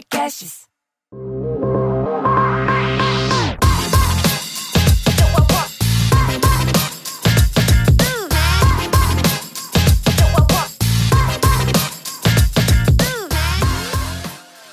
Podcasts. 0.00 0.60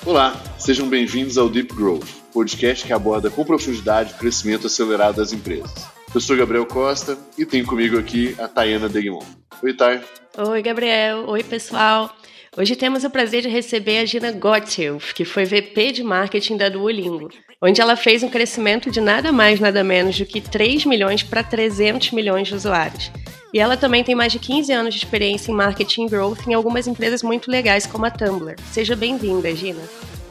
Olá, 0.06 0.42
sejam 0.58 0.88
bem-vindos 0.88 1.38
ao 1.38 1.50
Deep 1.50 1.74
Growth, 1.74 2.06
podcast 2.34 2.86
que 2.86 2.94
aborda 2.94 3.30
com 3.30 3.44
profundidade 3.44 4.14
o 4.14 4.18
crescimento 4.18 4.68
acelerado 4.68 5.18
das 5.18 5.34
empresas. 5.34 5.74
Eu 6.16 6.22
sou 6.22 6.38
Gabriel 6.38 6.66
Costa 6.66 7.18
e 7.38 7.46
tenho 7.46 7.66
comigo 7.66 8.00
aqui 8.00 8.34
a 8.40 8.48
Tayana 8.48 8.88
Degmon. 8.88 9.26
Oi, 9.62 9.74
Thay. 9.74 10.02
Oi, 10.38 10.62
Gabriel. 10.62 11.26
Oi, 11.28 11.44
pessoal. 11.44 12.16
Hoje 12.58 12.76
temos 12.76 13.04
o 13.04 13.10
prazer 13.12 13.44
de 13.44 13.48
receber 13.48 14.00
a 14.00 14.06
Gina 14.06 14.32
Gotthelf, 14.32 15.14
que 15.14 15.24
foi 15.24 15.46
VP 15.46 15.92
de 15.92 16.04
Marketing 16.04 16.58
da 16.58 16.70
Duolingo, 16.70 17.30
onde 17.62 17.80
ela 17.80 17.96
fez 17.96 18.24
um 18.24 18.30
crescimento 18.30 18.90
de 18.90 19.00
nada 19.00 19.32
mais, 19.32 19.60
nada 19.60 19.84
menos 19.84 20.18
do 20.18 20.26
que 20.26 20.42
3 20.42 20.86
milhões 20.86 21.22
para 21.22 21.44
300 21.44 22.10
milhões 22.14 22.48
de 22.48 22.56
usuários. 22.56 23.12
E 23.54 23.60
ela 23.60 23.78
também 23.78 24.04
tem 24.04 24.16
mais 24.16 24.32
de 24.32 24.40
15 24.40 24.74
anos 24.74 24.96
de 24.96 25.00
experiência 25.00 25.52
em 25.52 25.54
marketing 25.54 26.08
growth 26.08 26.48
em 26.48 26.56
algumas 26.56 26.88
empresas 26.88 27.22
muito 27.22 27.52
legais, 27.52 27.86
como 27.86 28.08
a 28.08 28.10
Tumblr. 28.10 28.56
Seja 28.72 28.96
bem-vinda, 28.96 29.56
Gina. 29.56 29.84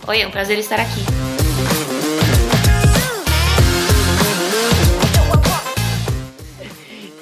Oi, 0.09 0.21
é 0.21 0.27
um 0.27 0.31
prazer 0.33 0.59
estar 0.59 0.81
aqui. 0.81 1.01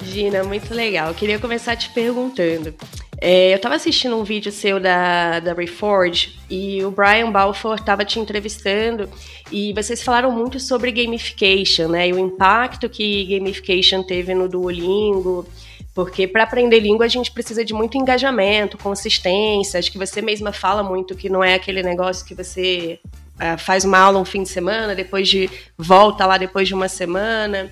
Gina, 0.01 0.43
muito 0.43 0.73
legal. 0.73 1.09
Eu 1.09 1.13
queria 1.13 1.37
começar 1.37 1.75
te 1.75 1.91
perguntando. 1.91 2.73
É, 3.21 3.53
eu 3.53 3.55
estava 3.55 3.75
assistindo 3.75 4.17
um 4.17 4.23
vídeo 4.23 4.51
seu 4.51 4.79
da, 4.79 5.39
da 5.39 5.53
Reforge 5.53 6.37
e 6.49 6.83
o 6.83 6.91
Brian 6.91 7.31
Balfour 7.31 7.75
estava 7.75 8.03
te 8.03 8.19
entrevistando 8.19 9.09
e 9.51 9.73
vocês 9.73 10.03
falaram 10.03 10.31
muito 10.31 10.59
sobre 10.59 10.91
gamification, 10.91 11.87
né? 11.87 12.09
E 12.09 12.13
o 12.13 12.19
impacto 12.19 12.89
que 12.89 13.25
gamification 13.25 14.03
teve 14.03 14.33
no 14.33 14.49
Duolingo. 14.49 15.47
Porque 15.93 16.27
para 16.27 16.43
aprender 16.43 16.81
língua 16.81 17.05
a 17.05 17.07
gente 17.07 17.31
precisa 17.31 17.63
de 17.63 17.73
muito 17.73 17.97
engajamento, 17.97 18.77
consistência. 18.77 19.79
Acho 19.79 19.89
que 19.89 19.97
você 19.97 20.21
mesma 20.21 20.51
fala 20.51 20.83
muito 20.83 21.15
que 21.15 21.29
não 21.29 21.41
é 21.41 21.53
aquele 21.53 21.81
negócio 21.81 22.25
que 22.25 22.35
você 22.35 22.99
uh, 23.35 23.57
faz 23.57 23.85
uma 23.85 23.97
aula 23.99 24.19
um 24.19 24.25
fim 24.25 24.43
de 24.43 24.49
semana, 24.49 24.93
depois 24.93 25.29
de 25.29 25.49
volta 25.77 26.25
lá 26.25 26.37
depois 26.37 26.67
de 26.67 26.73
uma 26.73 26.89
semana. 26.89 27.71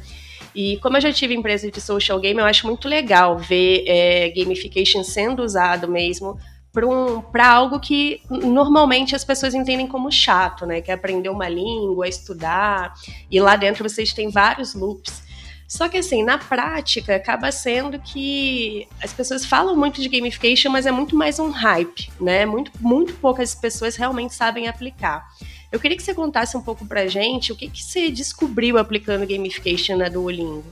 E 0.56 0.78
como 0.78 0.98
eu 0.98 1.02
já 1.02 1.12
tive 1.12 1.34
empresa 1.34 1.70
de 1.70 1.82
social 1.82 2.20
game, 2.20 2.40
eu 2.40 2.46
acho 2.46 2.68
muito 2.68 2.88
legal 2.88 3.38
ver 3.38 3.84
é, 3.88 4.30
gamification 4.30 5.04
sendo 5.04 5.44
usado 5.44 5.88
mesmo 5.88 6.38
para 6.74 6.88
um, 6.88 7.24
algo 7.40 7.80
que 7.80 8.20
normalmente 8.30 9.16
as 9.16 9.24
pessoas 9.24 9.54
entendem 9.54 9.88
como 9.88 10.12
chato, 10.12 10.66
né? 10.66 10.82
Que 10.82 10.90
é 10.90 10.94
aprender 10.96 11.30
uma 11.30 11.48
língua, 11.48 12.08
estudar. 12.08 12.94
E 13.30 13.40
lá 13.40 13.56
dentro 13.56 13.88
vocês 13.88 14.12
têm 14.12 14.30
vários 14.30 14.74
loops. 14.74 15.22
Só 15.68 15.88
que 15.88 15.98
assim, 15.98 16.24
na 16.24 16.38
prática, 16.38 17.16
acaba 17.16 17.52
sendo 17.52 18.00
que 18.00 18.88
as 19.02 19.14
pessoas 19.14 19.46
falam 19.46 19.76
muito 19.76 20.02
de 20.02 20.10
gamification, 20.10 20.72
mas 20.72 20.86
é 20.86 20.92
muito 20.92 21.16
mais 21.16 21.40
um 21.40 21.50
hype, 21.50 22.12
né? 22.20 22.46
Muito, 22.46 22.72
muito 22.80 23.14
poucas 23.16 23.56
pessoas 23.56 23.96
realmente 23.96 24.34
sabem 24.34 24.68
aplicar. 24.68 25.26
Eu 25.74 25.80
queria 25.80 25.98
que 25.98 26.04
você 26.04 26.14
contasse 26.14 26.56
um 26.56 26.62
pouco 26.62 26.86
pra 26.86 27.08
gente 27.08 27.52
o 27.52 27.56
que, 27.56 27.68
que 27.68 27.84
você 27.84 28.12
descobriu 28.12 28.78
aplicando 28.78 29.26
gamification 29.26 29.98
na 29.98 30.08
Duolingo. 30.08 30.64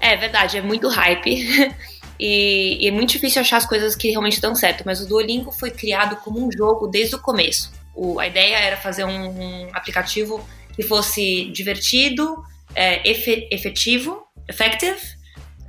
É 0.00 0.16
verdade, 0.16 0.58
é 0.58 0.60
muito 0.60 0.88
hype. 0.88 1.30
e, 2.18 2.84
e, 2.84 2.88
é 2.88 2.90
muito 2.90 3.10
difícil 3.10 3.40
achar 3.40 3.58
as 3.58 3.64
coisas 3.64 3.94
que 3.94 4.10
realmente 4.10 4.40
dão 4.40 4.56
certo. 4.56 4.82
Mas 4.84 5.00
o 5.00 5.06
Duolingo 5.06 5.52
foi 5.52 5.70
criado 5.70 6.16
como 6.16 6.44
um 6.44 6.50
jogo 6.50 6.88
desde 6.88 7.14
o 7.14 7.20
começo. 7.20 7.72
O, 7.94 8.18
a 8.18 8.26
ideia 8.26 8.56
era 8.56 8.76
fazer 8.76 9.04
um, 9.04 9.40
um 9.40 9.68
aplicativo 9.72 10.44
que 10.74 10.82
fosse 10.82 11.44
divertido, 11.50 12.42
é, 12.74 13.08
efe, 13.08 13.46
efetivo, 13.52 14.26
effective, 14.48 14.98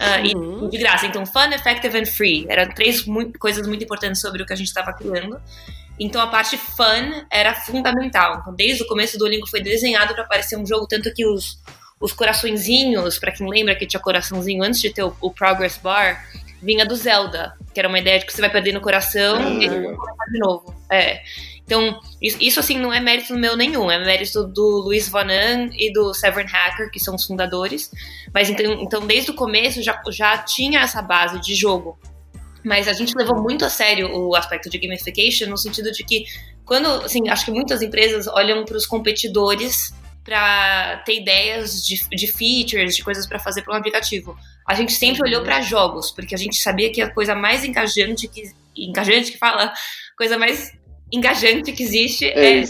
uh, 0.02 0.38
uhum. 0.38 0.66
e 0.66 0.70
de 0.72 0.78
graça. 0.80 1.06
Então, 1.06 1.24
fun, 1.24 1.52
effective 1.54 1.96
and 2.00 2.08
free. 2.08 2.48
Eram 2.50 2.74
três 2.74 3.06
muito, 3.06 3.38
coisas 3.38 3.68
muito 3.68 3.84
importantes 3.84 4.20
sobre 4.20 4.42
o 4.42 4.46
que 4.48 4.54
a 4.54 4.56
gente 4.56 4.70
estava 4.70 4.92
criando. 4.92 5.40
Então 6.00 6.22
a 6.22 6.28
parte 6.28 6.58
fun 6.58 7.26
era 7.32 7.54
fundamental. 7.54 8.40
Então, 8.42 8.54
desde 8.54 8.84
o 8.84 8.88
começo 8.88 9.14
do 9.14 9.20
Duolingo 9.20 9.48
foi 9.48 9.62
desenhado 9.62 10.14
para 10.16 10.24
parecer 10.24 10.58
um 10.58 10.66
jogo, 10.66 10.88
tanto 10.88 11.14
que 11.14 11.26
os, 11.26 11.60
os 12.00 12.12
coraçõezinhos, 12.12 13.20
para 13.20 13.32
quem 13.32 13.48
lembra 13.48 13.76
que 13.76 13.86
tinha 13.86 14.00
coraçãozinho 14.00 14.64
antes 14.64 14.82
de 14.82 14.90
ter 14.90 15.04
o, 15.04 15.16
o, 15.22 15.32
Progress 15.32 15.80
Bar, 15.82 16.26
vinha 16.62 16.86
do 16.86 16.96
Zelda, 16.96 17.54
que 17.74 17.80
era 17.80 17.88
uma 17.88 18.00
ideia 18.00 18.20
de 18.20 18.26
que 18.26 18.34
você 18.34 18.42
vai 18.42 18.50
perder 18.50 18.74
no 18.74 18.82
coração 18.82 19.38
ah, 19.38 19.64
e 19.64 19.70
vai 19.70 19.82
começar 19.82 20.26
de 20.32 20.40
novo. 20.40 20.76
É. 20.92 21.22
Então, 21.66 22.00
isso 22.22 22.60
assim 22.60 22.78
não 22.78 22.92
é 22.92 23.00
mérito 23.00 23.34
meu 23.36 23.56
nenhum, 23.56 23.90
é 23.90 23.98
mérito 23.98 24.44
do 24.44 24.82
Luiz 24.84 25.08
Vanan 25.08 25.70
e 25.78 25.94
do 25.94 26.14
Severn 26.14 26.50
Hacker, 26.52 26.92
que 26.92 27.00
são 27.00 27.16
os 27.16 27.26
fundadores. 27.26 27.90
Mas 28.34 28.50
então, 28.50 28.74
então 28.82 29.08
desde 29.08 29.32
o 29.32 29.34
começo 29.34 29.82
já, 29.82 30.02
já 30.10 30.38
tinha 30.40 30.82
essa 30.82 31.02
base 31.02 31.40
de 31.40 31.56
jogo. 31.56 31.98
Mas 32.64 32.88
a 32.88 32.94
gente 32.94 33.14
levou 33.16 33.42
muito 33.42 33.66
a 33.66 33.70
sério 33.70 34.10
o 34.12 34.36
aspecto 34.36 34.70
de 34.70 34.78
gamification 34.78 35.50
no 35.50 35.58
sentido 35.58 35.92
de 35.92 36.04
que 36.04 36.26
quando, 36.66 36.88
assim, 37.04 37.28
acho 37.30 37.46
que 37.46 37.52
muitas 37.52 37.82
empresas 37.82 38.28
olham 38.28 38.64
para 38.64 38.78
os 38.78 38.86
competidores 38.86 39.94
para 40.24 41.04
ter 41.06 41.20
ideias 41.20 41.86
de, 41.86 42.00
de, 42.10 42.28
features, 42.28 42.96
de 42.96 43.04
coisas 43.04 43.28
para 43.28 43.40
fazer 43.40 43.62
para 43.62 43.74
um 43.74 43.78
aplicativo. 43.78 44.38
A 44.66 44.74
gente 44.74 44.94
sempre 44.94 45.22
olhou 45.28 45.44
para 45.44 45.62
jogos, 45.62 46.12
porque 46.12 46.34
a 46.34 46.38
gente 46.38 46.56
sabia 46.56 46.92
que 46.92 47.02
a 47.02 47.10
coisa 47.10 47.36
mais 47.36 47.66
engajante 47.66 48.28
que 48.30 48.52
engajante 48.76 49.34
que 49.34 49.38
fala, 49.38 49.74
coisa 50.18 50.38
mais 50.38 50.72
engajante 51.12 51.74
que 51.74 51.84
existe 51.84 52.26
é, 52.26 52.62
é 52.62 52.64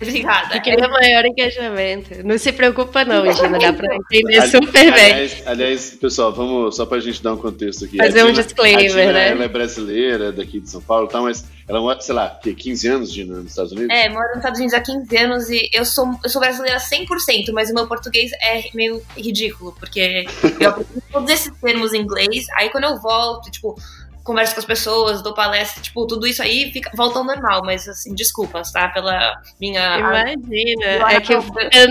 Obrigada. 0.00 0.56
Eu 0.56 0.62
queria 0.62 0.88
maior 0.88 1.26
engajamento. 1.26 2.26
Não 2.26 2.38
se 2.38 2.50
preocupa 2.52 3.04
não, 3.04 3.30
Gina, 3.30 3.58
dá 3.58 3.70
pra 3.72 3.94
entender 4.10 4.46
super 4.46 4.92
bem. 4.94 5.12
Aliás, 5.12 5.42
aliás, 5.46 5.90
pessoal, 6.00 6.32
vamos 6.32 6.74
só 6.74 6.86
pra 6.86 6.98
gente 7.00 7.22
dar 7.22 7.34
um 7.34 7.36
contexto 7.36 7.84
aqui. 7.84 7.98
Fazer 7.98 8.24
um 8.24 8.32
disclaimer, 8.32 8.88
Gina, 8.88 9.12
né? 9.12 9.28
Ela 9.28 9.44
é 9.44 9.48
brasileira, 9.48 10.32
daqui 10.32 10.58
de 10.58 10.70
São 10.70 10.80
Paulo, 10.80 11.06
tá, 11.06 11.20
mas 11.20 11.44
ela 11.68 11.80
mora, 11.80 12.00
sei 12.00 12.14
lá, 12.14 12.40
15 12.42 12.88
anos, 12.88 13.12
Gina, 13.12 13.36
nos 13.36 13.50
Estados 13.50 13.72
Unidos? 13.72 13.94
É, 13.94 14.08
moro 14.08 14.26
nos 14.28 14.38
Estados 14.38 14.58
Unidos 14.58 14.74
há 14.74 14.80
15 14.80 15.16
anos 15.18 15.50
e 15.50 15.68
eu 15.72 15.84
sou, 15.84 16.18
eu 16.24 16.30
sou 16.30 16.40
brasileira 16.40 16.78
100%, 16.78 17.52
mas 17.52 17.70
o 17.70 17.74
meu 17.74 17.86
português 17.86 18.32
é 18.42 18.64
meio 18.74 19.02
ridículo, 19.16 19.76
porque 19.78 20.24
eu 20.58 20.70
aprendi 20.70 20.90
todos 21.12 21.30
esses 21.30 21.52
termos 21.60 21.92
em 21.92 22.00
inglês, 22.00 22.46
aí 22.56 22.70
quando 22.70 22.84
eu 22.84 22.98
volto, 23.00 23.50
tipo, 23.50 23.76
converso 24.24 24.54
com 24.54 24.60
as 24.60 24.66
pessoas, 24.66 25.22
dou 25.22 25.34
palestra, 25.34 25.82
tipo, 25.82 26.06
tudo 26.06 26.26
isso 26.26 26.42
aí 26.42 26.70
fica, 26.72 26.90
volta 26.94 27.18
ao 27.18 27.24
normal, 27.24 27.62
mas 27.64 27.88
assim, 27.88 28.14
desculpas, 28.14 28.70
tá? 28.70 28.88
Pela 28.88 29.40
minha. 29.60 29.98
Imagina. 29.98 31.10
É 31.10 31.20
que 31.20 31.34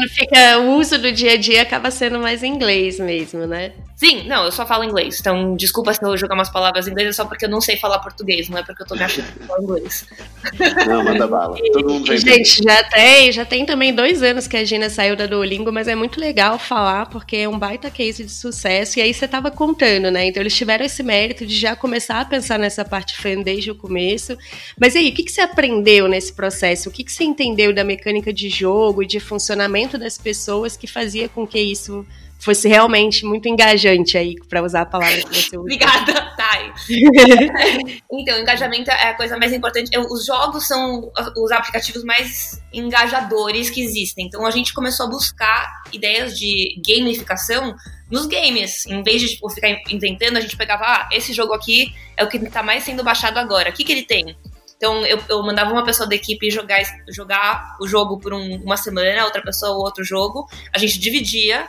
fica, 0.09 0.59
o 0.59 0.77
uso 0.77 0.97
do 0.97 1.11
dia 1.11 1.33
a 1.33 1.37
dia 1.37 1.61
acaba 1.61 1.91
sendo 1.91 2.19
mais 2.19 2.43
inglês 2.43 2.99
mesmo, 2.99 3.45
né? 3.45 3.73
Sim, 3.99 4.23
não, 4.29 4.45
eu 4.45 4.51
só 4.53 4.65
falo 4.65 4.85
inglês. 4.85 5.19
Então, 5.19 5.57
desculpa 5.57 5.93
se 5.93 6.01
eu 6.01 6.15
jogar 6.15 6.33
umas 6.33 6.49
palavras 6.49 6.87
em 6.87 6.91
inglês, 6.91 7.09
é 7.09 7.11
só 7.11 7.25
porque 7.25 7.43
eu 7.43 7.49
não 7.49 7.59
sei 7.59 7.75
falar 7.75 7.99
português, 7.99 8.47
não 8.47 8.57
é 8.57 8.63
porque 8.63 8.81
eu 8.81 8.87
tô 8.87 8.95
me 8.95 9.03
achando 9.03 9.29
que 9.33 9.45
falo 9.45 9.61
inglês. 9.61 10.07
Não, 10.87 11.03
manda 11.03 11.27
bala. 11.27 11.57
Todo 11.73 11.89
mundo 11.89 12.13
e, 12.13 12.17
gente, 12.17 12.63
já 12.63 12.81
tem, 12.85 13.29
já 13.29 13.43
tem 13.43 13.65
também 13.65 13.93
dois 13.93 14.23
anos 14.23 14.47
que 14.47 14.55
a 14.55 14.63
Gina 14.63 14.89
saiu 14.89 15.17
da 15.17 15.25
Duolingo, 15.25 15.69
mas 15.69 15.89
é 15.89 15.95
muito 15.95 16.17
legal 16.17 16.57
falar, 16.57 17.07
porque 17.07 17.35
é 17.35 17.49
um 17.49 17.59
baita 17.59 17.91
case 17.91 18.23
de 18.23 18.31
sucesso. 18.31 18.99
E 18.99 19.01
aí 19.01 19.13
você 19.13 19.27
tava 19.27 19.51
contando, 19.51 20.09
né? 20.09 20.27
Então, 20.27 20.41
eles 20.41 20.55
tiveram 20.55 20.85
esse 20.85 21.03
mérito 21.03 21.45
de 21.45 21.57
já 21.59 21.75
começar 21.75 22.21
a 22.21 22.25
pensar 22.25 22.57
nessa 22.57 22.85
parte 22.85 23.17
fan 23.17 23.41
desde 23.41 23.69
o 23.69 23.75
começo. 23.75 24.37
Mas 24.79 24.95
e 24.95 24.99
aí, 24.99 25.09
o 25.09 25.13
que, 25.13 25.23
que 25.23 25.31
você 25.33 25.41
aprendeu 25.41 26.07
nesse 26.07 26.31
processo? 26.31 26.87
O 26.87 26.91
que, 26.93 27.03
que 27.03 27.11
você 27.11 27.25
entendeu 27.25 27.73
da 27.73 27.83
mecânica 27.83 28.31
de 28.31 28.47
jogo 28.47 29.03
e 29.03 29.05
de 29.05 29.19
funcionamento 29.19 29.97
das 29.97 30.17
pessoas 30.17 30.77
que 30.77 30.87
fazia 30.87 31.27
com 31.27 31.45
que 31.45 31.59
isso 31.59 32.05
fosse 32.39 32.67
realmente 32.67 33.25
muito 33.25 33.47
engajante 33.47 34.17
aí, 34.17 34.35
para 34.47 34.63
usar 34.63 34.81
a 34.81 34.85
palavra 34.85 35.17
que 35.17 35.35
você 35.35 35.49
usou. 35.49 35.61
Obrigada, 35.61 36.33
Thay. 36.37 36.71
então, 38.11 38.39
engajamento 38.39 38.89
é 38.89 39.09
a 39.09 39.13
coisa 39.13 39.37
mais 39.37 39.51
importante. 39.51 39.91
Os 40.09 40.25
jogos 40.25 40.65
são 40.65 41.11
os 41.37 41.51
aplicativos 41.51 42.03
mais 42.03 42.61
engajadores 42.73 43.69
que 43.69 43.81
existem. 43.81 44.25
Então, 44.25 44.45
a 44.45 44.51
gente 44.51 44.73
começou 44.73 45.07
a 45.07 45.09
buscar 45.09 45.69
ideias 45.91 46.37
de 46.37 46.81
gamificação 46.87 47.75
nos 48.09 48.25
games. 48.25 48.85
Em 48.85 49.03
vez 49.03 49.21
de 49.21 49.27
tipo, 49.29 49.49
ficar 49.49 49.69
inventando, 49.89 50.37
a 50.37 50.41
gente 50.41 50.55
pegava, 50.55 50.85
ah, 50.85 51.09
esse 51.11 51.33
jogo 51.33 51.53
aqui 51.53 51.93
é 52.15 52.23
o 52.23 52.29
que 52.29 52.37
está 52.37 52.63
mais 52.63 52.83
sendo 52.83 53.03
baixado 53.03 53.37
agora. 53.37 53.69
O 53.69 53.73
que, 53.73 53.83
que 53.83 53.91
ele 53.91 54.03
tem? 54.03 54.35
Então 54.79 55.05
eu, 55.05 55.21
eu 55.27 55.43
mandava 55.43 55.73
uma 55.73 55.83
pessoa 55.83 56.07
da 56.07 56.15
equipe 56.15 56.49
jogar, 56.49 56.81
jogar 57.09 57.75
o 57.81 57.85
jogo 57.85 58.17
por 58.17 58.33
um, 58.33 58.55
uma 58.63 58.77
semana, 58.77 59.25
outra 59.25 59.41
pessoa 59.41 59.73
outro 59.73 60.05
jogo. 60.05 60.47
A 60.73 60.79
gente 60.79 60.97
dividia 60.97 61.67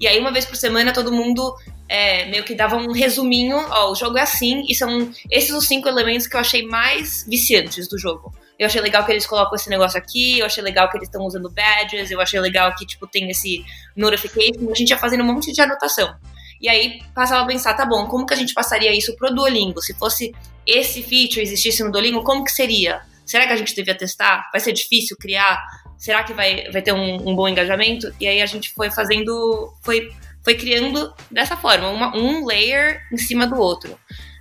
e 0.00 0.08
aí, 0.08 0.18
uma 0.18 0.32
vez 0.32 0.46
por 0.46 0.56
semana, 0.56 0.94
todo 0.94 1.12
mundo 1.12 1.54
é, 1.86 2.24
meio 2.26 2.42
que 2.42 2.54
dava 2.54 2.76
um 2.76 2.90
resuminho, 2.90 3.56
ó, 3.56 3.92
o 3.92 3.94
jogo 3.94 4.16
é 4.16 4.22
assim, 4.22 4.64
e 4.66 4.74
são 4.74 5.12
esses 5.30 5.50
os 5.50 5.66
cinco 5.66 5.88
elementos 5.88 6.26
que 6.26 6.34
eu 6.34 6.40
achei 6.40 6.66
mais 6.66 7.26
viciantes 7.28 7.86
do 7.86 7.98
jogo. 7.98 8.34
Eu 8.58 8.66
achei 8.66 8.80
legal 8.80 9.04
que 9.04 9.12
eles 9.12 9.26
colocam 9.26 9.54
esse 9.54 9.68
negócio 9.68 9.98
aqui, 9.98 10.38
eu 10.38 10.46
achei 10.46 10.62
legal 10.62 10.88
que 10.90 10.96
eles 10.96 11.08
estão 11.08 11.24
usando 11.26 11.50
badges, 11.50 12.10
eu 12.10 12.20
achei 12.20 12.40
legal 12.40 12.74
que, 12.74 12.86
tipo, 12.86 13.06
tem 13.06 13.30
esse 13.30 13.62
notification, 13.94 14.70
a 14.70 14.74
gente 14.74 14.88
ia 14.88 14.98
fazendo 14.98 15.22
um 15.22 15.26
monte 15.26 15.52
de 15.52 15.60
anotação. 15.60 16.14
E 16.60 16.68
aí 16.68 17.02
passava 17.14 17.42
a 17.42 17.46
pensar, 17.46 17.74
tá 17.74 17.84
bom, 17.84 18.06
como 18.06 18.24
que 18.24 18.34
a 18.34 18.36
gente 18.36 18.54
passaria 18.54 18.94
isso 18.96 19.14
pro 19.16 19.34
Duolingo? 19.34 19.82
Se 19.82 19.94
fosse 19.94 20.34
esse 20.66 21.02
feature 21.02 21.42
existisse 21.42 21.82
no 21.82 21.90
Duolingo, 21.90 22.22
como 22.22 22.44
que 22.44 22.52
seria? 22.52 23.02
será 23.30 23.46
que 23.46 23.52
a 23.52 23.56
gente 23.56 23.74
devia 23.74 23.94
testar? 23.94 24.48
Vai 24.50 24.60
ser 24.60 24.72
difícil 24.72 25.16
criar? 25.16 25.62
Será 26.00 26.24
que 26.24 26.32
vai, 26.32 26.70
vai 26.70 26.80
ter 26.80 26.94
um, 26.94 27.28
um 27.28 27.36
bom 27.36 27.46
engajamento? 27.46 28.10
E 28.18 28.26
aí 28.26 28.40
a 28.40 28.46
gente 28.46 28.72
foi 28.72 28.90
fazendo, 28.90 29.70
foi, 29.82 30.10
foi 30.42 30.54
criando 30.54 31.12
dessa 31.30 31.58
forma, 31.58 31.88
uma, 31.90 32.16
um 32.16 32.46
layer 32.46 33.02
em 33.12 33.18
cima 33.18 33.46
do 33.46 33.56
outro. 33.56 33.98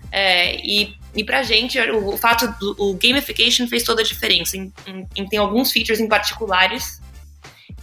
É, 0.09 0.55
e, 0.65 0.95
e 1.13 1.21
pra 1.21 1.43
gente, 1.43 1.77
o, 1.77 2.13
o 2.13 2.17
fato 2.17 2.47
do 2.61 2.75
o 2.79 2.93
gamification 2.93 3.67
fez 3.67 3.83
toda 3.83 4.01
a 4.01 4.05
diferença. 4.05 4.55
Em, 4.55 4.71
em, 4.87 5.05
em, 5.17 5.27
tem 5.27 5.37
alguns 5.37 5.69
features 5.69 5.99
em 5.99 6.07
particulares 6.07 7.01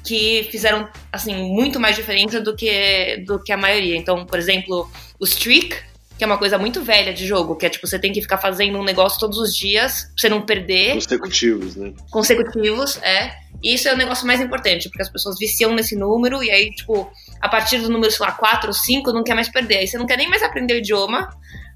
que 0.02 0.48
fizeram 0.50 0.88
assim 1.12 1.34
muito 1.34 1.78
mais 1.78 1.96
diferença 1.96 2.40
do 2.40 2.56
que 2.56 3.18
do 3.26 3.38
que 3.38 3.52
a 3.52 3.58
maioria. 3.58 3.94
Então, 3.94 4.24
por 4.24 4.38
exemplo, 4.38 4.90
o 5.20 5.24
streak, 5.24 5.76
que 6.16 6.24
é 6.24 6.26
uma 6.26 6.38
coisa 6.38 6.56
muito 6.56 6.82
velha 6.82 7.12
de 7.12 7.26
jogo, 7.26 7.56
que 7.56 7.66
é 7.66 7.68
tipo 7.68 7.86
você 7.86 7.98
tem 7.98 8.10
que 8.10 8.22
ficar 8.22 8.38
fazendo 8.38 8.78
um 8.78 8.84
negócio 8.84 9.20
todos 9.20 9.36
os 9.38 9.54
dias 9.54 10.04
pra 10.04 10.12
você 10.16 10.28
não 10.30 10.42
perder. 10.42 10.94
Consecutivos, 10.94 11.76
né? 11.76 11.92
Consecutivos, 12.10 12.96
é. 13.02 13.45
Isso 13.62 13.88
é 13.88 13.94
o 13.94 13.96
negócio 13.96 14.26
mais 14.26 14.40
importante, 14.40 14.88
porque 14.88 15.02
as 15.02 15.10
pessoas 15.10 15.38
viciam 15.38 15.74
nesse 15.74 15.96
número 15.96 16.42
e 16.42 16.50
aí, 16.50 16.70
tipo, 16.70 17.10
a 17.40 17.48
partir 17.48 17.78
do 17.78 17.88
número, 17.88 18.12
sei 18.12 18.26
lá, 18.26 18.32
4 18.32 18.68
ou 18.68 18.72
5, 18.72 19.12
não 19.12 19.24
quer 19.24 19.34
mais 19.34 19.48
perder. 19.48 19.78
Aí 19.78 19.86
você 19.86 19.98
não 19.98 20.06
quer 20.06 20.16
nem 20.16 20.28
mais 20.28 20.42
aprender 20.42 20.74
o 20.74 20.78
idioma, 20.78 21.28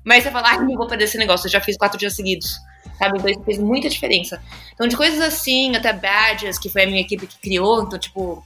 mas 0.04 0.22
você 0.22 0.30
fala, 0.30 0.50
ah, 0.52 0.60
não 0.60 0.76
vou 0.76 0.86
perder 0.86 1.04
esse 1.04 1.18
negócio, 1.18 1.46
eu 1.46 1.50
já 1.50 1.60
fiz 1.60 1.76
quatro 1.76 1.98
dias 1.98 2.14
seguidos. 2.14 2.56
Sabe? 2.98 3.18
Então 3.18 3.30
isso 3.30 3.42
fez 3.44 3.58
muita 3.58 3.88
diferença. 3.88 4.42
Então, 4.74 4.86
de 4.86 4.96
coisas 4.96 5.20
assim, 5.20 5.74
até 5.74 5.92
badges, 5.92 6.58
que 6.58 6.68
foi 6.68 6.84
a 6.84 6.86
minha 6.86 7.00
equipe 7.00 7.26
que 7.26 7.38
criou, 7.38 7.82
então, 7.82 7.98
tipo, 7.98 8.44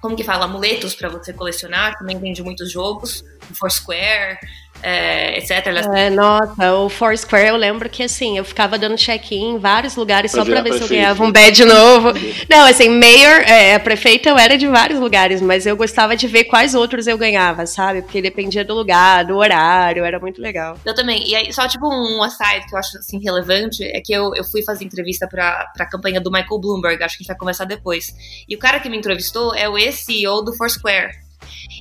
como 0.00 0.16
que 0.16 0.24
fala? 0.24 0.44
Amuletos 0.44 0.94
para 0.94 1.08
você 1.08 1.32
colecionar, 1.32 1.98
também 1.98 2.18
vende 2.18 2.42
muitos 2.42 2.70
jogos, 2.72 3.24
Foursquare, 3.54 4.38
é, 4.82 5.38
etc. 5.38 5.66
É, 5.94 6.10
nossa, 6.10 6.74
o 6.74 6.88
Foursquare 6.88 7.48
eu 7.48 7.56
lembro 7.56 7.88
que 7.88 8.02
assim, 8.02 8.38
eu 8.38 8.44
ficava 8.44 8.78
dando 8.78 8.96
check-in 8.96 9.54
em 9.54 9.58
vários 9.58 9.96
lugares 9.96 10.32
só 10.32 10.44
para 10.44 10.60
ver 10.60 10.74
se 10.74 10.82
eu 10.82 10.88
ganhava 10.88 11.22
um 11.24 11.32
badge 11.32 11.64
novo. 11.64 12.12
Não, 12.48 12.66
assim, 12.66 12.88
mayor, 12.88 13.40
é, 13.42 13.78
prefeita 13.78 14.30
eu 14.30 14.38
era 14.38 14.56
de 14.56 14.66
vários 14.66 14.98
lugares, 14.98 15.40
mas 15.40 15.66
eu 15.66 15.76
gostava 15.76 16.16
de 16.16 16.26
ver 16.26 16.44
quais 16.44 16.74
outros 16.74 17.06
eu 17.06 17.18
ganhava, 17.18 17.66
sabe? 17.66 18.02
Porque 18.02 18.22
dependia 18.22 18.64
do 18.64 18.74
lugar, 18.74 19.24
do 19.24 19.36
horário, 19.36 20.04
era 20.04 20.18
muito 20.18 20.40
legal. 20.40 20.78
Eu 20.84 20.94
também. 20.94 21.28
E 21.28 21.34
aí, 21.34 21.52
só 21.52 21.66
tipo 21.68 21.86
um 21.86 22.22
aside 22.22 22.66
que 22.66 22.74
eu 22.74 22.78
acho 22.78 22.96
assim 22.98 23.20
relevante 23.22 23.84
é 23.84 24.00
que 24.00 24.12
eu, 24.12 24.34
eu 24.34 24.44
fui 24.44 24.62
fazer 24.62 24.84
entrevista 24.84 25.26
pra, 25.28 25.70
pra 25.74 25.86
campanha 25.86 26.20
do 26.20 26.30
Michael 26.30 26.60
Bloomberg, 26.60 27.02
acho 27.02 27.16
que 27.16 27.22
a 27.22 27.24
gente 27.24 27.28
vai 27.28 27.36
conversar 27.36 27.64
depois. 27.64 28.14
E 28.48 28.54
o 28.54 28.58
cara 28.58 28.80
que 28.80 28.88
me 28.88 28.96
entrevistou 28.96 29.54
é 29.54 29.68
o 29.68 29.76
ex-CEO 29.76 30.42
do 30.42 30.54
Foursquare. 30.54 31.29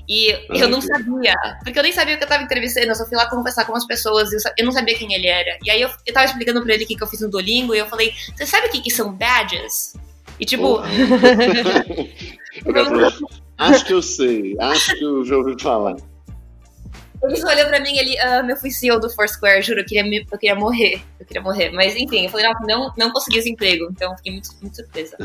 E 0.07 0.31
eu 0.59 0.67
não 0.67 0.81
sabia, 0.81 1.35
porque 1.63 1.77
eu 1.77 1.83
nem 1.83 1.91
sabia 1.91 2.15
o 2.15 2.17
que 2.17 2.23
eu 2.23 2.27
tava 2.27 2.41
entrevistando, 2.43 2.87
eu 2.87 2.95
só 2.95 3.05
fui 3.05 3.15
lá 3.15 3.29
conversar 3.29 3.65
com 3.65 3.75
as 3.75 3.85
pessoas, 3.85 4.33
eu, 4.33 4.39
eu 4.57 4.65
não 4.65 4.71
sabia 4.71 4.97
quem 4.97 5.13
ele 5.13 5.27
era. 5.27 5.57
E 5.63 5.69
aí 5.69 5.81
eu, 5.81 5.89
eu 6.05 6.13
tava 6.13 6.25
explicando 6.25 6.63
pra 6.63 6.73
ele 6.73 6.83
o 6.83 6.87
que, 6.87 6.95
que 6.95 7.03
eu 7.03 7.07
fiz 7.07 7.21
no 7.21 7.29
Duolingo, 7.29 7.75
e 7.75 7.77
eu 7.77 7.85
falei, 7.87 8.13
você 8.35 8.45
sabe 8.45 8.67
o 8.67 8.71
que, 8.71 8.81
que 8.81 8.89
são 8.89 9.13
badges? 9.13 9.93
E 10.39 10.45
tipo. 10.45 10.79
acho 13.57 13.85
que 13.85 13.93
eu 13.93 14.01
sei, 14.01 14.55
acho 14.59 14.95
que 14.95 15.03
eu 15.03 15.23
já 15.23 15.37
ouvi 15.37 15.61
falar. 15.61 15.95
Ele 17.21 17.35
só 17.35 17.49
olhou 17.49 17.67
pra 17.67 17.81
mim 17.81 17.93
e 17.93 17.99
ele, 17.99 18.17
ah, 18.19 18.45
eu 18.47 18.55
fui 18.55 18.71
CEO 18.71 18.99
do 18.99 19.09
Foursquare, 19.09 19.61
juro, 19.61 19.81
eu 19.81 19.85
queria, 19.85 20.03
me, 20.03 20.25
eu 20.31 20.37
queria 20.37 20.55
morrer. 20.55 21.01
Eu 21.19 21.25
queria 21.25 21.41
morrer. 21.41 21.69
Mas 21.71 21.95
enfim, 21.95 22.23
eu 22.23 22.29
falei, 22.29 22.47
não, 22.47 22.53
não, 22.61 22.93
não 22.97 23.11
consegui 23.11 23.39
esse 23.39 23.51
emprego, 23.51 23.89
então 23.91 24.15
fiquei 24.15 24.31
muito, 24.31 24.49
muito 24.61 24.75
surpresa. 24.75 25.17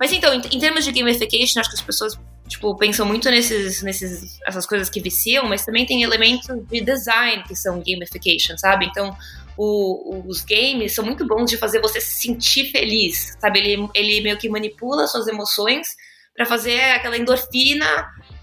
Mas 0.00 0.12
então, 0.12 0.32
em, 0.32 0.40
em 0.40 0.58
termos 0.58 0.84
de 0.84 0.92
gamification, 0.92 1.60
acho 1.60 1.68
que 1.68 1.76
as 1.76 1.82
pessoas 1.82 2.18
tipo, 2.46 2.76
pensam 2.76 3.04
muito 3.06 3.30
nesses, 3.30 3.82
nesses, 3.82 4.38
essas 4.46 4.66
coisas 4.66 4.88
que 4.88 5.00
viciam, 5.00 5.46
mas 5.46 5.64
também 5.64 5.84
tem 5.84 6.02
elementos 6.02 6.46
de 6.68 6.80
design 6.80 7.42
que 7.44 7.54
são 7.54 7.82
gamification, 7.84 8.56
sabe? 8.56 8.86
Então, 8.86 9.16
o, 9.56 10.24
os 10.26 10.42
games 10.42 10.94
são 10.94 11.04
muito 11.04 11.26
bons 11.26 11.50
de 11.50 11.56
fazer 11.56 11.80
você 11.80 12.00
se 12.00 12.20
sentir 12.20 12.70
feliz, 12.70 13.36
sabe? 13.40 13.58
Ele, 13.60 13.88
ele 13.94 14.20
meio 14.20 14.38
que 14.38 14.48
manipula 14.48 15.06
suas 15.06 15.26
emoções 15.26 15.88
para 16.34 16.44
fazer 16.44 16.78
aquela 16.92 17.16
endorfina 17.16 17.86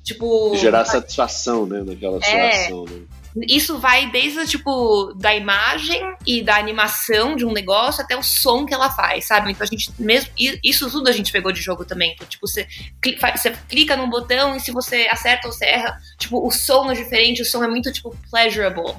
Tipo. 0.03 0.53
Gerar 0.57 0.83
satisfação, 0.83 1.65
né, 1.65 1.81
naquela 1.81 2.17
é, 2.17 2.51
situação, 2.51 2.83
né? 2.85 3.05
Isso 3.47 3.80
vai 3.80 4.12
desde, 4.12 4.45
tipo, 4.45 5.13
da 5.15 5.33
imagem 5.35 6.01
e 6.25 6.44
da 6.44 6.56
animação 6.57 7.35
de 7.35 7.45
um 7.45 7.51
negócio 7.51 8.03
até 8.03 8.15
o 8.15 8.21
som 8.21 8.65
que 8.65 8.74
ela 8.74 8.91
faz, 8.91 9.25
sabe? 9.25 9.51
Então 9.51 9.65
a 9.65 9.69
gente 9.69 9.91
mesmo. 10.00 10.30
Isso 10.38 10.89
tudo 10.91 11.09
a 11.09 11.12
gente 11.12 11.31
pegou 11.31 11.51
de 11.51 11.62
jogo 11.62 11.83
também. 11.83 12.13
Então, 12.13 12.27
tipo, 12.27 12.47
você 12.47 12.68
clica, 13.01 13.35
você 13.35 13.51
clica 13.68 13.95
num 13.95 14.09
botão 14.09 14.56
e 14.56 14.59
se 14.59 14.71
você 14.71 15.07
acerta 15.09 15.47
ou 15.47 15.53
você 15.53 15.65
erra, 15.65 15.97
tipo, 16.18 16.45
o 16.45 16.51
som 16.51 16.91
é 16.91 16.94
diferente, 16.94 17.41
o 17.41 17.45
som 17.45 17.63
é 17.63 17.68
muito, 17.68 17.91
tipo, 17.91 18.15
pleasurable. 18.30 18.95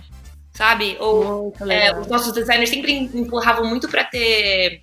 Sabe? 0.52 0.96
Ou 1.00 1.52
é, 1.68 1.98
os 1.98 2.06
nossos 2.06 2.32
designers 2.32 2.70
sempre 2.70 2.92
empurravam 2.92 3.66
muito 3.66 3.88
para 3.88 4.04
ter 4.04 4.82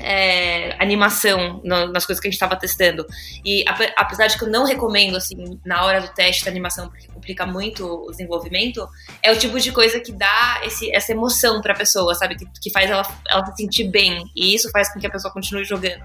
é, 0.00 0.76
animação 0.82 1.60
no, 1.64 1.92
nas 1.92 2.06
coisas 2.06 2.20
que 2.20 2.28
a 2.28 2.30
gente 2.30 2.36
estava 2.36 2.56
testando. 2.56 3.06
E 3.44 3.64
apesar 3.96 4.26
de 4.26 4.38
que 4.38 4.44
eu 4.44 4.48
não 4.48 4.64
recomendo, 4.64 5.16
assim, 5.16 5.58
na 5.64 5.84
hora 5.84 6.00
do 6.00 6.08
teste 6.08 6.44
da 6.44 6.50
animação, 6.50 6.88
porque 6.88 7.08
complica 7.08 7.46
muito 7.46 7.84
o 7.84 8.10
desenvolvimento, 8.10 8.86
é 9.22 9.32
o 9.32 9.38
tipo 9.38 9.58
de 9.58 9.72
coisa 9.72 10.00
que 10.00 10.12
dá 10.12 10.60
esse, 10.64 10.94
essa 10.94 11.12
emoção 11.12 11.60
para 11.60 11.72
a 11.72 11.76
pessoa, 11.76 12.14
sabe? 12.14 12.36
Que, 12.36 12.46
que 12.60 12.70
faz 12.70 12.90
ela, 12.90 13.02
ela 13.28 13.44
se 13.46 13.56
sentir 13.56 13.84
bem. 13.88 14.24
E 14.36 14.54
isso 14.54 14.70
faz 14.70 14.92
com 14.92 15.00
que 15.00 15.06
a 15.06 15.10
pessoa 15.10 15.32
continue 15.32 15.64
jogando. 15.64 16.04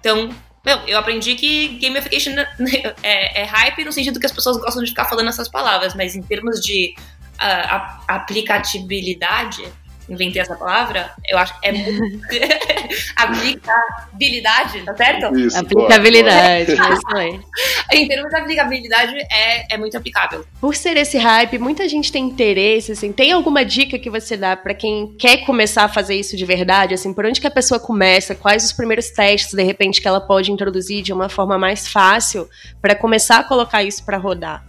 Então, 0.00 0.30
meu, 0.64 0.76
eu 0.86 0.98
aprendi 0.98 1.34
que 1.34 1.78
gamification 1.78 2.32
é, 3.02 3.42
é 3.42 3.44
hype 3.44 3.84
no 3.84 3.92
sentido 3.92 4.20
que 4.20 4.26
as 4.26 4.32
pessoas 4.32 4.56
gostam 4.58 4.82
de 4.82 4.90
ficar 4.90 5.06
falando 5.06 5.28
essas 5.28 5.48
palavras, 5.48 5.94
mas 5.94 6.14
em 6.14 6.22
termos 6.22 6.60
de 6.60 6.94
uh, 7.40 8.04
aplicabilidade, 8.06 9.62
inventei 10.10 10.42
essa 10.42 10.56
palavra, 10.56 11.10
eu 11.28 11.38
acho 11.38 11.58
que 11.60 11.68
é 11.68 11.72
muito. 11.72 12.20
aplicabilidade, 13.16 14.82
tá 14.82 14.96
certo? 14.96 15.38
Isso, 15.38 15.58
aplicabilidade, 15.58 16.74
boa, 16.74 16.88
boa. 16.88 17.28
isso 17.28 17.40
Em 17.92 18.08
termos 18.08 18.30
de 18.30 18.36
aplicabilidade, 18.36 19.14
é, 19.30 19.74
é 19.74 19.78
muito 19.78 19.96
aplicável. 19.96 20.44
Por 20.60 20.74
ser 20.74 20.96
esse 20.96 21.18
hype, 21.18 21.58
muita 21.58 21.88
gente 21.88 22.10
tem 22.10 22.24
interesse, 22.24 22.92
assim, 22.92 23.12
tem 23.12 23.32
alguma 23.32 23.64
dica 23.64 23.98
que 23.98 24.10
você 24.10 24.36
dá 24.36 24.56
para 24.56 24.74
quem 24.74 25.14
quer 25.18 25.38
começar 25.44 25.84
a 25.84 25.88
fazer 25.88 26.14
isso 26.14 26.36
de 26.36 26.44
verdade, 26.44 26.94
assim, 26.94 27.12
por 27.12 27.24
onde 27.24 27.40
que 27.40 27.46
a 27.46 27.50
pessoa 27.50 27.78
começa, 27.78 28.34
quais 28.34 28.64
os 28.64 28.72
primeiros 28.72 29.10
testes, 29.10 29.54
de 29.54 29.62
repente, 29.62 30.00
que 30.00 30.08
ela 30.08 30.20
pode 30.20 30.50
introduzir 30.50 31.02
de 31.02 31.12
uma 31.12 31.28
forma 31.28 31.58
mais 31.58 31.88
fácil 31.88 32.48
para 32.80 32.94
começar 32.94 33.38
a 33.38 33.44
colocar 33.44 33.82
isso 33.82 34.04
para 34.04 34.16
rodar? 34.16 34.64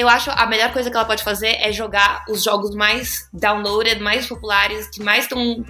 Eu 0.00 0.08
acho 0.08 0.30
a 0.30 0.46
melhor 0.46 0.72
coisa 0.72 0.90
que 0.90 0.96
ela 0.96 1.04
pode 1.04 1.22
fazer 1.22 1.58
é 1.60 1.70
jogar 1.70 2.24
os 2.26 2.42
jogos 2.42 2.74
mais 2.74 3.28
downloaded, 3.34 4.00
mais 4.00 4.26
populares, 4.26 4.88
que 4.88 5.02
mais 5.02 5.24
estão 5.24 5.62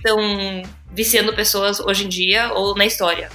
viciando 0.92 1.34
pessoas 1.34 1.80
hoje 1.80 2.04
em 2.04 2.08
dia 2.08 2.52
ou 2.54 2.76
na 2.76 2.86
história. 2.86 3.28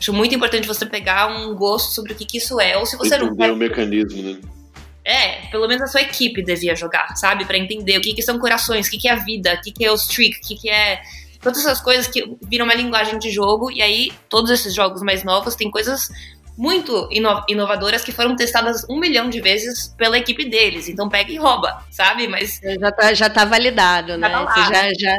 Acho 0.00 0.12
muito 0.12 0.34
importante 0.34 0.66
você 0.66 0.84
pegar 0.84 1.28
um 1.28 1.54
gosto 1.54 1.94
sobre 1.94 2.12
o 2.12 2.16
que, 2.16 2.24
que 2.24 2.38
isso 2.38 2.60
é. 2.60 2.76
Ou 2.76 2.84
se 2.84 2.96
você 2.96 3.14
Entender 3.14 3.24
não. 3.24 3.34
Entender 3.34 3.52
o 3.52 3.56
mecanismo, 3.56 4.20
né? 4.20 4.40
É, 5.04 5.46
pelo 5.46 5.68
menos 5.68 5.84
a 5.84 5.86
sua 5.86 6.00
equipe 6.00 6.42
devia 6.42 6.74
jogar, 6.74 7.14
sabe? 7.14 7.44
para 7.44 7.56
entender 7.56 7.98
o 7.98 8.00
que, 8.00 8.12
que 8.12 8.22
são 8.22 8.36
corações, 8.40 8.88
o 8.88 8.90
que, 8.90 8.98
que 8.98 9.08
é 9.08 9.12
a 9.12 9.16
vida, 9.16 9.54
o 9.54 9.60
que, 9.60 9.70
que 9.70 9.84
é 9.84 9.92
o 9.92 9.94
streak, 9.94 10.38
o 10.38 10.40
que, 10.40 10.56
que 10.56 10.68
é. 10.68 11.00
Todas 11.40 11.60
essas 11.60 11.80
coisas 11.80 12.08
que 12.08 12.36
viram 12.48 12.64
uma 12.64 12.74
linguagem 12.74 13.16
de 13.16 13.30
jogo, 13.30 13.70
e 13.70 13.80
aí 13.80 14.12
todos 14.28 14.50
esses 14.50 14.74
jogos 14.74 15.02
mais 15.02 15.22
novos 15.22 15.54
têm 15.54 15.70
coisas 15.70 16.08
muito 16.56 17.08
inovadoras 17.48 18.04
que 18.04 18.12
foram 18.12 18.36
testadas 18.36 18.84
um 18.88 18.98
milhão 18.98 19.30
de 19.30 19.40
vezes 19.40 19.88
pela 19.96 20.18
equipe 20.18 20.44
deles. 20.44 20.88
Então 20.88 21.08
pega 21.08 21.32
e 21.32 21.36
rouba, 21.36 21.82
sabe? 21.90 22.28
Mas. 22.28 22.60
Já 22.62 22.92
tá, 22.92 23.14
já 23.14 23.30
tá 23.30 23.44
validado, 23.44 24.16
né? 24.16 24.28
Tá 24.28 24.70
já, 24.70 24.90
já, 24.98 25.18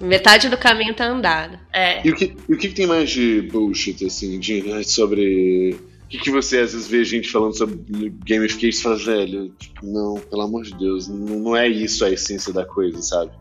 metade 0.00 0.48
do 0.48 0.56
caminho 0.56 0.94
tá 0.94 1.06
andado. 1.06 1.58
É. 1.72 2.06
E 2.06 2.10
o 2.10 2.14
que, 2.14 2.36
e 2.48 2.54
o 2.54 2.58
que 2.58 2.68
tem 2.68 2.86
mais 2.86 3.10
de 3.10 3.42
bullshit, 3.42 4.04
assim, 4.04 4.38
de, 4.38 4.62
né, 4.62 4.82
sobre. 4.82 5.76
O 6.04 6.08
que, 6.08 6.18
que 6.18 6.30
você 6.30 6.60
às 6.60 6.72
vezes 6.72 6.86
vê 6.86 7.04
gente 7.04 7.28
falando 7.28 7.56
sobre 7.56 8.12
gamification 8.24 8.78
e 8.78 8.82
fala, 8.82 8.96
velho, 8.96 9.52
tipo, 9.58 9.84
não, 9.84 10.14
pelo 10.20 10.42
amor 10.42 10.62
de 10.62 10.76
Deus, 10.76 11.08
não, 11.08 11.40
não 11.40 11.56
é 11.56 11.66
isso 11.66 12.04
a 12.04 12.10
essência 12.10 12.52
da 12.52 12.64
coisa, 12.64 13.02
sabe? 13.02 13.32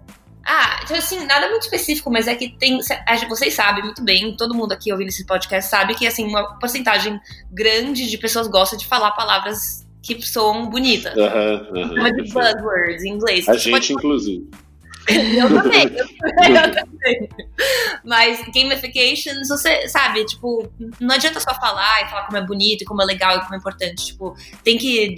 Ah, 0.45 0.79
então, 0.83 0.95
assim, 0.95 1.25
nada 1.25 1.49
muito 1.49 1.63
específico, 1.63 2.11
mas 2.11 2.27
é 2.27 2.35
que 2.35 2.49
tem. 2.49 2.79
Vocês 3.27 3.53
sabem 3.53 3.83
muito 3.83 4.03
bem, 4.03 4.37
todo 4.37 4.53
mundo 4.53 4.73
aqui 4.73 4.91
ouvindo 4.91 5.07
esse 5.07 5.25
podcast 5.25 5.71
sabe 5.71 5.95
que, 5.95 6.05
assim, 6.05 6.23
uma 6.25 6.59
porcentagem 6.59 7.19
grande 7.51 8.07
de 8.07 8.17
pessoas 8.17 8.47
gosta 8.47 8.77
de 8.77 8.85
falar 8.85 9.11
palavras 9.11 9.85
que 10.03 10.21
soam 10.21 10.69
bonitas. 10.69 11.15
Uhum, 11.15 11.81
uhum, 11.81 12.15
de 12.15 12.31
buzzwords 12.31 13.03
em 13.03 13.13
inglês. 13.13 13.49
A 13.49 13.53
gente, 13.53 13.71
pode... 13.71 13.93
inclusive. 13.93 14.47
Eu 15.07 15.49
também, 15.61 15.83
eu, 15.83 16.71
também. 16.71 17.29
Mas 18.03 18.43
gamification, 18.53 19.33
você 19.47 19.87
sabe, 19.87 20.25
tipo, 20.25 20.71
não 20.99 21.15
adianta 21.15 21.39
só 21.39 21.53
falar 21.53 22.03
e 22.03 22.09
falar 22.09 22.25
como 22.25 22.37
é 22.37 22.45
bonito 22.45 22.81
e 22.81 22.85
como 22.85 23.01
é 23.01 23.05
legal 23.05 23.37
e 23.37 23.41
como 23.41 23.55
é 23.55 23.57
importante. 23.57 24.07
Tipo, 24.07 24.35
tem 24.63 24.77
que 24.77 25.13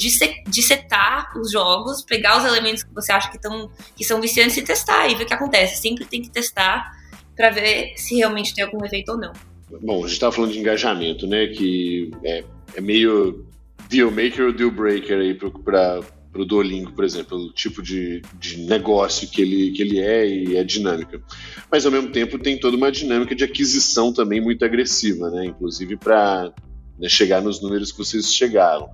dissetar 0.47 1.31
os 1.37 1.51
jogos, 1.51 2.01
pegar 2.01 2.37
os 2.37 2.45
elementos 2.45 2.83
que 2.83 2.93
você 2.93 3.11
acha 3.11 3.31
que, 3.31 3.39
tão, 3.39 3.71
que 3.95 4.03
são 4.03 4.19
viciantes 4.19 4.57
e 4.57 4.61
testar 4.61 5.07
e 5.07 5.15
ver 5.15 5.23
o 5.23 5.27
que 5.27 5.33
acontece. 5.33 5.81
Sempre 5.81 6.05
tem 6.05 6.21
que 6.21 6.29
testar 6.29 6.91
para 7.35 7.49
ver 7.49 7.93
se 7.95 8.15
realmente 8.15 8.53
tem 8.53 8.63
algum 8.63 8.83
efeito 8.83 9.11
ou 9.11 9.17
não. 9.17 9.31
Bom, 9.81 9.99
a 9.99 10.01
gente 10.01 10.13
estava 10.13 10.33
falando 10.33 10.51
de 10.51 10.59
engajamento, 10.59 11.27
né? 11.27 11.47
Que 11.47 12.11
é, 12.23 12.43
é 12.75 12.81
meio 12.81 13.45
deal 13.89 14.11
maker 14.11 14.47
ou 14.47 14.53
deal 14.53 14.71
breaker 14.71 15.19
aí 15.19 15.33
para 15.33 16.01
o 16.41 16.45
Duolingo, 16.45 16.93
por 16.93 17.03
exemplo, 17.03 17.37
o 17.37 17.51
tipo 17.51 17.81
de, 17.81 18.21
de 18.39 18.57
negócio 18.65 19.27
que 19.29 19.41
ele, 19.41 19.71
que 19.71 19.81
ele 19.81 19.99
é 19.99 20.27
e 20.27 20.57
a 20.57 20.63
dinâmica. 20.63 21.21
Mas, 21.71 21.85
ao 21.85 21.91
mesmo 21.91 22.11
tempo, 22.11 22.39
tem 22.39 22.59
toda 22.59 22.77
uma 22.77 22.91
dinâmica 22.91 23.35
de 23.35 23.43
aquisição 23.43 24.13
também 24.13 24.41
muito 24.41 24.63
agressiva, 24.63 25.29
né? 25.29 25.45
inclusive 25.45 25.97
para 25.97 26.53
né, 26.99 27.09
chegar 27.09 27.41
nos 27.41 27.61
números 27.61 27.91
que 27.91 27.97
vocês 27.97 28.33
chegaram. 28.33 28.89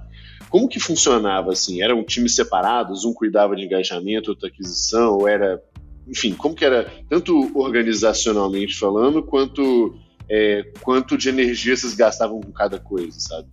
Como 0.49 0.67
que 0.67 0.79
funcionava 0.79 1.51
assim? 1.51 1.81
Eram 1.81 2.03
times 2.03 2.35
separados, 2.35 3.05
um 3.05 3.13
cuidava 3.13 3.55
de 3.55 3.63
engajamento, 3.63 4.29
outro 4.29 4.47
aquisição, 4.47 5.17
ou 5.17 5.27
era, 5.27 5.61
enfim, 6.07 6.33
como 6.33 6.53
que 6.53 6.63
era 6.63 6.91
tanto 7.09 7.51
organizacionalmente 7.57 8.77
falando, 8.77 9.23
quanto 9.23 9.97
é, 10.29 10.63
quanto 10.81 11.17
de 11.17 11.29
energia 11.29 11.75
vocês 11.75 11.93
gastavam 11.93 12.39
com 12.41 12.51
cada 12.51 12.79
coisa, 12.79 13.19
sabe? 13.19 13.47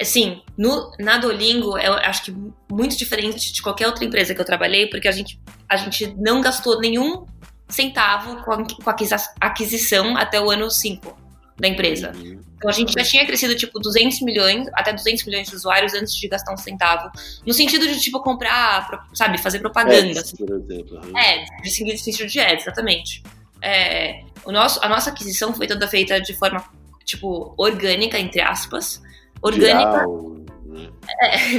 Assim, 0.00 0.42
no, 0.58 0.92
na 0.98 1.18
Duolingo, 1.18 1.78
eu 1.78 1.94
acho 1.94 2.24
que 2.24 2.36
muito 2.70 2.96
diferente 2.96 3.52
de 3.52 3.62
qualquer 3.62 3.86
outra 3.86 4.04
empresa 4.04 4.34
que 4.34 4.40
eu 4.40 4.44
trabalhei, 4.44 4.88
porque 4.88 5.08
a 5.08 5.12
gente, 5.12 5.40
a 5.68 5.76
gente 5.76 6.14
não 6.18 6.40
gastou 6.40 6.80
nenhum 6.80 7.26
centavo 7.68 8.42
com 8.44 8.52
a, 8.52 8.56
com 8.56 8.90
a 8.90 9.46
aquisição 9.46 10.16
até 10.16 10.40
o 10.40 10.50
ano 10.50 10.70
5 10.70 11.16
da 11.58 11.68
empresa. 11.68 12.12
Então 12.56 12.70
a 12.70 12.72
gente 12.72 12.92
já 12.92 13.02
tinha 13.02 13.24
crescido 13.26 13.54
tipo 13.54 13.78
200 13.78 14.20
milhões, 14.22 14.66
até 14.74 14.92
200 14.92 15.24
milhões 15.24 15.48
de 15.48 15.56
usuários 15.56 15.94
antes 15.94 16.14
de 16.14 16.28
gastar 16.28 16.52
um 16.52 16.56
centavo. 16.56 17.10
No 17.46 17.52
sentido 17.52 17.86
de 17.86 18.00
tipo 18.00 18.20
comprar, 18.20 19.06
sabe, 19.14 19.38
fazer 19.38 19.58
propaganda. 19.58 20.20
Ads, 20.20 20.32
por 20.32 20.50
exemplo. 20.50 21.00
Uhum. 21.04 21.18
É, 21.18 21.44
de 21.62 21.98
sentido 21.98 22.28
de 22.28 22.40
ads, 22.40 22.66
exatamente. 22.66 23.22
É, 23.62 24.22
o 24.44 24.52
nosso, 24.52 24.82
a 24.82 24.88
nossa 24.88 25.10
aquisição 25.10 25.52
foi 25.54 25.66
toda 25.66 25.86
feita 25.88 26.20
de 26.20 26.34
forma 26.34 26.64
tipo 27.04 27.54
orgânica, 27.56 28.18
entre 28.18 28.40
aspas. 28.40 29.02
Orgânica. 29.46 29.90
Viral, 29.90 30.36
né? 30.66 30.90
É, 31.22 31.56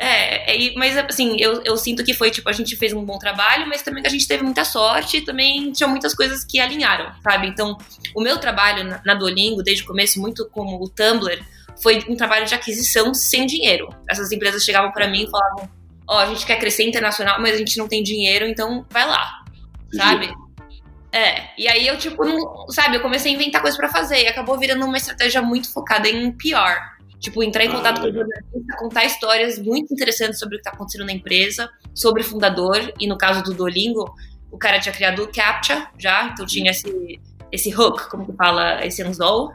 é, 0.00 0.68
é, 0.68 0.74
mas 0.76 0.96
assim, 0.96 1.36
eu, 1.38 1.62
eu 1.64 1.76
sinto 1.76 2.04
que 2.04 2.14
foi, 2.14 2.30
tipo, 2.30 2.48
a 2.48 2.52
gente 2.52 2.76
fez 2.76 2.92
um 2.92 3.04
bom 3.04 3.18
trabalho, 3.18 3.66
mas 3.68 3.82
também 3.82 4.04
a 4.04 4.08
gente 4.08 4.26
teve 4.26 4.42
muita 4.42 4.64
sorte 4.64 5.18
e 5.18 5.20
também 5.20 5.70
tinha 5.72 5.88
muitas 5.88 6.14
coisas 6.14 6.44
que 6.44 6.58
alinharam, 6.58 7.12
sabe? 7.22 7.46
Então, 7.46 7.76
o 8.14 8.20
meu 8.20 8.38
trabalho 8.38 8.84
na, 8.84 9.00
na 9.04 9.14
Duolingo, 9.14 9.62
desde 9.62 9.84
o 9.84 9.86
começo, 9.86 10.20
muito 10.20 10.48
como 10.50 10.82
o 10.82 10.88
Tumblr, 10.88 11.40
foi 11.82 12.04
um 12.08 12.16
trabalho 12.16 12.46
de 12.46 12.54
aquisição 12.54 13.12
sem 13.12 13.46
dinheiro. 13.46 13.88
Essas 14.08 14.32
empresas 14.32 14.64
chegavam 14.64 14.92
para 14.92 15.08
mim 15.08 15.24
e 15.24 15.30
falavam: 15.30 15.68
Ó, 16.08 16.16
oh, 16.16 16.18
a 16.18 16.26
gente 16.26 16.46
quer 16.46 16.58
crescer 16.58 16.84
internacional, 16.84 17.40
mas 17.40 17.54
a 17.54 17.58
gente 17.58 17.76
não 17.78 17.88
tem 17.88 18.02
dinheiro, 18.02 18.46
então 18.46 18.84
vai 18.90 19.06
lá, 19.06 19.44
sabe? 19.92 20.32
É, 21.12 21.50
e 21.56 21.68
aí 21.68 21.86
eu, 21.86 21.96
tipo, 21.96 22.24
não, 22.24 22.68
sabe, 22.70 22.96
eu 22.96 23.00
comecei 23.00 23.30
a 23.30 23.34
inventar 23.36 23.60
coisas 23.60 23.78
para 23.78 23.88
fazer 23.88 24.24
e 24.24 24.26
acabou 24.26 24.58
virando 24.58 24.84
uma 24.84 24.96
estratégia 24.96 25.40
muito 25.40 25.72
focada 25.72 26.08
em 26.08 26.32
PR. 26.32 26.93
Tipo, 27.24 27.42
entrar 27.42 27.64
em 27.64 27.70
contato 27.70 28.00
ah, 28.00 28.00
com 28.02 28.08
o 28.08 28.12
jornalista, 28.12 28.76
contar 28.78 29.04
histórias 29.06 29.58
muito 29.58 29.94
interessantes 29.94 30.38
sobre 30.38 30.56
o 30.56 30.58
que 30.58 30.68
está 30.68 30.72
acontecendo 30.72 31.06
na 31.06 31.12
empresa, 31.12 31.70
sobre 31.94 32.20
o 32.20 32.24
fundador, 32.24 32.92
e 33.00 33.06
no 33.06 33.16
caso 33.16 33.42
do 33.42 33.54
Duolingo, 33.54 34.14
o 34.50 34.58
cara 34.58 34.78
tinha 34.78 34.94
criado 34.94 35.22
o 35.22 35.32
CAPTCHA 35.32 35.88
já, 35.98 36.26
então 36.26 36.44
tinha 36.44 36.70
esse, 36.70 37.18
esse 37.50 37.74
hook, 37.74 38.10
como 38.10 38.26
que 38.26 38.34
fala, 38.34 38.84
esse 38.84 39.02
anzol. 39.02 39.52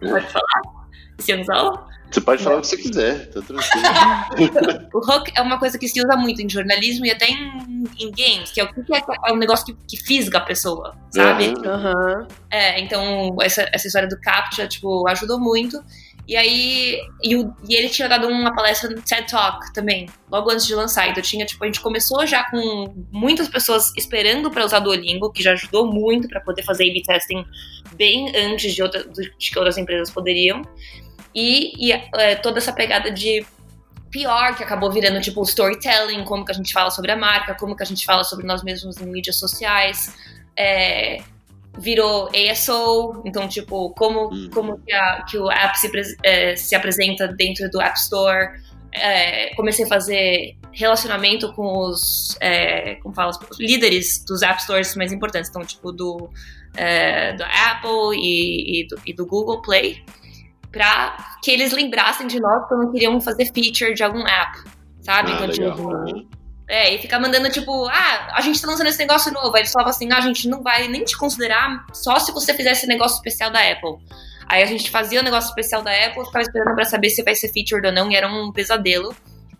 Pode 0.00 0.26
falar? 0.26 0.88
Esse 1.16 1.32
anzol? 1.32 1.86
Você 2.10 2.20
pode 2.20 2.42
falar 2.42 2.56
o 2.56 2.60
que 2.62 2.66
você 2.66 2.76
quiser, 2.82 3.30
tá 3.30 3.40
tranquilo. 3.40 4.88
o 4.92 4.98
hook 4.98 5.30
é 5.36 5.40
uma 5.40 5.60
coisa 5.60 5.78
que 5.78 5.86
se 5.86 6.00
usa 6.00 6.16
muito 6.16 6.42
em 6.42 6.48
jornalismo 6.48 7.06
e 7.06 7.12
até 7.12 7.26
em, 7.26 7.84
em 7.96 8.10
games, 8.10 8.50
que 8.50 8.60
é 8.60 8.64
o 8.64 8.72
que 8.72 8.92
é, 8.92 9.00
é 9.26 9.32
um 9.32 9.36
negócio 9.36 9.66
que, 9.66 9.76
que 9.86 9.96
fisga 9.96 10.38
a 10.38 10.40
pessoa, 10.40 10.96
sabe? 11.12 11.50
Uhum. 11.50 12.26
É, 12.50 12.80
então 12.80 13.36
essa, 13.40 13.70
essa 13.72 13.86
história 13.86 14.08
do 14.08 14.20
CAPTCHA, 14.20 14.66
tipo, 14.66 15.06
ajudou 15.06 15.38
muito. 15.38 15.80
E 16.26 16.36
aí, 16.36 16.98
e, 17.22 17.36
o, 17.36 17.54
e, 17.68 17.74
ele 17.76 17.88
tinha 17.90 18.08
dado 18.08 18.26
uma 18.26 18.54
palestra 18.54 18.88
no 18.88 19.02
TED 19.02 19.28
Talk 19.28 19.72
também, 19.74 20.08
logo 20.30 20.50
antes 20.50 20.66
de 20.66 20.74
lançar. 20.74 21.08
Então 21.08 21.22
tinha, 21.22 21.44
tipo, 21.44 21.62
a 21.62 21.66
gente 21.66 21.80
começou 21.80 22.26
já 22.26 22.44
com 22.50 23.06
muitas 23.12 23.48
pessoas 23.48 23.92
esperando 23.96 24.50
para 24.50 24.64
usar 24.64 24.78
Duolingo, 24.78 25.30
que 25.30 25.42
já 25.42 25.52
ajudou 25.52 25.92
muito 25.92 26.26
para 26.26 26.40
poder 26.40 26.62
fazer 26.62 26.88
A-B 26.88 27.02
testing 27.02 27.44
bem 27.94 28.34
antes 28.34 28.74
de, 28.74 28.82
outra, 28.82 29.04
de 29.04 29.30
que 29.38 29.58
outras 29.58 29.76
empresas 29.76 30.10
poderiam. 30.10 30.62
E, 31.34 31.72
e 31.78 31.92
é, 31.92 32.36
toda 32.36 32.58
essa 32.58 32.72
pegada 32.72 33.10
de 33.10 33.44
PR, 34.10 34.56
que 34.56 34.62
acabou 34.62 34.90
virando, 34.90 35.20
tipo, 35.20 35.42
storytelling, 35.42 36.24
como 36.24 36.44
que 36.44 36.52
a 36.52 36.54
gente 36.54 36.72
fala 36.72 36.90
sobre 36.90 37.10
a 37.10 37.16
marca, 37.16 37.54
como 37.54 37.76
que 37.76 37.82
a 37.82 37.86
gente 37.86 38.06
fala 38.06 38.24
sobre 38.24 38.46
nós 38.46 38.62
mesmos 38.62 38.98
em 38.98 39.06
mídias 39.06 39.38
sociais. 39.38 40.14
É, 40.56 41.20
virou 41.78 42.28
ASO, 42.50 43.22
então, 43.24 43.48
tipo, 43.48 43.90
como, 43.90 44.28
uhum. 44.28 44.50
como 44.52 44.78
que, 44.78 44.92
a, 44.92 45.24
que 45.28 45.38
o 45.38 45.50
app 45.50 45.78
se, 45.78 45.90
é, 46.22 46.56
se 46.56 46.74
apresenta 46.74 47.28
dentro 47.28 47.68
do 47.70 47.80
App 47.80 47.98
Store. 47.98 48.62
É, 48.92 49.52
comecei 49.56 49.84
a 49.84 49.88
fazer 49.88 50.56
relacionamento 50.72 51.52
com 51.54 51.78
os, 51.78 52.36
é, 52.40 52.94
como 52.96 53.12
fala, 53.12 53.30
os 53.30 53.58
líderes 53.58 54.24
dos 54.24 54.40
App 54.42 54.62
Stores 54.62 54.94
mais 54.94 55.12
importantes, 55.12 55.50
então, 55.50 55.64
tipo, 55.64 55.90
do, 55.90 56.30
é, 56.76 57.32
do 57.32 57.42
Apple 57.42 58.16
e, 58.16 58.82
e, 58.82 58.86
do, 58.86 59.00
e 59.04 59.12
do 59.12 59.26
Google 59.26 59.62
Play, 59.62 60.04
para 60.70 61.16
que 61.42 61.50
eles 61.50 61.72
lembrassem 61.72 62.28
de 62.28 62.38
nós 62.40 62.68
quando 62.68 62.92
queriam 62.92 63.20
fazer 63.20 63.46
feature 63.46 63.94
de 63.94 64.02
algum 64.04 64.24
app, 64.24 64.58
sabe? 65.00 65.32
Ah, 65.32 65.34
então, 65.34 65.46
legal. 65.48 65.76
tipo, 65.76 66.28
é, 66.66 66.94
e 66.94 66.98
ficar 66.98 67.20
mandando, 67.20 67.50
tipo, 67.50 67.86
ah, 67.86 68.32
a 68.32 68.40
gente 68.40 68.60
tá 68.60 68.66
lançando 68.66 68.86
esse 68.86 68.98
negócio 68.98 69.32
novo. 69.32 69.54
Aí 69.54 69.62
eles 69.62 69.72
falavam 69.72 69.90
assim, 69.90 70.10
ah, 70.12 70.18
a 70.18 70.22
gente 70.22 70.48
não 70.48 70.62
vai 70.62 70.88
nem 70.88 71.04
te 71.04 71.16
considerar 71.16 71.84
só 71.92 72.18
se 72.18 72.32
você 72.32 72.54
fizer 72.54 72.72
esse 72.72 72.86
negócio 72.86 73.16
especial 73.16 73.50
da 73.50 73.60
Apple. 73.60 73.98
Aí 74.46 74.62
a 74.62 74.66
gente 74.66 74.90
fazia 74.90 75.20
o 75.20 75.22
negócio 75.22 75.48
especial 75.48 75.82
da 75.82 75.90
Apple, 75.90 76.24
ficava 76.24 76.42
esperando 76.42 76.74
pra 76.74 76.84
saber 76.84 77.10
se 77.10 77.22
vai 77.22 77.34
ser 77.34 77.48
featured 77.52 77.86
ou 77.86 77.92
não, 77.92 78.10
e 78.10 78.16
era 78.16 78.28
um 78.28 78.52
pesadelo. 78.52 79.14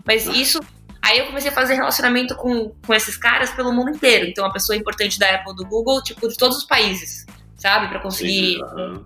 Mas 0.04 0.26
isso. 0.26 0.61
Aí 1.02 1.18
eu 1.18 1.26
comecei 1.26 1.50
a 1.50 1.54
fazer 1.54 1.75
relacionamento 1.75 2.34
com, 2.34 2.73
com 2.87 2.94
esses 2.94 3.16
caras 3.16 3.50
pelo 3.50 3.73
mundo 3.73 3.90
inteiro. 3.90 4.26
Então, 4.26 4.44
a 4.46 4.50
pessoa 4.50 4.75
importante 4.75 5.18
da 5.18 5.34
Apple, 5.34 5.54
do 5.54 5.66
Google, 5.66 6.02
tipo, 6.02 6.26
de 6.26 6.37
todos 6.37 6.56
os 6.58 6.64
países, 6.64 7.26
sabe? 7.56 7.88
Pra 7.88 8.00
conseguir. 8.00 8.56
Sim, 8.56 9.04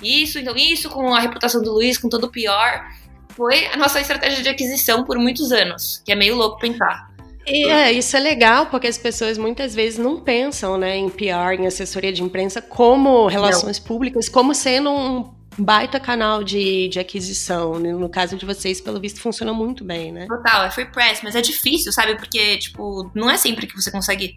isso, 0.00 0.38
então, 0.38 0.54
isso 0.56 0.88
com 0.88 1.12
a 1.12 1.18
reputação 1.18 1.60
do 1.60 1.72
Luiz, 1.72 1.98
com 1.98 2.08
todo 2.08 2.24
o 2.24 2.30
pior. 2.30 2.84
Foi 3.30 3.66
a 3.66 3.76
nossa 3.76 4.00
estratégia 4.00 4.42
de 4.42 4.48
aquisição 4.48 5.04
por 5.04 5.18
muitos 5.18 5.50
anos, 5.50 6.02
que 6.04 6.12
é 6.12 6.14
meio 6.14 6.36
louco 6.36 6.58
pensar. 6.60 7.09
E, 7.46 7.66
é, 7.66 7.92
isso 7.92 8.16
é 8.16 8.20
legal, 8.20 8.66
porque 8.66 8.86
as 8.86 8.98
pessoas 8.98 9.38
muitas 9.38 9.74
vezes 9.74 9.98
não 9.98 10.20
pensam 10.20 10.76
né, 10.78 10.96
em 10.96 11.08
PR, 11.08 11.58
em 11.58 11.66
assessoria 11.66 12.12
de 12.12 12.22
imprensa, 12.22 12.60
como 12.60 13.26
relações 13.26 13.78
não. 13.78 13.86
públicas, 13.86 14.28
como 14.28 14.54
sendo 14.54 14.90
um 14.90 15.30
baita 15.58 15.98
canal 15.98 16.44
de, 16.44 16.88
de 16.88 16.98
aquisição. 16.98 17.78
No 17.78 18.08
caso 18.08 18.36
de 18.36 18.46
vocês, 18.46 18.80
pelo 18.80 19.00
visto, 19.00 19.20
funciona 19.20 19.52
muito 19.52 19.84
bem, 19.84 20.12
né? 20.12 20.26
Total, 20.26 20.64
é 20.64 20.70
free 20.70 20.86
press, 20.86 21.20
mas 21.22 21.34
é 21.34 21.40
difícil, 21.40 21.92
sabe? 21.92 22.16
Porque, 22.16 22.58
tipo, 22.58 23.10
não 23.14 23.30
é 23.30 23.36
sempre 23.36 23.66
que 23.66 23.74
você 23.74 23.90
consegue 23.90 24.36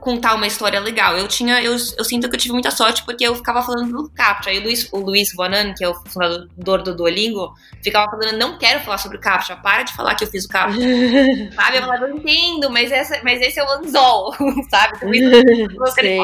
contar 0.00 0.34
uma 0.34 0.46
história 0.46 0.80
legal. 0.80 1.16
Eu 1.16 1.28
tinha, 1.28 1.62
eu, 1.62 1.72
eu 1.72 2.04
sinto 2.04 2.28
que 2.28 2.34
eu 2.34 2.40
tive 2.40 2.52
muita 2.52 2.70
sorte 2.70 3.04
porque 3.04 3.24
eu 3.24 3.34
ficava 3.34 3.62
falando 3.62 3.90
do 3.90 4.10
Captcha. 4.10 4.50
Aí 4.50 4.58
o 4.58 4.62
Luiz, 4.62 4.88
o 4.92 4.98
Luiz 4.98 5.34
Bonan, 5.34 5.74
que 5.74 5.84
é 5.84 5.88
o 5.88 5.94
fundador 5.94 6.82
do 6.82 6.94
Duolingo, 6.94 7.52
ficava 7.82 8.10
falando, 8.10 8.38
não 8.38 8.58
quero 8.58 8.80
falar 8.80 8.98
sobre 8.98 9.18
o 9.18 9.20
Captcha, 9.20 9.56
para 9.56 9.82
de 9.82 9.92
falar 9.94 10.14
que 10.14 10.24
eu 10.24 10.28
fiz 10.28 10.44
o 10.44 10.48
Captcha. 10.48 10.78
sabe? 11.54 11.76
Eu 11.76 11.82
falava, 11.82 12.06
eu 12.06 12.16
entendo, 12.16 12.70
mas, 12.70 12.90
essa, 12.90 13.20
mas 13.22 13.40
esse 13.40 13.58
é 13.58 13.64
o 13.64 13.70
anzol, 13.70 14.34
sabe? 14.70 15.00
Também 15.00 15.20
não 15.20 15.78
você. 15.78 16.18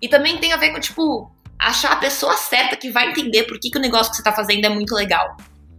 E 0.00 0.08
também 0.08 0.38
tem 0.38 0.52
a 0.52 0.56
ver 0.56 0.70
com, 0.72 0.80
tipo, 0.80 1.30
achar 1.58 1.92
a 1.92 1.96
pessoa 1.96 2.36
certa 2.36 2.76
que 2.76 2.90
vai 2.90 3.10
entender 3.10 3.44
por 3.44 3.58
que, 3.58 3.70
que 3.70 3.78
o 3.78 3.82
negócio 3.82 4.10
que 4.10 4.16
você 4.16 4.22
tá 4.22 4.32
fazendo 4.32 4.64
é 4.64 4.68
muito 4.68 4.94
legal. 4.94 5.36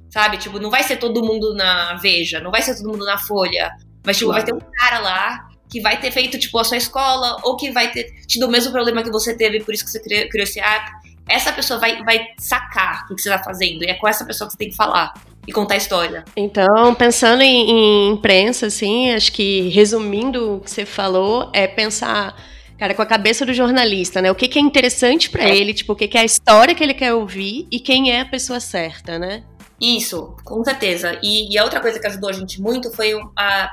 Sabe? 0.09 0.37
Tipo, 0.37 0.59
não 0.59 0.69
vai 0.69 0.83
ser 0.83 0.97
todo 0.97 1.23
mundo 1.23 1.55
na 1.55 1.95
Veja, 1.95 2.41
não 2.41 2.51
vai 2.51 2.61
ser 2.61 2.75
todo 2.75 2.89
mundo 2.89 3.05
na 3.05 3.17
Folha. 3.17 3.71
Mas, 4.05 4.17
tipo, 4.17 4.29
claro. 4.29 4.45
vai 4.45 4.51
ter 4.51 4.53
um 4.53 4.71
cara 4.71 4.99
lá 4.99 5.50
que 5.71 5.79
vai 5.79 5.99
ter 5.99 6.11
feito, 6.11 6.37
tipo, 6.37 6.59
a 6.59 6.63
sua 6.65 6.75
escola, 6.75 7.37
ou 7.43 7.55
que 7.55 7.71
vai 7.71 7.91
ter 7.91 8.11
tido 8.27 8.45
o 8.45 8.51
mesmo 8.51 8.73
problema 8.73 9.01
que 9.01 9.09
você 9.09 9.35
teve, 9.35 9.61
por 9.61 9.73
isso 9.73 9.85
que 9.85 9.91
você 9.91 10.01
criou, 10.01 10.27
criou 10.27 10.43
esse 10.43 10.59
app. 10.59 10.91
Essa 11.29 11.53
pessoa 11.53 11.79
vai, 11.79 12.03
vai 12.03 12.27
sacar 12.37 13.05
o 13.09 13.15
que 13.15 13.21
você 13.21 13.29
está 13.29 13.41
fazendo. 13.41 13.83
E 13.83 13.87
é 13.87 13.93
com 13.93 14.07
essa 14.07 14.25
pessoa 14.25 14.47
que 14.47 14.53
você 14.53 14.57
tem 14.57 14.69
que 14.69 14.75
falar 14.75 15.13
e 15.47 15.53
contar 15.53 15.75
a 15.75 15.77
história. 15.77 16.25
Então, 16.35 16.93
pensando 16.93 17.41
em, 17.41 17.71
em 17.71 18.09
imprensa, 18.11 18.67
assim, 18.67 19.11
acho 19.11 19.31
que 19.31 19.69
resumindo 19.69 20.57
o 20.57 20.59
que 20.59 20.69
você 20.69 20.85
falou, 20.85 21.49
é 21.53 21.65
pensar 21.67 22.35
cara, 22.81 22.95
com 22.95 23.01
a 23.03 23.05
cabeça 23.05 23.45
do 23.45 23.53
jornalista, 23.53 24.23
né? 24.23 24.31
O 24.31 24.35
que, 24.35 24.47
que 24.47 24.57
é 24.57 24.61
interessante 24.61 25.29
para 25.29 25.43
é. 25.43 25.55
ele, 25.55 25.71
tipo, 25.71 25.93
o 25.93 25.95
que, 25.95 26.07
que 26.07 26.17
é 26.17 26.21
a 26.21 26.25
história 26.25 26.73
que 26.73 26.83
ele 26.83 26.95
quer 26.95 27.13
ouvir 27.13 27.67
e 27.71 27.79
quem 27.79 28.11
é 28.11 28.21
a 28.21 28.25
pessoa 28.25 28.59
certa, 28.59 29.19
né? 29.19 29.43
Isso, 29.81 30.37
com 30.43 30.63
certeza. 30.63 31.19
E, 31.23 31.51
e, 31.51 31.57
a 31.57 31.63
outra 31.63 31.81
coisa 31.81 31.99
que 31.99 32.05
ajudou 32.05 32.29
a 32.29 32.33
gente 32.33 32.61
muito 32.61 32.91
foi 32.91 33.13
a, 33.35 33.67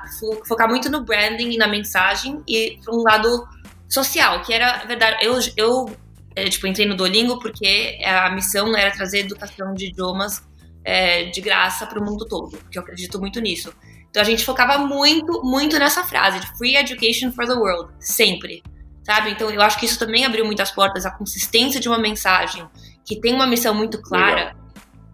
focar 0.46 0.66
muito 0.66 0.90
no 0.90 1.04
branding 1.04 1.50
e 1.50 1.58
na 1.58 1.68
mensagem 1.68 2.42
e 2.48 2.78
para 2.82 2.94
um 2.94 3.02
lado 3.02 3.46
social, 3.86 4.40
que 4.40 4.54
era, 4.54 4.84
verdade, 4.86 5.18
eu, 5.22 5.38
eu 5.54 5.96
é, 6.34 6.48
tipo, 6.48 6.66
entrei 6.66 6.86
no 6.86 6.96
Duolingo 6.96 7.38
porque 7.38 7.98
a 8.02 8.30
missão 8.30 8.74
era 8.74 8.90
trazer 8.90 9.20
educação 9.20 9.74
de 9.74 9.88
idiomas 9.88 10.42
é, 10.82 11.24
de 11.26 11.42
graça 11.42 11.86
para 11.86 12.00
o 12.00 12.04
mundo 12.04 12.24
todo, 12.26 12.56
porque 12.56 12.78
eu 12.78 12.82
acredito 12.82 13.20
muito 13.20 13.38
nisso. 13.38 13.70
Então 14.08 14.22
a 14.22 14.24
gente 14.24 14.46
focava 14.46 14.78
muito, 14.78 15.42
muito 15.42 15.78
nessa 15.78 16.04
frase 16.04 16.40
de 16.40 16.46
free 16.56 16.76
education 16.76 17.30
for 17.32 17.46
the 17.46 17.52
world, 17.52 17.92
sempre, 18.00 18.62
sabe? 19.04 19.32
Então 19.32 19.50
eu 19.50 19.60
acho 19.60 19.78
que 19.78 19.84
isso 19.84 19.98
também 19.98 20.24
abriu 20.24 20.46
muitas 20.46 20.70
portas, 20.70 21.04
a 21.04 21.10
consistência 21.10 21.78
de 21.78 21.86
uma 21.86 21.98
mensagem 21.98 22.66
que 23.04 23.20
tem 23.20 23.34
uma 23.34 23.46
missão 23.46 23.74
muito 23.74 24.00
clara. 24.00 24.44
Legal 24.44 24.57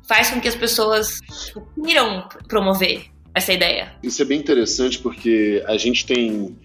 faz 0.06 0.30
com 0.30 0.40
que 0.40 0.48
as 0.48 0.54
pessoas 0.54 1.20
queiram 1.82 2.28
promover, 2.48 3.04
essa 3.34 3.52
ideia. 3.52 3.92
Isso 4.02 4.22
é 4.22 4.24
bem 4.24 4.38
interessante 4.38 4.98
porque 4.98 5.62
a 5.66 5.76
gente 5.76 6.06
tem 6.06 6.56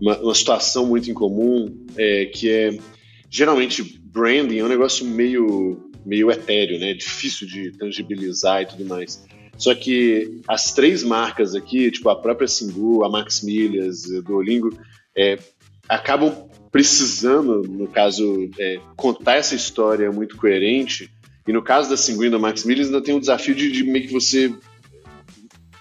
uma, 0.00 0.18
uma 0.18 0.34
situação 0.34 0.86
muito 0.86 1.10
em 1.10 1.14
comum 1.14 1.86
é, 1.96 2.26
que 2.26 2.50
é 2.50 2.78
geralmente 3.28 3.82
branding 4.04 4.58
é 4.58 4.64
um 4.64 4.68
negócio 4.68 5.04
meio 5.04 5.90
meio 6.04 6.30
etéreo, 6.30 6.78
né? 6.78 6.92
Difícil 6.92 7.46
de 7.46 7.72
tangibilizar 7.72 8.62
e 8.62 8.66
tudo 8.66 8.84
mais. 8.84 9.24
Só 9.56 9.74
que 9.74 10.42
as 10.46 10.72
três 10.72 11.02
marcas 11.02 11.54
aqui, 11.54 11.90
tipo 11.90 12.08
a 12.10 12.16
própria 12.16 12.46
Singu, 12.46 13.04
a 13.04 13.08
Max 13.08 13.42
Milhas, 13.42 14.02
Duolingo, 14.22 14.76
é, 15.16 15.38
acabam 15.88 16.48
precisando, 16.70 17.62
no 17.62 17.86
caso, 17.86 18.50
é, 18.58 18.80
contar 18.96 19.36
essa 19.36 19.54
história 19.54 20.10
muito 20.10 20.36
coerente. 20.36 21.10
E 21.46 21.52
no 21.52 21.62
caso 21.62 21.90
da 21.90 21.96
Singu 21.96 22.24
e 22.24 22.30
da 22.30 22.38
Max 22.38 22.64
Milhas, 22.64 22.86
ainda 22.86 23.02
tem 23.02 23.14
um 23.14 23.20
desafio 23.20 23.54
de, 23.54 23.70
de 23.70 23.84
meio 23.84 24.06
que 24.06 24.12
você 24.12 24.52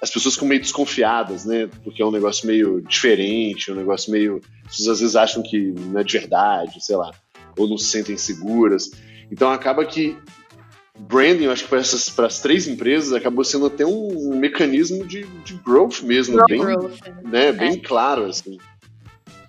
as 0.04 0.12
pessoas 0.12 0.34
ficam 0.34 0.50
meio 0.50 0.60
desconfiadas, 0.60 1.46
né? 1.46 1.70
Porque 1.82 2.02
é 2.02 2.06
um 2.06 2.12
negócio 2.12 2.46
meio 2.46 2.82
diferente, 2.82 3.72
um 3.72 3.76
negócio 3.76 4.12
meio. 4.12 4.42
As 4.66 4.76
pessoas 4.76 4.90
às 4.90 5.00
vezes 5.00 5.16
acham 5.16 5.42
que 5.42 5.58
não 5.58 6.02
é 6.02 6.04
de 6.04 6.20
verdade, 6.20 6.84
sei 6.84 6.98
lá, 6.98 7.10
ou 7.58 7.70
não 7.70 7.78
se 7.78 7.86
sentem 7.86 8.18
seguras. 8.18 8.92
Então 9.32 9.50
acaba 9.50 9.86
que 9.86 10.18
branding, 11.00 11.46
eu 11.46 11.52
acho 11.54 11.64
que 11.64 11.70
para 11.70 11.80
essas 11.80 12.10
para 12.10 12.28
as 12.28 12.42
três 12.42 12.68
empresas 12.68 13.14
acabou 13.14 13.46
sendo 13.46 13.68
até 13.68 13.86
um, 13.86 14.34
um 14.34 14.38
mecanismo 14.38 15.08
de, 15.08 15.24
de 15.46 15.54
growth 15.54 16.02
mesmo, 16.02 16.36
growth, 16.36 16.50
bem, 16.50 16.60
growth, 16.60 17.00
né, 17.24 17.52
bem 17.54 17.74
é. 17.76 17.78
claro 17.78 18.26
assim. 18.26 18.58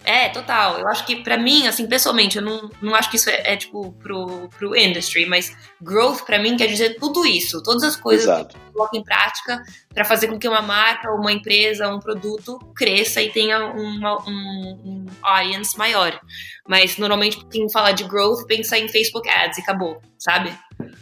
É, 0.05 0.29
total. 0.29 0.79
Eu 0.79 0.87
acho 0.89 1.07
que, 1.07 1.17
para 1.17 1.39
mim, 1.39 1.67
assim, 1.67 1.87
pessoalmente, 1.87 2.37
eu 2.37 2.43
não, 2.43 2.71
não 2.83 2.95
acho 2.95 3.11
que 3.11 3.17
isso 3.17 3.31
é, 3.31 3.55
é, 3.55 3.57
tipo, 3.57 3.93
pro, 3.93 4.49
pro 4.51 4.77
industry, 4.77 5.25
mas 5.25 5.57
growth, 5.81 6.25
para 6.27 6.39
mim, 6.39 6.57
quer 6.57 6.67
dizer 6.67 6.97
tudo 6.99 7.25
isso. 7.25 7.63
Todas 7.63 7.83
as 7.83 7.97
coisas 7.97 8.25
Exato. 8.25 8.55
que 8.55 8.61
você 8.61 8.73
coloca 8.73 8.97
em 8.97 9.03
prática 9.03 9.63
para 9.93 10.05
fazer 10.05 10.29
com 10.29 10.39
que 10.39 10.47
uma 10.47 10.61
marca, 10.61 11.11
uma 11.11 11.33
empresa, 11.33 11.89
um 11.89 11.99
produto 11.99 12.59
cresça 12.77 13.23
e 13.23 13.31
tenha 13.31 13.65
uma, 13.65 14.21
um, 14.29 14.81
um 14.85 15.07
audience 15.23 15.77
maior. 15.79 16.21
Mas, 16.69 16.99
normalmente, 16.99 17.45
quem 17.51 17.71
fala 17.71 17.93
de 17.93 18.05
growth 18.05 18.47
pensa 18.47 18.77
em 18.77 18.89
Facebook 18.89 19.29
Ads 19.29 19.59
e 19.59 19.63
acabou, 19.63 20.03
sabe? 20.19 20.53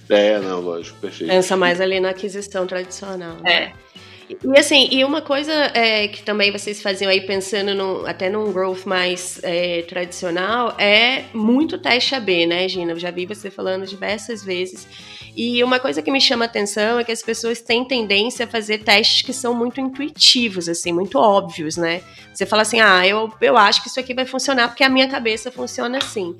É, 0.08 0.38
não, 0.38 0.60
lógico, 0.60 0.98
perfeito. 1.00 1.30
Pensa 1.30 1.56
mais 1.56 1.80
ali 1.80 1.98
na 1.98 2.10
aquisição 2.10 2.66
tradicional. 2.66 3.36
Né? 3.42 3.52
É. 3.52 3.72
E 4.44 4.58
assim, 4.58 4.88
e 4.90 5.04
uma 5.04 5.20
coisa 5.20 5.52
é, 5.74 6.08
que 6.08 6.22
também 6.22 6.50
vocês 6.50 6.80
faziam 6.82 7.10
aí 7.10 7.20
pensando 7.20 8.06
até 8.06 8.28
num 8.28 8.52
growth 8.52 8.84
mais 8.86 9.40
é, 9.42 9.82
tradicional 9.82 10.74
é 10.78 11.24
muito 11.32 11.78
teste 11.78 12.14
AB, 12.14 12.46
né, 12.46 12.68
Gina? 12.68 12.92
Eu 12.92 12.98
já 12.98 13.10
vi 13.10 13.26
você 13.26 13.50
falando 13.50 13.86
diversas 13.86 14.44
vezes. 14.44 14.86
E 15.34 15.64
uma 15.64 15.80
coisa 15.80 16.02
que 16.02 16.10
me 16.10 16.20
chama 16.20 16.44
atenção 16.44 16.98
é 16.98 17.04
que 17.04 17.12
as 17.12 17.22
pessoas 17.22 17.60
têm 17.60 17.84
tendência 17.84 18.44
a 18.44 18.48
fazer 18.48 18.78
testes 18.78 19.22
que 19.22 19.32
são 19.32 19.54
muito 19.54 19.80
intuitivos, 19.80 20.68
assim, 20.68 20.92
muito 20.92 21.18
óbvios, 21.18 21.76
né? 21.76 22.02
Você 22.32 22.44
fala 22.44 22.62
assim, 22.62 22.80
ah, 22.80 23.06
eu, 23.06 23.32
eu 23.40 23.56
acho 23.56 23.82
que 23.82 23.88
isso 23.88 23.98
aqui 23.98 24.12
vai 24.12 24.26
funcionar 24.26 24.68
porque 24.68 24.84
a 24.84 24.88
minha 24.88 25.08
cabeça 25.08 25.50
funciona 25.50 25.98
assim. 25.98 26.36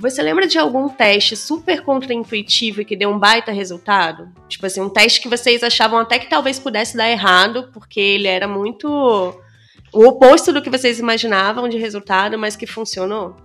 Você 0.00 0.22
lembra 0.22 0.46
de 0.46 0.58
algum 0.58 0.88
teste 0.88 1.36
super 1.36 1.82
contraintuitivo 1.82 2.80
e 2.80 2.86
que 2.86 2.96
deu 2.96 3.10
um 3.10 3.18
baita 3.18 3.52
resultado? 3.52 4.32
Tipo 4.48 4.64
assim, 4.64 4.80
um 4.80 4.88
teste 4.88 5.20
que 5.20 5.28
vocês 5.28 5.62
achavam 5.62 5.98
até 5.98 6.18
que 6.18 6.26
talvez 6.26 6.58
pudesse 6.58 6.96
dar 6.96 7.10
errado, 7.10 7.68
porque 7.70 8.00
ele 8.00 8.26
era 8.26 8.48
muito 8.48 8.88
o 9.92 10.06
oposto 10.06 10.54
do 10.54 10.62
que 10.62 10.70
vocês 10.70 10.98
imaginavam 10.98 11.68
de 11.68 11.76
resultado, 11.76 12.38
mas 12.38 12.56
que 12.56 12.66
funcionou? 12.66 13.36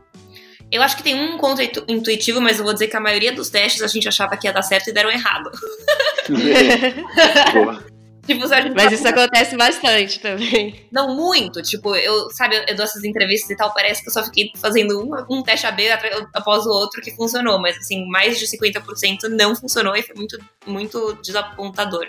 Eu 0.72 0.82
acho 0.82 0.96
que 0.96 1.04
tem 1.04 1.14
um 1.14 1.38
contra-intuitivo, 1.38 2.40
mas 2.40 2.58
eu 2.58 2.64
vou 2.64 2.74
dizer 2.74 2.88
que 2.88 2.96
a 2.96 3.02
maioria 3.02 3.34
dos 3.34 3.50
testes 3.50 3.82
a 3.82 3.88
gente 3.88 4.08
achava 4.08 4.38
que 4.38 4.48
ia 4.48 4.54
dar 4.54 4.62
certo 4.62 4.90
e 4.90 4.94
deram 4.94 5.12
errado. 5.12 5.52
Tipo, 8.26 8.48
Mas 8.76 8.92
isso 8.92 9.08
acontece 9.08 9.56
bastante 9.56 10.20
também. 10.20 10.88
Não 10.92 11.16
muito. 11.16 11.62
Tipo, 11.62 11.96
eu, 11.96 12.32
sabe, 12.32 12.56
eu, 12.68 12.76
dou 12.76 12.84
essas 12.84 13.04
entrevistas 13.04 13.52
e 13.52 13.56
tal, 13.56 13.72
parece 13.72 14.02
que 14.02 14.10
eu 14.10 14.14
só 14.14 14.24
fiquei 14.24 14.52
fazendo 14.58 15.00
um, 15.00 15.38
um 15.38 15.44
teste 15.44 15.68
AB 15.68 15.84
após 16.34 16.66
o 16.66 16.70
outro 16.70 17.02
que 17.02 17.16
funcionou. 17.16 17.62
Mas, 17.62 17.78
assim, 17.78 18.08
mais 18.08 18.40
de 18.40 18.48
50% 18.48 19.30
não 19.30 19.56
funcionou 19.56 19.96
e 19.96 20.02
foi 20.02 20.16
muito, 20.16 20.40
muito 20.66 21.14
desapontador. 21.22 22.08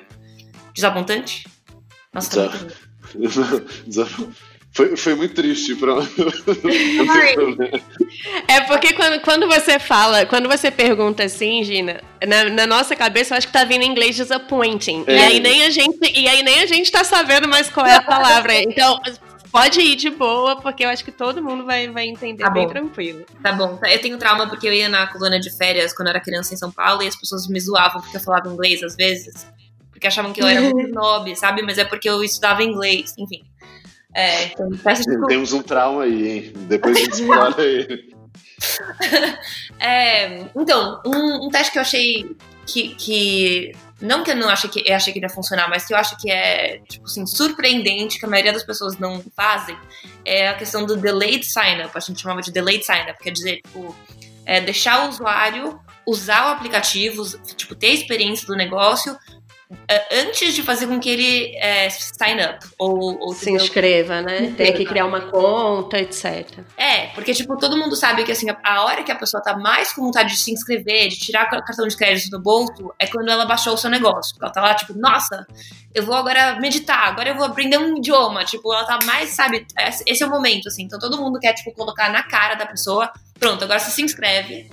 Desapontante? 0.74 1.46
Nossa, 2.14 2.48
tá 2.48 2.58
muito... 3.14 4.36
Foi, 4.76 4.94
foi 4.94 5.14
muito 5.14 5.34
triste 5.34 5.74
pra. 5.74 5.94
é 8.46 8.60
porque 8.60 8.92
quando, 8.92 9.20
quando 9.22 9.48
você 9.48 9.78
fala, 9.78 10.26
quando 10.26 10.50
você 10.50 10.70
pergunta 10.70 11.24
assim, 11.24 11.64
Gina, 11.64 12.02
na, 12.28 12.44
na 12.50 12.66
nossa 12.66 12.94
cabeça 12.94 13.32
eu 13.32 13.38
acho 13.38 13.46
que 13.46 13.54
tá 13.54 13.64
vindo 13.64 13.84
em 13.84 13.88
inglês 13.88 14.14
disappointing. 14.16 15.02
É. 15.06 15.14
E 15.14 15.18
aí 15.18 15.40
nem 15.40 15.64
a 15.64 15.70
gente, 15.70 15.98
e 16.14 16.28
aí 16.28 16.42
nem 16.42 16.60
a 16.60 16.66
gente 16.66 16.92
tá 16.92 17.02
sabendo 17.04 17.48
mais 17.48 17.70
qual 17.70 17.86
é 17.86 17.94
a 17.94 18.02
palavra. 18.02 18.54
Então, 18.60 19.00
pode 19.50 19.80
ir 19.80 19.96
de 19.96 20.10
boa, 20.10 20.56
porque 20.56 20.84
eu 20.84 20.90
acho 20.90 21.02
que 21.02 21.12
todo 21.12 21.42
mundo 21.42 21.64
vai, 21.64 21.88
vai 21.88 22.06
entender 22.06 22.44
tá 22.44 22.50
bem 22.50 22.68
tranquilo. 22.68 23.24
Tá 23.42 23.54
bom. 23.54 23.80
Eu 23.82 24.00
tenho 24.02 24.18
trauma 24.18 24.46
porque 24.46 24.68
eu 24.68 24.74
ia 24.74 24.90
na 24.90 25.06
colônia 25.06 25.40
de 25.40 25.56
férias 25.56 25.94
quando 25.94 26.08
eu 26.08 26.10
era 26.10 26.20
criança 26.20 26.52
em 26.52 26.58
São 26.58 26.70
Paulo 26.70 27.02
e 27.02 27.06
as 27.06 27.16
pessoas 27.16 27.48
me 27.48 27.58
zoavam 27.58 28.02
porque 28.02 28.18
eu 28.18 28.20
falava 28.20 28.46
inglês 28.46 28.82
às 28.82 28.94
vezes. 28.94 29.46
Porque 29.90 30.06
achavam 30.06 30.34
que 30.34 30.42
eu 30.42 30.46
era 30.46 30.60
muito 30.68 30.92
nobre, 30.92 31.34
sabe? 31.34 31.62
Mas 31.62 31.78
é 31.78 31.84
porque 31.86 32.10
eu 32.10 32.22
estudava 32.22 32.62
inglês, 32.62 33.14
enfim. 33.16 33.42
É, 34.16 34.46
então, 34.46 34.70
Temos 35.28 35.52
um 35.52 35.60
trauma 35.60 36.04
aí, 36.04 36.28
hein? 36.28 36.52
Depois 36.68 36.96
a 36.96 37.00
gente 37.00 37.12
explora 37.20 37.62
aí. 37.62 38.08
é, 39.78 40.38
então, 40.56 41.02
um, 41.04 41.46
um, 41.46 41.50
teste 41.50 41.70
que 41.70 41.78
eu 41.78 41.82
achei 41.82 42.36
que, 42.66 42.94
que. 42.94 43.72
Não 44.00 44.24
que 44.24 44.30
eu 44.30 44.36
não 44.36 44.48
achei 44.48 44.70
que 44.70 44.82
eu 44.86 44.96
achei 44.96 45.12
que 45.12 45.20
ia 45.20 45.28
funcionar, 45.28 45.68
mas 45.68 45.84
que 45.84 45.92
eu 45.92 45.98
acho 45.98 46.16
que 46.16 46.30
é, 46.30 46.78
tipo 46.88 47.04
assim, 47.04 47.26
surpreendente, 47.26 48.18
que 48.18 48.24
a 48.24 48.28
maioria 48.28 48.54
das 48.54 48.64
pessoas 48.64 48.98
não 48.98 49.22
fazem, 49.36 49.76
é 50.24 50.48
a 50.48 50.54
questão 50.54 50.86
do 50.86 50.96
delayed 50.96 51.44
sign-up. 51.44 51.90
A 51.94 52.00
gente 52.00 52.22
chamava 52.22 52.40
de 52.40 52.50
delayed 52.50 52.84
sign-up, 52.84 53.22
quer 53.22 53.32
dizer, 53.32 53.56
tipo, 53.56 53.94
é 54.46 54.62
deixar 54.62 55.04
o 55.04 55.10
usuário 55.10 55.78
usar 56.06 56.46
o 56.46 56.52
aplicativo, 56.52 57.24
tipo, 57.56 57.74
ter 57.74 57.88
a 57.88 57.94
experiência 57.94 58.46
do 58.46 58.54
negócio, 58.54 59.18
antes 60.12 60.54
de 60.54 60.62
fazer 60.62 60.86
com 60.86 61.00
que 61.00 61.10
ele 61.10 61.56
é, 61.56 61.90
sign 61.90 62.40
up 62.40 62.64
ou, 62.78 63.18
ou 63.18 63.34
se 63.34 63.50
inscreva, 63.50 64.22
né? 64.22 64.54
Tem 64.56 64.72
que 64.72 64.84
criar 64.84 65.04
uma 65.06 65.20
conta, 65.22 65.98
etc. 65.98 66.60
É, 66.76 67.08
porque 67.08 67.34
tipo 67.34 67.56
todo 67.56 67.76
mundo 67.76 67.96
sabe 67.96 68.22
que 68.22 68.30
assim 68.30 68.46
a 68.62 68.84
hora 68.84 69.02
que 69.02 69.10
a 69.10 69.16
pessoa 69.16 69.42
tá 69.42 69.56
mais 69.56 69.92
com 69.92 70.02
vontade 70.02 70.34
de 70.34 70.38
se 70.38 70.52
inscrever, 70.52 71.08
de 71.08 71.18
tirar 71.18 71.46
o 71.46 71.48
cartão 71.48 71.86
de 71.86 71.96
crédito 71.96 72.30
do 72.30 72.40
bolso, 72.40 72.94
é 72.98 73.08
quando 73.08 73.28
ela 73.28 73.44
baixou 73.44 73.74
o 73.74 73.76
seu 73.76 73.90
negócio. 73.90 74.36
Ela 74.40 74.52
tá 74.52 74.60
lá 74.60 74.74
tipo, 74.74 74.94
nossa, 74.94 75.44
eu 75.92 76.04
vou 76.04 76.14
agora 76.14 76.60
meditar, 76.60 77.08
agora 77.08 77.30
eu 77.30 77.34
vou 77.34 77.44
aprender 77.44 77.78
um 77.78 77.96
idioma. 77.96 78.44
Tipo, 78.44 78.72
ela 78.72 78.84
tá 78.84 78.98
mais, 79.04 79.30
sabe? 79.30 79.66
Esse 80.06 80.22
é 80.22 80.26
o 80.26 80.30
momento, 80.30 80.68
assim. 80.68 80.84
Então 80.84 80.98
todo 80.98 81.18
mundo 81.18 81.40
quer 81.40 81.52
tipo 81.54 81.72
colocar 81.72 82.10
na 82.10 82.22
cara 82.22 82.54
da 82.54 82.66
pessoa, 82.66 83.10
pronto, 83.38 83.64
agora 83.64 83.80
você 83.80 83.90
se 83.90 84.02
inscreve 84.02 84.70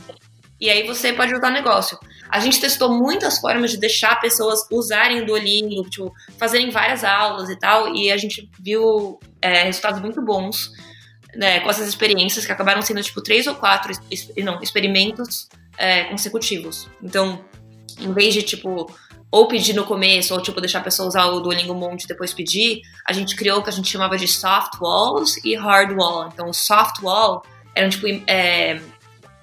e 0.63 0.69
aí 0.69 0.87
você 0.87 1.11
pode 1.11 1.33
usar 1.33 1.49
o 1.49 1.53
negócio. 1.53 1.97
A 2.33 2.39
gente 2.39 2.59
testou 2.59 2.91
muitas 2.91 3.37
formas 3.37 3.69
de 3.69 3.77
deixar 3.77 4.19
pessoas 4.19 4.65
usarem 4.71 5.21
o 5.21 5.25
Duolingo, 5.27 5.87
tipo, 5.87 6.11
fazerem 6.39 6.71
várias 6.71 7.03
aulas 7.03 7.47
e 7.47 7.55
tal, 7.55 7.93
e 7.93 8.11
a 8.11 8.17
gente 8.17 8.49
viu 8.59 9.19
é, 9.39 9.65
resultados 9.65 10.01
muito 10.01 10.19
bons 10.19 10.71
né, 11.35 11.59
com 11.59 11.69
essas 11.69 11.87
experiências 11.87 12.43
que 12.43 12.51
acabaram 12.51 12.81
sendo, 12.81 13.03
tipo, 13.03 13.21
três 13.21 13.45
ou 13.45 13.53
quatro 13.53 13.93
não, 14.43 14.59
experimentos 14.63 15.47
é, 15.77 16.05
consecutivos. 16.05 16.89
Então, 17.03 17.45
em 17.99 18.11
vez 18.11 18.33
de, 18.33 18.41
tipo, 18.41 18.91
ou 19.29 19.47
pedir 19.47 19.73
no 19.73 19.83
começo, 19.83 20.33
ou, 20.33 20.41
tipo, 20.41 20.59
deixar 20.59 20.79
a 20.79 20.83
pessoa 20.83 21.07
usar 21.07 21.25
o 21.27 21.39
Duolingo 21.39 21.73
um 21.73 21.77
monte 21.77 22.05
e 22.05 22.07
depois 22.07 22.33
pedir, 22.33 22.81
a 23.07 23.13
gente 23.13 23.35
criou 23.35 23.59
o 23.59 23.63
que 23.63 23.69
a 23.69 23.73
gente 23.73 23.91
chamava 23.91 24.17
de 24.17 24.27
soft 24.27 24.81
walls 24.81 25.37
e 25.45 25.53
hard 25.53 25.95
wall. 25.95 26.29
Então, 26.33 26.51
soft 26.51 26.99
wall 27.03 27.43
eram, 27.75 27.91
tipo, 27.91 28.07
é, 28.25 28.81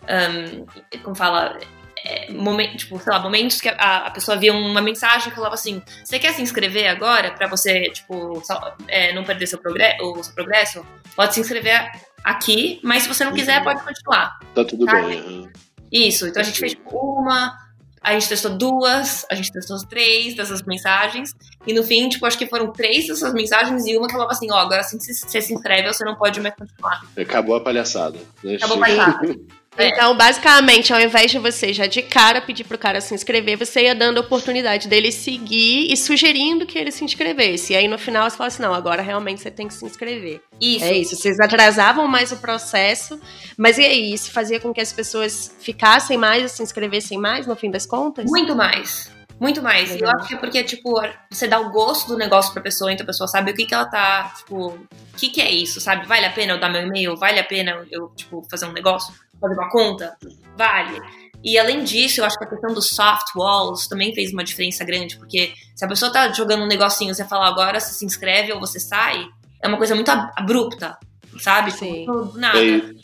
um, 0.09 0.99
como 1.05 1.15
fala, 1.15 1.57
é, 2.05 2.31
momento, 2.33 2.77
tipo, 2.77 2.99
sei 2.99 3.13
lá, 3.13 3.19
momentos 3.19 3.61
que 3.61 3.69
a, 3.69 4.07
a, 4.07 4.11
pessoa 4.11 4.37
via 4.37 4.53
uma 4.53 4.81
mensagem 4.81 5.29
que 5.29 5.37
falava 5.37 5.55
assim: 5.55 5.83
você 6.05 6.19
quer 6.19 6.33
se 6.33 6.43
inscrever 6.43 6.89
agora 6.89 7.33
para 7.33 7.47
você, 7.47 7.91
tipo, 7.91 8.43
só, 8.45 8.77
é, 8.89 9.13
não 9.13 9.25
perder 9.25 9.47
seu, 9.47 9.59
progresso, 9.59 10.03
o 10.03 10.23
seu 10.23 10.35
progresso? 10.35 10.87
Pode 11.15 11.35
se 11.35 11.41
inscrever 11.41 11.91
aqui, 12.25 12.81
mas 12.83 13.03
se 13.03 13.09
você 13.09 13.25
não 13.25 13.33
quiser, 13.33 13.63
pode 13.63 13.83
continuar. 13.83 14.39
Tá 14.55 14.65
tudo 14.65 14.87
tá? 14.87 15.03
bem. 15.03 15.49
Isso, 15.93 16.27
então 16.27 16.41
a 16.41 16.45
gente 16.45 16.59
fez 16.59 16.77
uma, 16.87 17.57
a 18.01 18.13
gente 18.13 18.29
testou 18.29 18.57
duas, 18.57 19.27
a 19.31 19.35
gente 19.35 19.53
testou 19.53 19.77
três 19.87 20.35
dessas 20.35 20.63
mensagens, 20.63 21.35
e 21.67 21.73
no 21.75 21.83
fim, 21.83 22.09
tipo, 22.09 22.25
acho 22.25 22.39
que 22.39 22.47
foram 22.47 22.73
três 22.73 23.07
dessas 23.09 23.35
mensagens 23.35 23.87
e 23.87 23.97
uma 23.99 24.07
que 24.07 24.13
falava 24.13 24.33
assim: 24.33 24.51
ó, 24.51 24.55
oh, 24.55 24.59
agora 24.59 24.81
assim 24.81 24.99
você 24.99 25.43
se 25.43 25.53
inscreve, 25.53 25.93
você 25.93 26.05
não 26.05 26.17
pode 26.17 26.41
mais 26.41 26.55
continuar. 26.55 27.03
Acabou 27.17 27.57
a 27.57 27.61
palhaçada. 27.61 28.19
Né? 28.43 28.55
Acabou 28.55 28.77
a 28.79 28.81
palhaçada. 28.81 29.37
É. 29.77 29.89
Então, 29.89 30.17
basicamente, 30.17 30.93
ao 30.93 31.01
invés 31.01 31.31
de 31.31 31.39
você 31.39 31.73
já 31.73 31.87
de 31.87 32.03
cara 32.03 32.41
pedir 32.41 32.65
pro 32.65 32.77
cara 32.77 33.01
se 33.01 33.15
inscrever, 33.15 33.57
você 33.57 33.83
ia 33.83 33.95
dando 33.95 34.19
a 34.19 34.21
oportunidade 34.21 34.89
dele 34.89 35.13
seguir 35.13 35.93
e 35.93 35.97
sugerindo 35.97 36.67
que 36.67 36.79
ele 36.79 36.91
se 36.91 37.05
inscrevesse. 37.05 37.73
E 37.73 37.77
aí 37.77 37.89
no 37.89 37.99
final 37.99 38.29
você 38.29 38.37
fala 38.37 38.49
assim: 38.49 38.63
não, 38.63 38.75
agora 38.75 39.01
realmente 39.01 39.41
você 39.41 39.51
tem 39.51 39.69
que 39.69 39.75
se 39.75 39.85
inscrever. 39.85 40.43
Isso. 40.61 40.85
É 40.85 40.93
isso. 40.93 41.17
Vocês 41.17 41.39
atrasavam 41.39 42.07
mais 42.07 42.33
o 42.33 42.37
processo, 42.39 43.21
mas 43.57 43.79
e 43.79 43.83
aí? 43.83 44.13
Isso 44.13 44.31
fazia 44.33 44.59
com 44.59 44.73
que 44.73 44.81
as 44.81 44.93
pessoas 44.93 45.55
ficassem 45.61 46.19
mais, 46.19 46.53
se 46.53 46.63
inscrevessem 46.63 47.19
mais 47.19 47.47
no 47.47 47.55
fim 47.55 47.71
das 47.71 47.87
contas? 47.87 48.27
Muito 48.29 48.55
mais. 48.57 49.11
Muito 49.41 49.63
mais. 49.63 49.95
E 49.95 50.01
eu 50.01 50.11
acho 50.11 50.29
que 50.29 50.35
é 50.35 50.37
porque, 50.37 50.63
tipo, 50.63 51.01
você 51.31 51.49
dá 51.49 51.59
o 51.59 51.71
gosto 51.71 52.09
do 52.09 52.19
negócio 52.19 52.53
pra 52.53 52.63
pessoa, 52.63 52.93
então 52.93 53.05
a 53.05 53.07
pessoa 53.07 53.27
sabe 53.27 53.51
o 53.51 53.55
que, 53.55 53.65
que 53.65 53.73
ela 53.73 53.87
tá, 53.87 54.35
tipo, 54.37 54.67
o 54.67 54.87
que, 55.17 55.31
que 55.31 55.41
é 55.41 55.51
isso, 55.51 55.81
sabe? 55.81 56.07
Vale 56.07 56.27
a 56.27 56.31
pena 56.31 56.53
eu 56.53 56.61
dar 56.61 56.69
meu 56.69 56.83
e-mail? 56.83 57.17
Vale 57.17 57.41
a 57.41 57.45
pena 57.45 57.87
eu, 57.91 58.09
tipo, 58.15 58.47
fazer 58.51 58.67
um 58.67 58.73
negócio? 58.73 59.15
Fazer 59.41 59.55
uma 59.55 59.71
conta? 59.71 60.17
Vale. 60.57 61.01
E 61.43 61.59
além 61.59 61.83
disso, 61.83 62.21
eu 62.21 62.25
acho 62.25 62.37
que 62.37 62.45
a 62.45 62.49
questão 62.49 62.75
dos 62.75 62.89
soft 62.89 63.35
walls 63.35 63.89
também 63.89 64.15
fez 64.15 64.33
uma 64.33 64.45
diferença 64.45 64.85
grande, 64.85 65.17
porque 65.17 65.55
se 65.75 65.85
a 65.85 65.89
pessoa 65.89 66.13
tá 66.13 66.31
jogando 66.33 66.65
um 66.65 66.67
negocinho, 66.67 67.15
você 67.15 67.25
fala 67.25 67.49
agora, 67.49 67.81
você 67.81 67.95
se 67.95 68.05
inscreve 68.05 68.53
ou 68.53 68.61
você 68.61 68.79
sai, 68.79 69.27
é 69.63 69.69
uma 69.69 69.79
coisa 69.79 69.95
muito 69.95 70.11
abrupta, 70.11 70.99
sabe? 71.39 71.71
Sim. 71.71 72.01
Tipo, 72.01 72.39
nada. 72.39 72.95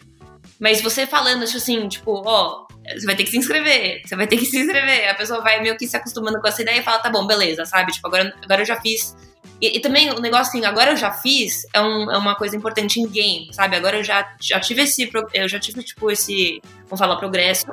Mas 0.61 0.81
você 0.81 1.07
falando, 1.07 1.45
tipo 1.47 1.57
assim, 1.57 1.89
tipo, 1.89 2.23
ó, 2.27 2.67
você 2.95 3.07
vai 3.07 3.17
ter 3.17 3.25
que 3.25 3.31
se 3.31 3.39
inscrever, 3.39 4.03
você 4.05 4.17
vai 4.17 4.27
ter 4.27 4.37
que 4.37 4.47
se 4.47 4.59
inscrever. 4.59 5.09
A 5.09 5.15
pessoa 5.15 5.41
vai 5.41 5.61
meio 5.61 5.77
que 5.77 5.87
se 5.87 5.97
acostumando 5.97 6.41
com 6.41 6.49
essa 6.49 6.63
ideia 6.63 6.81
e 6.81 6.83
fala, 6.83 6.99
tá 6.99 7.11
bom, 7.11 7.27
beleza, 7.27 7.65
sabe? 7.65 7.93
Tipo, 7.93 8.07
agora, 8.07 8.35
agora 8.43 8.63
eu 8.63 8.67
já 8.67 8.81
fiz. 8.81 9.17
E, 9.61 9.79
e 9.79 9.81
também 9.81 10.11
o 10.11 10.21
negócio 10.21 10.49
assim, 10.49 10.65
agora 10.65 10.93
eu 10.93 10.97
já 10.97 11.11
fiz 11.11 11.67
é, 11.73 11.81
um, 11.81 12.11
é, 12.11 12.19
uma 12.19 12.35
coisa 12.35 12.57
importante 12.57 13.01
em 13.01 13.09
game, 13.09 13.49
sabe? 13.53 13.77
Agora 13.77 13.97
eu 13.97 14.05
já, 14.05 14.35
já 14.41 14.61
tive 14.61 14.83
esse. 14.83 15.11
Eu 15.33 15.49
já 15.49 15.59
tive, 15.59 15.83
tipo, 15.83 16.11
esse. 16.11 16.61
Vamos 16.85 16.99
falar, 16.99 17.17
progresso. 17.17 17.67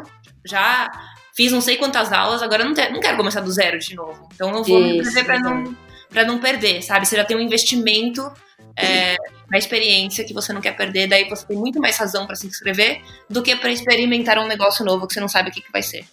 Já 0.45 0.91
fiz 1.35 1.51
não 1.51 1.61
sei 1.61 1.77
quantas 1.77 2.11
aulas, 2.11 2.41
agora 2.41 2.63
eu 2.63 2.67
não, 2.67 2.73
te, 2.73 2.89
não 2.89 2.99
quero 2.99 3.17
começar 3.17 3.41
do 3.41 3.51
zero 3.51 3.79
de 3.79 3.95
novo. 3.95 4.29
Então 4.33 4.49
eu 4.49 4.63
vou 4.63 4.79
Isso, 4.79 4.87
me 4.87 4.97
inscrever 4.99 5.25
pra 5.25 5.39
não, 5.39 5.77
pra 6.09 6.25
não 6.25 6.39
perder, 6.39 6.81
sabe? 6.81 7.05
Você 7.05 7.15
já 7.15 7.25
tem 7.25 7.35
um 7.35 7.41
investimento 7.41 8.31
é, 8.77 9.15
na 9.49 9.57
experiência 9.57 10.23
que 10.23 10.33
você 10.33 10.53
não 10.53 10.61
quer 10.61 10.75
perder, 10.75 11.07
daí 11.07 11.27
você 11.27 11.45
tem 11.45 11.57
muito 11.57 11.79
mais 11.79 11.97
razão 11.97 12.25
para 12.25 12.35
se 12.35 12.47
inscrever 12.47 13.01
do 13.29 13.41
que 13.41 13.55
para 13.55 13.71
experimentar 13.71 14.37
um 14.37 14.47
negócio 14.47 14.85
novo 14.85 15.07
que 15.07 15.13
você 15.13 15.19
não 15.19 15.27
sabe 15.27 15.49
o 15.49 15.51
que, 15.51 15.61
que 15.61 15.71
vai 15.71 15.81
ser. 15.81 16.05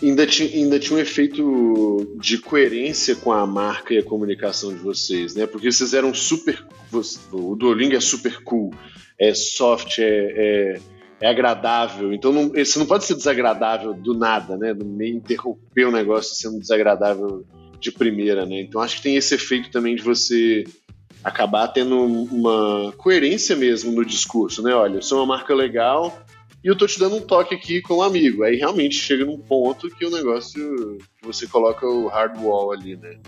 Ainda 0.00 0.26
tinha, 0.26 0.48
ainda 0.48 0.78
tinha 0.78 0.96
um 0.96 1.00
efeito 1.00 2.16
de 2.20 2.38
coerência 2.38 3.16
com 3.16 3.32
a 3.32 3.46
marca 3.46 3.92
e 3.92 3.98
a 3.98 4.02
comunicação 4.02 4.72
de 4.72 4.78
vocês, 4.78 5.34
né? 5.34 5.46
Porque 5.46 5.70
vocês 5.70 5.92
eram 5.92 6.14
super. 6.14 6.64
O 7.32 7.56
Duolingo 7.56 7.96
é 7.96 8.00
super 8.00 8.42
cool, 8.44 8.72
é 9.18 9.34
soft, 9.34 9.98
é, 9.98 10.04
é, 10.04 10.80
é 11.20 11.28
agradável. 11.28 12.12
Então 12.12 12.32
não, 12.32 12.48
você 12.48 12.78
não 12.78 12.86
pode 12.86 13.04
ser 13.04 13.14
desagradável 13.14 13.92
do 13.92 14.14
nada, 14.14 14.56
né? 14.56 14.72
Meio 14.72 15.16
interromper 15.16 15.86
o 15.86 15.92
negócio 15.92 16.36
sendo 16.36 16.60
desagradável 16.60 17.44
de 17.80 17.90
primeira, 17.90 18.46
né? 18.46 18.60
Então 18.60 18.80
acho 18.80 18.96
que 18.96 19.02
tem 19.02 19.16
esse 19.16 19.34
efeito 19.34 19.70
também 19.70 19.96
de 19.96 20.02
você 20.02 20.64
acabar 21.24 21.68
tendo 21.68 22.00
uma 22.00 22.92
coerência 22.96 23.56
mesmo 23.56 23.92
no 23.92 24.04
discurso, 24.04 24.62
né? 24.62 24.72
Olha, 24.74 24.96
eu 24.96 25.02
sou 25.02 25.18
uma 25.18 25.26
marca 25.26 25.54
legal 25.54 26.24
e 26.62 26.68
eu 26.68 26.76
tô 26.76 26.86
te 26.86 26.98
dando 26.98 27.16
um 27.16 27.20
toque 27.20 27.54
aqui 27.54 27.80
com 27.80 27.98
um 27.98 28.02
amigo. 28.02 28.42
Aí 28.42 28.56
realmente 28.56 28.96
chega 28.96 29.24
num 29.24 29.38
ponto 29.38 29.88
que 29.90 30.04
o 30.04 30.10
negócio 30.10 30.98
que 31.18 31.26
você 31.26 31.46
coloca 31.46 31.86
o 31.86 32.08
hardwall 32.08 32.72
ali, 32.72 32.96
né? 32.96 33.18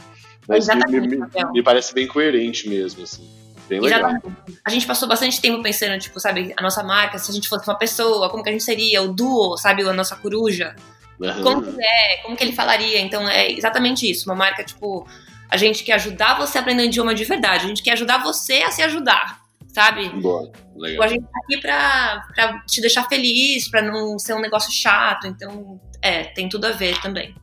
Mas 0.48 0.66
me, 0.66 1.00
me, 1.00 1.18
me, 1.52 1.62
parece 1.62 1.94
bem 1.94 2.06
coerente 2.06 2.68
mesmo, 2.68 3.04
assim. 3.04 3.28
Bem 3.68 3.80
legal. 3.80 4.00
Exatamente. 4.00 4.60
A 4.64 4.70
gente 4.70 4.86
passou 4.86 5.08
bastante 5.08 5.40
tempo 5.40 5.62
pensando, 5.62 5.96
tipo, 6.00 6.18
sabe, 6.18 6.52
a 6.56 6.62
nossa 6.62 6.82
marca, 6.82 7.18
se 7.18 7.30
a 7.30 7.34
gente 7.34 7.48
fosse 7.48 7.68
uma 7.68 7.78
pessoa, 7.78 8.28
como 8.28 8.42
que 8.42 8.48
a 8.48 8.52
gente 8.52 8.64
seria, 8.64 9.00
o 9.00 9.12
duo, 9.12 9.56
sabe, 9.56 9.82
a 9.82 9.92
nossa 9.92 10.16
coruja. 10.16 10.74
Uhum. 11.20 11.42
Como 11.42 11.62
que 11.62 11.84
é, 11.84 12.16
como 12.22 12.36
que 12.36 12.42
ele 12.42 12.52
falaria. 12.52 13.00
Então 13.00 13.28
é 13.28 13.52
exatamente 13.52 14.10
isso, 14.10 14.28
uma 14.28 14.34
marca, 14.34 14.64
tipo, 14.64 15.06
a 15.48 15.56
gente 15.56 15.84
quer 15.84 15.92
ajudar 15.92 16.36
você 16.36 16.58
a 16.58 16.60
aprender 16.62 16.82
um 16.82 16.86
idioma 16.86 17.14
de 17.14 17.24
verdade. 17.24 17.64
A 17.64 17.68
gente 17.68 17.82
quer 17.82 17.92
ajudar 17.92 18.22
você 18.22 18.62
a 18.62 18.72
se 18.72 18.82
ajudar, 18.82 19.40
sabe? 19.72 20.08
Boa, 20.20 20.50
legal. 20.76 20.90
Tipo, 20.90 21.02
a 21.02 21.08
gente 21.08 21.22
tá 21.22 21.40
aqui 21.44 21.60
pra, 21.60 22.26
pra 22.34 22.58
te 22.66 22.80
deixar 22.80 23.08
feliz, 23.08 23.68
pra 23.68 23.82
não 23.82 24.18
ser 24.18 24.34
um 24.34 24.40
negócio 24.40 24.72
chato. 24.72 25.26
Então, 25.26 25.80
é, 26.02 26.24
tem 26.24 26.48
tudo 26.48 26.66
a 26.66 26.70
ver 26.70 27.00
também. 27.00 27.34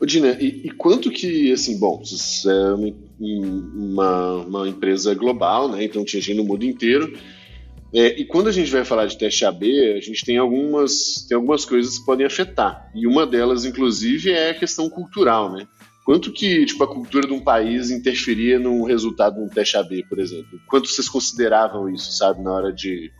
Ô, 0.00 0.04
Dina, 0.04 0.36
e, 0.40 0.62
e 0.64 0.70
quanto 0.70 1.10
que, 1.10 1.52
assim, 1.52 1.78
bom, 1.78 2.02
você 2.04 2.48
é 2.48 2.74
uma, 3.18 4.34
uma 4.42 4.68
empresa 4.68 5.14
global, 5.14 5.68
né? 5.68 5.84
Então 5.84 6.04
tinha 6.04 6.20
gente 6.20 6.36
no 6.36 6.44
mundo 6.44 6.64
inteiro. 6.64 7.16
É, 7.94 8.20
e 8.20 8.24
quando 8.24 8.48
a 8.48 8.52
gente 8.52 8.70
vai 8.70 8.84
falar 8.84 9.06
de 9.06 9.16
teste 9.16 9.44
AB, 9.44 9.94
a 9.96 10.00
gente 10.00 10.24
tem 10.24 10.36
algumas, 10.36 11.24
tem 11.28 11.34
algumas 11.34 11.64
coisas 11.64 11.98
que 11.98 12.04
podem 12.04 12.26
afetar. 12.26 12.90
E 12.94 13.06
uma 13.06 13.26
delas, 13.26 13.64
inclusive, 13.64 14.30
é 14.30 14.50
a 14.50 14.54
questão 14.54 14.90
cultural, 14.90 15.50
né? 15.50 15.66
Quanto 16.06 16.32
que 16.32 16.64
tipo, 16.64 16.84
a 16.84 16.86
cultura 16.86 17.26
de 17.26 17.32
um 17.32 17.40
país 17.40 17.90
interferia 17.90 18.60
no 18.60 18.84
resultado 18.84 19.34
de 19.34 19.40
um 19.40 19.48
teste 19.48 19.76
AB, 19.76 20.04
por 20.08 20.20
exemplo? 20.20 20.60
Quanto 20.68 20.86
vocês 20.88 21.08
consideravam 21.08 21.90
isso, 21.90 22.12
sabe, 22.12 22.40
na 22.44 22.52
hora 22.52 22.72
de, 22.72 23.10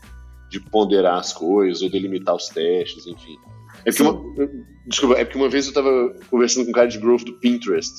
de 0.49 0.61
ponderar 0.61 1.19
as 1.19 1.33
coisas 1.33 1.83
ou 1.83 1.91
delimitar 1.91 2.37
os 2.37 2.47
testes, 2.47 3.05
enfim? 3.09 3.37
É 3.85 3.91
porque, 3.91 4.03
uma, 4.05 4.23
desculpa, 4.87 5.17
é 5.17 5.25
porque 5.25 5.37
uma 5.37 5.49
vez 5.49 5.65
eu 5.65 5.71
estava 5.71 6.15
conversando 6.31 6.65
com 6.65 6.71
um 6.71 6.75
cara 6.75 6.87
de 6.87 6.99
growth 6.99 7.25
do 7.25 7.33
Pinterest 7.41 7.93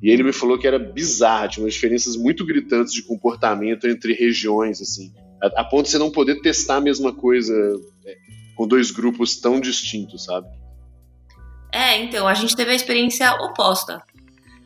e 0.00 0.08
ele 0.08 0.22
me 0.22 0.32
falou 0.32 0.56
que 0.56 0.68
era 0.68 0.78
bizarro, 0.78 1.48
tinha 1.48 1.64
umas 1.64 1.74
diferenças 1.74 2.14
muito 2.14 2.46
gritantes 2.46 2.92
de 2.92 3.02
comportamento 3.02 3.88
entre 3.88 4.12
regiões, 4.12 4.80
assim, 4.80 5.12
a, 5.42 5.62
a 5.62 5.64
ponto 5.64 5.86
de 5.86 5.90
você 5.90 5.98
não 5.98 6.12
poder 6.12 6.40
testar 6.42 6.76
a 6.76 6.80
mesma 6.80 7.12
coisa 7.12 7.52
é, 8.06 8.16
com 8.54 8.68
dois 8.68 8.92
grupos 8.92 9.40
tão 9.40 9.58
distintos, 9.58 10.26
sabe? 10.26 10.46
É, 11.72 12.00
então, 12.00 12.26
a 12.26 12.34
gente 12.34 12.56
teve 12.56 12.70
a 12.70 12.74
experiência 12.74 13.32
oposta. 13.42 14.02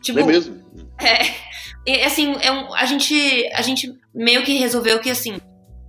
Tipo, 0.02 0.20
é 0.20 0.24
mesmo? 0.24 0.62
É, 1.84 2.04
assim, 2.04 2.36
é 2.40 2.52
um, 2.52 2.72
a, 2.74 2.84
gente, 2.84 3.50
a 3.54 3.62
gente 3.62 3.92
meio 4.14 4.44
que 4.44 4.56
resolveu 4.58 5.00
que, 5.00 5.10
assim, 5.10 5.40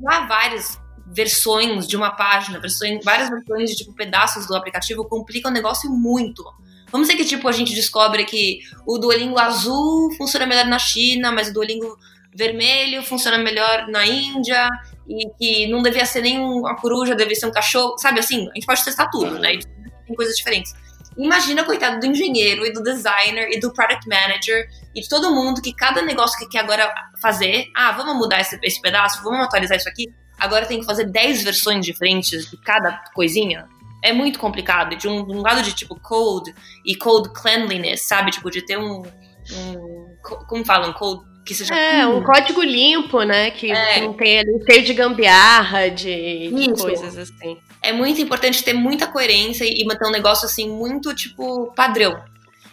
há 0.07 0.25
várias 0.25 0.79
versões 1.13 1.87
de 1.87 1.95
uma 1.95 2.11
página, 2.11 2.59
versões, 2.59 3.03
várias 3.03 3.29
versões 3.29 3.69
de, 3.69 3.75
tipo, 3.77 3.93
pedaços 3.93 4.47
do 4.47 4.55
aplicativo 4.55 5.05
complicam 5.05 5.51
o 5.51 5.53
negócio 5.53 5.89
muito. 5.89 6.43
Vamos 6.91 7.07
dizer 7.07 7.17
que, 7.17 7.27
tipo, 7.27 7.47
a 7.47 7.51
gente 7.51 7.73
descobre 7.73 8.25
que 8.25 8.59
o 8.87 8.97
Duolingo 8.97 9.39
azul 9.39 10.11
funciona 10.17 10.45
melhor 10.45 10.65
na 10.65 10.79
China, 10.79 11.31
mas 11.31 11.49
o 11.49 11.53
Duolingo 11.53 11.97
vermelho 12.35 13.03
funciona 13.03 13.37
melhor 13.37 13.87
na 13.87 14.05
Índia, 14.05 14.67
e 15.07 15.29
que 15.37 15.67
não 15.67 15.81
devia 15.81 16.05
ser 16.05 16.21
nem 16.21 16.39
uma 16.39 16.75
coruja, 16.75 17.15
devia 17.15 17.35
ser 17.35 17.45
um 17.45 17.51
cachorro, 17.51 17.97
sabe 17.97 18.19
assim? 18.19 18.49
A 18.49 18.53
gente 18.53 18.65
pode 18.65 18.83
testar 18.83 19.07
tudo, 19.09 19.37
né? 19.39 19.59
Tem 20.07 20.15
coisas 20.15 20.35
diferentes. 20.35 20.73
Imagina, 21.17 21.63
coitado 21.63 21.99
do 21.99 22.05
engenheiro 22.05 22.65
e 22.65 22.73
do 22.73 22.81
designer 22.81 23.49
e 23.51 23.59
do 23.59 23.71
product 23.71 24.07
manager 24.07 24.67
e 24.95 25.01
de 25.01 25.07
todo 25.07 25.33
mundo 25.33 25.61
que 25.61 25.73
cada 25.73 26.01
negócio 26.01 26.37
que 26.39 26.47
quer 26.47 26.59
agora 26.59 26.91
fazer, 27.21 27.69
ah, 27.75 27.91
vamos 27.91 28.15
mudar 28.15 28.41
esse, 28.41 28.57
esse 28.63 28.81
pedaço, 28.81 29.23
vamos 29.23 29.45
atualizar 29.45 29.77
isso 29.77 29.87
aqui, 29.89 30.13
agora 30.39 30.65
tem 30.65 30.79
que 30.79 30.85
fazer 30.85 31.05
10 31.05 31.43
versões 31.43 31.85
diferentes 31.85 32.49
de 32.49 32.57
cada 32.57 33.03
coisinha. 33.13 33.67
É 34.03 34.11
muito 34.11 34.39
complicado. 34.39 34.97
De 34.97 35.07
um, 35.07 35.25
de 35.25 35.33
um 35.33 35.41
lado 35.41 35.61
de 35.61 35.73
tipo 35.73 35.97
code 35.99 36.53
e 36.85 36.95
code 36.95 37.31
cleanliness, 37.33 38.01
sabe? 38.01 38.31
Tipo, 38.31 38.51
de 38.51 38.65
ter 38.65 38.77
um. 38.77 39.01
um 39.01 40.17
como 40.45 40.65
falam? 40.65 40.91
Code 40.91 41.21
que 41.45 41.53
seja. 41.53 41.73
É, 41.73 42.05
um 42.05 42.21
código 42.21 42.61
limpo, 42.61 43.21
né? 43.23 43.51
Que, 43.51 43.71
é. 43.71 44.01
não 44.01 44.13
tem 44.13 44.39
ali 44.39 44.51
cheio 44.69 44.83
de 44.83 44.93
gambiarra, 44.93 45.89
de, 45.89 46.49
de 46.49 46.73
coisas 46.73 47.17
assim 47.17 47.57
é 47.83 47.91
muito 47.91 48.21
importante 48.21 48.63
ter 48.63 48.73
muita 48.73 49.05
coerência 49.07 49.65
e 49.65 49.85
manter 49.85 50.07
um 50.07 50.11
negócio 50.11 50.45
assim 50.45 50.69
muito 50.69 51.13
tipo 51.13 51.71
padrão. 51.75 52.23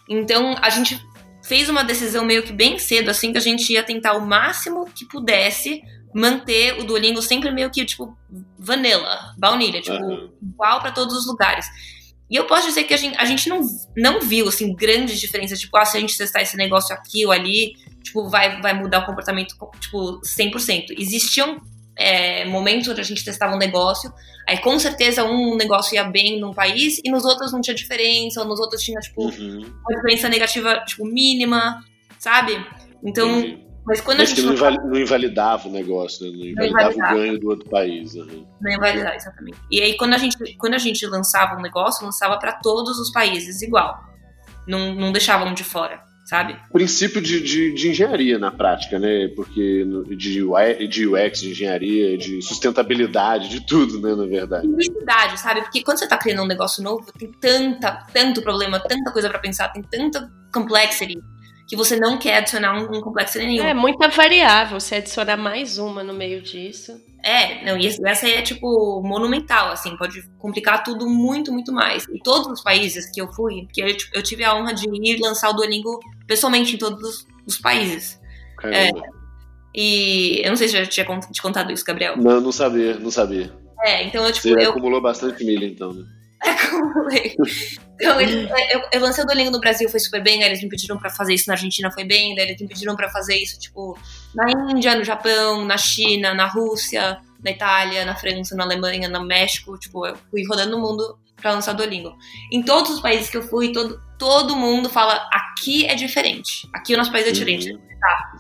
Então 0.09 0.57
a 0.63 0.71
gente 0.71 1.01
fez 1.43 1.69
uma 1.69 1.83
decisão 1.83 2.25
meio 2.25 2.43
que 2.43 2.53
bem 2.53 2.79
cedo, 2.79 3.11
assim, 3.11 3.33
que 3.33 3.39
a 3.39 3.41
gente 3.41 3.73
ia 3.73 3.83
tentar 3.83 4.13
o 4.13 4.25
máximo 4.25 4.87
que 4.95 5.05
pudesse 5.05 5.83
manter 6.15 6.79
o 6.79 6.85
Duolingo 6.85 7.23
sempre 7.23 7.51
meio 7.51 7.71
que 7.71 7.85
tipo 7.85 8.17
vanilla, 8.59 9.35
baunilha, 9.37 9.81
tipo 9.81 9.97
uhum. 9.97 10.31
igual 10.43 10.81
para 10.81 10.93
todos 10.93 11.17
os 11.17 11.27
lugares. 11.27 11.67
E 12.31 12.37
eu 12.37 12.45
posso 12.45 12.69
dizer 12.69 12.85
que 12.85 12.95
a 12.95 12.97
gente, 12.97 13.19
a 13.19 13.25
gente 13.25 13.49
não, 13.49 13.61
não 13.97 14.21
viu 14.21 14.47
assim 14.47 14.73
grandes 14.75 15.19
diferenças, 15.19 15.59
tipo, 15.59 15.77
ah, 15.77 15.85
se 15.85 15.97
a 15.97 16.01
gente 16.01 16.17
testar 16.17 16.41
esse 16.41 16.57
negócio 16.57 16.95
aqui 16.95 17.27
ou 17.27 17.33
ali, 17.33 17.75
tipo, 18.05 18.29
vai, 18.29 18.61
vai 18.61 18.73
mudar 18.73 19.01
o 19.01 19.07
comportamento, 19.07 19.57
tipo, 19.81 20.21
100%. 20.21 20.95
Existiam 20.97 21.61
é, 22.01 22.47
momentos 22.47 22.89
onde 22.89 23.01
a 23.01 23.05
gente 23.05 23.23
testava 23.23 23.55
um 23.55 23.59
negócio, 23.59 24.11
aí 24.49 24.57
com 24.59 24.79
certeza 24.79 25.23
um 25.23 25.55
negócio 25.55 25.95
ia 25.95 26.05
bem 26.05 26.41
num 26.41 26.55
país 26.55 26.99
e 27.05 27.11
nos 27.11 27.27
outros 27.27 27.53
não 27.53 27.61
tinha 27.61 27.75
diferença, 27.75 28.41
ou 28.41 28.47
nos 28.47 28.59
outros 28.59 28.83
tinha, 28.83 28.99
tipo, 29.01 29.25
uhum. 29.25 29.61
uma 29.61 29.97
diferença 29.97 30.27
negativa, 30.27 30.81
tipo, 30.87 31.05
mínima, 31.05 31.85
sabe? 32.19 32.65
Então, 33.05 33.29
uhum. 33.29 33.63
mas 33.85 34.01
quando 34.01 34.21
mas 34.21 34.33
a 34.33 34.35
gente. 34.35 34.47
Não, 34.47 34.55
não, 34.55 34.89
não, 34.89 34.99
invalidava 34.99 35.69
o 35.69 35.71
negócio, 35.71 36.25
né? 36.25 36.33
Não 36.33 36.47
invalidava, 36.47 36.85
não 36.85 36.91
invalidava, 36.91 37.15
o 37.15 37.19
ganho 37.19 37.39
do 37.39 37.49
outro 37.51 37.69
país. 37.69 38.15
Uhum. 38.15 38.47
Não 38.63 38.73
invalidava, 38.73 39.17
exatamente. 39.17 39.59
E 39.71 39.83
aí, 39.83 39.97
quando 39.99 40.15
a 40.15 40.19
gente, 40.19 40.57
quando 40.57 40.75
a 40.75 40.79
gente 40.79 41.07
lançava 41.07 41.59
um 41.59 41.63
negócio, 41.63 42.07
lançava 42.07 42.39
para 42.39 42.53
todos 42.53 42.99
os 42.99 43.13
países 43.13 43.61
igual. 43.61 44.09
Não, 44.67 44.95
não 44.95 45.13
deixavam 45.13 45.53
de 45.53 45.65
fora 45.65 46.10
sabe? 46.31 46.57
Princípio 46.73 47.21
de, 47.21 47.41
de, 47.41 47.75
de, 47.75 47.91
engenharia 47.91 48.39
na 48.39 48.53
prática, 48.53 49.01
né? 49.01 49.27
Porque 49.35 49.85
de, 50.17 50.41
UI, 50.41 50.87
de 50.87 51.05
UX, 51.05 51.41
de 51.41 51.51
engenharia, 51.51 52.17
de 52.17 52.41
sustentabilidade, 52.41 53.49
de 53.49 53.67
tudo, 53.67 54.01
né, 54.01 54.15
na 54.15 54.27
verdade. 54.27 54.65
Simplicidade, 54.65 55.41
sabe? 55.41 55.63
Porque 55.63 55.83
quando 55.83 55.99
você 55.99 56.07
tá 56.07 56.17
criando 56.17 56.45
um 56.45 56.47
negócio 56.47 56.85
novo, 56.85 57.05
tem 57.19 57.33
tanta, 57.33 58.07
tanto 58.15 58.43
problema, 58.43 58.79
tanta 58.79 59.11
coisa 59.11 59.29
para 59.29 59.41
pensar, 59.41 59.71
tem 59.71 59.83
tanta 59.83 60.31
complexity 60.55 61.19
que 61.67 61.75
você 61.75 61.97
não 61.97 62.17
quer 62.17 62.39
adicionar 62.39 62.81
um, 62.81 62.97
um 62.97 63.01
complexity 63.01 63.47
nenhum. 63.47 63.65
É 63.65 63.75
muita 63.75 64.09
variável, 64.09 64.79
você 64.79 64.97
adicionar 64.97 65.37
mais 65.37 65.79
uma 65.79 66.05
no 66.05 66.15
meio 66.15 66.41
disso. 66.41 67.01
É, 67.23 67.65
não, 67.65 67.79
e 67.79 67.87
essa 67.87 68.29
é, 68.29 68.41
tipo, 68.41 69.03
monumental, 69.03 69.71
assim, 69.71 69.97
pode 69.97 70.23
complicar 70.39 70.83
tudo 70.83 71.09
muito, 71.09 71.53
muito 71.53 71.73
mais. 71.73 72.05
E 72.09 72.19
todos 72.23 72.49
os 72.49 72.63
países 72.63 73.11
que 73.11 73.21
eu 73.21 73.31
fui, 73.33 73.65
porque 73.65 73.83
eu, 73.83 73.89
eu 74.15 74.23
tive 74.23 74.43
a 74.43 74.55
honra 74.55 74.73
de 74.73 74.89
ir 74.89 75.21
lançar 75.21 75.51
o 75.51 75.53
Duolingo 75.53 76.01
pessoalmente 76.31 76.77
em 76.77 76.79
todos 76.79 77.03
os, 77.03 77.27
os 77.45 77.59
países. 77.59 78.17
É, 78.63 78.91
e 79.75 80.41
eu 80.45 80.51
não 80.51 80.57
sei 80.57 80.69
se 80.69 80.77
eu 80.77 80.85
já 80.85 80.89
tinha 80.89 81.21
te 81.33 81.43
contado 81.43 81.73
isso, 81.73 81.85
Gabriel. 81.85 82.17
Não, 82.17 82.41
não 82.41 82.53
sabia, 82.53 82.97
não 83.01 83.11
sabia. 83.11 83.53
É, 83.83 84.05
então 84.05 84.25
eu, 84.25 84.33
tipo. 84.33 84.47
Você 84.47 84.65
eu... 84.65 84.71
acumulou 84.71 85.01
bastante 85.01 85.43
milha, 85.43 85.67
então, 85.67 85.93
né? 85.93 86.05
Acumulei. 86.41 87.35
Então, 87.97 88.21
eu, 88.21 88.83
eu 88.93 89.01
lancei 89.01 89.25
o 89.25 89.27
Duolingo 89.27 89.51
no 89.51 89.59
Brasil, 89.59 89.89
foi 89.89 89.99
super 89.99 90.23
bem, 90.23 90.43
aí 90.43 90.51
eles 90.51 90.63
me 90.63 90.69
pediram 90.69 90.97
pra 90.99 91.11
fazer 91.11 91.35
isso 91.35 91.49
na 91.49 91.55
Argentina, 91.55 91.91
foi 91.91 92.05
bem, 92.05 92.35
daí 92.37 92.47
eles 92.47 92.61
me 92.61 92.69
pediram 92.69 92.95
pra 92.95 93.11
fazer 93.11 93.35
isso, 93.35 93.59
tipo, 93.59 93.99
na 94.33 94.51
Índia, 94.71 94.95
no 94.95 95.03
Japão, 95.03 95.65
na 95.65 95.77
China, 95.77 96.33
na 96.33 96.47
Rússia, 96.47 97.19
na 97.43 97.51
Itália, 97.51 98.05
na 98.05 98.15
França, 98.15 98.55
na 98.55 98.65
Alemanha, 98.65 99.09
no 99.09 99.27
México, 99.27 99.77
tipo, 99.79 100.07
eu 100.07 100.17
fui 100.31 100.47
rodando 100.47 100.77
o 100.77 100.81
mundo 100.81 101.19
pra 101.41 101.53
lançar 101.53 101.73
Duolingo. 101.73 102.17
Em 102.53 102.63
todos 102.63 102.91
os 102.91 103.01
países 103.01 103.29
que 103.29 103.37
eu 103.37 103.43
fui, 103.43 103.73
todo, 103.73 104.01
todo 104.19 104.57
mundo 104.57 104.89
fala, 104.89 105.29
aqui 105.33 105.87
é 105.87 105.95
diferente, 105.95 106.69
aqui 106.73 106.95
o 106.95 106.97
nosso 106.97 107.11
país 107.11 107.27
é 107.27 107.33
diferente. 107.33 107.73
Uhum. 107.73 107.81
Tá. 108.01 108.33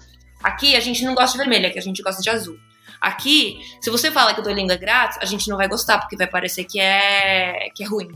Aqui 0.42 0.76
a 0.76 0.80
gente 0.80 1.04
não 1.04 1.14
gosta 1.14 1.32
de 1.32 1.38
vermelho, 1.38 1.66
aqui 1.66 1.78
a 1.78 1.82
gente 1.82 2.02
gosta 2.02 2.22
de 2.22 2.30
azul. 2.30 2.56
Aqui, 3.00 3.60
se 3.80 3.88
você 3.90 4.10
fala 4.10 4.34
que 4.34 4.40
o 4.40 4.42
Duolingo 4.42 4.72
é 4.72 4.76
grátis, 4.76 5.18
a 5.20 5.24
gente 5.24 5.48
não 5.48 5.56
vai 5.56 5.68
gostar, 5.68 5.98
porque 5.98 6.16
vai 6.16 6.26
parecer 6.26 6.64
que 6.64 6.78
é, 6.78 7.70
que 7.74 7.82
é 7.82 7.86
ruim. 7.86 8.10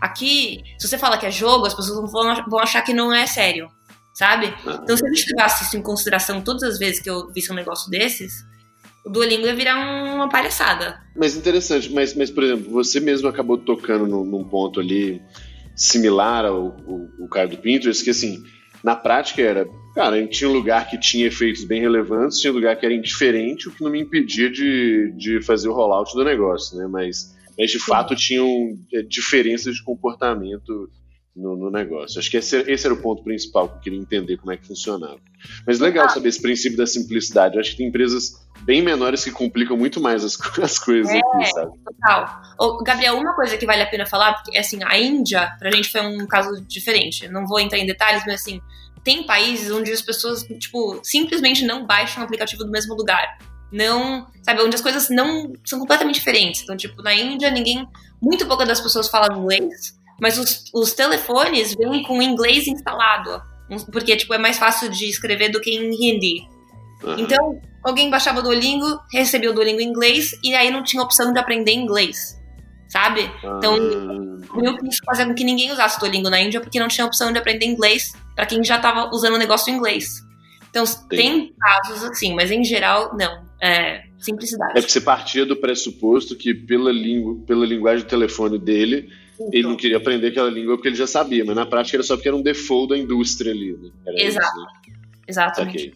Aqui, 0.00 0.62
se 0.78 0.86
você 0.86 0.98
fala 0.98 1.16
que 1.16 1.24
é 1.24 1.30
jogo, 1.30 1.64
as 1.64 1.74
pessoas 1.74 2.10
vão, 2.10 2.44
vão 2.48 2.58
achar 2.58 2.82
que 2.82 2.92
não 2.92 3.14
é 3.14 3.26
sério, 3.26 3.70
sabe? 4.12 4.54
Então, 4.82 4.96
se 4.96 5.06
a 5.06 5.08
gente 5.08 5.30
levasse 5.30 5.64
isso 5.64 5.76
em 5.76 5.82
consideração 5.82 6.42
todas 6.42 6.62
as 6.64 6.78
vezes 6.78 7.00
que 7.00 7.08
eu 7.08 7.32
visse 7.32 7.50
um 7.50 7.54
negócio 7.54 7.90
desses, 7.90 8.44
o 9.04 9.10
Duolingo 9.10 9.46
ia 9.46 9.54
virar 9.54 9.76
uma 10.14 10.28
palhaçada. 10.28 11.00
Mas 11.16 11.36
interessante, 11.36 11.90
mas, 11.92 12.14
mas 12.14 12.30
por 12.30 12.44
exemplo, 12.44 12.70
você 12.70 13.00
mesmo 13.00 13.28
acabou 13.28 13.58
tocando 13.58 14.06
num, 14.06 14.24
num 14.24 14.44
ponto 14.44 14.80
ali 14.80 15.20
similar 15.74 16.44
ao, 16.44 16.76
ao, 16.86 17.08
ao 17.20 17.28
cara 17.28 17.48
do 17.48 17.58
Pinterest, 17.58 18.04
que 18.04 18.10
assim, 18.10 18.42
na 18.82 18.94
prática 18.94 19.42
era 19.42 19.66
Cara, 19.94 20.16
a 20.16 20.18
gente 20.18 20.38
tinha 20.38 20.48
um 20.48 20.54
lugar 20.54 20.88
que 20.88 20.98
tinha 20.98 21.26
efeitos 21.26 21.64
bem 21.64 21.82
relevantes, 21.82 22.38
tinha 22.38 22.50
um 22.50 22.56
lugar 22.56 22.76
que 22.76 22.86
era 22.86 22.94
indiferente, 22.94 23.68
o 23.68 23.72
que 23.72 23.82
não 23.84 23.90
me 23.90 24.00
impedia 24.00 24.50
de, 24.50 25.12
de 25.16 25.42
fazer 25.42 25.68
o 25.68 25.74
rollout 25.74 26.14
do 26.14 26.24
negócio, 26.24 26.78
né? 26.78 26.86
Mas, 26.86 27.36
mas 27.58 27.70
de 27.70 27.78
fato 27.78 28.16
tinham 28.16 28.78
é, 28.92 29.02
diferenças 29.02 29.74
de 29.74 29.84
comportamento 29.84 30.88
no, 31.34 31.56
no, 31.56 31.70
negócio. 31.70 32.18
Acho 32.18 32.30
que 32.30 32.36
esse, 32.36 32.56
esse, 32.70 32.86
era 32.86 32.94
o 32.94 33.00
ponto 33.00 33.22
principal 33.24 33.68
que 33.68 33.76
eu 33.76 33.80
queria 33.80 33.98
entender 33.98 34.36
como 34.36 34.52
é 34.52 34.56
que 34.56 34.66
funcionava. 34.66 35.18
Mas 35.66 35.80
legal 35.80 36.06
ah. 36.06 36.08
saber 36.08 36.28
esse 36.28 36.40
princípio 36.40 36.76
da 36.76 36.86
simplicidade. 36.86 37.54
Eu 37.54 37.60
acho 37.60 37.70
que 37.70 37.78
tem 37.78 37.88
empresas 37.88 38.34
bem 38.62 38.82
menores 38.82 39.24
que 39.24 39.30
complicam 39.30 39.76
muito 39.76 40.00
mais 40.00 40.22
as, 40.24 40.38
as 40.60 40.78
coisas 40.78 41.12
é, 41.12 41.18
aqui, 41.18 41.46
sabe? 41.52 41.72
Total. 41.84 42.42
Ô, 42.58 42.82
Gabriel, 42.82 43.16
uma 43.16 43.34
coisa 43.34 43.56
que 43.56 43.66
vale 43.66 43.82
a 43.82 43.86
pena 43.86 44.06
falar, 44.06 44.34
porque 44.34 44.56
assim, 44.58 44.80
a 44.84 44.98
Índia, 44.98 45.50
pra 45.58 45.70
gente 45.70 45.90
foi 45.90 46.02
um 46.02 46.26
caso 46.26 46.60
diferente. 46.62 47.28
não 47.28 47.46
vou 47.46 47.58
entrar 47.58 47.78
em 47.78 47.86
detalhes, 47.86 48.22
mas 48.26 48.40
assim, 48.40 48.60
tem 49.02 49.24
países 49.24 49.70
onde 49.70 49.90
as 49.90 50.02
pessoas, 50.02 50.42
tipo, 50.42 51.00
simplesmente 51.02 51.64
não 51.64 51.86
baixam 51.86 52.22
o 52.22 52.24
aplicativo 52.24 52.64
do 52.64 52.70
mesmo 52.70 52.94
lugar. 52.94 53.38
Não, 53.72 54.26
sabe, 54.42 54.60
onde 54.60 54.76
as 54.76 54.82
coisas 54.82 55.08
não 55.08 55.54
são 55.64 55.78
completamente 55.78 56.16
diferentes. 56.16 56.62
Então, 56.62 56.76
tipo, 56.76 57.02
na 57.02 57.14
Índia, 57.14 57.50
ninguém, 57.50 57.88
muito 58.20 58.46
pouca 58.46 58.66
das 58.66 58.80
pessoas 58.80 59.08
falam 59.08 59.40
inglês, 59.40 59.98
mas 60.22 60.38
os, 60.38 60.64
os 60.72 60.92
telefones 60.92 61.74
vêm 61.74 62.04
com 62.04 62.22
inglês 62.22 62.68
instalado. 62.68 63.42
Porque, 63.90 64.14
tipo, 64.14 64.32
é 64.32 64.38
mais 64.38 64.56
fácil 64.56 64.88
de 64.88 65.06
escrever 65.06 65.50
do 65.50 65.60
que 65.60 65.72
em 65.72 65.90
hindi. 65.92 66.46
Uhum. 67.02 67.18
Então, 67.18 67.60
alguém 67.82 68.08
baixava 68.08 68.38
o 68.38 68.42
Duolingo, 68.42 69.00
recebia 69.12 69.50
o 69.50 69.52
Duolingo 69.52 69.80
em 69.80 69.88
inglês, 69.88 70.30
e 70.44 70.54
aí 70.54 70.70
não 70.70 70.84
tinha 70.84 71.02
opção 71.02 71.32
de 71.32 71.40
aprender 71.40 71.72
inglês 71.72 72.40
sabe? 72.88 73.22
Então, 73.56 73.74
ah. 73.74 74.62
eu 74.62 74.76
quis 74.76 74.98
fazer 75.06 75.24
com 75.24 75.34
que 75.34 75.44
ninguém 75.44 75.72
usasse 75.72 75.98
Duolingo 75.98 76.28
na 76.28 76.38
Índia 76.38 76.60
porque 76.60 76.78
não 76.78 76.88
tinha 76.88 77.06
opção 77.06 77.32
de 77.32 77.38
aprender 77.38 77.64
inglês 77.64 78.12
para 78.36 78.44
quem 78.44 78.62
já 78.62 78.76
estava 78.76 79.08
usando 79.14 79.32
o 79.32 79.38
negócio 79.38 79.72
em 79.72 79.76
inglês. 79.76 80.20
Então, 80.68 80.84
Sim. 80.84 81.08
tem 81.08 81.54
casos 81.58 82.04
assim, 82.04 82.34
mas 82.34 82.50
em 82.50 82.62
geral, 82.62 83.16
não. 83.16 83.50
É 83.62 84.02
simplicidade. 84.18 84.72
É 84.72 84.74
porque 84.74 84.92
você 84.92 85.00
partia 85.00 85.46
do 85.46 85.56
pressuposto 85.56 86.36
que 86.36 86.52
pela, 86.52 86.92
língua, 86.92 87.36
pela 87.46 87.64
linguagem 87.64 88.04
do 88.04 88.08
telefone 88.08 88.58
dele, 88.58 89.08
então. 89.34 89.50
ele 89.52 89.62
não 89.62 89.76
queria 89.76 89.96
aprender 89.96 90.28
aquela 90.28 90.50
língua 90.50 90.76
porque 90.76 90.88
ele 90.88 90.96
já 90.96 91.06
sabia, 91.06 91.44
mas 91.44 91.56
na 91.56 91.66
prática 91.66 91.96
era 91.96 92.02
só 92.02 92.16
porque 92.16 92.28
era 92.28 92.36
um 92.36 92.42
default 92.42 92.90
da 92.90 92.98
indústria 92.98 93.52
ali. 93.52 93.72
Né? 93.72 93.90
Exato. 94.18 94.46
Isso, 94.46 94.60
né? 94.60 94.66
Exatamente. 95.28 95.94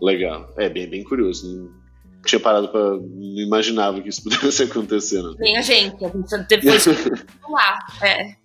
Legal. 0.00 0.52
É 0.56 0.68
bem, 0.68 0.88
bem 0.88 1.02
curioso. 1.02 1.46
Não 1.46 2.22
tinha 2.24 2.40
parado 2.40 2.68
pra. 2.68 2.80
Não 2.80 3.40
imaginava 3.40 4.00
que 4.00 4.08
isso 4.08 4.22
pudesse 4.28 4.62
acontecer, 4.62 5.22
não. 5.22 5.34
Nem 5.34 5.56
a 5.56 5.62
gente, 5.62 6.04
a 6.04 6.08
gente 6.08 6.48
depois 6.48 6.86
lá. 7.50 7.78
É. 8.02 8.36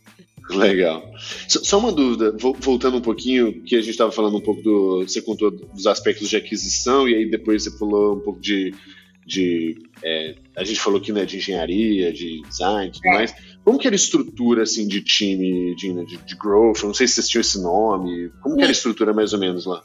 Legal. 0.49 1.09
Só 1.47 1.79
uma 1.79 1.91
dúvida, 1.91 2.35
voltando 2.59 2.97
um 2.97 3.01
pouquinho, 3.01 3.63
que 3.63 3.75
a 3.75 3.79
gente 3.79 3.91
estava 3.91 4.11
falando 4.11 4.37
um 4.37 4.41
pouco 4.41 4.61
do. 4.61 5.03
Você 5.07 5.21
contou 5.21 5.49
dos 5.51 5.87
aspectos 5.87 6.29
de 6.29 6.35
aquisição, 6.35 7.07
e 7.07 7.15
aí 7.15 7.29
depois 7.29 7.63
você 7.63 7.77
falou 7.77 8.17
um 8.17 8.19
pouco 8.19 8.41
de. 8.41 8.73
de 9.25 9.77
é, 10.03 10.35
a 10.55 10.63
gente 10.63 10.79
falou 10.79 10.99
aqui 10.99 11.13
né, 11.13 11.25
de 11.25 11.37
engenharia, 11.37 12.11
de 12.11 12.41
design 12.41 12.89
e 12.89 12.91
tudo 12.91 13.07
é. 13.07 13.13
mais. 13.13 13.33
Como 13.63 13.79
que 13.79 13.87
era 13.87 13.95
a 13.95 13.97
estrutura 13.97 14.63
assim, 14.63 14.87
de 14.87 15.01
time, 15.01 15.75
de, 15.75 16.05
de, 16.05 16.17
de 16.17 16.35
growth? 16.35 16.79
Eu 16.79 16.87
não 16.87 16.93
sei 16.93 17.07
se 17.07 17.15
vocês 17.15 17.29
tinham 17.29 17.41
esse 17.41 17.61
nome. 17.61 18.29
Como 18.41 18.55
que 18.55 18.61
era 18.61 18.71
a 18.71 18.73
estrutura 18.73 19.13
mais 19.13 19.33
ou 19.33 19.39
menos 19.39 19.65
lá? 19.65 19.81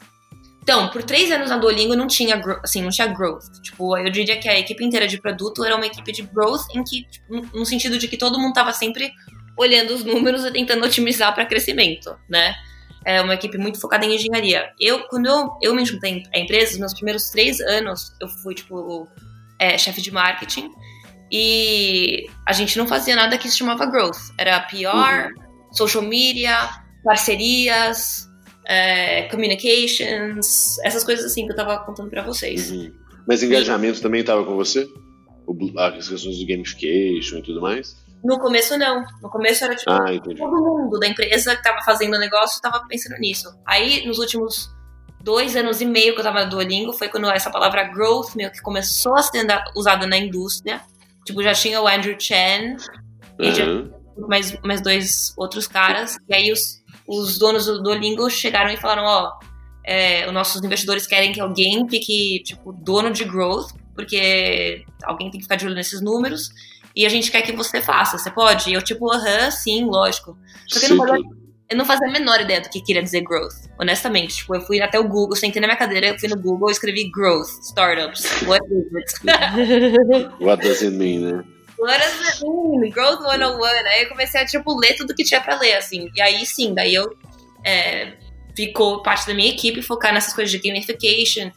Então, 0.68 0.88
por 0.88 1.02
três 1.02 1.30
anos 1.30 1.48
na 1.48 1.56
Duolingo 1.56 1.96
não 1.96 2.06
tinha, 2.06 2.38
assim, 2.62 2.82
não 2.82 2.90
tinha 2.90 3.06
growth. 3.06 3.44
Tipo, 3.62 3.96
eu 3.96 4.10
diria 4.10 4.38
que 4.38 4.46
a 4.48 4.58
equipe 4.58 4.84
inteira 4.84 5.08
de 5.08 5.18
produto 5.18 5.64
era 5.64 5.74
uma 5.74 5.86
equipe 5.86 6.12
de 6.12 6.22
growth 6.22 6.60
em 6.74 6.84
que, 6.84 7.04
tipo, 7.08 7.56
no 7.56 7.64
sentido 7.64 7.98
de 7.98 8.06
que 8.06 8.18
todo 8.18 8.38
mundo 8.38 8.50
estava 8.50 8.70
sempre 8.72 9.10
olhando 9.56 9.94
os 9.94 10.04
números 10.04 10.44
e 10.44 10.52
tentando 10.52 10.84
otimizar 10.84 11.34
para 11.34 11.46
crescimento, 11.46 12.14
né? 12.28 12.54
É 13.02 13.22
uma 13.22 13.32
equipe 13.32 13.56
muito 13.56 13.80
focada 13.80 14.04
em 14.04 14.14
engenharia. 14.14 14.70
Eu, 14.78 15.04
quando 15.08 15.26
eu, 15.26 15.48
eu 15.62 15.74
me 15.74 15.86
juntei 15.86 16.22
à 16.34 16.38
empresa, 16.38 16.72
nos 16.72 16.80
meus 16.80 16.92
primeiros 16.92 17.30
três 17.30 17.60
anos, 17.60 18.12
eu 18.20 18.28
fui, 18.28 18.54
tipo, 18.54 19.08
é, 19.58 19.78
chefe 19.78 20.02
de 20.02 20.10
marketing. 20.10 20.70
E 21.30 22.26
a 22.46 22.52
gente 22.52 22.78
não 22.78 22.86
fazia 22.86 23.14
nada 23.14 23.36
que 23.36 23.48
se 23.48 23.58
chamava 23.58 23.86
growth. 23.86 24.32
Era 24.38 24.60
PR, 24.60 25.32
uhum. 25.36 25.72
social 25.72 26.02
media, 26.02 26.68
parcerias, 27.04 28.28
é, 28.66 29.22
communications, 29.24 30.78
essas 30.84 31.04
coisas 31.04 31.24
assim 31.24 31.46
que 31.46 31.52
eu 31.52 31.56
tava 31.56 31.78
contando 31.78 32.10
para 32.10 32.22
vocês. 32.22 32.70
Uhum. 32.70 32.92
Mas 33.26 33.42
engajamento 33.42 33.98
e... 33.98 34.02
também 34.02 34.24
tava 34.24 34.44
com 34.44 34.54
você? 34.56 34.88
As 35.78 36.08
questões 36.08 36.38
do 36.38 36.46
gamification 36.46 37.38
e 37.38 37.42
tudo 37.42 37.60
mais? 37.60 37.96
No 38.22 38.38
começo 38.38 38.76
não. 38.76 39.04
No 39.22 39.30
começo 39.30 39.64
era 39.64 39.74
tipo 39.74 39.90
ah, 39.90 40.04
todo 40.36 40.78
mundo 40.78 40.98
da 40.98 41.06
empresa 41.06 41.56
que 41.56 41.62
tava 41.62 41.80
fazendo 41.82 42.14
o 42.14 42.18
negócio 42.18 42.60
tava 42.60 42.84
pensando 42.86 43.18
nisso. 43.18 43.48
Aí 43.64 44.06
nos 44.06 44.18
últimos 44.18 44.68
dois 45.22 45.56
anos 45.56 45.80
e 45.80 45.86
meio 45.86 46.14
que 46.14 46.20
eu 46.20 46.24
tava 46.24 46.44
no 46.44 46.50
Duolingo 46.50 46.92
foi 46.92 47.08
quando 47.08 47.28
essa 47.30 47.50
palavra 47.50 47.84
growth 47.84 48.34
meio 48.34 48.50
que 48.50 48.60
começou 48.60 49.16
a 49.16 49.22
ser 49.22 49.46
usada 49.74 50.06
na 50.06 50.18
indústria. 50.18 50.82
Tipo, 51.24 51.42
já 51.42 51.52
tinha 51.52 51.80
o 51.80 51.86
Andrew 51.86 52.18
Chen 52.18 52.76
e 53.38 53.52
já 53.52 53.64
mais, 54.16 54.58
mais 54.62 54.80
dois 54.80 55.34
outros 55.36 55.66
caras. 55.66 56.16
E 56.28 56.34
aí 56.34 56.52
os, 56.52 56.82
os 57.06 57.38
donos 57.38 57.66
do 57.66 57.82
Duolingo 57.82 58.28
chegaram 58.30 58.70
e 58.70 58.76
falaram, 58.76 59.04
ó, 59.04 59.28
oh, 59.28 59.46
é, 59.84 60.26
os 60.26 60.32
nossos 60.32 60.62
investidores 60.62 61.06
querem 61.06 61.32
que 61.32 61.40
alguém 61.40 61.88
fique, 61.88 62.42
tipo, 62.44 62.72
dono 62.72 63.10
de 63.10 63.24
growth, 63.24 63.72
porque 63.94 64.84
alguém 65.04 65.30
tem 65.30 65.38
que 65.38 65.44
ficar 65.44 65.56
de 65.56 65.66
olho 65.66 65.74
nesses 65.74 66.00
números, 66.00 66.50
e 66.94 67.06
a 67.06 67.08
gente 67.08 67.30
quer 67.30 67.42
que 67.42 67.52
você 67.52 67.80
faça, 67.80 68.18
você 68.18 68.30
pode? 68.30 68.70
E 68.70 68.74
eu, 68.74 68.82
tipo, 68.82 69.10
aham, 69.10 69.50
sim, 69.50 69.84
lógico. 69.84 70.36
Só 70.66 70.80
que 70.80 70.88
não, 70.92 71.37
eu 71.70 71.76
não 71.76 71.84
fazia 71.84 72.08
a 72.08 72.10
menor 72.10 72.40
ideia 72.40 72.60
do 72.60 72.70
que 72.70 72.80
queria 72.80 73.02
dizer 73.02 73.22
growth, 73.22 73.54
honestamente. 73.78 74.36
Tipo, 74.36 74.56
eu 74.56 74.60
fui 74.62 74.80
até 74.80 74.98
o 74.98 75.06
Google, 75.06 75.36
sentei 75.36 75.60
na 75.60 75.66
minha 75.66 75.78
cadeira, 75.78 76.08
eu 76.08 76.18
fui 76.18 76.28
no 76.28 76.40
Google 76.40 76.70
e 76.70 76.72
escrevi 76.72 77.10
growth, 77.10 77.48
startups, 77.62 78.24
what 78.46 78.64
is 78.66 78.86
it? 78.94 80.34
what 80.40 80.62
does 80.62 80.82
it 80.82 80.96
mean, 80.96 81.20
né? 81.20 81.44
What 81.78 81.98
does 81.98 82.28
it 82.28 82.44
mean? 82.44 82.90
Growth 82.90 83.20
101. 83.20 83.64
Aí 83.64 84.02
eu 84.02 84.08
comecei 84.08 84.40
a, 84.40 84.46
tipo, 84.46 84.78
ler 84.78 84.94
tudo 84.96 85.14
que 85.14 85.24
tinha 85.24 85.40
pra 85.40 85.58
ler, 85.58 85.76
assim. 85.76 86.10
E 86.14 86.20
aí, 86.20 86.44
sim, 86.46 86.74
daí 86.74 86.94
eu... 86.94 87.16
É, 87.64 88.12
ficou 88.58 89.02
parte 89.02 89.24
da 89.28 89.34
minha 89.34 89.50
equipe 89.50 89.80
focar 89.82 90.12
nessas 90.12 90.34
coisas 90.34 90.50
de 90.50 90.58
gamification. 90.58 91.52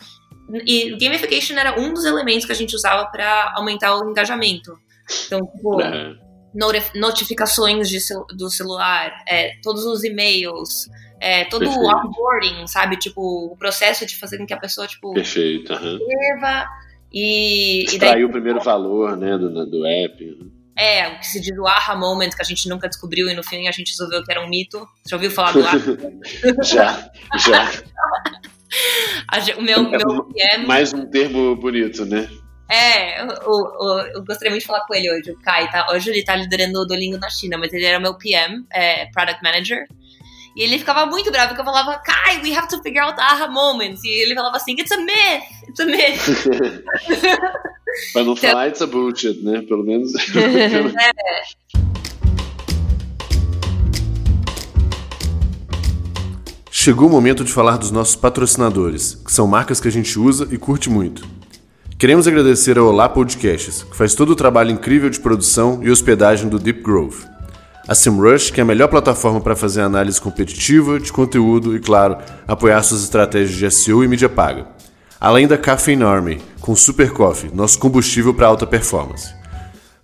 E 0.65 0.95
gamification 0.97 1.57
era 1.57 1.79
um 1.79 1.93
dos 1.93 2.05
elementos 2.05 2.45
que 2.45 2.51
a 2.51 2.55
gente 2.55 2.75
usava 2.75 3.07
para 3.07 3.53
aumentar 3.55 3.97
o 3.97 4.07
engajamento. 4.07 4.77
Então, 5.25 5.39
tipo, 5.39 5.81
é. 5.81 6.13
Notificações 6.53 7.89
de, 7.89 7.99
do 8.35 8.49
celular, 8.49 9.11
é, 9.27 9.53
todos 9.63 9.85
os 9.85 10.03
e-mails, 10.03 10.89
é, 11.19 11.45
todo 11.45 11.61
Perfeito. 11.61 11.83
o 11.83 12.07
onboarding, 12.07 12.67
sabe? 12.67 12.97
Tipo, 12.97 13.51
o 13.51 13.55
processo 13.57 14.05
de 14.05 14.17
fazer 14.17 14.37
com 14.37 14.45
que 14.45 14.53
a 14.53 14.59
pessoa, 14.59 14.87
tipo, 14.87 15.13
Perfeito, 15.13 15.73
uhum. 15.73 15.97
escreva 15.97 16.67
e. 17.13 17.83
Extraiu 17.83 18.13
daí, 18.13 18.25
o 18.25 18.31
primeiro 18.31 18.59
valor, 18.59 19.15
né, 19.15 19.37
do, 19.37 19.65
do 19.65 19.85
app. 19.85 20.51
É, 20.77 21.09
o 21.09 21.19
que 21.19 21.27
se 21.27 21.39
diz 21.39 21.55
o 21.57 21.67
aha 21.67 21.95
moment, 21.95 22.29
que 22.29 22.41
a 22.41 22.45
gente 22.45 22.67
nunca 22.67 22.87
descobriu 22.87 23.29
e 23.29 23.35
no 23.35 23.43
fim 23.43 23.67
a 23.67 23.71
gente 23.71 23.91
resolveu 23.91 24.23
que 24.23 24.31
era 24.31 24.43
um 24.43 24.49
mito. 24.49 24.87
Já 25.07 25.15
ouviu 25.17 25.29
falar 25.29 25.51
do 25.51 25.63
aha? 25.63 25.77
já, 26.63 27.11
já. 27.37 27.71
o 29.57 29.61
meu, 29.61 29.79
é, 29.79 29.97
meu 29.97 30.23
PM... 30.23 30.65
Mais 30.65 30.93
um 30.93 31.05
termo 31.05 31.55
bonito, 31.55 32.05
né? 32.05 32.27
É, 32.71 33.21
eu, 33.21 33.27
eu, 33.27 33.97
eu, 34.13 34.23
gostaria 34.23 34.49
muito 34.49 34.61
de 34.61 34.67
falar 34.67 34.85
com 34.85 34.95
ele 34.95 35.11
hoje, 35.11 35.29
o 35.29 35.37
Kai, 35.39 35.69
tá? 35.69 35.91
Hoje 35.91 36.09
ele 36.09 36.23
tá 36.23 36.37
liderando 36.37 36.79
o 36.79 36.85
Duolingo 36.85 37.17
na 37.17 37.29
China, 37.29 37.57
mas 37.57 37.73
ele 37.73 37.83
era 37.83 37.99
meu 37.99 38.13
PM, 38.13 38.65
é, 38.71 39.07
Product 39.07 39.43
Manager. 39.43 39.85
E 40.55 40.63
ele 40.63 40.79
ficava 40.79 41.05
muito 41.05 41.29
bravo, 41.31 41.49
porque 41.49 41.59
eu 41.59 41.65
falava, 41.65 41.97
Kai, 41.97 42.41
we 42.41 42.55
have 42.55 42.69
to 42.69 42.81
figure 42.81 43.01
out 43.01 43.19
aha 43.19 43.49
moments. 43.49 44.01
E 44.05 44.21
ele 44.21 44.35
falava 44.35 44.55
assim, 44.55 44.73
it's 44.79 44.89
a 44.89 44.97
myth, 44.97 45.43
it's 45.67 45.81
a 45.81 45.85
myth. 45.85 46.83
pra 48.13 48.23
não 48.23 48.37
falar 48.37 48.69
it's 48.69 48.81
a 48.81 48.87
bullshit, 48.87 49.43
né? 49.43 49.61
Pelo 49.63 49.83
menos. 49.83 50.13
é. 50.33 51.41
Chegou 56.71 57.09
o 57.09 57.11
momento 57.11 57.43
de 57.43 57.51
falar 57.51 57.75
dos 57.75 57.91
nossos 57.91 58.15
patrocinadores, 58.15 59.15
que 59.15 59.31
são 59.33 59.45
marcas 59.45 59.81
que 59.81 59.89
a 59.89 59.91
gente 59.91 60.17
usa 60.17 60.47
e 60.49 60.57
curte 60.57 60.89
muito. 60.89 61.40
Queremos 62.01 62.27
agradecer 62.27 62.79
ao 62.79 62.87
Olá 62.87 63.07
Podcasts, 63.07 63.83
que 63.83 63.95
faz 63.95 64.15
todo 64.15 64.31
o 64.31 64.35
trabalho 64.35 64.71
incrível 64.71 65.07
de 65.07 65.19
produção 65.19 65.81
e 65.83 65.91
hospedagem 65.91 66.49
do 66.49 66.57
Deep 66.57 66.81
Grove. 66.81 67.27
A 67.87 67.93
SEMrush, 67.93 68.51
que 68.51 68.59
é 68.59 68.63
a 68.63 68.65
melhor 68.65 68.87
plataforma 68.87 69.39
para 69.39 69.55
fazer 69.55 69.81
análise 69.81 70.19
competitiva, 70.19 70.99
de 70.99 71.13
conteúdo 71.13 71.75
e, 71.75 71.79
claro, 71.79 72.17
apoiar 72.47 72.81
suas 72.81 73.03
estratégias 73.03 73.55
de 73.55 73.69
SEO 73.69 74.03
e 74.03 74.07
mídia 74.07 74.27
paga. 74.27 74.65
Além 75.19 75.47
da 75.47 75.59
Caffeine 75.59 76.01
Army, 76.01 76.41
com 76.59 76.75
Super 76.75 77.11
Coffee, 77.11 77.51
nosso 77.53 77.77
combustível 77.77 78.33
para 78.33 78.47
alta 78.47 78.65
performance. 78.65 79.31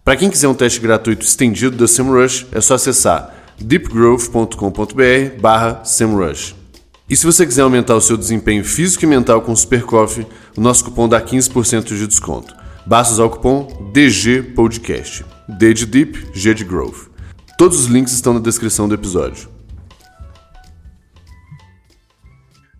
Para 0.05 0.17
quem 0.17 0.29
quiser 0.29 0.49
um 0.49 0.53
teste 0.53 0.79
gratuito 0.79 1.25
estendido 1.25 1.77
da 1.77 1.87
SEMrush, 1.87 2.45
é 2.51 2.61
só 2.61 2.75
acessar 2.75 3.33
deepgrowth.com.br 3.57 5.41
barra 5.41 5.83
SEMrush. 5.83 6.66
E 7.09 7.15
se 7.15 7.25
você 7.25 7.45
quiser 7.45 7.61
aumentar 7.61 7.95
o 7.95 8.01
seu 8.01 8.17
desempenho 8.17 8.65
físico 8.65 9.05
e 9.05 9.07
mental 9.07 9.41
com 9.41 9.53
o 9.53 9.55
Super 9.55 9.83
Coffee, 9.83 10.27
o 10.57 10.61
nosso 10.61 10.83
cupom 10.83 11.07
dá 11.07 11.21
15% 11.21 11.85
de 11.95 12.05
desconto. 12.05 12.53
Basta 12.85 13.13
usar 13.13 13.23
o 13.23 13.29
cupom 13.29 13.91
DG 13.93 14.43
Podcast. 14.43 15.23
D 15.47 15.73
de 15.73 15.85
Deep, 15.85 16.31
G 16.33 16.53
de 16.53 16.65
Growth. 16.65 17.09
Todos 17.57 17.79
os 17.79 17.85
links 17.85 18.11
estão 18.11 18.33
na 18.33 18.41
descrição 18.41 18.89
do 18.89 18.93
episódio. 18.93 19.49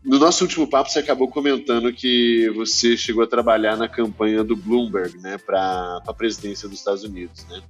No 0.03 0.19
nosso 0.19 0.43
último 0.43 0.67
papo, 0.67 0.89
você 0.89 0.99
acabou 0.99 1.29
comentando 1.29 1.93
que 1.93 2.49
você 2.49 2.97
chegou 2.97 3.23
a 3.23 3.27
trabalhar 3.27 3.77
na 3.77 3.87
campanha 3.87 4.43
do 4.43 4.57
Bloomberg, 4.57 5.17
né, 5.19 5.37
para 5.37 6.01
a 6.05 6.13
presidência 6.13 6.67
dos 6.67 6.79
Estados 6.79 7.03
Unidos, 7.03 7.45
né? 7.49 7.61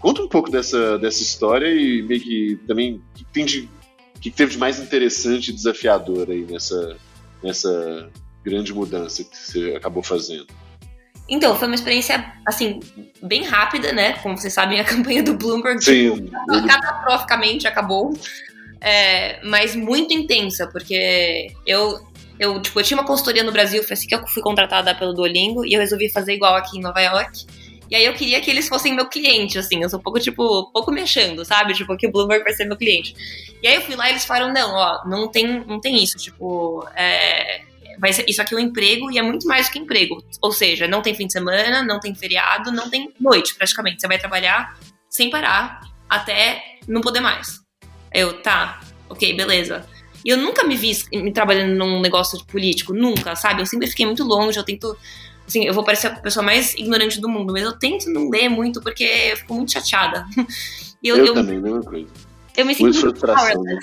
Conta 0.00 0.22
um 0.22 0.28
pouco 0.28 0.50
dessa, 0.50 0.98
dessa 0.98 1.22
história 1.22 1.74
e 1.74 2.02
meio 2.02 2.20
que 2.20 2.58
também 2.66 3.00
tem 3.32 3.46
de 3.46 3.68
que 4.24 4.30
teve 4.30 4.52
de 4.52 4.58
mais 4.58 4.80
interessante 4.80 5.50
e 5.50 5.52
desafiador 5.52 6.30
aí 6.30 6.46
nessa, 6.50 6.96
nessa 7.42 8.08
grande 8.42 8.72
mudança 8.72 9.22
que 9.22 9.36
você 9.36 9.74
acabou 9.76 10.02
fazendo? 10.02 10.46
Então, 11.28 11.54
foi 11.54 11.68
uma 11.68 11.74
experiência, 11.74 12.32
assim, 12.46 12.80
bem 13.22 13.44
rápida, 13.44 13.92
né? 13.92 14.14
Como 14.22 14.38
vocês 14.38 14.54
sabem, 14.54 14.80
a 14.80 14.84
campanha 14.88 15.22
do 15.22 15.34
Bloomberg 15.34 15.84
Sim, 15.84 16.24
tipo, 16.24 16.66
catastroficamente 16.66 17.68
acabou, 17.68 18.14
é, 18.80 19.44
mas 19.44 19.76
muito 19.76 20.14
intensa, 20.14 20.66
porque 20.68 21.48
eu, 21.66 22.00
eu, 22.38 22.62
tipo, 22.62 22.80
eu 22.80 22.82
tinha 22.82 22.98
uma 22.98 23.06
consultoria 23.06 23.42
no 23.42 23.52
Brasil, 23.52 23.84
foi 23.84 23.92
assim 23.92 24.06
que 24.06 24.14
eu 24.14 24.26
fui 24.28 24.42
contratada 24.42 24.94
pelo 24.94 25.12
Duolingo, 25.12 25.66
e 25.66 25.74
eu 25.74 25.80
resolvi 25.80 26.10
fazer 26.10 26.32
igual 26.32 26.54
aqui 26.54 26.78
em 26.78 26.80
Nova 26.80 27.00
York. 27.02 27.44
E 27.90 27.94
aí 27.94 28.04
eu 28.04 28.14
queria 28.14 28.40
que 28.40 28.50
eles 28.50 28.68
fossem 28.68 28.94
meu 28.94 29.06
cliente, 29.06 29.58
assim. 29.58 29.82
Eu 29.82 29.90
sou 29.90 29.98
um 29.98 30.02
pouco, 30.02 30.18
tipo, 30.18 30.70
pouco 30.72 30.90
mexendo, 30.90 31.44
sabe? 31.44 31.74
Tipo, 31.74 31.96
que 31.96 32.06
o 32.06 32.12
Bloomberg 32.12 32.44
vai 32.44 32.52
ser 32.52 32.64
meu 32.64 32.76
cliente. 32.76 33.14
E 33.62 33.66
aí 33.66 33.74
eu 33.74 33.82
fui 33.82 33.94
lá 33.94 34.08
e 34.08 34.12
eles 34.12 34.24
falaram, 34.24 34.52
não, 34.52 34.74
ó, 34.74 35.04
não 35.06 35.28
tem, 35.28 35.64
não 35.64 35.80
tem 35.80 36.02
isso. 36.02 36.16
Tipo, 36.16 36.86
é, 36.96 37.62
vai 37.98 38.12
ser, 38.12 38.24
isso 38.28 38.40
aqui 38.40 38.54
é 38.54 38.56
um 38.56 38.60
emprego 38.60 39.10
e 39.10 39.18
é 39.18 39.22
muito 39.22 39.46
mais 39.46 39.66
do 39.66 39.72
que 39.72 39.78
emprego. 39.78 40.22
Ou 40.40 40.52
seja, 40.52 40.88
não 40.88 41.02
tem 41.02 41.14
fim 41.14 41.26
de 41.26 41.32
semana, 41.32 41.82
não 41.82 42.00
tem 42.00 42.14
feriado, 42.14 42.72
não 42.72 42.88
tem 42.90 43.12
noite, 43.20 43.54
praticamente. 43.54 44.00
Você 44.00 44.08
vai 44.08 44.18
trabalhar 44.18 44.78
sem 45.08 45.30
parar 45.30 45.80
até 46.08 46.62
não 46.88 47.00
poder 47.00 47.20
mais. 47.20 47.60
Eu, 48.12 48.40
tá, 48.42 48.80
ok, 49.08 49.34
beleza. 49.34 49.86
E 50.24 50.30
eu 50.30 50.38
nunca 50.38 50.64
me 50.64 50.74
vi 50.74 50.96
me 51.12 51.32
trabalhando 51.32 51.74
num 51.74 52.00
negócio 52.00 52.42
político, 52.46 52.94
nunca, 52.94 53.36
sabe? 53.36 53.60
Eu 53.60 53.66
sempre 53.66 53.86
fiquei 53.88 54.06
muito 54.06 54.24
longe, 54.24 54.58
eu 54.58 54.64
tento 54.64 54.96
Assim, 55.46 55.64
eu 55.66 55.74
vou 55.74 55.84
parecer 55.84 56.06
a 56.06 56.16
pessoa 56.16 56.44
mais 56.44 56.74
ignorante 56.74 57.20
do 57.20 57.28
mundo, 57.28 57.52
mas 57.52 57.62
eu 57.62 57.72
tento 57.72 58.08
não 58.10 58.30
ler 58.30 58.48
muito 58.48 58.80
porque 58.80 59.04
eu 59.04 59.36
fico 59.36 59.54
muito 59.54 59.72
chateada. 59.72 60.26
eu, 61.02 61.16
eu, 61.16 61.26
eu, 61.26 61.34
também, 61.34 61.60
mesma 61.60 61.82
coisa. 61.82 62.08
Eu 62.56 62.64
me 62.64 62.74
sinto 62.74 63.00
muito 63.00 63.62
né? 63.62 63.78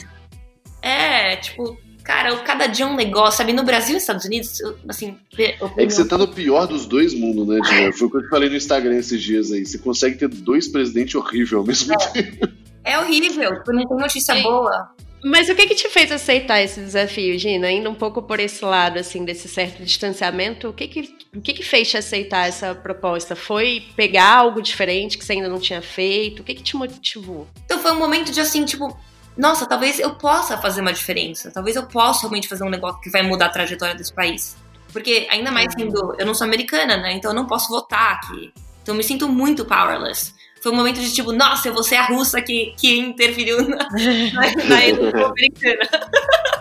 É, 0.81 1.35
tipo, 1.35 1.77
cara, 2.03 2.35
cada 2.37 2.65
dia 2.67 2.85
é 2.85 2.87
um 2.87 2.95
negócio, 2.95 3.37
sabe? 3.37 3.53
No 3.53 3.63
Brasil 3.63 3.91
e 3.91 3.93
nos 3.93 4.03
Estados 4.03 4.25
Unidos, 4.25 4.59
assim. 4.87 5.15
É 5.37 5.85
que 5.85 5.91
você 5.91 6.05
tá 6.05 6.17
no 6.17 6.27
pior 6.33 6.65
dos 6.65 6.85
dois 6.85 7.13
mundos, 7.13 7.47
né, 7.47 7.59
Dina? 7.61 7.93
Foi 7.93 8.07
o 8.07 8.11
que 8.11 8.17
eu 8.17 8.23
te 8.23 8.29
falei 8.29 8.49
no 8.49 8.55
Instagram 8.55 8.97
esses 8.97 9.21
dias 9.21 9.51
aí. 9.51 9.65
Você 9.65 9.77
consegue 9.77 10.17
ter 10.17 10.27
dois 10.27 10.67
presidentes 10.67 11.13
horríveis 11.13 11.53
ao 11.53 11.63
mesmo 11.63 11.93
é. 11.93 11.97
tempo. 11.97 12.47
É 12.83 12.97
horrível, 12.97 13.55
tipo, 13.59 13.71
não 13.73 13.85
tem 13.85 13.97
notícia 13.97 14.35
Sim. 14.35 14.41
boa. 14.41 14.89
Mas 15.23 15.49
o 15.49 15.55
que 15.55 15.67
que 15.67 15.75
te 15.75 15.87
fez 15.89 16.11
aceitar 16.11 16.61
esse 16.61 16.79
desafio, 16.79 17.37
Gina? 17.37 17.67
Ainda 17.67 17.89
um 17.89 17.95
pouco 17.95 18.23
por 18.23 18.39
esse 18.39 18.65
lado, 18.65 18.97
assim, 18.97 19.23
desse 19.23 19.47
certo 19.47 19.83
distanciamento, 19.83 20.69
o 20.69 20.73
que 20.73 20.87
que, 20.87 21.15
o 21.35 21.41
que 21.41 21.53
que 21.53 21.63
fez 21.63 21.89
te 21.89 21.97
aceitar 21.97 22.47
essa 22.47 22.73
proposta? 22.73 23.35
Foi 23.35 23.85
pegar 23.95 24.37
algo 24.37 24.61
diferente 24.61 25.17
que 25.17 25.23
você 25.23 25.33
ainda 25.33 25.47
não 25.47 25.59
tinha 25.59 25.81
feito? 25.81 26.41
O 26.41 26.43
que 26.43 26.55
que 26.55 26.63
te 26.63 26.75
motivou? 26.75 27.47
Então 27.65 27.79
foi 27.79 27.91
um 27.91 27.99
momento 27.99 28.31
de, 28.31 28.39
assim, 28.39 28.65
tipo, 28.65 28.97
nossa, 29.37 29.67
talvez 29.67 29.99
eu 29.99 30.15
possa 30.15 30.57
fazer 30.57 30.81
uma 30.81 30.93
diferença. 30.93 31.51
Talvez 31.51 31.75
eu 31.75 31.83
possa 31.83 32.21
realmente 32.21 32.47
fazer 32.47 32.63
um 32.63 32.69
negócio 32.69 32.99
que 32.99 33.11
vai 33.11 33.21
mudar 33.21 33.45
a 33.45 33.49
trajetória 33.49 33.93
desse 33.93 34.13
país. 34.13 34.57
Porque, 34.91 35.27
ainda 35.29 35.51
mais 35.51 35.71
sendo, 35.73 36.15
eu 36.17 36.25
não 36.25 36.33
sou 36.33 36.45
americana, 36.45 36.97
né? 36.97 37.13
Então 37.13 37.31
eu 37.31 37.35
não 37.35 37.45
posso 37.45 37.69
votar 37.69 38.13
aqui. 38.13 38.51
Então 38.81 38.95
eu 38.95 38.97
me 38.97 39.03
sinto 39.03 39.29
muito 39.29 39.63
powerless 39.65 40.33
foi 40.61 40.71
um 40.71 40.75
momento 40.75 40.99
de 40.99 41.11
tipo, 41.11 41.31
nossa, 41.31 41.67
eu 41.67 41.73
vou 41.73 41.83
ser 41.83 41.95
a 41.95 42.05
russa 42.05 42.41
que, 42.41 42.73
que 42.77 42.99
interferiu 42.99 43.67
na, 43.67 43.77
na, 43.77 44.65
na 44.69 44.85
eleição 44.85 45.25
americana. 45.25 45.89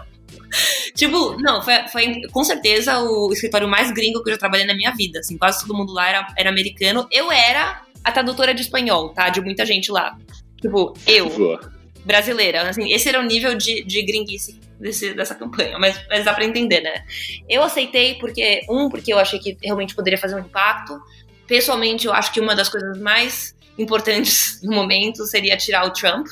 tipo, 0.97 1.37
não, 1.41 1.63
foi, 1.63 1.87
foi 1.89 2.23
com 2.33 2.43
certeza 2.43 2.99
o 2.99 3.31
escritório 3.33 3.69
mais 3.69 3.93
gringo 3.93 4.23
que 4.23 4.31
eu 4.31 4.35
já 4.35 4.39
trabalhei 4.39 4.67
na 4.67 4.75
minha 4.75 4.91
vida. 4.93 5.19
Assim, 5.19 5.37
quase 5.37 5.61
todo 5.61 5.77
mundo 5.77 5.93
lá 5.93 6.09
era, 6.09 6.27
era 6.37 6.51
americano. 6.51 7.07
Eu 7.13 7.31
era 7.31 7.83
a 8.03 8.11
tradutora 8.11 8.55
de 8.55 8.63
espanhol, 8.63 9.11
tá? 9.11 9.29
De 9.29 9.41
muita 9.43 9.67
gente 9.67 9.93
lá. 9.93 10.17
Tipo, 10.61 10.95
eu, 11.07 11.29
Boa. 11.29 11.61
brasileira. 12.05 12.69
Assim, 12.69 12.91
esse 12.91 13.09
era 13.09 13.21
o 13.21 13.23
nível 13.23 13.55
de, 13.55 13.85
de 13.85 14.03
gringuice 14.03 14.59
desse, 14.79 15.13
dessa 15.13 15.35
campanha, 15.35 15.79
mas, 15.79 16.01
mas 16.09 16.25
dá 16.25 16.33
pra 16.33 16.45
entender, 16.45 16.81
né? 16.81 17.05
Eu 17.47 17.63
aceitei 17.63 18.15
porque, 18.15 18.63
um, 18.69 18.89
porque 18.89 19.13
eu 19.13 19.19
achei 19.19 19.39
que 19.39 19.59
realmente 19.63 19.95
poderia 19.95 20.19
fazer 20.19 20.37
um 20.37 20.41
impacto. 20.41 20.99
Pessoalmente, 21.47 22.07
eu 22.07 22.15
acho 22.15 22.33
que 22.33 22.41
uma 22.41 22.55
das 22.55 22.71
coisas 22.71 22.99
mais 22.99 23.55
importantes 23.83 24.61
no 24.65 24.75
momento 24.75 25.27
seria 25.27 25.57
tirar 25.57 25.87
o 25.87 25.93
Trump 25.93 26.27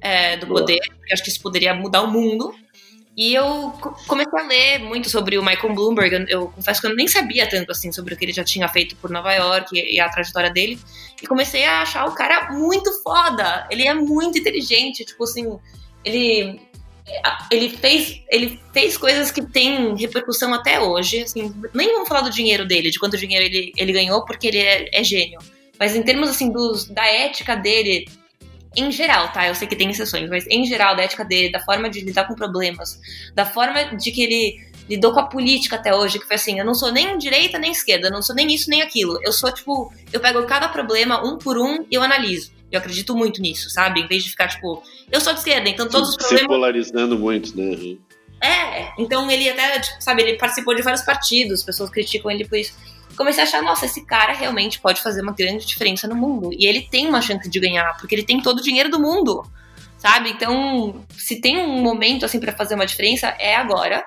é, 0.00 0.36
do 0.36 0.46
poder, 0.46 0.80
porque 0.96 1.12
acho 1.12 1.22
que 1.22 1.30
isso 1.30 1.40
poderia 1.40 1.72
mudar 1.74 2.02
o 2.02 2.10
mundo. 2.10 2.54
E 3.14 3.34
eu 3.34 3.72
comecei 4.06 4.38
a 4.38 4.46
ler 4.46 4.78
muito 4.78 5.10
sobre 5.10 5.36
o 5.36 5.44
Michael 5.44 5.74
Bloomberg. 5.74 6.14
Eu, 6.14 6.26
eu, 6.28 6.48
confesso 6.48 6.80
que 6.80 6.86
eu 6.86 6.94
nem 6.94 7.06
sabia 7.06 7.46
tanto 7.46 7.70
assim 7.70 7.92
sobre 7.92 8.14
o 8.14 8.16
que 8.16 8.24
ele 8.24 8.32
já 8.32 8.42
tinha 8.42 8.66
feito 8.68 8.96
por 8.96 9.10
Nova 9.10 9.32
York 9.34 9.78
e, 9.78 9.96
e, 9.96 10.00
a 10.00 10.08
trajetória 10.08 10.50
dele. 10.50 10.78
E 11.22 11.26
comecei 11.26 11.64
a 11.64 11.82
achar 11.82 12.06
o 12.06 12.14
cara 12.14 12.50
muito 12.52 12.90
foda. 13.02 13.66
Ele 13.70 13.86
é 13.86 13.92
muito 13.92 14.38
inteligente, 14.38 15.04
tipo 15.04 15.24
assim, 15.24 15.58
ele 16.04 16.58
ele 17.50 17.68
fez 17.68 18.22
ele 18.30 18.60
fez 18.72 18.96
coisas 18.96 19.30
que 19.30 19.42
têm 19.42 19.94
repercussão 19.94 20.54
até 20.54 20.80
hoje. 20.80 21.22
Assim, 21.22 21.54
nem 21.74 21.92
vamos 21.92 22.08
falar 22.08 22.22
do 22.22 22.30
dinheiro 22.30 22.66
dele, 22.66 22.90
de 22.90 22.98
quanto 22.98 23.18
dinheiro 23.18 23.44
ele, 23.44 23.72
ele 23.76 23.92
ganhou, 23.92 24.24
porque 24.24 24.46
ele 24.46 24.58
é, 24.58 24.88
é 24.90 25.04
gênio. 25.04 25.38
Mas 25.78 25.96
em 25.96 26.02
termos, 26.02 26.28
assim, 26.28 26.52
dos, 26.52 26.86
da 26.86 27.06
ética 27.06 27.56
dele, 27.56 28.06
em 28.76 28.90
geral, 28.90 29.32
tá? 29.32 29.46
Eu 29.46 29.54
sei 29.54 29.68
que 29.68 29.76
tem 29.76 29.90
exceções, 29.90 30.28
mas 30.28 30.46
em 30.48 30.64
geral, 30.64 30.96
da 30.96 31.02
ética 31.02 31.24
dele, 31.24 31.50
da 31.50 31.60
forma 31.60 31.90
de 31.90 32.00
lidar 32.00 32.26
com 32.26 32.34
problemas, 32.34 32.98
da 33.34 33.44
forma 33.44 33.96
de 33.96 34.10
que 34.10 34.22
ele 34.22 34.72
lidou 34.88 35.12
com 35.12 35.20
a 35.20 35.26
política 35.26 35.76
até 35.76 35.94
hoje, 35.94 36.18
que 36.18 36.26
foi 36.26 36.36
assim, 36.36 36.58
eu 36.58 36.64
não 36.64 36.74
sou 36.74 36.90
nem 36.90 37.16
direita 37.18 37.58
nem 37.58 37.72
esquerda, 37.72 38.08
eu 38.08 38.12
não 38.12 38.22
sou 38.22 38.34
nem 38.34 38.52
isso 38.52 38.68
nem 38.68 38.82
aquilo. 38.82 39.18
Eu 39.22 39.32
sou, 39.32 39.52
tipo, 39.52 39.92
eu 40.12 40.20
pego 40.20 40.42
cada 40.44 40.68
problema 40.68 41.24
um 41.24 41.38
por 41.38 41.58
um 41.58 41.84
e 41.90 41.94
eu 41.94 42.02
analiso. 42.02 42.52
Eu 42.70 42.78
acredito 42.78 43.14
muito 43.14 43.40
nisso, 43.40 43.68
sabe? 43.68 44.00
Em 44.00 44.08
vez 44.08 44.24
de 44.24 44.30
ficar, 44.30 44.48
tipo, 44.48 44.82
eu 45.10 45.20
sou 45.20 45.32
de 45.32 45.40
esquerda, 45.40 45.68
então 45.68 45.88
todos 45.88 46.10
os 46.10 46.16
problemas. 46.16 46.42
Se 46.42 46.48
polarizando 46.48 47.18
muito, 47.18 47.56
né? 47.56 47.96
É, 48.42 48.90
então 48.98 49.30
ele 49.30 49.48
até, 49.48 49.78
tipo, 49.78 50.02
sabe, 50.02 50.22
ele 50.22 50.38
participou 50.38 50.74
de 50.74 50.82
vários 50.82 51.02
partidos, 51.02 51.62
pessoas 51.62 51.90
criticam 51.90 52.30
ele 52.30 52.44
por 52.44 52.58
isso 52.58 52.74
comecei 53.16 53.42
a 53.42 53.46
achar, 53.46 53.62
nossa, 53.62 53.86
esse 53.86 54.04
cara 54.04 54.32
realmente 54.32 54.80
pode 54.80 55.02
fazer 55.02 55.22
uma 55.22 55.32
grande 55.32 55.66
diferença 55.66 56.06
no 56.08 56.14
mundo. 56.14 56.50
E 56.52 56.66
ele 56.66 56.82
tem 56.82 57.08
uma 57.08 57.20
chance 57.20 57.48
de 57.48 57.60
ganhar, 57.60 57.96
porque 57.98 58.14
ele 58.14 58.24
tem 58.24 58.40
todo 58.40 58.58
o 58.58 58.62
dinheiro 58.62 58.90
do 58.90 59.00
mundo, 59.00 59.42
sabe? 59.98 60.30
Então, 60.30 61.04
se 61.16 61.40
tem 61.40 61.58
um 61.58 61.80
momento, 61.80 62.24
assim, 62.24 62.40
para 62.40 62.52
fazer 62.52 62.74
uma 62.74 62.86
diferença, 62.86 63.28
é 63.38 63.54
agora. 63.54 64.06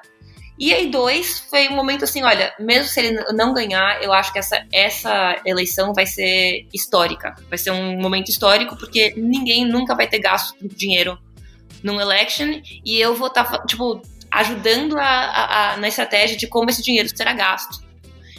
E 0.57 0.73
aí, 0.73 0.89
dois, 0.89 1.39
foi 1.49 1.67
um 1.67 1.75
momento 1.75 2.05
assim, 2.05 2.23
olha, 2.23 2.53
mesmo 2.59 2.87
se 2.87 2.99
ele 2.99 3.21
não 3.33 3.53
ganhar, 3.53 4.01
eu 4.01 4.13
acho 4.13 4.31
que 4.31 4.39
essa, 4.39 4.65
essa 4.73 5.41
eleição 5.45 5.93
vai 5.93 6.05
ser 6.05 6.65
histórica. 6.73 7.35
Vai 7.49 7.57
ser 7.57 7.71
um 7.71 7.99
momento 7.99 8.29
histórico, 8.29 8.77
porque 8.77 9.13
ninguém 9.17 9.65
nunca 9.65 9.93
vai 9.93 10.07
ter 10.07 10.19
gasto 10.19 10.55
dinheiro 10.61 11.17
num 11.83 11.99
election, 11.99 12.61
e 12.83 12.99
eu 12.99 13.15
vou 13.15 13.27
estar, 13.27 13.43
tá, 13.43 13.65
tipo, 13.65 14.01
ajudando 14.31 14.97
a, 14.97 15.03
a, 15.03 15.73
a, 15.73 15.77
na 15.77 15.87
estratégia 15.87 16.35
de 16.35 16.47
como 16.47 16.69
esse 16.69 16.81
dinheiro 16.81 17.07
será 17.15 17.31
gasto. 17.33 17.84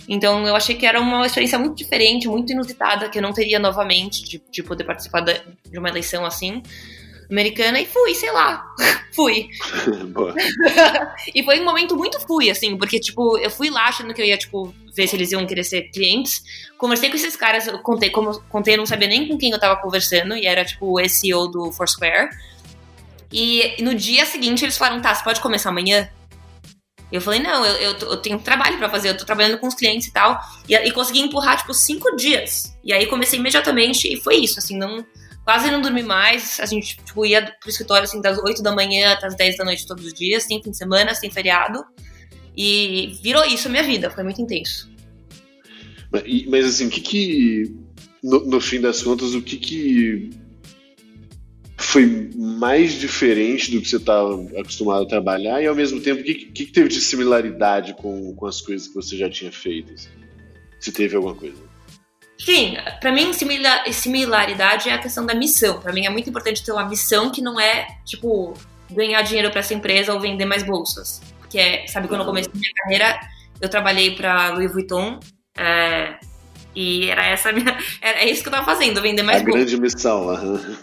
Então 0.09 0.47
eu 0.47 0.55
achei 0.55 0.77
que 0.77 0.87
era 0.87 1.01
uma 1.01 1.27
experiência 1.27 1.59
muito 1.59 1.77
diferente, 1.77 2.29
muito 2.29 2.53
inusitada, 2.53 3.09
que 3.09 3.19
eu 3.19 3.23
não 3.23 3.33
teria 3.33 3.59
novamente 3.59 4.23
de, 4.23 4.43
de 4.51 4.63
poder 4.63 4.85
participar 4.85 5.21
de 5.21 5.79
uma 5.79 5.89
eleição 5.89 6.25
assim 6.25 6.63
americana 7.31 7.81
e 7.81 7.87
fui, 7.87 8.15
sei 8.15 8.31
lá. 8.31 8.65
fui. 9.13 9.49
e 11.35 11.43
foi 11.43 11.61
um 11.61 11.65
momento 11.65 11.97
muito 11.97 12.21
fui, 12.21 12.51
assim, 12.51 12.77
porque, 12.77 12.99
tipo, 12.99 13.39
eu 13.39 13.51
fui 13.51 13.71
lá 13.71 13.89
achando 13.89 14.15
que 14.15 14.21
eu 14.21 14.27
ia, 14.27 14.37
tipo, 14.37 14.75
ver 14.95 15.07
se 15.07 15.17
eles 15.17 15.33
iam 15.33 15.47
querer 15.47 15.65
ser 15.65 15.91
clientes. 15.91 16.43
Conversei 16.79 17.11
com 17.11 17.17
esses 17.17 17.37
caras, 17.37 17.67
eu 17.67 17.79
contei, 17.81 18.11
como 18.11 18.39
contei, 18.49 18.75
eu 18.75 18.79
não 18.79 18.87
sabia 18.87 19.09
nem 19.09 19.29
com 19.29 19.37
quem 19.37 19.51
eu 19.51 19.59
tava 19.59 19.81
conversando, 19.81 20.37
e 20.37 20.47
era, 20.47 20.65
tipo, 20.65 20.99
o 20.99 21.09
SEO 21.09 21.49
do 21.49 21.73
Foursquare. 21.73 22.31
E 23.33 23.83
no 23.83 23.95
dia 23.95 24.25
seguinte 24.25 24.65
eles 24.65 24.79
falaram, 24.79 25.01
tá, 25.01 25.15
você 25.15 25.25
pode 25.25 25.41
começar 25.41 25.71
amanhã? 25.71 26.09
Eu 27.11 27.21
falei, 27.21 27.41
não, 27.41 27.65
eu, 27.65 27.75
eu, 27.77 27.99
eu 27.99 28.17
tenho 28.17 28.39
trabalho 28.39 28.79
para 28.79 28.91
fazer, 28.91 29.11
eu 29.11 29.17
tô 29.17 29.25
trabalhando 29.25 29.59
com 29.59 29.69
os 29.69 29.75
clientes 29.75 30.09
e 30.09 30.13
tal. 30.13 30.41
E, 30.69 30.75
e 30.75 30.91
consegui 30.91 31.21
empurrar, 31.21 31.57
tipo, 31.59 31.73
cinco 31.73 32.17
dias. 32.17 32.77
E 32.85 32.93
aí 32.93 33.07
comecei 33.07 33.39
imediatamente 33.39 34.13
e 34.13 34.21
foi 34.21 34.37
isso, 34.37 34.59
assim, 34.59 34.77
não 34.77 35.05
quase 35.47 35.71
não 35.71 35.81
dormi 35.81 36.03
mais. 36.03 36.59
A 36.59 36.67
gente 36.67 36.97
tipo, 36.97 37.25
ia 37.25 37.41
pro 37.61 37.71
escritório 37.71 38.05
assim, 38.05 38.21
das 38.21 38.37
8 38.37 38.63
da 38.63 38.75
manhã 38.75 39.13
até 39.13 39.27
as 39.29 39.37
10 39.37 39.57
da 39.57 39.65
noite 39.65 39.87
todos 39.87 40.05
os 40.05 40.13
dias, 40.13 40.43
sem 40.43 40.61
fim 40.61 40.73
de 40.73 40.77
semana, 40.77 41.15
sem 41.15 41.31
feriado. 41.31 41.85
E 42.57 43.17
virou 43.23 43.45
isso 43.45 43.69
a 43.69 43.71
minha 43.71 43.85
vida, 43.85 44.11
foi 44.11 44.25
muito 44.25 44.43
intenso. 44.43 44.91
Mas, 46.11 46.47
mas 46.47 46.67
assim, 46.67 46.89
o 46.89 46.91
que 46.91 47.01
que. 47.01 47.77
No, 48.23 48.45
no, 48.45 48.61
fim 48.61 48.81
das 48.81 49.03
contas, 49.03 49.35
o 49.35 49.43
que 49.43 49.57
que 49.57 50.31
foi 51.77 52.31
mais 52.35 52.95
diferente 52.95 53.71
do 53.71 53.81
que 53.81 53.89
você 53.89 53.97
estava 53.97 54.35
acostumado 54.59 55.05
a 55.05 55.09
trabalhar 55.09 55.63
e 55.63 55.67
ao 55.67 55.75
mesmo 55.75 56.01
tempo 56.01 56.23
o 56.23 56.25
que, 56.25 56.35
que, 56.35 56.67
teve 56.67 56.89
de 56.89 57.01
similaridade 57.01 57.95
com, 57.95 58.35
com 58.35 58.47
as 58.47 58.61
coisas 58.61 58.89
que 58.89 58.95
você 58.95 59.17
já 59.17 59.29
tinha 59.29 59.53
feito? 59.53 59.93
Assim? 59.93 60.09
Se 60.81 60.91
teve 60.91 61.17
alguma 61.17 61.35
coisa? 61.35 61.57
Sim, 62.39 62.77
para 63.01 63.13
mim 63.13 63.33
similaridade 63.93 64.89
é 64.89 64.93
a 64.93 64.99
questão 64.99 65.25
da 65.27 65.35
missão. 65.35 65.81
Para 65.81 65.93
mim 65.93 66.07
é 66.07 66.11
muito 66.11 66.29
importante 66.31 66.65
ter 66.65 66.73
uma 66.73 66.87
missão 66.89 67.31
que 67.31 67.43
não 67.43 67.61
é 67.61 67.87
tipo 68.05 68.55
ganhar 68.91 69.21
dinheiro 69.23 69.51
para 69.51 69.61
essa 69.61 69.75
empresa 69.75 70.15
ou 70.15 70.21
vender 70.21 70.45
mais 70.45 70.63
bolsas. 70.63 71.21
Que 71.51 71.59
é, 71.59 71.87
sabe, 71.87 72.09
quando 72.09 72.21
eu 72.21 72.27
comecei 72.27 72.51
minha 72.55 72.73
carreira, 72.75 73.21
eu 73.61 73.69
trabalhei 73.69 74.15
para 74.15 74.51
Louis 74.51 74.73
Vuitton 74.73 75.21
é, 75.57 76.19
e 76.75 77.09
era 77.11 77.27
essa 77.27 77.53
minha, 77.53 77.77
era 78.01 78.25
isso 78.25 78.43
que 78.43 78.49
eu 78.49 78.53
tava 78.53 78.65
fazendo, 78.65 79.01
vender 79.01 79.23
mais 79.23 79.41
a 79.41 79.45
bolsas. 79.45 79.65
grande 79.65 79.81
missão. 79.81 80.27
Uhum. 80.29 80.77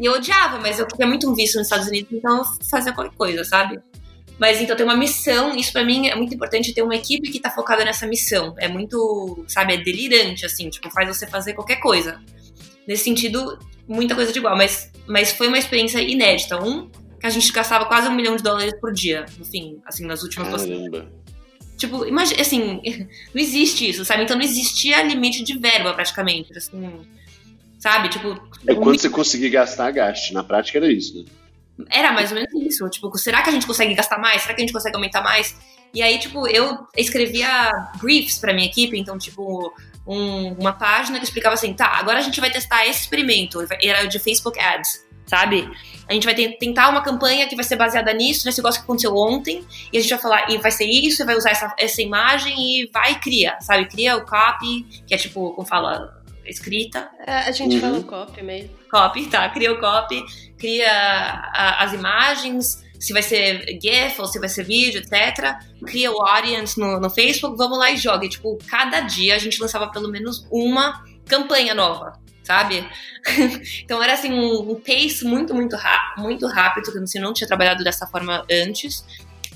E 0.00 0.06
eu 0.06 0.12
odiava, 0.12 0.60
mas 0.60 0.78
eu 0.78 0.86
queria 0.86 1.06
muito 1.06 1.28
um 1.28 1.34
visto 1.34 1.56
nos 1.56 1.66
Estados 1.66 1.88
Unidos, 1.88 2.12
então 2.12 2.38
eu 2.38 2.44
fazia 2.70 2.92
qualquer 2.92 3.16
coisa, 3.16 3.44
sabe? 3.44 3.80
Mas 4.38 4.60
então 4.60 4.76
tem 4.76 4.86
uma 4.86 4.96
missão, 4.96 5.56
isso 5.56 5.72
para 5.72 5.84
mim 5.84 6.06
é 6.06 6.14
muito 6.14 6.32
importante 6.32 6.72
ter 6.72 6.82
uma 6.82 6.94
equipe 6.94 7.30
que 7.30 7.40
tá 7.40 7.50
focada 7.50 7.84
nessa 7.84 8.06
missão. 8.06 8.54
É 8.58 8.68
muito, 8.68 9.44
sabe, 9.48 9.74
é 9.74 9.76
delirante, 9.78 10.46
assim, 10.46 10.70
tipo, 10.70 10.88
faz 10.90 11.08
você 11.08 11.26
fazer 11.26 11.54
qualquer 11.54 11.76
coisa. 11.76 12.20
Nesse 12.86 13.02
sentido, 13.04 13.58
muita 13.88 14.14
coisa 14.14 14.32
de 14.32 14.38
igual, 14.38 14.56
mas, 14.56 14.92
mas 15.08 15.32
foi 15.32 15.48
uma 15.48 15.58
experiência 15.58 16.00
inédita. 16.00 16.62
Um, 16.62 16.88
que 17.18 17.26
a 17.26 17.30
gente 17.30 17.50
gastava 17.52 17.84
quase 17.86 18.08
um 18.08 18.14
milhão 18.14 18.36
de 18.36 18.42
dólares 18.42 18.74
por 18.80 18.92
dia, 18.92 19.26
no 19.38 19.44
fim, 19.44 19.80
assim, 19.84 20.06
nas 20.06 20.22
últimas 20.22 20.62
Caramba. 20.62 21.10
Tipo, 21.76 22.04
imagina, 22.04 22.40
assim, 22.40 22.80
não 23.34 23.42
existe 23.42 23.88
isso, 23.88 24.04
sabe? 24.04 24.22
Então 24.22 24.36
não 24.36 24.44
existia 24.44 25.02
limite 25.02 25.42
de 25.42 25.58
verba 25.58 25.92
praticamente, 25.94 26.56
assim, 26.56 27.00
sabe? 27.78 28.08
Tipo. 28.08 28.30
É 28.66 28.74
quando 28.74 28.96
um... 28.96 28.98
você 28.98 29.08
conseguir 29.08 29.50
gastar, 29.50 29.90
gaste. 29.90 30.34
Na 30.34 30.44
prática 30.44 30.78
era 30.78 30.90
isso, 30.90 31.18
né? 31.18 31.24
Era 31.90 32.12
mais 32.12 32.30
ou 32.30 32.36
menos 32.36 32.52
isso. 32.54 32.88
Tipo, 32.88 33.16
será 33.16 33.42
que 33.42 33.50
a 33.50 33.52
gente 33.52 33.66
consegue 33.66 33.94
gastar 33.94 34.18
mais? 34.18 34.42
Será 34.42 34.54
que 34.54 34.60
a 34.60 34.64
gente 34.64 34.72
consegue 34.72 34.96
aumentar 34.96 35.22
mais? 35.22 35.56
E 35.94 36.02
aí, 36.02 36.18
tipo, 36.18 36.46
eu 36.46 36.86
escrevia 36.96 37.70
briefs 38.00 38.38
pra 38.38 38.52
minha 38.52 38.66
equipe, 38.66 38.98
então, 38.98 39.16
tipo, 39.16 39.72
um, 40.06 40.52
uma 40.54 40.72
página 40.72 41.18
que 41.18 41.24
explicava 41.24 41.54
assim, 41.54 41.72
tá, 41.72 41.86
agora 41.86 42.18
a 42.18 42.22
gente 42.22 42.40
vai 42.40 42.50
testar 42.50 42.86
esse 42.86 43.02
experimento, 43.02 43.58
era 43.82 44.04
de 44.04 44.18
Facebook 44.18 44.58
Ads, 44.58 45.06
sabe? 45.26 45.70
A 46.06 46.12
gente 46.12 46.24
vai 46.24 46.34
tentar 46.34 46.90
uma 46.90 47.02
campanha 47.02 47.48
que 47.48 47.56
vai 47.56 47.64
ser 47.64 47.76
baseada 47.76 48.12
nisso, 48.12 48.44
nesse 48.44 48.58
negócio 48.58 48.80
que 48.80 48.84
aconteceu 48.84 49.14
ontem, 49.16 49.64
e 49.92 49.98
a 49.98 50.00
gente 50.00 50.10
vai 50.10 50.18
falar, 50.18 50.50
e 50.50 50.58
vai 50.58 50.70
ser 50.70 50.84
isso, 50.84 51.22
e 51.22 51.26
vai 51.26 51.36
usar 51.36 51.50
essa, 51.50 51.74
essa 51.78 52.02
imagem, 52.02 52.54
e 52.58 52.90
vai 52.92 53.12
e 53.12 53.14
cria, 53.16 53.58
sabe? 53.60 53.86
Cria 53.86 54.16
o 54.16 54.26
copy, 54.26 54.84
que 55.06 55.14
é 55.14 55.16
tipo, 55.16 55.52
como 55.52 55.66
fala, 55.66 56.17
escrita. 56.48 57.08
É, 57.26 57.32
a 57.32 57.50
gente 57.52 57.76
uhum. 57.76 57.80
fala 57.80 58.02
copy 58.02 58.42
mesmo. 58.42 58.70
Copy, 58.90 59.26
tá, 59.26 59.48
cria 59.50 59.72
o 59.72 59.78
copy, 59.78 60.24
cria 60.56 60.90
a, 60.90 61.84
as 61.84 61.92
imagens, 61.92 62.82
se 62.98 63.12
vai 63.12 63.22
ser 63.22 63.78
GIF 63.80 64.20
ou 64.20 64.26
se 64.26 64.38
vai 64.38 64.48
ser 64.48 64.64
vídeo, 64.64 65.00
etc. 65.00 65.56
Cria 65.86 66.10
o 66.10 66.20
audience 66.20 66.78
no, 66.78 66.98
no 66.98 67.08
Facebook, 67.08 67.56
vamos 67.56 67.78
lá 67.78 67.90
e 67.90 67.96
joga. 67.96 68.26
E, 68.26 68.28
tipo, 68.28 68.58
cada 68.66 69.00
dia 69.00 69.36
a 69.36 69.38
gente 69.38 69.60
lançava 69.60 69.88
pelo 69.90 70.10
menos 70.10 70.46
uma 70.50 71.04
campanha 71.26 71.74
nova, 71.74 72.18
sabe? 72.42 72.88
então 73.84 74.02
era 74.02 74.14
assim 74.14 74.32
um, 74.32 74.72
um 74.72 74.74
pace 74.74 75.24
muito, 75.24 75.54
muito, 75.54 75.76
muito 76.16 76.46
rápido, 76.46 76.90
que 76.90 77.18
eu 77.18 77.22
não 77.22 77.32
tinha 77.32 77.46
trabalhado 77.46 77.84
dessa 77.84 78.06
forma 78.06 78.44
antes. 78.50 79.04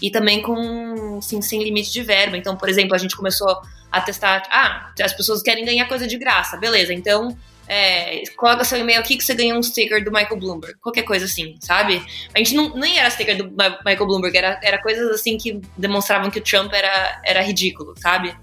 E 0.01 0.11
também 0.11 0.43
com 0.43 1.18
assim, 1.18 1.40
sem 1.40 1.62
limite 1.62 1.93
de 1.93 2.03
verba. 2.03 2.36
Então, 2.36 2.57
por 2.57 2.68
exemplo, 2.68 2.95
a 2.95 2.99
gente 2.99 3.16
começou 3.16 3.61
a 3.93 4.01
testar. 4.01 4.43
Ah, 4.51 4.93
as 5.01 5.12
pessoas 5.12 5.43
querem 5.43 5.64
ganhar 5.64 5.86
coisa 5.86 6.07
de 6.07 6.16
graça, 6.16 6.57
beleza. 6.57 6.95
Então 6.95 7.36
é, 7.68 8.22
coloca 8.36 8.64
seu 8.64 8.78
e-mail 8.78 9.01
aqui 9.01 9.16
que 9.16 9.24
você 9.24 9.34
ganha 9.34 9.57
um 9.57 9.62
sticker 9.62 10.03
do 10.05 10.11
Michael 10.11 10.38
Bloomberg. 10.38 10.78
Qualquer 10.80 11.03
coisa 11.03 11.26
assim, 11.26 11.57
sabe? 11.61 12.03
A 12.34 12.38
gente 12.38 12.55
não, 12.55 12.74
nem 12.76 12.99
era 12.99 13.11
sticker 13.11 13.36
do 13.36 13.51
Michael 13.51 14.07
Bloomberg, 14.07 14.36
era, 14.36 14.61
era 14.62 14.82
coisas 14.82 15.11
assim 15.11 15.36
que 15.36 15.61
demonstravam 15.76 16.30
que 16.30 16.38
o 16.38 16.43
Trump 16.43 16.72
era, 16.72 17.20
era 17.24 17.43
ridículo, 17.43 17.95
sabe? 17.99 18.36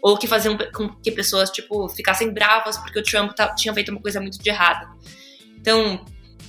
Ou 0.00 0.16
que 0.16 0.26
faziam 0.26 0.56
com 0.74 0.88
que 0.88 1.12
pessoas, 1.12 1.50
tipo, 1.50 1.88
ficassem 1.88 2.32
bravas 2.32 2.76
porque 2.78 2.98
o 2.98 3.02
Trump 3.02 3.32
tinha 3.56 3.72
feito 3.74 3.90
uma 3.90 4.00
coisa 4.00 4.20
muito 4.20 4.42
de 4.42 4.48
errada. 4.48 4.88
Então, 5.60 6.04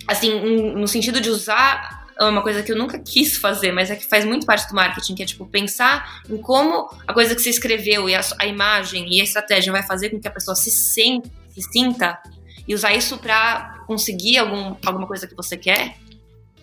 assim, 0.07 0.73
no 0.73 0.87
sentido 0.87 1.21
de 1.21 1.29
usar 1.29 2.02
é 2.19 2.25
uma 2.25 2.41
coisa 2.41 2.61
que 2.61 2.71
eu 2.71 2.75
nunca 2.75 2.99
quis 2.99 3.37
fazer, 3.37 3.71
mas 3.71 3.89
é 3.89 3.95
que 3.95 4.05
faz 4.05 4.25
muito 4.25 4.45
parte 4.45 4.67
do 4.67 4.75
marketing, 4.75 5.15
que 5.15 5.23
é 5.23 5.25
tipo 5.25 5.45
pensar 5.45 6.21
em 6.29 6.37
como 6.37 6.89
a 7.07 7.13
coisa 7.13 7.35
que 7.35 7.41
você 7.41 7.49
escreveu 7.49 8.09
e 8.09 8.15
a, 8.15 8.21
a 8.39 8.45
imagem 8.45 9.07
e 9.11 9.21
a 9.21 9.23
estratégia 9.23 9.71
vai 9.71 9.83
fazer 9.83 10.09
com 10.09 10.19
que 10.19 10.27
a 10.27 10.31
pessoa 10.31 10.55
se, 10.55 10.71
sente, 10.71 11.31
se 11.49 11.61
sinta 11.71 12.19
e 12.67 12.73
usar 12.73 12.93
isso 12.93 13.17
para 13.17 13.83
conseguir 13.87 14.37
algum, 14.37 14.75
alguma 14.85 15.07
coisa 15.07 15.27
que 15.27 15.35
você 15.35 15.57
quer. 15.57 15.97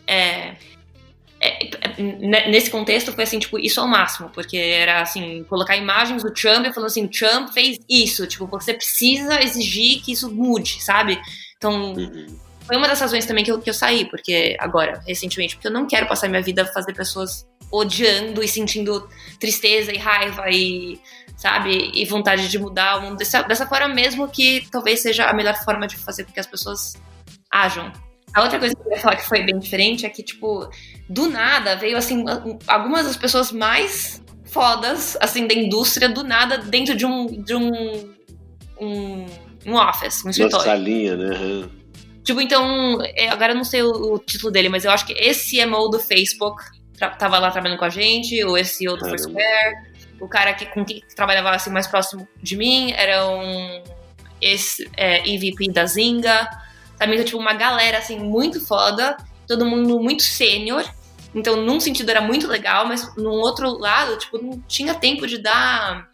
É, 0.06 0.56
é, 1.40 1.66
é, 1.66 2.48
nesse 2.50 2.70
contexto 2.70 3.12
foi 3.12 3.24
assim, 3.24 3.38
tipo, 3.38 3.58
isso 3.58 3.80
ao 3.80 3.88
máximo, 3.88 4.30
porque 4.30 4.56
era 4.56 5.02
assim, 5.02 5.44
colocar 5.44 5.76
imagens 5.76 6.22
do 6.22 6.32
Trump 6.32 6.66
e 6.66 6.72
falando 6.72 6.88
assim, 6.88 7.06
Trump 7.06 7.50
fez 7.50 7.78
isso, 7.88 8.26
tipo, 8.26 8.46
você 8.46 8.74
precisa 8.74 9.42
exigir 9.42 10.02
que 10.02 10.12
isso 10.12 10.30
mude, 10.30 10.82
sabe? 10.82 11.20
Então, 11.56 11.94
uhum 11.94 12.49
foi 12.70 12.76
uma 12.76 12.86
das 12.86 13.00
razões 13.00 13.26
também 13.26 13.42
que 13.42 13.50
eu, 13.50 13.60
que 13.60 13.68
eu 13.68 13.74
saí, 13.74 14.04
porque 14.04 14.56
agora, 14.60 15.02
recentemente, 15.04 15.56
porque 15.56 15.66
eu 15.66 15.72
não 15.72 15.88
quero 15.88 16.06
passar 16.06 16.28
minha 16.28 16.40
vida 16.40 16.64
fazer 16.66 16.92
pessoas 16.92 17.44
odiando 17.68 18.44
e 18.44 18.46
sentindo 18.46 19.08
tristeza 19.40 19.92
e 19.92 19.98
raiva 19.98 20.48
e, 20.48 21.00
sabe, 21.36 21.90
e 21.92 22.04
vontade 22.04 22.46
de 22.46 22.58
mudar 22.60 22.98
o 22.98 23.02
mundo 23.02 23.16
dessa, 23.16 23.42
dessa 23.42 23.66
forma 23.66 23.88
mesmo 23.88 24.28
que 24.28 24.64
talvez 24.70 25.00
seja 25.00 25.26
a 25.26 25.32
melhor 25.32 25.56
forma 25.64 25.88
de 25.88 25.96
fazer 25.96 26.22
com 26.22 26.32
que 26.32 26.38
as 26.38 26.46
pessoas 26.46 26.94
ajam. 27.52 27.92
A 28.32 28.42
outra 28.42 28.60
coisa 28.60 28.72
que 28.72 28.88
eu 28.88 28.92
ia 28.92 29.00
falar 29.00 29.16
que 29.16 29.26
foi 29.26 29.42
bem 29.42 29.58
diferente 29.58 30.06
é 30.06 30.08
que, 30.08 30.22
tipo, 30.22 30.70
do 31.08 31.28
nada 31.28 31.74
veio, 31.74 31.96
assim, 31.96 32.24
algumas 32.68 33.04
das 33.04 33.16
pessoas 33.16 33.50
mais 33.50 34.22
fodas, 34.44 35.18
assim, 35.20 35.44
da 35.48 35.54
indústria, 35.54 36.08
do 36.08 36.22
nada, 36.22 36.56
dentro 36.58 36.94
de 36.94 37.04
um, 37.04 37.26
de 37.26 37.52
um, 37.52 38.14
um, 38.80 39.26
um 39.66 39.74
office, 39.74 40.24
um 40.24 40.30
escritório. 40.30 40.64
Uma 40.64 40.76
salinha, 40.76 41.16
né? 41.16 41.79
Tipo, 42.24 42.40
então, 42.40 42.98
é, 43.16 43.28
agora 43.28 43.52
eu 43.52 43.56
não 43.56 43.64
sei 43.64 43.82
o, 43.82 44.14
o, 44.14 44.18
título 44.18 44.52
dele, 44.52 44.68
mas 44.68 44.84
eu 44.84 44.90
acho 44.90 45.06
que 45.06 45.12
esse 45.14 45.58
CMO 45.58 45.88
do 45.88 45.98
Facebook 45.98 46.62
tava 47.18 47.38
lá 47.38 47.50
trabalhando 47.50 47.78
com 47.78 47.84
a 47.84 47.90
gente, 47.90 48.42
ou 48.44 48.58
esse 48.58 48.86
outro 48.88 49.08
Foursquare. 49.08 49.90
O 50.20 50.28
cara 50.28 50.52
que, 50.52 50.66
com 50.66 50.84
quem 50.84 51.02
trabalhava 51.16 51.50
assim, 51.50 51.70
mais 51.70 51.86
próximo 51.86 52.28
de 52.42 52.56
mim 52.56 52.92
era 52.92 53.26
um 53.26 53.82
esse, 54.40 54.88
é, 54.96 55.26
EVP 55.28 55.72
da 55.72 55.86
Zinga. 55.86 56.48
Também 56.98 57.14
então, 57.14 57.24
tipo, 57.24 57.38
uma 57.38 57.54
galera 57.54 57.98
assim, 57.98 58.18
muito 58.18 58.64
foda, 58.64 59.16
todo 59.48 59.64
mundo 59.64 59.98
muito 59.98 60.22
sênior. 60.22 60.84
Então, 61.34 61.56
num 61.56 61.80
sentido 61.80 62.10
era 62.10 62.20
muito 62.20 62.46
legal, 62.46 62.86
mas 62.86 63.14
num 63.16 63.30
outro 63.30 63.78
lado, 63.78 64.18
tipo, 64.18 64.36
não 64.38 64.60
tinha 64.66 64.94
tempo 64.94 65.26
de 65.26 65.38
dar 65.38 66.09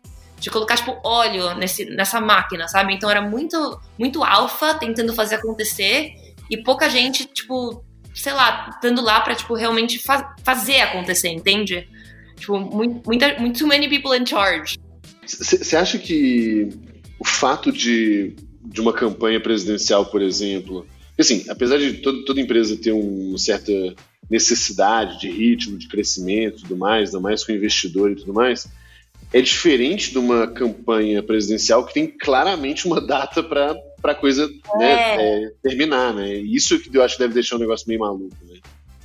de 0.47 0.51
colocar, 0.51 0.77
tipo, 0.77 0.97
óleo 1.03 1.57
nesse, 1.57 1.85
nessa 1.87 2.21
máquina, 2.21 2.69
sabe? 2.69 2.95
Então 2.95 3.11
era 3.11 3.21
muito, 3.21 3.81
muito 3.99 4.23
alfa 4.23 4.75
tentando 4.75 5.13
fazer 5.13 5.35
acontecer 5.35 6.13
e 6.49 6.57
pouca 6.57 6.89
gente, 6.89 7.25
tipo, 7.25 7.85
sei 8.15 8.33
lá, 8.33 8.79
dando 8.81 9.03
lá 9.03 9.21
pra, 9.21 9.35
tipo, 9.35 9.55
realmente 9.55 9.99
fa 9.99 10.37
fazer 10.45 10.83
acontecer, 10.83 11.31
entende? 11.31 11.89
Tipo, 12.37 12.61
muito, 12.61 13.03
muita, 13.05 13.37
muito 13.41 13.59
too 13.59 13.67
many 13.67 13.89
people 13.89 14.17
in 14.17 14.25
charge. 14.25 14.79
Você 15.27 15.77
acha 15.77 15.99
que 15.99 16.69
o 17.19 17.27
fato 17.27 17.73
de, 17.73 18.37
de 18.63 18.81
uma 18.81 18.93
campanha 18.93 19.41
presidencial, 19.41 20.07
por 20.07 20.23
exemplo, 20.23 20.87
assim, 21.19 21.45
apesar 21.49 21.79
de 21.79 21.95
todo, 21.95 22.25
toda 22.25 22.41
empresa 22.41 22.77
ter 22.77 22.93
uma 22.93 23.37
certa 23.37 23.73
necessidade 24.31 25.19
de 25.19 25.29
ritmo, 25.29 25.77
de 25.77 25.89
crescimento 25.89 26.59
e 26.59 26.63
tudo 26.63 26.77
mais, 26.77 27.09
ainda 27.09 27.21
mais 27.21 27.43
com 27.43 27.51
investidor 27.51 28.13
e 28.13 28.15
tudo 28.15 28.33
mais, 28.33 28.69
é 29.37 29.43
diferente 29.43 30.13
de 30.13 30.19
uma 30.19 30.47
campanha 30.47 31.23
presidencial 31.23 31.85
que 31.85 31.93
tem 31.93 32.07
claramente 32.07 32.87
uma 32.87 33.07
data 33.07 33.43
para 33.43 33.77
a 34.03 34.15
coisa 34.15 34.49
é. 34.77 34.79
Né, 34.79 35.43
é, 35.45 35.51
terminar, 35.63 36.15
né? 36.15 36.37
Isso 36.37 36.79
que 36.81 36.97
eu 36.97 37.03
acho 37.03 37.17
que 37.17 37.23
deve 37.23 37.35
deixar 37.35 37.57
um 37.57 37.59
negócio 37.59 37.87
meio 37.87 38.01
maluco, 38.01 38.35
né? 38.45 38.59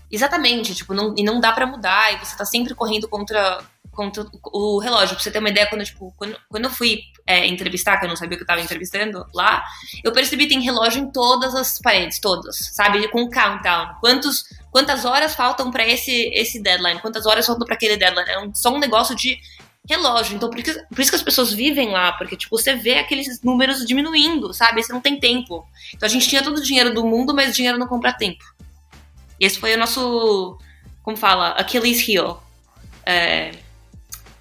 Exatamente, 0.10 0.74
tipo, 0.74 0.94
não, 0.94 1.14
e 1.18 1.24
não 1.24 1.42
dá 1.42 1.52
para 1.52 1.68
mudar, 1.68 2.14
e 2.14 2.26
você 2.26 2.38
tá 2.38 2.46
sempre 2.46 2.74
correndo 2.74 3.10
contra, 3.10 3.62
contra 3.92 4.26
o 4.54 4.80
relógio. 4.80 5.16
Pra 5.16 5.24
você 5.24 5.32
ter 5.32 5.40
uma 5.40 5.50
ideia, 5.50 5.68
quando, 5.68 5.84
tipo, 5.84 6.14
quando, 6.16 6.38
quando 6.48 6.64
eu 6.64 6.72
fui 6.72 7.00
é, 7.28 7.46
entrevistar, 7.46 7.98
que 7.98 8.06
eu 8.06 8.10
não 8.10 8.16
sabia 8.16 8.38
que 8.38 8.44
eu 8.44 8.48
tava 8.48 8.62
entrevistando 8.62 9.26
lá, 9.34 9.62
eu 10.02 10.14
percebi 10.14 10.46
que 10.48 10.54
tem 10.54 10.64
relógio 10.64 11.02
em 11.02 11.12
todas 11.12 11.54
as 11.56 11.78
paredes, 11.80 12.22
todas, 12.22 12.58
sabe? 12.74 13.06
Com 13.10 13.30
countdown. 13.30 13.96
Quantos, 14.00 14.46
quantas 14.72 15.04
horas 15.04 15.36
faltam 15.36 15.70
para 15.72 15.86
esse, 15.86 16.30
esse 16.34 16.62
deadline? 16.62 17.02
Quantas 17.02 17.26
horas 17.26 17.46
faltam 17.46 17.66
para 17.66 17.76
aquele 17.76 17.98
deadline? 17.98 18.30
É 18.30 18.40
um, 18.40 18.56
só 18.56 18.74
um 18.74 18.80
negócio 18.80 19.14
de 19.14 19.38
relógio. 19.90 20.36
Então, 20.36 20.50
por 20.50 20.60
isso, 20.60 20.80
por 20.88 21.00
isso 21.00 21.12
que 21.12 21.16
as 21.16 21.24
pessoas 21.24 21.52
vivem 21.52 21.90
lá, 21.90 22.12
porque, 22.14 22.38
tipo, 22.38 22.58
você 22.58 22.76
vê 22.76 22.96
aqueles 22.96 23.42
números 23.42 23.86
diminuindo, 23.86 24.54
sabe? 24.54 24.82
Você 24.82 24.94
não 24.94 25.02
tem 25.02 25.20
tempo. 25.20 25.66
Então, 25.94 26.08
a 26.08 26.10
gente 26.10 26.28
tinha 26.28 26.44
todo 26.44 26.58
o 26.58 26.64
dinheiro 26.64 26.94
do 26.94 27.06
mundo, 27.06 27.34
mas 27.34 27.50
o 27.50 27.54
dinheiro 27.54 27.78
não 27.78 27.88
compra 27.88 28.14
tempo. 28.14 28.44
E 29.40 29.46
esse 29.46 29.60
foi 29.60 29.74
o 29.74 29.78
nosso, 29.78 30.58
como 31.04 31.18
fala, 31.18 31.54
Achilles 31.54 32.08
heel. 32.08 32.42
É... 33.06 33.52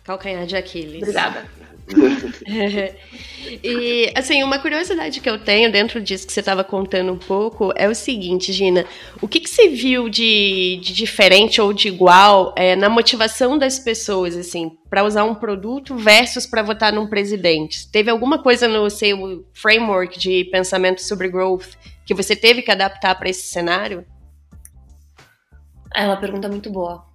Calcanhar 0.05 0.47
de 0.47 0.57
Aquiles. 0.57 1.03
Obrigada. 1.03 1.60
e, 3.63 4.13
assim, 4.15 4.43
uma 4.43 4.59
curiosidade 4.59 5.21
que 5.21 5.29
eu 5.29 5.39
tenho 5.39 5.71
dentro 5.71 6.01
disso 6.01 6.27
que 6.27 6.33
você 6.33 6.41
estava 6.41 6.63
contando 6.63 7.13
um 7.13 7.19
pouco 7.19 7.73
é 7.77 7.89
o 7.89 7.95
seguinte, 7.95 8.53
Gina: 8.53 8.85
o 9.21 9.29
que, 9.29 9.41
que 9.41 9.51
você 9.51 9.69
viu 9.69 10.09
de, 10.09 10.81
de 10.83 10.93
diferente 10.93 11.61
ou 11.61 11.73
de 11.73 11.89
igual 11.89 12.55
é, 12.57 12.77
na 12.77 12.89
motivação 12.89 13.59
das 13.59 13.79
pessoas, 13.79 14.37
assim, 14.37 14.73
para 14.89 15.05
usar 15.05 15.25
um 15.25 15.35
produto 15.35 15.97
versus 15.97 16.47
para 16.47 16.63
votar 16.63 16.93
num 16.93 17.07
presidente? 17.09 17.91
Teve 17.91 18.11
alguma 18.11 18.43
coisa 18.43 18.69
no 18.69 18.89
seu 18.89 19.45
framework 19.53 20.19
de 20.19 20.45
pensamento 20.45 21.03
sobre 21.03 21.29
growth 21.29 21.77
que 22.07 22.15
você 22.15 22.35
teve 22.35 22.63
que 22.63 22.71
adaptar 22.71 23.15
para 23.17 23.29
esse 23.29 23.49
cenário? 23.49 24.05
É 25.95 26.05
uma 26.05 26.17
pergunta 26.17 26.49
muito 26.49 26.71
boa 26.71 27.10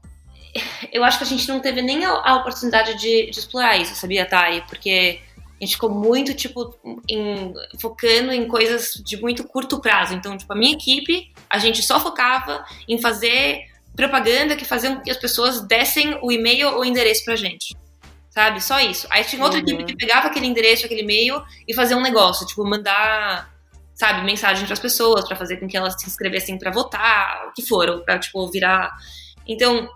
eu 0.91 1.03
acho 1.03 1.17
que 1.17 1.23
a 1.23 1.27
gente 1.27 1.47
não 1.47 1.59
teve 1.59 1.81
nem 1.81 2.05
a, 2.05 2.11
a 2.11 2.35
oportunidade 2.37 2.95
de, 2.95 3.29
de, 3.29 3.39
explorar 3.39 3.77
isso, 3.77 3.95
sabia, 3.95 4.25
Thay? 4.25 4.61
Porque 4.67 5.19
a 5.59 5.63
gente 5.63 5.75
ficou 5.75 5.89
muito, 5.89 6.33
tipo, 6.33 6.75
em, 7.09 7.53
focando 7.79 8.31
em 8.31 8.47
coisas 8.47 8.93
de 9.03 9.17
muito 9.17 9.43
curto 9.43 9.79
prazo. 9.79 10.13
Então, 10.13 10.37
tipo, 10.37 10.51
a 10.51 10.55
minha 10.55 10.73
equipe, 10.73 11.31
a 11.49 11.57
gente 11.57 11.81
só 11.81 11.99
focava 11.99 12.65
em 12.87 12.99
fazer 12.99 13.63
propaganda 13.95 14.55
que 14.55 14.65
faziam 14.65 15.01
que 15.01 15.09
as 15.09 15.17
pessoas 15.17 15.61
dessem 15.61 16.17
o 16.21 16.31
e-mail 16.31 16.69
ou 16.69 16.81
o 16.81 16.85
endereço 16.85 17.23
pra 17.23 17.35
gente. 17.35 17.75
Sabe? 18.29 18.61
Só 18.61 18.81
isso. 18.81 19.07
Aí 19.09 19.23
tinha 19.23 19.41
outra 19.41 19.59
uhum. 19.59 19.65
equipe 19.65 19.85
que 19.85 19.95
pegava 19.95 20.27
aquele 20.27 20.45
endereço, 20.45 20.85
aquele 20.85 21.01
e-mail 21.01 21.41
e 21.65 21.73
fazia 21.73 21.95
um 21.95 22.01
negócio, 22.01 22.45
tipo, 22.45 22.65
mandar, 22.65 23.49
sabe, 23.93 24.25
mensagem 24.25 24.65
para 24.65 24.73
as 24.73 24.79
pessoas, 24.79 25.25
para 25.25 25.37
fazer 25.37 25.55
com 25.57 25.67
que 25.67 25.77
elas 25.77 25.95
se 25.97 26.05
inscrevessem 26.05 26.59
para 26.59 26.69
votar, 26.69 27.47
o 27.47 27.53
que 27.53 27.65
for, 27.65 28.03
pra, 28.03 28.19
tipo, 28.19 28.45
virar. 28.51 28.91
Então, 29.47 29.89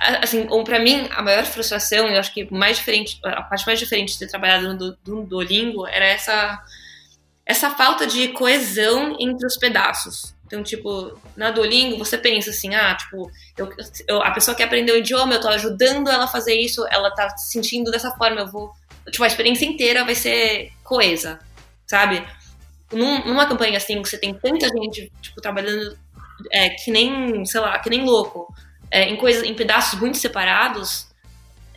assim, 0.00 0.46
ou 0.48 0.64
para 0.64 0.78
mim, 0.78 1.08
a 1.10 1.22
maior 1.22 1.44
frustração, 1.44 2.08
eu 2.08 2.18
acho 2.18 2.32
que 2.32 2.52
mais 2.52 2.78
diferente, 2.78 3.20
a 3.22 3.42
parte 3.42 3.66
mais 3.66 3.78
diferente 3.78 4.14
de 4.14 4.20
ter 4.20 4.28
trabalhado 4.28 4.74
no, 4.74 4.96
no 5.06 5.26
Duolingo 5.26 5.86
era 5.86 6.06
essa 6.06 6.62
essa 7.44 7.70
falta 7.70 8.06
de 8.06 8.28
coesão 8.28 9.16
entre 9.18 9.44
os 9.44 9.56
pedaços. 9.56 10.34
Então, 10.46 10.62
tipo, 10.62 11.18
na 11.36 11.50
Duolingo, 11.50 11.98
você 11.98 12.16
pensa 12.16 12.50
assim, 12.50 12.74
ah, 12.74 12.94
tipo, 12.94 13.30
eu, 13.56 13.68
eu, 14.06 14.22
a 14.22 14.30
pessoa 14.30 14.54
que 14.54 14.62
aprendeu 14.62 14.94
o 14.94 14.98
idioma, 14.98 15.34
eu 15.34 15.40
tô 15.40 15.48
ajudando 15.48 16.08
ela 16.08 16.24
a 16.24 16.28
fazer 16.28 16.54
isso, 16.54 16.86
ela 16.88 17.10
tá 17.10 17.28
se 17.36 17.52
sentindo 17.52 17.90
dessa 17.90 18.12
forma, 18.12 18.40
eu 18.40 18.46
vou... 18.46 18.72
Tipo, 19.10 19.24
a 19.24 19.26
experiência 19.26 19.64
inteira 19.64 20.04
vai 20.04 20.14
ser 20.14 20.72
coesa, 20.84 21.40
sabe? 21.86 22.24
Num, 22.92 23.24
numa 23.26 23.46
campanha 23.46 23.76
assim, 23.76 24.00
que 24.00 24.08
você 24.08 24.18
tem 24.18 24.32
tanta 24.32 24.68
gente, 24.68 25.10
tipo, 25.20 25.40
trabalhando 25.40 25.98
é, 26.52 26.70
que 26.70 26.90
nem, 26.90 27.44
sei 27.44 27.60
lá, 27.60 27.78
que 27.78 27.90
nem 27.90 28.04
louco, 28.04 28.52
é, 28.90 29.08
em 29.08 29.16
coisas, 29.16 29.42
em 29.42 29.54
pedaços 29.54 29.98
muito 29.98 30.18
separados, 30.18 31.08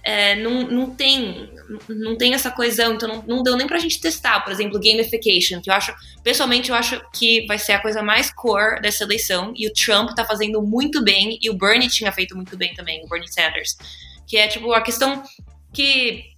é, 0.03 0.36
não, 0.36 0.64
não 0.64 0.95
tem 0.95 1.49
não 1.88 2.18
tem 2.18 2.34
essa 2.34 2.51
coesão, 2.51 2.93
então 2.93 3.07
não, 3.07 3.24
não 3.26 3.43
deu 3.43 3.55
nem 3.55 3.66
pra 3.66 3.80
gente 3.80 4.01
testar, 4.01 4.41
por 4.41 4.51
exemplo, 4.51 4.80
gamification, 4.80 5.61
que 5.61 5.70
eu 5.70 5.74
acho, 5.74 5.95
pessoalmente 6.22 6.70
eu 6.70 6.76
acho 6.76 7.01
que 7.14 7.45
vai 7.47 7.57
ser 7.57 7.72
a 7.72 7.82
coisa 7.82 8.03
mais 8.03 8.32
core 8.32 8.82
dessa 8.82 9.05
eleição, 9.05 9.53
e 9.55 9.66
o 9.66 9.74
Trump 9.74 10.09
tá 10.14 10.26
fazendo 10.26 10.61
muito 10.61 11.01
bem, 11.01 11.39
e 11.41 11.49
o 11.49 11.53
Bernie 11.53 11.88
tinha 11.88 12.11
feito 12.11 12.36
muito 12.36 12.57
bem 12.57 12.74
também, 12.74 13.01
o 13.03 13.07
Bernie 13.07 13.32
Sanders, 13.32 13.78
que 14.28 14.36
é 14.36 14.47
tipo 14.47 14.74
a 14.74 14.82
questão 14.82 15.24
que 15.72 16.33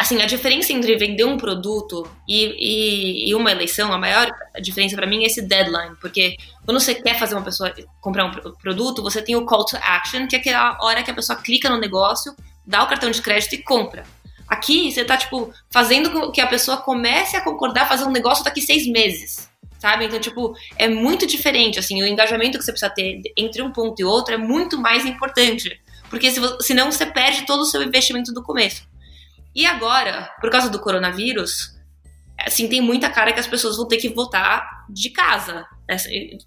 assim, 0.00 0.20
a 0.22 0.26
diferença 0.26 0.72
entre 0.72 0.96
vender 0.96 1.24
um 1.24 1.36
produto 1.36 2.08
e, 2.26 2.44
e, 2.58 3.30
e 3.30 3.34
uma 3.34 3.50
eleição, 3.50 3.92
a 3.92 3.98
maior 3.98 4.30
diferença 4.60 4.96
para 4.96 5.06
mim 5.06 5.22
é 5.22 5.26
esse 5.26 5.42
deadline, 5.42 5.94
porque 6.00 6.36
quando 6.64 6.80
você 6.80 6.94
quer 6.94 7.18
fazer 7.18 7.34
uma 7.34 7.44
pessoa 7.44 7.72
comprar 8.00 8.24
um 8.24 8.30
produto, 8.54 9.02
você 9.02 9.20
tem 9.20 9.36
o 9.36 9.44
call 9.44 9.64
to 9.66 9.76
action, 9.76 10.26
que 10.26 10.36
é 10.36 10.38
aquela 10.38 10.78
hora 10.80 11.02
que 11.02 11.10
a 11.10 11.14
pessoa 11.14 11.38
clica 11.38 11.68
no 11.68 11.78
negócio, 11.78 12.34
dá 12.66 12.82
o 12.82 12.86
cartão 12.86 13.10
de 13.10 13.20
crédito 13.20 13.54
e 13.54 13.62
compra. 13.62 14.04
Aqui, 14.48 14.90
você 14.90 15.04
tá, 15.04 15.16
tipo, 15.16 15.52
fazendo 15.70 16.10
com 16.10 16.30
que 16.30 16.40
a 16.40 16.46
pessoa 16.46 16.78
comece 16.78 17.36
a 17.36 17.42
concordar 17.42 17.88
fazer 17.88 18.04
um 18.04 18.10
negócio 18.10 18.44
daqui 18.44 18.60
seis 18.62 18.86
meses, 18.86 19.50
sabe? 19.78 20.06
Então, 20.06 20.18
tipo, 20.18 20.54
é 20.78 20.88
muito 20.88 21.26
diferente, 21.26 21.78
assim, 21.78 22.02
o 22.02 22.06
engajamento 22.06 22.58
que 22.58 22.64
você 22.64 22.72
precisa 22.72 22.90
ter 22.90 23.20
entre 23.36 23.62
um 23.62 23.70
ponto 23.70 24.00
e 24.00 24.04
outro 24.04 24.34
é 24.34 24.38
muito 24.38 24.78
mais 24.78 25.04
importante, 25.04 25.78
porque 26.08 26.30
se, 26.30 26.40
senão 26.60 26.90
você 26.90 27.04
perde 27.04 27.44
todo 27.46 27.60
o 27.60 27.66
seu 27.66 27.82
investimento 27.82 28.32
do 28.32 28.42
começo. 28.42 28.86
E 29.54 29.66
agora, 29.66 30.30
por 30.40 30.50
causa 30.50 30.68
do 30.68 30.80
coronavírus, 30.80 31.74
assim, 32.38 32.68
tem 32.68 32.80
muita 32.80 33.10
cara 33.10 33.32
que 33.32 33.40
as 33.40 33.46
pessoas 33.46 33.76
vão 33.76 33.86
ter 33.86 33.98
que 33.98 34.08
votar 34.08 34.84
de 34.88 35.10
casa. 35.10 35.64
Né? 35.88 35.96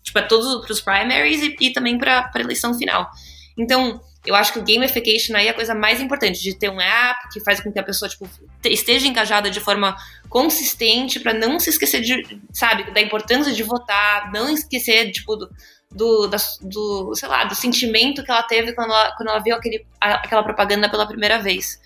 Tipo, 0.03 0.19
é 0.19 0.21
todos 0.23 0.65
para 0.65 0.73
os 0.73 0.81
primaries 0.81 1.41
e, 1.41 1.55
e 1.59 1.73
também 1.73 1.97
para 1.97 2.29
a 2.33 2.39
eleição 2.39 2.73
final. 2.73 3.09
Então, 3.57 3.99
eu 4.25 4.35
acho 4.35 4.53
que 4.53 4.59
o 4.59 4.63
gamification 4.63 5.35
aí 5.35 5.47
é 5.47 5.49
a 5.49 5.53
coisa 5.53 5.73
mais 5.73 6.01
importante, 6.01 6.41
de 6.41 6.53
ter 6.53 6.69
um 6.69 6.79
app 6.79 7.29
que 7.31 7.39
faz 7.39 7.59
com 7.61 7.71
que 7.71 7.79
a 7.79 7.83
pessoa, 7.83 8.09
tipo, 8.09 8.29
esteja 8.65 9.07
engajada 9.07 9.49
de 9.49 9.59
forma 9.59 9.95
consistente 10.29 11.19
para 11.19 11.33
não 11.33 11.59
se 11.59 11.69
esquecer 11.69 12.01
de, 12.01 12.39
sabe, 12.51 12.91
da 12.91 13.01
importância 13.01 13.53
de 13.53 13.63
votar, 13.63 14.31
não 14.31 14.49
esquecer, 14.49 15.11
tipo, 15.11 15.35
do, 15.35 15.49
do, 15.89 16.27
da, 16.27 16.37
do 16.61 17.15
sei 17.15 17.29
lá, 17.29 17.45
do 17.45 17.55
sentimento 17.55 18.23
que 18.23 18.29
ela 18.29 18.43
teve 18.43 18.73
quando 18.73 18.91
ela, 18.91 19.15
quando 19.15 19.29
ela 19.29 19.39
viu 19.39 19.55
aquele, 19.55 19.85
aquela 19.99 20.43
propaganda 20.43 20.89
pela 20.89 21.07
primeira 21.07 21.39
vez. 21.39 21.79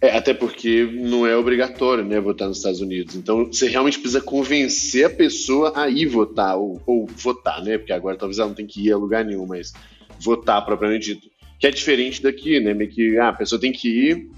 É, 0.00 0.16
até 0.16 0.32
porque 0.32 0.84
não 0.84 1.26
é 1.26 1.36
obrigatório, 1.36 2.04
né, 2.04 2.20
votar 2.20 2.46
nos 2.46 2.58
Estados 2.58 2.80
Unidos. 2.80 3.16
Então, 3.16 3.46
você 3.46 3.68
realmente 3.68 3.98
precisa 3.98 4.20
convencer 4.20 5.06
a 5.06 5.10
pessoa 5.10 5.72
a 5.74 5.88
ir 5.88 6.06
votar, 6.06 6.56
ou, 6.56 6.80
ou 6.86 7.06
votar, 7.06 7.62
né? 7.64 7.78
Porque 7.78 7.92
agora 7.92 8.16
talvez 8.16 8.38
ela 8.38 8.48
não 8.48 8.54
tenha 8.54 8.68
que 8.68 8.86
ir 8.86 8.92
a 8.92 8.96
lugar 8.96 9.24
nenhum, 9.24 9.44
mas 9.44 9.72
votar 10.20 10.64
propriamente 10.64 11.14
dito. 11.14 11.28
Que 11.58 11.66
é 11.66 11.70
diferente 11.70 12.22
daqui, 12.22 12.60
né? 12.60 12.72
Meio 12.74 12.90
que 12.90 13.18
ah, 13.18 13.30
a 13.30 13.32
pessoa 13.32 13.60
tem 13.60 13.72
que 13.72 13.88
ir, 13.88 14.30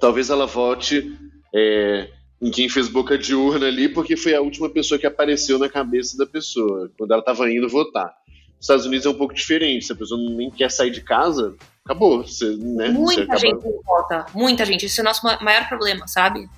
talvez 0.00 0.30
ela 0.30 0.46
vote 0.46 1.16
é, 1.54 2.08
em 2.42 2.50
quem 2.50 2.68
fez 2.68 2.88
boca 2.88 3.16
de 3.16 3.36
urna 3.36 3.68
ali, 3.68 3.88
porque 3.88 4.16
foi 4.16 4.34
a 4.34 4.40
última 4.40 4.68
pessoa 4.68 4.98
que 4.98 5.06
apareceu 5.06 5.60
na 5.60 5.68
cabeça 5.68 6.16
da 6.16 6.26
pessoa, 6.26 6.90
quando 6.98 7.12
ela 7.12 7.20
estava 7.20 7.48
indo 7.48 7.68
votar. 7.68 8.12
Nos 8.56 8.64
Estados 8.64 8.86
Unidos 8.86 9.06
é 9.06 9.10
um 9.10 9.14
pouco 9.14 9.32
diferente, 9.32 9.86
se 9.86 9.92
a 9.92 9.96
pessoa 9.96 10.20
nem 10.20 10.50
quer 10.50 10.72
sair 10.72 10.90
de 10.90 11.02
casa, 11.02 11.54
acabou. 11.88 12.22
Você, 12.22 12.54
né, 12.56 12.90
muita 12.90 13.38
você 13.38 13.46
gente 13.46 13.64
vota, 13.84 14.26
muita 14.34 14.64
gente. 14.64 14.86
Isso 14.86 15.00
é 15.00 15.02
o 15.02 15.04
nosso 15.04 15.24
maior 15.24 15.66
problema, 15.66 16.06
sabe? 16.06 16.48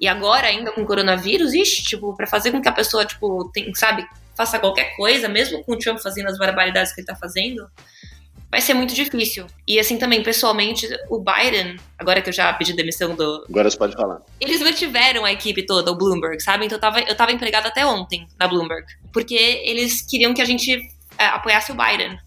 E 0.00 0.08
agora, 0.08 0.48
ainda 0.48 0.72
com 0.72 0.80
o 0.80 0.86
coronavírus, 0.86 1.52
ixi, 1.52 1.84
tipo, 1.84 2.16
pra 2.16 2.26
fazer 2.26 2.50
com 2.50 2.60
que 2.60 2.68
a 2.68 2.72
pessoa, 2.72 3.04
tipo, 3.04 3.50
tem, 3.52 3.72
sabe, 3.74 4.04
faça 4.34 4.58
qualquer 4.58 4.96
coisa, 4.96 5.28
mesmo 5.28 5.62
com 5.62 5.74
o 5.74 5.78
Trump 5.78 5.98
fazendo 6.00 6.28
as 6.28 6.38
barbaridades 6.38 6.92
que 6.92 7.02
ele 7.02 7.06
tá 7.06 7.14
fazendo, 7.14 7.68
vai 8.50 8.60
ser 8.60 8.74
muito 8.74 8.94
difícil. 8.94 9.46
E 9.68 9.78
assim 9.78 9.98
também, 9.98 10.22
pessoalmente, 10.22 10.88
o 11.08 11.22
Biden, 11.22 11.76
agora 11.98 12.20
que 12.20 12.30
eu 12.30 12.32
já 12.32 12.52
pedi 12.54 12.72
demissão 12.72 13.14
do. 13.14 13.44
Agora 13.48 13.70
você 13.70 13.76
pode 13.76 13.94
falar. 13.94 14.22
Eles 14.40 14.60
mantiveram 14.60 15.24
a 15.24 15.32
equipe 15.32 15.64
toda, 15.64 15.92
o 15.92 15.96
Bloomberg, 15.96 16.42
sabe? 16.42 16.66
Então 16.66 16.76
eu 16.76 16.80
tava, 16.80 17.00
eu 17.00 17.14
tava 17.14 17.30
empregada 17.30 17.68
até 17.68 17.86
ontem 17.86 18.26
na 18.38 18.48
Bloomberg. 18.48 18.86
Porque 19.12 19.34
eles 19.34 20.02
queriam 20.02 20.34
que 20.34 20.42
a 20.42 20.46
gente 20.46 20.80
é, 21.18 21.26
apoiasse 21.26 21.70
o 21.70 21.76
Biden. 21.76 22.18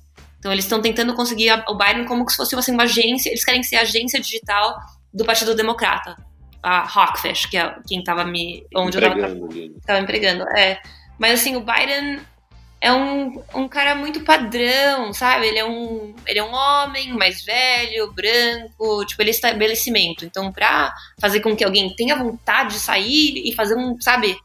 Então 0.45 0.53
eles 0.53 0.65
estão 0.65 0.79
tentando 0.79 1.15
conseguir 1.15 1.51
o 1.67 1.73
Biden 1.73 2.05
como 2.05 2.29
se 2.29 2.37
fosse 2.37 2.55
assim, 2.55 2.71
uma 2.71 2.83
agência, 2.83 3.29
eles 3.29 3.43
querem 3.43 3.63
ser 3.63 3.77
a 3.77 3.81
agência 3.81 4.19
digital 4.21 4.77
do 5.11 5.25
Partido 5.25 5.55
Democrata. 5.55 6.15
A 6.61 6.81
Hawkfish, 6.81 7.47
que 7.47 7.57
é 7.57 7.75
quem 7.87 7.97
estava 7.97 8.23
me. 8.23 8.63
onde 8.75 8.95
empregando, 8.95 9.49
eu 9.51 9.75
estava 9.75 9.99
empregando. 10.01 10.43
É. 10.55 10.79
Mas 11.17 11.39
assim, 11.39 11.55
o 11.55 11.61
Biden 11.61 12.19
é 12.79 12.93
um, 12.93 13.41
um 13.55 13.67
cara 13.67 13.95
muito 13.95 14.19
padrão, 14.19 15.11
sabe? 15.13 15.47
Ele 15.47 15.57
é 15.57 15.65
um, 15.65 16.13
ele 16.27 16.37
é 16.37 16.43
um 16.43 16.53
homem 16.53 17.11
mais 17.13 17.43
velho, 17.43 18.13
branco, 18.13 19.03
tipo, 19.03 19.23
ele 19.23 19.31
é 19.31 19.33
estabelecimento. 19.33 20.25
Então, 20.25 20.51
pra 20.51 20.93
fazer 21.19 21.39
com 21.39 21.55
que 21.55 21.63
alguém 21.63 21.89
tenha 21.95 22.15
vontade 22.15 22.75
de 22.75 22.79
sair 22.79 23.49
e 23.49 23.51
fazer 23.55 23.75
um, 23.75 23.99
sabe, 23.99 24.37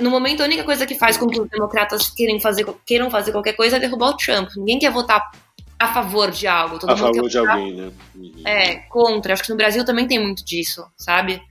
no 0.00 0.10
momento, 0.10 0.42
a 0.42 0.46
única 0.46 0.64
coisa 0.64 0.86
que 0.86 0.94
faz 0.94 1.16
com 1.16 1.26
que 1.26 1.40
os 1.40 1.48
democratas 1.48 2.08
queiram 2.10 2.40
fazer, 2.40 2.66
queiram 2.86 3.10
fazer 3.10 3.32
qualquer 3.32 3.54
coisa 3.54 3.76
é 3.76 3.80
derrubar 3.80 4.10
o 4.10 4.16
Trump. 4.16 4.50
Ninguém 4.56 4.78
quer 4.78 4.90
votar 4.90 5.30
a 5.78 5.92
favor 5.92 6.30
de 6.30 6.46
algo. 6.46 6.78
Todo 6.78 6.90
a 6.90 6.96
favor 6.96 7.28
de 7.28 7.38
alguém, 7.38 7.74
né? 7.74 7.92
Uhum. 8.14 8.32
É, 8.44 8.76
contra. 8.88 9.32
Acho 9.32 9.42
que 9.42 9.50
no 9.50 9.56
Brasil 9.56 9.84
também 9.84 10.06
tem 10.06 10.18
muito 10.18 10.44
disso, 10.44 10.84
sabe? 10.96 11.42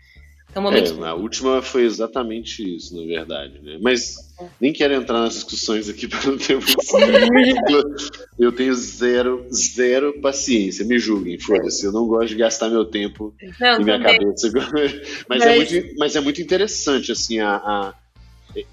Então, 0.54 0.62
momento... 0.62 1.04
É, 1.04 1.08
a 1.08 1.16
última 1.16 1.64
foi 1.64 1.84
exatamente 1.84 2.76
isso, 2.76 2.96
na 2.96 3.08
verdade. 3.08 3.60
Né? 3.60 3.80
Mas 3.82 4.16
nem 4.62 4.72
quero 4.72 4.94
entrar 4.94 5.20
nas 5.22 5.34
discussões 5.34 5.90
aqui 5.90 6.06
para 6.08 6.30
não 6.30 6.38
ter 6.38 6.60
Eu 8.38 8.52
tenho 8.52 8.76
zero, 8.76 9.48
zero 9.52 10.22
paciência. 10.22 10.86
Me 10.86 11.00
julguem, 11.00 11.40
foda-se. 11.40 11.84
Eu 11.84 11.92
não 11.92 12.06
gosto 12.06 12.30
de 12.30 12.36
gastar 12.36 12.70
meu 12.70 12.86
tempo 12.86 13.34
não, 13.60 13.82
em 13.82 13.84
minha 13.84 14.00
também. 14.00 14.20
cabeça. 14.20 14.52
Mas, 14.54 15.26
mas... 15.28 15.42
É 15.42 15.56
muito, 15.56 15.96
mas 15.98 16.16
é 16.16 16.22
muito 16.22 16.42
interessante, 16.42 17.12
assim, 17.12 17.40
a, 17.40 17.56
a... 17.56 17.94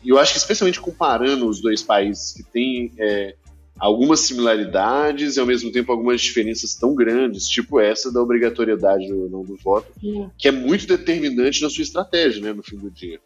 Eu 0.05 0.18
acho 0.18 0.33
que 0.33 0.39
especialmente 0.39 0.81
comparando 0.81 1.49
os 1.49 1.61
dois 1.61 1.83
países 1.83 2.33
que 2.33 2.43
têm 2.43 2.93
é, 2.99 3.35
algumas 3.78 4.20
similaridades 4.20 5.37
e 5.37 5.41
ao 5.41 5.47
mesmo 5.47 5.72
tempo 5.72 5.91
algumas 5.91 6.20
diferenças 6.20 6.74
tão 6.74 6.95
grandes, 6.95 7.49
tipo 7.49 7.81
essa 7.81 8.12
da 8.12 8.20
obrigatoriedade 8.20 9.11
ou 9.11 9.28
não 9.31 9.43
do 9.43 9.57
voto, 9.57 9.91
Sim. 9.99 10.31
que 10.37 10.49
é 10.49 10.53
muito 10.53 10.87
determinante 10.87 11.62
na 11.62 11.70
sua 11.70 11.83
estratégia, 11.83 12.43
né, 12.43 12.53
no 12.53 12.62
fim 12.62 12.76
do 12.76 12.91
dia. 12.91 13.18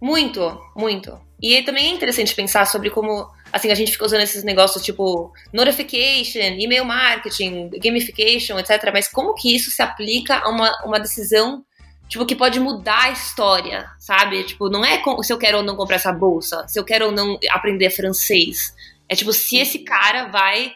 Muito, 0.00 0.58
muito. 0.74 1.20
E 1.42 1.62
também 1.62 1.90
é 1.90 1.94
interessante 1.94 2.34
pensar 2.34 2.66
sobre 2.66 2.88
como, 2.90 3.28
assim, 3.52 3.70
a 3.70 3.74
gente 3.74 3.92
fica 3.92 4.06
usando 4.06 4.22
esses 4.22 4.42
negócios 4.42 4.82
tipo 4.82 5.32
notification, 5.52 6.58
email 6.58 6.84
marketing, 6.84 7.70
gamification, 7.82 8.58
etc. 8.58 8.90
Mas 8.92 9.08
como 9.08 9.34
que 9.34 9.54
isso 9.54 9.70
se 9.70 9.82
aplica 9.82 10.38
a 10.38 10.48
uma, 10.48 10.70
uma 10.86 10.98
decisão, 10.98 11.64
tipo, 12.10 12.26
que 12.26 12.34
pode 12.34 12.58
mudar 12.58 13.04
a 13.04 13.10
história, 13.12 13.88
sabe? 13.96 14.42
Tipo, 14.42 14.68
não 14.68 14.84
é 14.84 15.00
se 15.22 15.32
eu 15.32 15.38
quero 15.38 15.58
ou 15.58 15.62
não 15.62 15.76
comprar 15.76 15.94
essa 15.94 16.12
bolsa, 16.12 16.66
se 16.66 16.78
eu 16.78 16.84
quero 16.84 17.06
ou 17.06 17.12
não 17.12 17.38
aprender 17.50 17.88
francês. 17.88 18.74
É 19.08 19.14
tipo, 19.14 19.32
se 19.32 19.56
esse 19.56 19.78
cara 19.78 20.26
vai, 20.26 20.72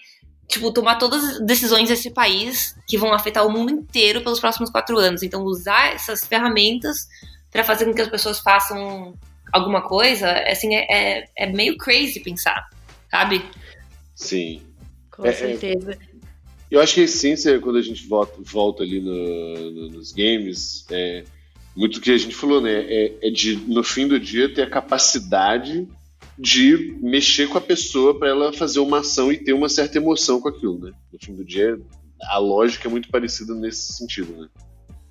tipo, 0.47 0.73
tomar 0.73 0.95
todas 0.95 1.25
as 1.25 1.41
decisões 1.41 1.89
desse 1.89 2.11
país 2.13 2.77
que 2.87 2.97
vão 2.97 3.13
afetar 3.13 3.45
o 3.45 3.51
mundo 3.51 3.73
inteiro 3.73 4.21
pelos 4.23 4.39
próximos 4.39 4.71
quatro 4.71 4.97
anos. 4.97 5.25
Então, 5.25 5.43
usar 5.43 5.95
essas 5.95 6.25
ferramentas 6.25 7.09
para 7.51 7.65
fazer 7.65 7.85
com 7.85 7.93
que 7.93 8.03
as 8.03 8.09
pessoas 8.09 8.39
façam 8.39 9.13
alguma 9.53 9.83
coisa, 9.83 10.31
assim, 10.49 10.73
é, 10.77 10.87
é, 10.89 11.29
é 11.37 11.47
meio 11.47 11.77
crazy 11.77 12.21
pensar, 12.21 12.69
sabe? 13.11 13.45
Sim. 14.15 14.63
Com 15.11 15.27
é, 15.27 15.31
é 15.31 15.33
certeza. 15.33 15.93
É, 15.93 16.14
eu 16.75 16.81
acho 16.81 16.95
que 16.95 17.01
a 17.03 17.05
essência, 17.05 17.61
quando 17.61 17.79
a 17.79 17.83
gente 17.83 18.05
volta, 18.09 18.35
volta 18.41 18.83
ali 18.83 19.01
no, 19.01 19.71
no, 19.71 19.89
nos 19.91 20.11
games, 20.11 20.85
é 20.91 21.23
muito 21.77 21.99
o 21.99 22.01
que 22.01 22.11
a 22.11 22.19
gente 22.19 22.35
falou, 22.35 22.61
né? 22.61 22.73
É, 22.73 23.13
é 23.23 23.31
de, 23.31 23.55
no 23.55 23.85
fim 23.85 24.09
do 24.09 24.19
dia, 24.19 24.53
ter 24.53 24.63
a 24.63 24.71
capacidade 24.71 25.87
de 26.37 26.99
mexer 27.01 27.49
com 27.49 27.57
a 27.59 27.61
pessoa 27.61 28.19
para 28.19 28.29
ela 28.29 28.53
fazer 28.53 28.81
uma 28.81 28.99
ação 28.99 29.31
e 29.31 29.39
ter 29.39 29.53
uma 29.53 29.69
certa 29.69 29.99
emoção 29.99 30.41
com 30.41 30.49
aquilo, 30.49 30.77
né? 30.81 30.91
No 31.13 31.19
fim 31.21 31.33
do 31.33 31.45
dia, 31.45 31.79
a 32.25 32.39
lógica 32.39 32.89
é 32.89 32.91
muito 32.91 33.09
parecida 33.09 33.55
nesse 33.55 33.93
sentido, 33.93 34.37
né? 34.37 34.49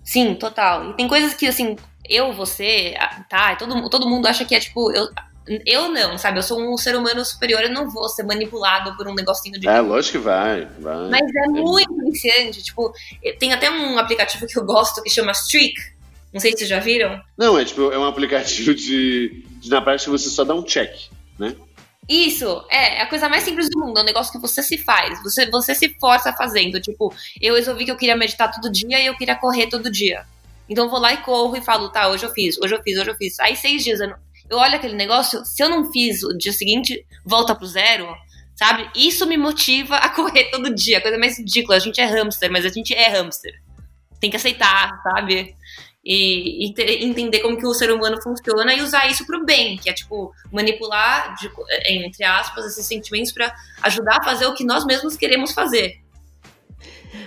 Sim, 0.04 0.36
total. 0.36 0.90
E 0.90 0.94
tem 0.98 1.08
coisas 1.08 1.34
que, 1.34 1.48
assim, 1.48 1.78
eu, 2.10 2.34
você, 2.34 2.94
tá, 3.30 3.56
todo, 3.56 3.90
todo 3.90 4.10
mundo 4.10 4.28
acha 4.28 4.44
que 4.44 4.54
é 4.54 4.60
tipo. 4.60 4.92
Eu, 4.92 5.08
eu 5.66 5.90
não, 5.90 6.18
sabe? 6.18 6.40
Eu 6.40 6.44
sou 6.44 6.60
um 6.62 6.78
ser 6.78 6.96
humano 6.96 7.24
superior, 7.26 7.62
eu 7.64 7.72
não 7.72 7.90
vou 7.90 8.08
ser 8.08 8.24
manipulado 8.24 8.96
por 8.96 9.08
um 9.08 9.14
negocinho 9.14 9.60
de. 9.60 9.68
É, 9.68 9.80
lógico 9.82 10.18
que 10.18 10.24
vai, 10.24 10.66
vai. 10.80 11.10
Mas 11.10 11.22
é, 11.22 11.46
é. 11.46 11.48
muito 11.48 11.92
iniciante. 12.02 12.64
Tipo, 12.64 12.94
tem 13.40 13.52
até 13.52 13.70
um 13.70 13.98
aplicativo 13.98 14.48
que 14.48 14.58
eu 14.58 14.64
gosto 14.64 15.02
que 15.04 15.10
chama 15.10 15.32
Streak. 15.32 15.74
Não 16.32 16.40
sei 16.40 16.52
se 16.52 16.60
vocês 16.60 16.70
já 16.70 16.80
viram. 16.80 17.22
Não, 17.38 17.60
é 17.60 17.66
tipo, 17.66 17.92
é 17.92 17.98
um 17.98 18.06
aplicativo 18.06 18.74
de, 18.74 19.44
de 19.60 19.70
na 19.70 19.82
prática 19.82 20.10
você 20.10 20.30
só 20.30 20.44
dá 20.44 20.56
um 20.56 20.64
check 20.64 21.12
né? 21.38 21.56
Isso, 22.08 22.66
é, 22.70 22.98
é 22.98 23.02
a 23.02 23.08
coisa 23.08 23.30
mais 23.30 23.44
simples 23.44 23.70
do 23.70 23.80
mundo, 23.80 23.98
é 23.98 24.02
um 24.02 24.06
negócio 24.06 24.32
que 24.32 24.40
você 24.40 24.62
se 24.62 24.78
faz, 24.78 25.22
você, 25.24 25.50
você 25.50 25.74
se 25.74 25.96
força 26.00 26.34
fazendo. 26.34 26.80
Tipo, 26.82 27.14
eu 27.42 27.56
resolvi 27.56 27.86
que 27.86 27.92
eu 27.92 27.96
queria 27.96 28.18
meditar 28.18 28.52
todo 28.52 28.72
dia 28.72 29.00
e 29.00 29.06
eu 29.06 29.16
queria 29.16 29.36
correr 29.36 29.68
todo 29.68 29.90
dia. 29.90 30.26
Então 30.68 30.86
eu 30.86 30.90
vou 30.90 31.00
lá 31.00 31.14
e 31.14 31.18
corro 31.18 31.56
e 31.56 31.62
falo, 31.62 31.90
tá, 31.90 32.10
hoje 32.10 32.26
eu 32.26 32.30
fiz, 32.32 32.58
hoje 32.62 32.76
eu 32.76 32.84
fiz, 32.84 32.98
hoje 32.98 33.10
eu 33.10 33.16
fiz. 33.16 33.40
Aí 33.40 33.56
seis 33.56 33.84
dias 33.84 34.02
eu, 34.02 34.10
não, 34.10 34.18
eu 34.54 34.58
olho 34.58 34.76
aquele 34.76 34.96
negócio, 34.96 35.44
se 35.46 35.64
eu 35.64 35.70
não 35.70 35.92
fiz 35.92 36.24
o 36.24 36.38
dia 36.38 36.54
seguinte, 36.54 37.06
volta 37.26 37.56
pro 37.56 37.66
zero, 37.66 38.08
sabe? 38.56 38.90
Isso 38.96 39.26
me 39.26 39.38
motiva 39.38 39.96
a 39.98 40.10
correr 40.16 40.46
todo 40.46 40.74
dia, 40.74 41.02
coisa 41.02 41.18
mais 41.18 41.38
ridícula. 41.38 41.78
A 41.78 41.80
gente 41.80 42.00
é 42.00 42.06
hamster, 42.06 42.52
mas 42.52 42.66
a 42.66 42.70
gente 42.70 42.94
é 42.94 43.10
hamster. 43.10 43.54
Tem 44.20 44.30
que 44.30 44.38
aceitar, 44.38 44.90
sabe? 45.04 45.56
e, 46.04 46.66
e 46.66 46.74
ter, 46.74 47.02
entender 47.02 47.40
como 47.40 47.58
que 47.58 47.66
o 47.66 47.74
ser 47.74 47.92
humano 47.92 48.22
funciona 48.22 48.74
e 48.74 48.82
usar 48.82 49.10
isso 49.10 49.26
para 49.26 49.38
o 49.38 49.46
bem, 49.46 49.78
que 49.78 49.90
é 49.90 49.94
tipo 49.94 50.34
manipular, 50.52 51.34
de, 51.36 51.50
entre 51.88 52.26
aspas, 52.26 52.66
esses 52.66 52.86
sentimentos 52.86 53.32
para 53.32 53.56
ajudar 53.84 54.18
a 54.18 54.24
fazer 54.24 54.46
o 54.46 54.54
que 54.54 54.66
nós 54.66 54.86
mesmos 54.86 55.16
queremos 55.16 55.54
fazer. 55.54 56.03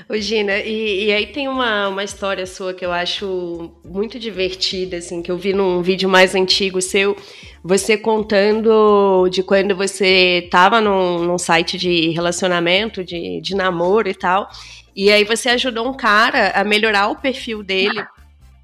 Ô 0.08 0.16
Gina, 0.16 0.58
e, 0.58 1.06
e, 1.06 1.12
aí 1.12 1.26
tem 1.26 1.48
uma, 1.48 1.88
uma 1.88 2.04
história 2.04 2.46
sua 2.46 2.72
que 2.72 2.84
eu 2.84 2.92
acho 2.92 3.72
muito 3.84 4.18
divertida, 4.18 4.98
assim, 4.98 5.22
que 5.22 5.30
eu 5.30 5.36
vi 5.36 5.52
num 5.52 5.82
vídeo 5.82 6.08
mais 6.08 6.34
antigo 6.34 6.80
seu, 6.80 7.16
você 7.62 7.96
contando 7.96 9.28
de 9.28 9.42
quando 9.42 9.74
você 9.74 10.42
estava 10.44 10.80
num, 10.80 11.24
num 11.24 11.38
site 11.38 11.76
de 11.76 12.10
relacionamento, 12.10 13.04
de, 13.04 13.40
de 13.40 13.54
namoro 13.54 14.08
e 14.08 14.14
tal, 14.14 14.48
e 14.94 15.10
aí 15.10 15.24
você 15.24 15.50
ajudou 15.50 15.88
um 15.88 15.94
cara 15.94 16.50
a 16.50 16.64
melhorar 16.64 17.08
o 17.08 17.16
perfil 17.16 17.62
dele 17.62 18.02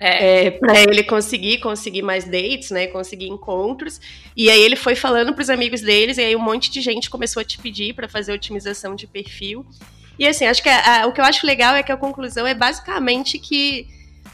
é. 0.03 0.47
é 0.47 0.51
para 0.51 0.83
ele 0.83 1.05
conseguir 1.05 1.59
conseguir 1.59 2.03
mais 2.03 2.25
dates, 2.25 2.71
né? 2.73 2.89
Conseguir 2.89 3.29
encontros. 3.29 4.01
E 4.37 4.51
aí 4.51 4.61
ele 4.61 4.75
foi 4.75 4.97
falando 4.97 5.33
para 5.33 5.43
os 5.43 5.51
amigos 5.51 5.81
deles, 5.81 6.19
e 6.19 6.23
aí 6.23 6.35
um 6.35 6.43
monte 6.43 6.71
de 6.71 6.81
gente 6.81 7.09
começou 7.09 7.41
a 7.41 7.45
te 7.45 7.59
pedir 7.59 7.95
para 7.95 8.09
fazer 8.09 8.33
otimização 8.33 8.97
de 8.97 9.07
perfil. 9.07 9.65
E 10.19 10.27
assim, 10.27 10.47
acho 10.47 10.63
que 10.63 10.69
a, 10.69 11.03
a, 11.03 11.07
o 11.07 11.13
que 11.13 11.21
eu 11.21 11.25
acho 11.25 11.47
legal 11.47 11.75
é 11.75 11.83
que 11.83 11.93
a 11.93 11.97
conclusão 11.97 12.47
é 12.47 12.55
basicamente 12.55 13.39
que 13.39 13.87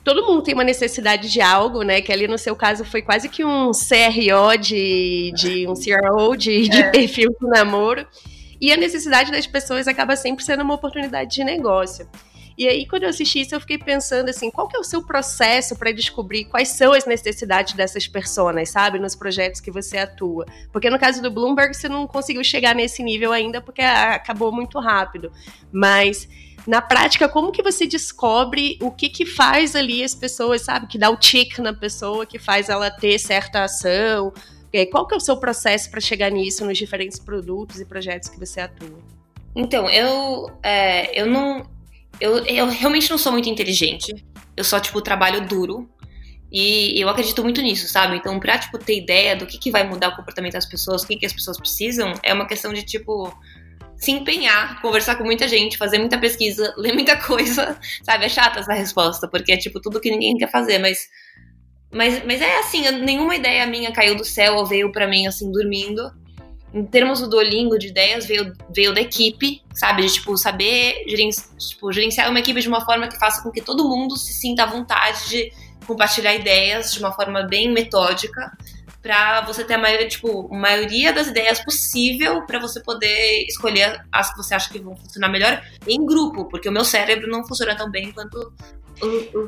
todo 0.05 0.27
mundo 0.27 0.43
tem 0.43 0.55
uma 0.55 0.65
necessidade 0.65 1.31
de 1.31 1.41
algo, 1.41 1.83
né? 1.83 2.01
Que 2.01 2.13
ali 2.13 2.27
no 2.27 2.39
seu 2.39 2.57
caso 2.57 2.85
foi 2.85 3.03
quase 3.03 3.29
que 3.29 3.45
um 3.45 3.71
CRO 3.73 4.57
de, 4.59 5.33
de 5.35 5.67
um 5.69 5.75
CRO 5.75 6.37
de, 6.37 6.67
de 6.69 6.81
é. 6.81 6.91
perfil 6.91 7.35
do 7.41 7.49
namoro. 7.49 8.07
E 8.61 8.73
a 8.73 8.77
necessidade 8.77 9.31
das 9.31 9.47
pessoas 9.47 9.87
acaba 9.87 10.17
sempre 10.17 10.45
sendo 10.45 10.63
uma 10.63 10.75
oportunidade 10.75 11.31
de 11.31 11.45
negócio. 11.45 12.09
E 12.59 12.67
aí, 12.67 12.89
quando 12.89 13.05
eu 13.05 13.11
assisti 13.11 13.41
isso, 13.41 13.55
eu 13.55 13.61
fiquei 13.61 13.79
pensando 13.79 14.31
assim, 14.31 14.51
qual 14.51 14.67
que 14.67 14.77
é 14.77 14.81
o 14.81 14.85
seu 14.85 15.01
processo 15.01 15.77
para 15.77 15.93
descobrir 15.93 16.47
quais 16.47 16.71
são 16.71 16.93
as 16.93 17.07
necessidades 17.07 17.75
dessas 17.75 18.09
pessoas, 18.09 18.71
sabe, 18.71 18.99
nos 18.99 19.15
projetos 19.15 19.61
que 19.61 19.71
você 19.71 19.97
atua? 19.97 20.45
Porque 20.73 20.91
no 20.91 20.99
caso 20.99 21.23
do 21.23 21.31
Bloomberg, 21.31 21.73
você 21.73 21.89
não 21.89 22.05
conseguiu 22.09 22.43
chegar 22.43 22.75
nesse 22.75 23.01
nível 23.01 23.31
ainda 23.31 23.61
porque 23.61 23.81
acabou 23.81 24.51
muito 24.51 24.81
rápido. 24.81 25.31
Mas 25.71 26.29
na 26.67 26.83
prática, 26.83 27.29
como 27.29 27.53
que 27.53 27.63
você 27.63 27.87
descobre 27.87 28.77
o 28.83 28.91
que 28.91 29.09
que 29.09 29.25
faz 29.25 29.77
ali 29.77 30.03
as 30.03 30.17
pessoas, 30.17 30.63
sabe, 30.63 30.89
que 30.89 30.99
dá 30.99 31.11
o 31.11 31.17
tick 31.17 31.61
na 31.61 31.73
pessoa, 31.73 32.27
que 32.27 32.41
faz 32.41 32.69
ela 32.69 32.91
ter 32.91 33.21
certa 33.21 33.63
ação? 33.63 34.33
Qual 34.91 35.07
que 35.07 35.15
é 35.15 35.17
o 35.17 35.21
seu 35.21 35.37
processo 35.37 35.89
para 35.93 36.01
chegar 36.01 36.29
nisso 36.29 36.67
nos 36.67 36.77
diferentes 36.77 37.21
produtos 37.21 37.81
e 37.81 37.85
projetos 37.85 38.29
que 38.29 38.37
você 38.37 38.61
atua? 38.63 38.99
Então, 39.55 39.89
eu, 39.89 40.51
é, 40.61 41.21
eu 41.21 41.27
não 41.27 41.78
eu, 42.21 42.39
eu 42.45 42.69
realmente 42.69 43.11
não 43.11 43.19
sou 43.19 43.33
muito 43.33 43.49
inteligente. 43.49 44.15
Eu 44.57 44.65
só, 44.65 44.81
tipo, 44.81 45.01
trabalho 45.01 45.47
duro. 45.47 45.89
E 46.51 46.99
eu 47.01 47.09
acredito 47.09 47.43
muito 47.43 47.61
nisso, 47.61 47.87
sabe? 47.89 48.17
Então, 48.17 48.41
pra, 48.41 48.59
tipo, 48.59 48.79
ter 48.79 48.97
ideia 48.97 49.37
do 49.37 49.47
que, 49.47 49.59
que 49.59 49.71
vai 49.71 49.87
mudar 49.87 50.09
o 50.09 50.17
comportamento 50.17 50.55
das 50.55 50.67
pessoas, 50.67 51.03
o 51.03 51.07
que, 51.07 51.17
que 51.17 51.27
as 51.27 51.33
pessoas 51.33 51.59
precisam, 51.59 52.15
é 52.23 52.33
uma 52.33 52.47
questão 52.47 52.73
de, 52.73 52.83
tipo, 52.83 53.31
se 53.97 54.13
empenhar, 54.13 54.81
conversar 54.81 55.17
com 55.17 55.25
muita 55.25 55.47
gente, 55.47 55.77
fazer 55.77 55.99
muita 55.99 56.17
pesquisa, 56.17 56.73
ler 56.79 56.95
muita 56.95 57.17
coisa, 57.19 57.79
sabe? 58.03 58.25
É 58.25 58.29
chata 58.31 58.61
essa 58.61 58.73
resposta, 58.73 59.29
porque 59.29 59.53
é, 59.53 59.57
tipo, 59.59 59.79
tudo 59.81 60.01
que 60.01 60.11
ninguém 60.11 60.37
quer 60.37 60.51
fazer, 60.51 60.79
mas... 60.79 61.07
Mas, 61.91 62.23
mas 62.25 62.43
é 62.43 62.59
assim, 62.59 62.83
nenhuma 62.91 63.35
ideia 63.35 63.67
minha 63.67 63.91
caiu 63.91 64.15
do 64.15 64.25
céu 64.25 64.57
ou 64.57 64.67
veio 64.67 64.93
para 64.93 65.07
mim, 65.07 65.27
assim, 65.27 65.51
dormindo 65.51 66.03
em 66.73 66.85
termos 66.85 67.21
do 67.21 67.29
Duolingo, 67.29 67.79
de 67.79 67.89
ideias, 67.89 68.27
veio, 68.27 68.53
veio 68.75 68.95
da 68.95 69.01
equipe, 69.01 69.63
sabe? 69.75 70.03
De, 70.03 70.13
tipo, 70.13 70.37
saber 70.37 71.05
gerenciar, 71.07 71.57
tipo, 71.57 71.93
gerenciar 71.93 72.31
uma 72.31 72.41
equipe 72.41 72.61
de 72.61 72.69
uma 72.69 72.85
forma 72.85 73.09
que 73.09 73.19
faça 73.19 73.43
com 73.43 73.51
que 73.51 73.63
todo 73.63 73.89
mundo 73.89 74.17
se 74.17 74.33
sinta 74.33 74.65
à 74.65 74.67
vontade 74.67 75.29
de 75.29 75.53
compartilhar 75.87 76.35
ideias 76.35 76.93
de 76.93 76.99
uma 76.99 77.13
forma 77.13 77.43
bem 77.45 77.73
metódica 77.73 78.53
para 79.01 79.41
você 79.43 79.65
ter 79.65 79.75
a 79.75 79.79
maioria, 79.79 80.09
tipo, 80.09 80.53
maioria 80.55 81.13
das 81.13 81.29
ideias 81.29 81.65
possível 81.65 82.45
para 82.45 82.59
você 82.59 82.83
poder 82.83 83.47
escolher 83.49 84.05
as 84.13 84.31
que 84.31 84.37
você 84.37 84.55
acha 84.55 84.69
que 84.71 84.79
vão 84.79 84.97
funcionar 84.97 85.29
melhor 85.29 85.63
em 85.87 86.05
grupo, 86.05 86.45
porque 86.47 86.69
o 86.69 86.73
meu 86.73 86.85
cérebro 86.85 87.31
não 87.31 87.47
funciona 87.47 87.75
tão 87.75 87.91
bem 87.91 88.13
quanto 88.13 88.53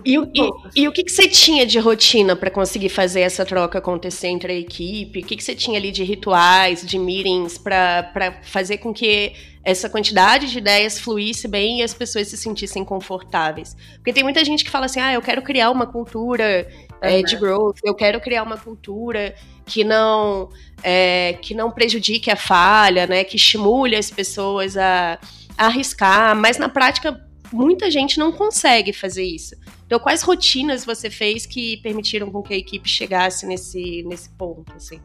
e, 0.05 0.16
e, 0.16 0.51
e, 0.76 0.88
o 0.88 0.92
que, 0.92 1.03
que 1.03 1.11
você 1.11 1.28
tinha 1.28 1.66
de 1.66 1.78
rotina 1.78 2.36
para 2.36 2.51
conseguir 2.51 2.88
fazer 2.88 3.20
essa 3.20 3.44
troca 3.44 3.78
acontecer 3.78 4.28
entre 4.28 4.53
a 4.53 4.57
equipe? 4.57 5.20
O 5.20 5.24
que, 5.24 5.36
que 5.36 5.42
você 5.42 5.55
tinha 5.55 5.78
ali 5.78 5.90
de 5.90 6.05
rituais, 6.05 6.86
de 6.86 6.98
meetings, 6.98 7.59
para 7.59 8.40
fazer 8.42 8.78
com 8.78 8.92
que 8.92 9.32
essa 9.64 9.90
quantidade 9.90 10.51
de 10.51 10.59
ideias 10.59 10.98
fluísse 10.98 11.48
bem 11.48 11.80
e 11.80 11.82
as 11.82 11.92
pessoas 11.92 12.28
se 12.28 12.36
sentissem 12.36 12.84
confortáveis? 12.84 13.76
Porque 13.96 14.12
tem 14.12 14.22
muita 14.22 14.44
gente 14.44 14.64
que 14.64 14.70
fala 14.70 14.86
assim: 14.86 15.01
ah, 15.01 15.12
eu 15.12 15.22
quero 15.22 15.42
criar 15.42 15.70
uma 15.70 15.86
cultura 15.86 16.68
é, 17.01 17.22
de 17.22 17.36
growth, 17.36 17.78
eu 17.82 17.94
quero 17.94 18.20
criar 18.20 18.44
uma 18.44 18.57
cultura 18.57 19.34
que 19.66 19.82
não, 19.82 20.48
é, 20.82 21.36
que 21.42 21.55
não 21.55 21.70
prejudique 21.70 22.30
a 22.30 22.36
falha, 22.36 23.07
né, 23.07 23.24
que 23.24 23.36
estimule 23.36 23.96
as 23.96 24.11
pessoas 24.11 24.76
a 24.76 25.18
arriscar, 25.57 26.34
mas 26.34 26.57
na 26.57 26.68
prática 26.68 27.20
muita 27.53 27.90
gente 27.90 28.18
não 28.18 28.32
consegue 28.32 28.92
fazer 28.92 29.24
isso. 29.24 29.55
Então, 29.86 29.98
quais 29.98 30.22
rotinas 30.22 30.84
você 30.84 31.11
fez 31.11 31.46
que 31.46 31.78
permitiram 31.78 32.30
com 32.30 32.42
que 32.42 32.55
a 32.55 32.57
equipe 32.57 32.88
chegasse 32.88 33.46
nesse, 33.46 34.03
nesse 34.05 34.30
ponto, 34.30 34.72
assim? 34.74 35.01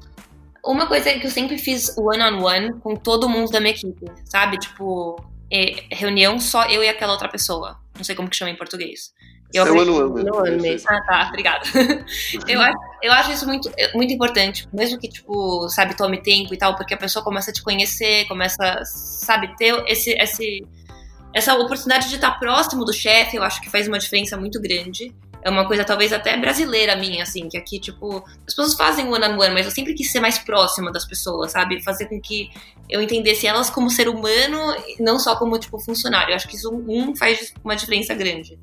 Uma 0.63 0.87
coisa 0.87 1.09
é 1.09 1.19
que 1.19 1.27
eu 1.27 1.31
sempre 1.31 1.57
fiz 1.57 1.95
one-on-one 1.97 2.67
-on 2.67 2.71
-one 2.71 2.79
com 2.81 2.95
todo 2.95 3.29
mundo 3.29 3.51
da 3.51 3.59
minha 3.59 3.73
equipe, 3.73 4.05
sabe? 4.25 4.57
Tipo, 4.57 5.23
é, 5.51 5.83
reunião 5.91 6.39
só 6.39 6.65
eu 6.65 6.83
e 6.83 6.89
aquela 6.89 7.13
outra 7.13 7.29
pessoa. 7.29 7.79
Não 7.95 8.03
sei 8.03 8.15
como 8.15 8.29
que 8.29 8.35
chama 8.35 8.51
em 8.51 8.55
português. 8.55 9.13
Eu 9.53 9.65
é 9.65 9.71
one-on-one 9.71 10.29
-on 10.29 10.41
-one 10.41 10.61
mesmo. 10.61 10.89
Ah, 10.89 11.01
tá, 11.01 11.27
obrigada. 11.29 11.63
eu, 12.47 12.61
acho, 12.61 12.77
eu 13.01 13.11
acho 13.11 13.31
isso 13.31 13.45
muito, 13.47 13.71
muito 13.93 14.13
importante, 14.13 14.67
mesmo 14.73 14.99
que, 14.99 15.07
tipo, 15.07 15.69
sabe, 15.69 15.95
tome 15.95 16.21
tempo 16.21 16.53
e 16.53 16.57
tal, 16.57 16.75
porque 16.75 16.93
a 16.93 16.97
pessoa 16.97 17.23
começa 17.23 17.51
a 17.51 17.53
te 17.53 17.63
conhecer, 17.63 18.27
começa, 18.27 18.81
sabe, 18.83 19.55
ter 19.55 19.83
esse, 19.87 20.11
esse 20.13 20.65
essa 21.35 21.53
oportunidade 21.53 22.07
de 22.07 22.15
estar 22.15 22.31
próximo 22.39 22.85
do 22.85 22.93
chefe, 22.93 23.35
eu 23.35 23.43
acho 23.43 23.61
que 23.61 23.69
faz 23.69 23.89
uma 23.89 23.99
diferença 23.99 24.37
muito 24.37 24.57
grande. 24.61 25.13
É 25.41 25.49
uma 25.49 25.67
coisa 25.67 25.83
talvez 25.83 26.13
até 26.13 26.37
brasileira 26.37 26.95
minha, 26.95 27.23
assim, 27.23 27.49
que 27.49 27.57
aqui, 27.57 27.77
tipo, 27.77 28.23
as 28.47 28.55
pessoas 28.55 28.73
fazem 28.73 29.05
one 29.05 29.23
on 29.25 29.37
one, 29.37 29.53
mas 29.53 29.65
eu 29.65 29.71
sempre 29.71 29.93
quis 29.93 30.09
ser 30.09 30.21
mais 30.21 30.39
próxima 30.39 30.93
das 30.93 31.03
pessoas, 31.03 31.51
sabe? 31.51 31.83
Fazer 31.83 32.05
com 32.05 32.21
que 32.21 32.49
eu 32.89 33.01
entendesse 33.01 33.45
elas 33.45 33.69
como 33.69 33.89
ser 33.89 34.07
humano, 34.07 34.57
não 34.97 35.19
só 35.19 35.35
como, 35.35 35.59
tipo, 35.59 35.77
funcionário. 35.77 36.31
Eu 36.31 36.37
acho 36.37 36.47
que 36.47 36.55
isso, 36.55 36.73
um, 36.73 37.13
faz 37.13 37.53
uma 37.61 37.75
diferença 37.75 38.13
grande. 38.13 38.57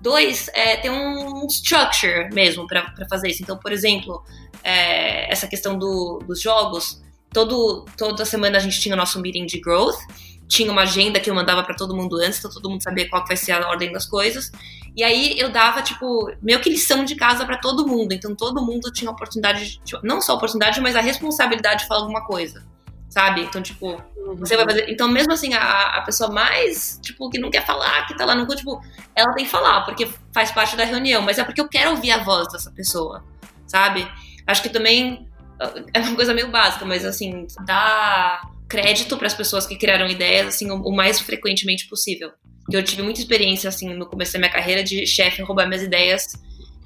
Dois, 0.00 0.48
é 0.54 0.76
ter 0.76 0.90
um 0.90 1.44
structure 1.48 2.32
mesmo 2.32 2.68
para 2.68 2.94
fazer 3.10 3.30
isso. 3.30 3.42
Então, 3.42 3.58
por 3.58 3.72
exemplo, 3.72 4.22
é, 4.62 5.30
essa 5.30 5.48
questão 5.48 5.76
do, 5.76 6.20
dos 6.24 6.40
jogos, 6.40 7.02
todo, 7.32 7.84
toda 7.98 8.24
semana 8.24 8.58
a 8.58 8.60
gente 8.60 8.80
tinha 8.80 8.94
o 8.94 8.98
nosso 8.98 9.20
meeting 9.20 9.44
de 9.44 9.60
growth, 9.60 9.98
tinha 10.48 10.70
uma 10.70 10.82
agenda 10.82 11.18
que 11.18 11.30
eu 11.30 11.34
mandava 11.34 11.62
para 11.62 11.74
todo 11.74 11.96
mundo 11.96 12.16
antes, 12.16 12.38
então 12.38 12.50
todo 12.50 12.68
mundo 12.68 12.82
sabia 12.82 13.08
qual 13.08 13.26
vai 13.26 13.36
ser 13.36 13.52
a 13.52 13.68
ordem 13.68 13.92
das 13.92 14.06
coisas. 14.06 14.50
E 14.94 15.02
aí 15.02 15.38
eu 15.38 15.50
dava, 15.50 15.80
tipo, 15.82 16.30
meio 16.42 16.60
que 16.60 16.68
lição 16.68 17.04
de 17.04 17.14
casa 17.14 17.44
para 17.46 17.56
todo 17.56 17.86
mundo. 17.86 18.12
Então 18.12 18.34
todo 18.34 18.64
mundo 18.64 18.92
tinha 18.92 19.10
a 19.10 19.12
oportunidade, 19.12 19.64
de, 19.64 19.80
tipo, 19.80 20.06
não 20.06 20.20
só 20.20 20.32
a 20.32 20.34
oportunidade, 20.36 20.80
mas 20.80 20.94
a 20.94 21.00
responsabilidade 21.00 21.82
de 21.82 21.88
falar 21.88 22.00
alguma 22.00 22.26
coisa. 22.26 22.64
Sabe? 23.08 23.42
Então, 23.42 23.60
tipo, 23.60 24.02
você 24.38 24.56
vai 24.56 24.64
fazer. 24.64 24.88
Então, 24.88 25.06
mesmo 25.06 25.32
assim, 25.32 25.52
a, 25.52 25.98
a 25.98 26.00
pessoa 26.02 26.30
mais, 26.30 26.98
tipo, 27.02 27.28
que 27.28 27.38
não 27.38 27.50
quer 27.50 27.64
falar, 27.64 28.06
que 28.06 28.16
tá 28.16 28.24
lá 28.24 28.34
no 28.34 28.46
cu, 28.46 28.56
tipo, 28.56 28.82
ela 29.14 29.34
tem 29.34 29.44
que 29.44 29.50
falar, 29.50 29.82
porque 29.82 30.08
faz 30.32 30.50
parte 30.50 30.76
da 30.76 30.84
reunião, 30.84 31.20
mas 31.20 31.38
é 31.38 31.44
porque 31.44 31.60
eu 31.60 31.68
quero 31.68 31.90
ouvir 31.90 32.10
a 32.10 32.24
voz 32.24 32.50
dessa 32.50 32.70
pessoa, 32.70 33.22
sabe? 33.66 34.10
Acho 34.46 34.62
que 34.62 34.70
também 34.70 35.28
é 35.92 36.00
uma 36.00 36.16
coisa 36.16 36.34
meio 36.34 36.50
básica, 36.50 36.84
mas 36.84 37.04
assim, 37.04 37.46
dá 37.64 38.40
crédito 38.72 39.18
para 39.18 39.26
as 39.26 39.34
pessoas 39.34 39.66
que 39.66 39.76
criaram 39.76 40.06
ideias 40.06 40.46
assim 40.48 40.70
o, 40.70 40.76
o, 40.76 40.96
mais 40.96 41.20
frequentemente 41.20 41.86
possível. 41.86 42.30
Eu 42.72 42.82
tive 42.82 43.02
muita 43.02 43.20
experiência 43.20 43.68
assim 43.68 43.92
no 43.92 44.06
começo 44.06 44.32
da 44.32 44.38
minha 44.38 44.50
carreira 44.50 44.82
de 44.82 45.06
chefe 45.06 45.42
roubar 45.42 45.68
minhas 45.68 45.82
ideias 45.82 46.32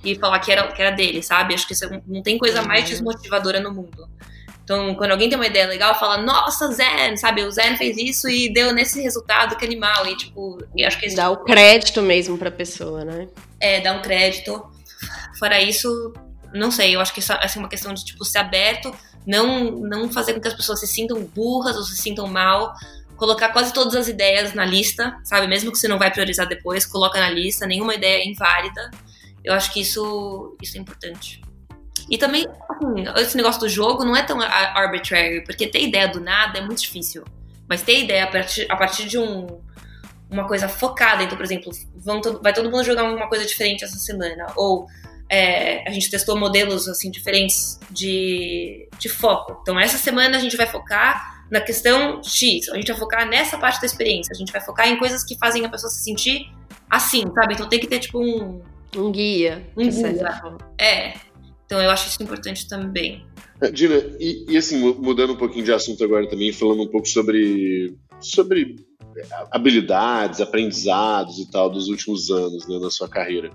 e 0.04 0.16
falar 0.16 0.40
que 0.40 0.50
era, 0.50 0.66
que 0.72 0.82
era 0.82 0.90
dele, 0.90 1.22
sabe? 1.22 1.54
Acho 1.54 1.64
que 1.64 1.74
isso 1.74 1.84
é 1.84 2.02
não 2.04 2.22
tem 2.22 2.38
coisa 2.38 2.60
mais 2.62 2.84
uhum. 2.84 2.90
desmotivadora 2.90 3.60
no 3.60 3.72
mundo. 3.72 4.08
Então, 4.64 4.96
quando 4.96 5.12
alguém 5.12 5.28
tem 5.28 5.38
uma 5.38 5.46
ideia 5.46 5.68
legal, 5.68 5.96
fala, 5.96 6.18
nossa, 6.18 6.72
Zen, 6.72 7.16
sabe? 7.16 7.44
O 7.44 7.50
Zen 7.52 7.76
fez 7.76 7.96
isso 7.96 8.28
e 8.28 8.52
deu 8.52 8.72
nesse 8.72 9.00
resultado, 9.00 9.54
que 9.56 9.64
animal. 9.64 10.08
E, 10.08 10.16
tipo, 10.16 10.58
eu 10.76 10.88
acho 10.88 10.98
que... 10.98 11.14
Dá 11.14 11.30
o 11.30 11.36
crédito 11.44 12.02
mesmo 12.02 12.36
pra 12.36 12.50
pessoa, 12.50 13.04
né? 13.04 13.28
É, 13.60 13.80
dá 13.80 13.92
um 13.92 14.02
crédito. 14.02 14.60
Fora 15.38 15.62
isso, 15.62 16.12
não 16.52 16.72
sei, 16.72 16.96
eu 16.96 17.00
acho 17.00 17.14
que 17.14 17.20
isso 17.20 17.32
é 17.32 17.58
uma 17.58 17.68
questão 17.68 17.94
de, 17.94 18.04
tipo, 18.04 18.24
ser 18.24 18.38
aberto 18.38 18.92
não, 19.26 19.72
não 19.72 20.10
fazer 20.10 20.34
com 20.34 20.40
que 20.40 20.48
as 20.48 20.54
pessoas 20.54 20.80
se 20.80 20.86
sintam 20.86 21.20
burras 21.34 21.76
ou 21.76 21.82
se 21.82 21.96
sintam 21.96 22.26
mal, 22.28 22.74
colocar 23.16 23.48
quase 23.48 23.72
todas 23.72 23.94
as 23.94 24.08
ideias 24.08 24.54
na 24.54 24.64
lista, 24.64 25.18
sabe? 25.24 25.46
Mesmo 25.46 25.72
que 25.72 25.78
você 25.78 25.88
não 25.88 25.98
vai 25.98 26.10
priorizar 26.10 26.46
depois, 26.46 26.86
coloca 26.86 27.18
na 27.18 27.30
lista, 27.30 27.66
nenhuma 27.66 27.94
ideia 27.94 28.22
é 28.22 28.26
inválida. 28.26 28.90
Eu 29.42 29.54
acho 29.54 29.72
que 29.72 29.80
isso, 29.80 30.56
isso 30.62 30.76
é 30.76 30.80
importante. 30.80 31.40
E 32.08 32.16
também, 32.16 32.46
assim, 32.68 33.04
esse 33.16 33.36
negócio 33.36 33.60
do 33.60 33.68
jogo 33.68 34.04
não 34.04 34.16
é 34.16 34.22
tão 34.22 34.40
arbitrary, 34.40 35.44
porque 35.44 35.66
ter 35.66 35.82
ideia 35.82 36.06
do 36.06 36.20
nada 36.20 36.58
é 36.58 36.60
muito 36.60 36.80
difícil. 36.80 37.24
Mas 37.68 37.82
ter 37.82 38.04
ideia 38.04 38.24
a 38.24 38.26
partir, 38.28 38.66
a 38.70 38.76
partir 38.76 39.08
de 39.08 39.18
um, 39.18 39.60
uma 40.30 40.46
coisa 40.46 40.68
focada, 40.68 41.22
então, 41.22 41.36
por 41.36 41.44
exemplo, 41.44 41.72
vão, 41.96 42.20
vai 42.40 42.52
todo 42.52 42.70
mundo 42.70 42.84
jogar 42.84 43.04
uma 43.04 43.28
coisa 43.28 43.44
diferente 43.44 43.84
essa 43.84 43.98
semana, 43.98 44.46
ou 44.54 44.86
é, 45.28 45.88
a 45.88 45.92
gente 45.92 46.10
testou 46.10 46.38
modelos 46.38 46.88
assim 46.88 47.10
diferentes 47.10 47.78
de, 47.90 48.88
de 48.98 49.08
foco. 49.08 49.58
Então, 49.62 49.78
essa 49.78 49.98
semana 49.98 50.36
a 50.36 50.40
gente 50.40 50.56
vai 50.56 50.66
focar 50.66 51.44
na 51.50 51.60
questão 51.60 52.22
X, 52.22 52.68
a 52.68 52.76
gente 52.76 52.88
vai 52.88 52.96
focar 52.96 53.28
nessa 53.28 53.56
parte 53.56 53.80
da 53.80 53.86
experiência, 53.86 54.32
a 54.32 54.36
gente 54.36 54.52
vai 54.52 54.60
focar 54.60 54.88
em 54.88 54.98
coisas 54.98 55.24
que 55.24 55.36
fazem 55.38 55.64
a 55.64 55.68
pessoa 55.68 55.90
se 55.90 56.02
sentir 56.02 56.50
assim, 56.90 57.22
sabe? 57.34 57.54
Então 57.54 57.68
tem 57.68 57.80
que 57.80 57.86
ter 57.86 57.98
tipo 57.98 58.20
um. 58.20 58.62
Um 58.96 59.10
guia. 59.10 59.66
Um 59.76 59.88
guia. 59.88 60.56
É. 60.80 61.14
Então 61.64 61.80
eu 61.82 61.90
acho 61.90 62.08
isso 62.08 62.22
importante 62.22 62.68
também. 62.68 63.26
É, 63.60 63.70
Dina, 63.70 63.96
e, 64.20 64.44
e, 64.48 64.56
assim, 64.56 64.78
mudando 64.78 65.32
um 65.32 65.36
pouquinho 65.36 65.64
de 65.64 65.72
assunto 65.72 66.02
agora 66.04 66.28
também, 66.28 66.52
falando 66.52 66.82
um 66.82 66.88
pouco 66.88 67.08
sobre, 67.08 67.96
sobre 68.20 68.76
habilidades, 69.50 70.40
aprendizados 70.40 71.38
e 71.38 71.50
tal 71.50 71.70
dos 71.70 71.88
últimos 71.88 72.30
anos 72.30 72.68
né, 72.68 72.78
na 72.78 72.90
sua 72.90 73.08
carreira. 73.08 73.50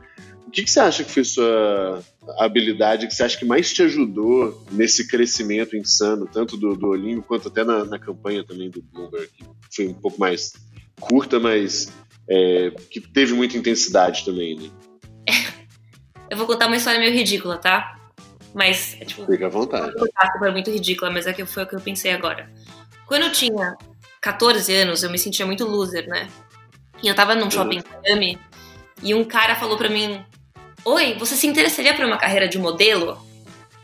O 0.51 0.53
que, 0.53 0.63
que, 0.63 0.69
você 0.69 0.81
acha 0.81 1.01
que 1.05 1.11
foi 1.13 1.23
sua 1.23 2.03
habilidade 2.37 3.07
que 3.07 3.15
você 3.15 3.23
acha 3.23 3.37
que 3.37 3.45
mais 3.45 3.71
te 3.71 3.83
ajudou 3.83 4.61
nesse 4.69 5.07
crescimento 5.07 5.77
insano, 5.77 6.27
tanto 6.27 6.57
do, 6.57 6.75
do 6.75 6.89
Olinho 6.89 7.23
quanto 7.23 7.47
até 7.47 7.63
na, 7.63 7.85
na, 7.85 7.97
campanha 7.97 8.43
também 8.43 8.69
do 8.69 8.81
Bloomberg, 8.81 9.29
que 9.29 9.45
foi 9.73 9.87
um 9.87 9.93
pouco 9.93 10.19
mais 10.19 10.51
curta, 10.99 11.39
mas 11.39 11.93
é, 12.29 12.69
que 12.89 12.99
teve 12.99 13.33
muita 13.33 13.55
intensidade 13.55 14.25
também, 14.25 14.57
né? 14.57 14.69
Eu 16.29 16.35
vou 16.35 16.45
contar 16.45 16.67
uma 16.67 16.75
história 16.75 16.99
meio 16.99 17.13
ridícula, 17.13 17.57
tá? 17.57 17.97
Mas, 18.53 18.97
é, 18.99 19.05
tipo... 19.05 19.25
Fica 19.25 19.45
à 19.45 19.49
vontade. 19.49 19.93
Foi 20.37 20.51
muito 20.51 20.69
ridícula, 20.69 21.09
mas 21.09 21.27
é 21.27 21.31
que 21.31 21.45
foi 21.45 21.63
o 21.63 21.67
que 21.67 21.77
eu 21.77 21.79
pensei 21.79 22.11
agora. 22.11 22.51
Quando 23.07 23.23
eu 23.23 23.31
tinha 23.31 23.77
14 24.21 24.75
anos, 24.75 25.01
eu 25.01 25.09
me 25.09 25.17
sentia 25.17 25.45
muito 25.45 25.63
loser, 25.63 26.09
né? 26.09 26.27
E 27.01 27.07
eu 27.07 27.15
tava 27.15 27.35
num 27.35 27.49
shopping 27.49 27.77
em 27.77 27.83
Miami, 28.03 28.39
e 29.01 29.15
um 29.15 29.23
cara 29.23 29.55
falou 29.55 29.77
pra 29.77 29.89
mim, 29.89 30.23
Oi, 30.83 31.15
você 31.17 31.35
se 31.35 31.47
interessaria 31.47 31.93
por 31.93 32.05
uma 32.05 32.17
carreira 32.17 32.47
de 32.47 32.57
modelo? 32.57 33.17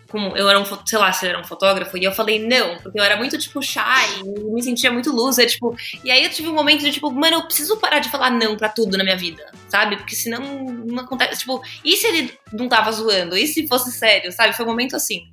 Como 0.10 0.38
eu 0.38 0.50
era 0.50 0.58
um, 0.58 0.66
sei 0.86 0.98
lá, 0.98 1.12
se 1.12 1.26
eu 1.26 1.30
era 1.30 1.40
um 1.40 1.44
fotógrafo, 1.44 1.98
e 1.98 2.04
eu 2.04 2.14
falei 2.14 2.40
não, 2.40 2.78
porque 2.78 2.98
eu 2.98 3.04
era 3.04 3.18
muito, 3.18 3.38
tipo, 3.38 3.62
shy, 3.62 3.82
e 4.24 4.54
me 4.54 4.64
sentia 4.64 4.90
muito 4.90 5.12
loser, 5.12 5.48
tipo, 5.48 5.76
e 6.02 6.10
aí 6.10 6.24
eu 6.24 6.30
tive 6.30 6.48
um 6.48 6.54
momento 6.54 6.80
de, 6.80 6.92
tipo, 6.92 7.12
mano, 7.12 7.36
eu 7.36 7.44
preciso 7.44 7.76
parar 7.78 8.00
de 8.00 8.10
falar 8.10 8.32
não 8.32 8.56
pra 8.56 8.70
tudo 8.70 8.98
na 8.98 9.04
minha 9.04 9.18
vida, 9.18 9.52
sabe? 9.68 9.98
Porque 9.98 10.16
senão 10.16 10.40
não 10.86 11.04
acontece, 11.04 11.40
tipo, 11.40 11.62
e 11.84 11.98
se 11.98 12.08
ele 12.08 12.34
não 12.54 12.70
tava 12.70 12.90
zoando? 12.92 13.38
E 13.38 13.46
se 13.48 13.68
fosse 13.68 13.92
sério, 13.92 14.32
sabe? 14.32 14.56
Foi 14.56 14.66
um 14.66 14.70
momento 14.70 14.96
assim. 14.96 15.24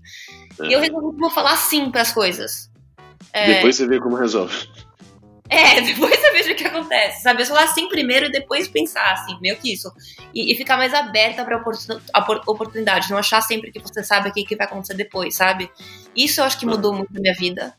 É. 0.61 0.67
E 0.67 0.73
eu 0.73 0.81
resolvi 0.81 1.15
que 1.15 1.21
vou 1.21 1.31
falar 1.31 1.57
sim 1.57 1.89
pras 1.91 2.13
coisas. 2.13 2.69
É... 3.33 3.55
Depois 3.55 3.77
você 3.77 3.87
vê 3.87 4.01
como 4.01 4.17
resolve. 4.17 4.69
É, 5.55 5.81
depois 5.83 6.19
você 6.19 6.33
veja 6.33 6.53
o 6.53 6.55
que 6.55 6.67
acontece, 6.67 7.23
sabe? 7.23 7.43
Eu 7.43 7.47
falar 7.47 7.65
assim 7.65 7.89
primeiro 7.89 8.27
e 8.27 8.33
depois 8.33 8.67
pensar, 8.67 9.13
assim, 9.13 9.39
meio 9.41 9.57
que 9.57 9.73
isso. 9.73 9.91
E, 10.35 10.53
e 10.53 10.57
ficar 10.57 10.77
mais 10.77 10.93
aberta 10.93 11.45
pra 11.45 11.63
oportunidade, 12.47 13.11
não 13.11 13.19
achar 13.19 13.41
sempre 13.41 13.71
que 13.71 13.79
você 13.79 14.03
sabe 14.03 14.29
o 14.29 14.33
que, 14.33 14.45
que 14.45 14.57
vai 14.57 14.67
acontecer 14.67 14.95
depois, 14.95 15.37
sabe? 15.37 15.71
Isso 16.17 16.41
eu 16.41 16.45
acho 16.45 16.59
que 16.59 16.67
mudou 16.67 16.93
muito 16.93 17.13
na 17.13 17.21
minha 17.21 17.35
vida. 17.35 17.75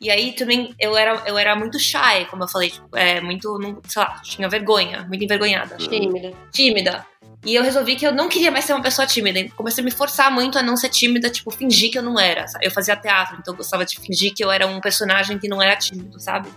E 0.00 0.10
aí 0.10 0.32
também 0.32 0.72
eu 0.78 0.96
era, 0.96 1.22
eu 1.26 1.36
era 1.36 1.56
muito 1.56 1.78
shy, 1.78 2.24
como 2.30 2.44
eu 2.44 2.48
falei, 2.48 2.70
tipo, 2.70 2.96
é, 2.96 3.20
muito, 3.20 3.58
não, 3.58 3.80
sei 3.86 4.00
lá, 4.00 4.20
tinha 4.22 4.48
vergonha, 4.48 5.04
muito 5.08 5.24
envergonhada. 5.24 5.76
Tímida. 5.76 6.32
Tímida. 6.52 7.06
E 7.44 7.54
eu 7.54 7.62
resolvi 7.62 7.96
que 7.96 8.06
eu 8.06 8.12
não 8.12 8.28
queria 8.28 8.50
mais 8.50 8.64
ser 8.64 8.72
uma 8.72 8.82
pessoa 8.82 9.06
tímida. 9.06 9.48
Comecei 9.56 9.82
a 9.82 9.84
me 9.84 9.90
forçar 9.90 10.30
muito 10.30 10.58
a 10.58 10.62
não 10.62 10.76
ser 10.76 10.88
tímida, 10.88 11.30
tipo, 11.30 11.50
fingir 11.50 11.90
que 11.90 11.98
eu 11.98 12.02
não 12.02 12.18
era. 12.18 12.46
Eu 12.60 12.70
fazia 12.70 12.96
teatro, 12.96 13.36
então 13.40 13.54
eu 13.54 13.58
gostava 13.58 13.84
de 13.84 13.98
fingir 13.98 14.32
que 14.34 14.44
eu 14.44 14.50
era 14.50 14.66
um 14.66 14.80
personagem 14.80 15.38
que 15.38 15.48
não 15.48 15.62
era 15.62 15.76
tímido, 15.76 16.20
sabe? 16.20 16.48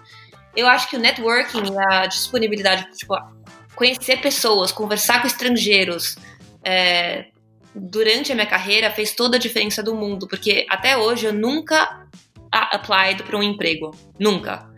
Eu 0.55 0.67
acho 0.67 0.89
que 0.89 0.95
o 0.95 0.99
networking 0.99 1.63
a 1.89 2.05
disponibilidade, 2.07 2.87
tipo, 2.97 3.15
conhecer 3.75 4.17
pessoas, 4.17 4.71
conversar 4.71 5.21
com 5.21 5.27
estrangeiros 5.27 6.15
é, 6.63 7.27
durante 7.73 8.31
a 8.31 8.35
minha 8.35 8.47
carreira 8.47 8.91
fez 8.91 9.13
toda 9.13 9.37
a 9.37 9.39
diferença 9.39 9.81
do 9.81 9.95
mundo, 9.95 10.27
porque 10.27 10.65
até 10.69 10.97
hoje 10.97 11.25
eu 11.25 11.33
nunca 11.33 12.07
applied 12.51 13.23
para 13.23 13.37
um 13.37 13.43
emprego. 13.43 13.91
Nunca. 14.19 14.69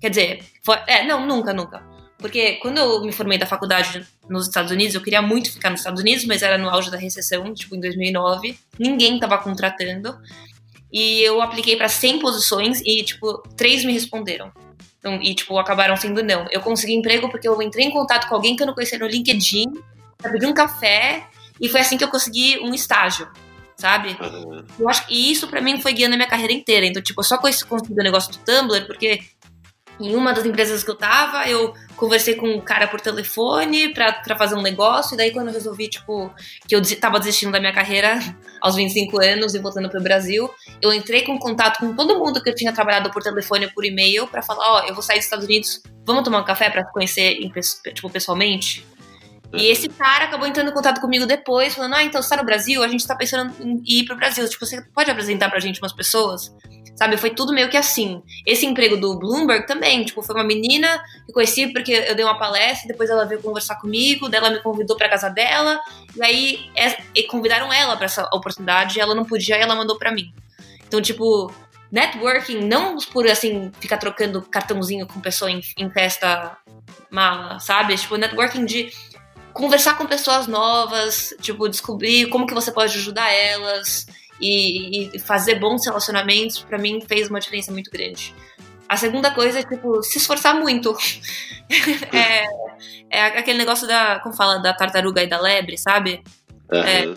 Quer 0.00 0.10
dizer, 0.10 0.44
foi, 0.64 0.76
é, 0.86 1.04
não, 1.04 1.26
nunca, 1.26 1.52
nunca. 1.52 1.82
Porque 2.18 2.54
quando 2.54 2.78
eu 2.78 3.02
me 3.02 3.12
formei 3.12 3.38
da 3.38 3.46
faculdade 3.46 4.06
nos 4.28 4.46
Estados 4.46 4.72
Unidos, 4.72 4.94
eu 4.94 5.00
queria 5.00 5.22
muito 5.22 5.52
ficar 5.52 5.70
nos 5.70 5.80
Estados 5.80 6.00
Unidos, 6.00 6.24
mas 6.24 6.42
era 6.42 6.58
no 6.58 6.68
auge 6.68 6.90
da 6.90 6.96
recessão, 6.96 7.52
tipo 7.54 7.76
em 7.76 7.80
2009. 7.80 8.58
Ninguém 8.78 9.14
estava 9.14 9.38
contratando. 9.38 10.16
E 10.92 11.20
eu 11.20 11.40
apliquei 11.40 11.76
para 11.76 11.88
100 11.88 12.18
posições 12.18 12.80
e, 12.84 13.04
tipo, 13.04 13.42
três 13.56 13.84
me 13.84 13.92
responderam. 13.92 14.50
Então, 14.98 15.20
e, 15.22 15.34
tipo, 15.34 15.56
acabaram 15.58 15.96
sendo 15.96 16.22
não. 16.22 16.46
Eu 16.50 16.60
consegui 16.60 16.94
emprego 16.94 17.28
porque 17.30 17.48
eu 17.48 17.60
entrei 17.62 17.86
em 17.86 17.90
contato 17.90 18.28
com 18.28 18.34
alguém 18.34 18.56
que 18.56 18.62
eu 18.62 18.66
não 18.66 18.74
conhecia 18.74 18.98
no 18.98 19.06
LinkedIn, 19.06 19.66
pedi 20.22 20.46
um 20.46 20.54
café, 20.54 21.24
e 21.60 21.68
foi 21.68 21.80
assim 21.80 21.96
que 21.96 22.04
eu 22.04 22.08
consegui 22.08 22.58
um 22.58 22.74
estágio, 22.74 23.28
sabe? 23.76 24.16
Eu 24.78 24.88
acho 24.88 25.06
que 25.06 25.30
isso 25.30 25.46
para 25.48 25.60
mim 25.60 25.80
foi 25.80 25.92
guiando 25.92 26.14
a 26.14 26.16
minha 26.16 26.28
carreira 26.28 26.52
inteira. 26.52 26.86
Então, 26.86 27.02
tipo, 27.02 27.20
eu 27.20 27.24
só 27.24 27.38
consegui 27.38 27.92
o 27.92 28.02
negócio 28.02 28.32
do 28.32 28.38
Tumblr 28.38 28.86
porque 28.86 29.20
em 30.00 30.14
uma 30.14 30.32
das 30.32 30.44
empresas 30.44 30.82
que 30.82 30.90
eu 30.90 30.94
tava, 30.94 31.48
eu 31.48 31.74
conversei 31.96 32.34
com 32.34 32.48
um 32.48 32.60
cara 32.60 32.86
por 32.86 33.00
telefone 33.00 33.92
pra, 33.92 34.12
pra 34.12 34.36
fazer 34.36 34.54
um 34.54 34.62
negócio, 34.62 35.14
e 35.14 35.16
daí 35.16 35.32
quando 35.32 35.48
eu 35.48 35.54
resolvi, 35.54 35.88
tipo, 35.88 36.32
que 36.66 36.74
eu 36.74 36.82
tava 36.98 37.18
desistindo 37.18 37.52
da 37.52 37.60
minha 37.60 37.72
carreira 37.72 38.18
aos 38.60 38.76
25 38.76 39.20
anos 39.20 39.54
e 39.54 39.58
voltando 39.58 39.88
pro 39.90 40.02
Brasil, 40.02 40.48
eu 40.80 40.92
entrei 40.92 41.22
com 41.22 41.38
contato 41.38 41.78
com 41.80 41.94
todo 41.94 42.18
mundo 42.18 42.42
que 42.42 42.48
eu 42.48 42.54
tinha 42.54 42.72
trabalhado 42.72 43.10
por 43.10 43.22
telefone 43.22 43.66
ou 43.66 43.72
por 43.72 43.84
e-mail 43.84 44.26
pra 44.26 44.42
falar, 44.42 44.64
ó, 44.64 44.82
oh, 44.82 44.88
eu 44.88 44.94
vou 44.94 45.02
sair 45.02 45.16
dos 45.16 45.24
Estados 45.24 45.44
Unidos, 45.46 45.82
vamos 46.06 46.22
tomar 46.22 46.40
um 46.40 46.44
café 46.44 46.70
pra 46.70 46.84
conhecer, 46.84 47.38
tipo, 47.94 48.10
pessoalmente? 48.10 48.86
E 49.52 49.66
esse 49.70 49.88
cara 49.88 50.26
acabou 50.26 50.46
entrando 50.46 50.70
em 50.70 50.74
contato 50.74 51.00
comigo 51.00 51.24
depois, 51.24 51.74
falando: 51.74 51.94
Ah, 51.94 52.04
então 52.04 52.20
você 52.20 52.28
tá 52.28 52.36
no 52.36 52.44
Brasil? 52.44 52.82
A 52.82 52.88
gente 52.88 53.06
tá 53.06 53.16
pensando 53.16 53.54
em 53.60 53.82
ir 53.86 54.04
pro 54.04 54.16
Brasil. 54.16 54.46
Tipo, 54.48 54.66
você 54.66 54.82
pode 54.94 55.10
apresentar 55.10 55.48
pra 55.48 55.58
gente 55.58 55.80
umas 55.80 55.92
pessoas? 55.92 56.54
Sabe? 56.98 57.16
Foi 57.16 57.30
tudo 57.30 57.52
meio 57.52 57.68
que 57.68 57.76
assim. 57.76 58.20
Esse 58.44 58.66
emprego 58.66 58.96
do 58.96 59.16
Bloomberg 59.16 59.68
também, 59.68 60.04
tipo, 60.04 60.20
foi 60.20 60.34
uma 60.34 60.42
menina 60.42 61.00
que 61.24 61.32
conheci 61.32 61.68
porque 61.72 61.92
eu 61.92 62.16
dei 62.16 62.24
uma 62.24 62.36
palestra, 62.36 62.88
depois 62.88 63.08
ela 63.08 63.24
veio 63.24 63.40
conversar 63.40 63.76
comigo, 63.76 64.28
dela 64.28 64.50
me 64.50 64.58
convidou 64.58 64.96
pra 64.96 65.08
casa 65.08 65.28
dela, 65.28 65.80
e 66.16 66.22
aí 66.24 66.70
é, 66.74 67.00
e 67.14 67.22
convidaram 67.22 67.72
ela 67.72 67.96
para 67.96 68.06
essa 68.06 68.28
oportunidade, 68.32 68.98
ela 68.98 69.14
não 69.14 69.24
podia, 69.24 69.56
e 69.56 69.60
ela 69.60 69.76
mandou 69.76 69.96
para 69.96 70.10
mim. 70.10 70.34
Então, 70.88 71.00
tipo, 71.00 71.54
networking, 71.92 72.64
não 72.64 72.96
por 73.12 73.28
assim, 73.28 73.70
ficar 73.78 73.98
trocando 73.98 74.42
cartãozinho 74.42 75.06
com 75.06 75.20
pessoa 75.20 75.52
em, 75.52 75.60
em 75.76 75.88
festa 75.90 76.58
mala, 77.08 77.60
sabe? 77.60 77.96
Tipo, 77.96 78.16
networking 78.16 78.64
de 78.64 78.90
conversar 79.52 79.96
com 79.96 80.04
pessoas 80.04 80.48
novas, 80.48 81.32
tipo, 81.40 81.68
descobrir 81.68 82.26
como 82.28 82.44
que 82.44 82.54
você 82.54 82.72
pode 82.72 82.98
ajudar 82.98 83.32
elas 83.32 84.04
e, 84.40 85.10
e 85.14 85.18
fazer 85.18 85.56
bons 85.56 85.86
relacionamentos, 85.86 86.60
para 86.60 86.78
mim 86.78 87.00
fez 87.00 87.28
uma 87.28 87.40
diferença 87.40 87.72
muito 87.72 87.90
grande. 87.90 88.34
A 88.88 88.96
segunda 88.96 89.30
coisa 89.30 89.60
é, 89.60 89.62
tipo, 89.62 90.02
se 90.02 90.18
esforçar 90.18 90.58
muito. 90.58 90.96
é, 92.12 92.44
é, 93.10 93.22
aquele 93.38 93.58
negócio 93.58 93.86
da, 93.86 94.18
como 94.20 94.34
fala, 94.34 94.58
da 94.58 94.72
tartaruga 94.72 95.22
e 95.22 95.26
da 95.26 95.38
lebre, 95.38 95.76
sabe? 95.76 96.22
Uhum. 96.72 97.16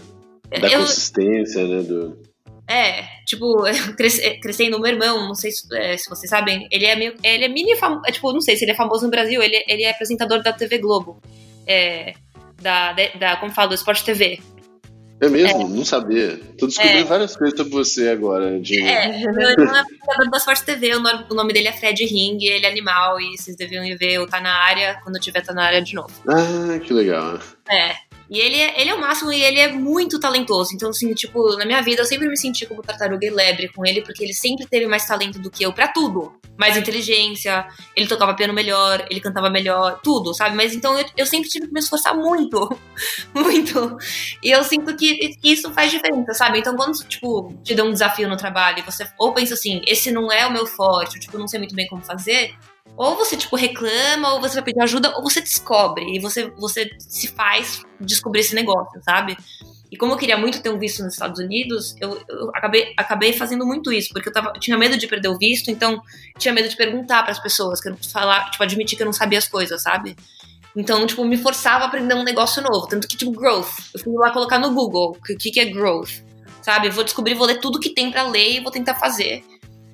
É, 0.52 0.60
da 0.60 0.68
eu, 0.68 0.82
consistência, 0.82 1.66
né? 1.66 1.82
Do... 1.82 2.22
É, 2.68 3.04
tipo, 3.26 3.64
crescendo, 4.42 4.80
meu 4.80 4.92
irmão, 4.92 5.28
não 5.28 5.36
sei 5.36 5.52
se, 5.52 5.66
é, 5.78 5.96
se, 5.96 6.10
vocês 6.10 6.30
sabem, 6.30 6.68
ele 6.70 6.86
é 6.86 6.96
meio. 6.96 7.16
Ele 7.24 7.46
é 7.46 7.48
mini 7.48 7.78
famoso. 7.78 8.02
É, 8.06 8.12
tipo, 8.12 8.34
não 8.34 8.42
sei 8.42 8.58
se 8.58 8.66
ele 8.66 8.72
é 8.72 8.76
famoso 8.76 9.06
no 9.06 9.12
Brasil, 9.12 9.42
ele, 9.42 9.64
ele 9.68 9.84
é 9.84 9.92
apresentador 9.92 10.44
da 10.44 10.52
TV 10.52 10.78
Globo. 10.78 11.22
É, 11.66 12.14
da, 12.62 12.94
da, 12.94 13.38
como 13.38 13.54
fala, 13.54 13.70
do 13.70 13.76
Sport 13.76 14.04
TV. 14.04 14.42
É 15.22 15.30
mesmo? 15.30 15.62
É. 15.62 15.70
Não 15.70 15.86
sabia. 15.86 16.40
Tô 16.58 16.66
descobrindo 16.66 17.02
é. 17.02 17.04
várias 17.04 17.38
coisas 17.38 17.56
sobre 17.56 17.72
você 17.72 18.10
agora, 18.10 18.60
Dinho. 18.60 18.88
É, 18.88 19.08
meu 19.32 19.50
irmão 19.52 19.76
é 19.76 19.80
apresentador 19.82 20.32
da 20.32 20.38
Sport 20.40 20.62
TV, 20.62 20.96
o 20.96 21.36
nome 21.36 21.54
dele 21.54 21.68
é 21.68 21.72
Fred 21.72 22.04
Ring, 22.06 22.40
ele 22.42 22.66
é 22.66 22.70
animal, 22.70 23.22
e 23.22 23.38
vocês 23.38 23.56
deviam 23.56 23.84
ver 23.98 24.20
o 24.20 24.26
Tá 24.26 24.42
Na 24.42 24.52
Área, 24.52 25.00
quando 25.04 25.18
eu 25.18 25.22
tiver 25.22 25.42
Tá 25.42 25.54
Na 25.54 25.64
Área 25.64 25.82
de 25.82 25.94
novo. 25.94 26.12
Ah, 26.28 26.80
que 26.80 26.92
legal. 26.92 27.40
É, 27.70 27.96
e 28.32 28.40
ele 28.40 28.56
é, 28.56 28.80
ele 28.80 28.90
é 28.90 28.96
o 28.96 29.02
máximo 29.02 29.30
e 29.30 29.44
ele 29.44 29.60
é 29.60 29.68
muito 29.68 30.18
talentoso. 30.18 30.74
Então, 30.74 30.90
assim, 30.90 31.14
tipo, 31.14 31.58
na 31.58 31.66
minha 31.66 31.82
vida 31.82 32.02
eu 32.02 32.06
sempre 32.06 32.30
me 32.30 32.38
senti 32.38 32.66
como 32.66 32.82
tartaruga 32.82 33.26
e 33.26 33.30
lebre 33.30 33.68
com 33.68 33.86
ele, 33.86 34.02
porque 34.02 34.24
ele 34.24 34.34
sempre 34.34 34.66
teve 34.66 34.88
mais 34.88 35.06
talento 35.06 35.38
do 35.38 35.52
que 35.52 35.66
eu 35.66 35.74
para 35.74 35.90
tudo. 35.90 36.34
Mais 36.58 36.78
inteligência, 36.78 37.68
ele 37.94 38.08
tocava 38.08 38.34
piano 38.34 38.54
melhor, 38.54 39.06
ele 39.10 39.20
cantava 39.20 39.50
melhor, 39.50 40.00
tudo, 40.02 40.34
sabe? 40.34 40.56
Mas 40.56 40.74
então 40.74 40.98
eu, 40.98 41.06
eu 41.18 41.26
sempre 41.26 41.50
tive 41.50 41.68
que 41.68 41.74
me 41.74 41.82
esforçar 41.82 42.16
muito. 42.16 42.70
muito. 43.36 43.98
E 44.42 44.50
eu 44.50 44.64
sinto 44.64 44.96
que 44.96 45.36
isso 45.44 45.74
faz 45.74 45.92
diferença, 45.92 46.34
sabe? 46.34 46.60
Então, 46.60 46.74
quando, 46.78 46.98
tipo, 47.10 47.54
te 47.64 47.76
dá 47.76 47.84
um 47.84 47.92
desafio 47.92 48.30
no 48.30 48.38
trabalho 48.38 48.80
e 48.80 48.82
você 48.82 49.06
ou 49.20 49.34
pensa 49.34 49.56
assim, 49.56 49.82
esse 49.86 50.10
não 50.10 50.32
é 50.32 50.48
o 50.48 50.54
meu 50.54 50.66
forte, 50.66 51.20
tipo, 51.20 51.38
não 51.38 51.50
sei 51.50 51.60
muito 51.60 51.76
bem 51.76 51.86
como 51.86 52.02
fazer, 52.02 52.56
ou 52.98 53.16
você, 53.16 53.36
tipo, 53.36 53.56
reclama, 53.56 54.34
ou 54.34 54.42
você 54.42 54.56
vai 54.56 54.64
pedir 54.64 54.82
ajuda, 54.82 55.14
ou 55.16 55.24
você 55.24 55.42
descobre. 55.42 56.16
E 56.16 56.20
você, 56.20 56.50
você 56.52 56.90
se 57.00 57.28
faz 57.28 57.84
descobrir 58.00 58.42
esse 58.42 58.56
negócio, 58.56 59.02
sabe? 59.04 59.38
E 59.92 59.98
como 59.98 60.14
eu 60.14 60.18
queria 60.18 60.38
muito 60.38 60.62
ter 60.62 60.70
um 60.70 60.80
visto 60.80 61.04
nos 61.04 61.14
Estados 61.14 61.40
Unidos, 61.40 61.96
eu, 62.00 62.22
eu 62.30 62.50
acabei, 62.56 62.94
acabei 62.96 63.34
fazendo 63.34 63.66
muito 63.66 63.92
isso, 63.92 64.10
porque 64.14 64.30
eu, 64.30 64.34
tava, 64.34 64.54
eu 64.56 64.60
tinha 64.60 64.78
medo 64.78 64.98
de 64.98 65.06
perder 65.06 65.28
o 65.28 65.38
visto, 65.38 65.70
então 65.70 66.02
tinha 66.38 66.54
medo 66.54 66.70
de 66.70 66.78
perguntar 66.78 67.24
para 67.24 67.34
as 67.34 67.40
pessoas, 67.40 67.82
que 67.82 67.92
falar, 68.10 68.50
tipo, 68.52 68.64
admitir 68.64 68.96
que 68.96 69.04
eu 69.04 69.06
não 69.06 69.12
sabia 69.12 69.38
as 69.38 69.50
coisas, 69.50 69.82
sabe? 69.82 70.16
Então, 70.76 71.06
tipo, 71.06 71.26
me 71.26 71.38
forçava 71.38 71.84
a 71.84 71.88
aprender 71.88 72.14
um 72.14 72.24
negócio 72.24 72.62
novo. 72.64 72.88
Tanto 72.88 73.08
que, 73.08 73.18
tipo, 73.18 73.32
growth. 73.32 73.68
Eu 73.94 74.00
fui 74.00 74.14
lá 74.14 74.32
colocar 74.32 74.58
no 74.58 74.72
Google 74.74 75.18
o 75.18 75.22
que, 75.38 75.52
que 75.52 75.60
é 75.60 75.66
growth. 75.66 76.24
Sabe? 76.62 76.90
Vou 76.90 77.04
descobrir, 77.04 77.34
vou 77.34 77.46
ler 77.46 77.60
tudo 77.60 77.80
que 77.80 77.90
tem 77.90 78.12
para 78.12 78.24
ler 78.24 78.54
e 78.54 78.60
vou 78.60 78.72
tentar 78.72 78.96
fazer. 78.96 79.44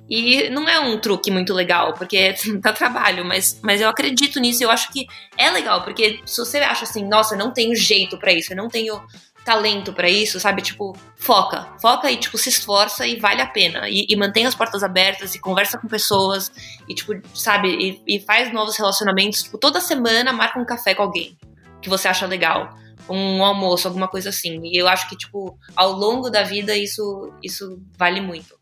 E 0.08 0.48
não 0.48 0.68
é 0.68 0.80
um 0.80 0.98
truque 0.98 1.30
muito 1.30 1.52
legal, 1.52 1.92
porque 1.94 2.34
dá 2.60 2.72
trabalho, 2.72 3.24
mas, 3.24 3.60
mas 3.62 3.80
eu 3.80 3.88
acredito 3.88 4.40
nisso, 4.40 4.64
eu 4.64 4.70
acho 4.70 4.90
que 4.90 5.06
é 5.36 5.50
legal, 5.50 5.82
porque 5.82 6.20
se 6.24 6.38
você 6.38 6.58
acha 6.58 6.84
assim, 6.84 7.04
nossa, 7.06 7.34
eu 7.34 7.38
não 7.38 7.52
tenho 7.52 7.74
jeito 7.76 8.18
para 8.18 8.32
isso, 8.32 8.52
eu 8.52 8.56
não 8.56 8.68
tenho 8.68 9.00
talento 9.48 9.94
para 9.94 10.10
isso, 10.10 10.38
sabe? 10.38 10.60
Tipo, 10.60 10.94
foca, 11.16 11.66
foca 11.80 12.10
e 12.10 12.18
tipo 12.18 12.36
se 12.36 12.50
esforça 12.50 13.06
e 13.06 13.16
vale 13.16 13.40
a 13.40 13.46
pena 13.46 13.88
e, 13.88 14.06
e 14.06 14.14
mantém 14.14 14.44
as 14.44 14.54
portas 14.54 14.82
abertas 14.82 15.34
e 15.34 15.40
conversa 15.40 15.78
com 15.78 15.88
pessoas 15.88 16.52
e 16.86 16.94
tipo, 16.94 17.14
sabe? 17.34 17.68
E, 17.70 18.16
e, 18.16 18.20
faz 18.20 18.52
novos 18.52 18.76
relacionamentos. 18.76 19.44
Tipo, 19.44 19.56
toda 19.56 19.80
semana 19.80 20.34
marca 20.34 20.58
um 20.58 20.66
café 20.66 20.94
com 20.94 21.02
alguém 21.02 21.34
que 21.80 21.88
você 21.88 22.08
acha 22.08 22.26
legal, 22.26 22.76
um 23.08 23.42
almoço, 23.42 23.88
alguma 23.88 24.06
coisa 24.06 24.28
assim. 24.28 24.60
E 24.64 24.76
eu 24.78 24.86
acho 24.86 25.08
que 25.08 25.16
tipo, 25.16 25.58
ao 25.74 25.92
longo 25.92 26.28
da 26.28 26.42
vida 26.42 26.76
isso 26.76 27.32
isso 27.42 27.80
vale 27.96 28.20
muito. 28.20 28.54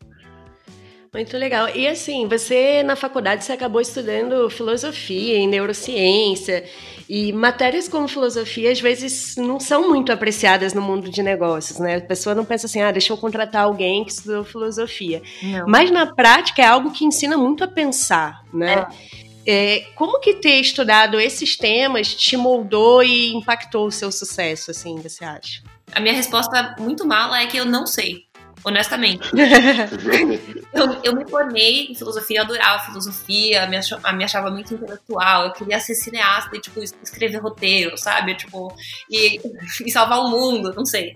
Muito 1.13 1.37
legal. 1.37 1.69
E 1.69 1.87
assim, 1.87 2.27
você 2.27 2.83
na 2.83 2.95
faculdade 2.95 3.43
você 3.43 3.53
acabou 3.53 3.81
estudando 3.81 4.49
filosofia 4.49 5.39
e 5.39 5.47
neurociência 5.47 6.65
e 7.09 7.31
matérias 7.31 7.87
como 7.87 8.07
filosofia 8.07 8.71
às 8.71 8.81
vezes 8.81 9.35
não 9.37 9.59
são 9.59 9.89
muito 9.89 10.11
apreciadas 10.11 10.73
no 10.73 10.81
mundo 10.81 11.09
de 11.09 11.23
negócios, 11.23 11.79
né? 11.79 11.97
A 11.97 12.01
pessoa 12.01 12.35
não 12.35 12.43
pensa 12.43 12.65
assim, 12.65 12.81
ah, 12.81 12.91
deixa 12.91 13.13
eu 13.13 13.17
contratar 13.17 13.63
alguém 13.63 14.03
que 14.03 14.11
estudou 14.11 14.43
filosofia. 14.43 15.21
Não. 15.41 15.65
Mas 15.67 15.89
na 15.91 16.13
prática 16.13 16.61
é 16.61 16.65
algo 16.65 16.91
que 16.91 17.05
ensina 17.05 17.37
muito 17.37 17.63
a 17.63 17.67
pensar, 17.67 18.43
né? 18.53 18.85
É. 19.23 19.27
É, 19.49 19.85
como 19.95 20.19
que 20.19 20.33
ter 20.33 20.59
estudado 20.59 21.17
esses 21.17 21.55
temas 21.55 22.13
te 22.13 22.35
moldou 22.35 23.01
e 23.01 23.33
impactou 23.33 23.87
o 23.87 23.91
seu 23.91 24.11
sucesso, 24.11 24.71
assim, 24.71 24.97
você 24.97 25.23
acha? 25.23 25.63
A 25.93 26.01
minha 26.01 26.13
resposta 26.13 26.75
muito 26.77 27.07
mala 27.07 27.41
é 27.41 27.47
que 27.47 27.55
eu 27.55 27.63
não 27.63 27.87
sei 27.87 28.26
honestamente. 28.63 29.29
eu, 30.73 31.01
eu, 31.03 31.15
me 31.15 31.29
formei 31.29 31.87
em 31.87 31.95
filosofia, 31.95 32.39
eu 32.39 32.43
adorava 32.43 32.85
filosofia, 32.85 33.67
me, 33.67 33.77
achava, 33.77 34.11
me 34.13 34.23
achava 34.23 34.51
muito 34.51 34.73
intelectual, 34.73 35.45
eu 35.45 35.53
queria 35.53 35.79
ser 35.79 35.95
cineasta 35.95 36.55
e, 36.55 36.61
tipo, 36.61 36.81
escrever 36.81 37.37
roteiro, 37.37 37.97
sabe? 37.97 38.35
Tipo, 38.35 38.73
e, 39.09 39.39
e 39.85 39.91
salvar 39.91 40.19
o 40.19 40.29
mundo, 40.29 40.73
não 40.75 40.85
sei. 40.85 41.15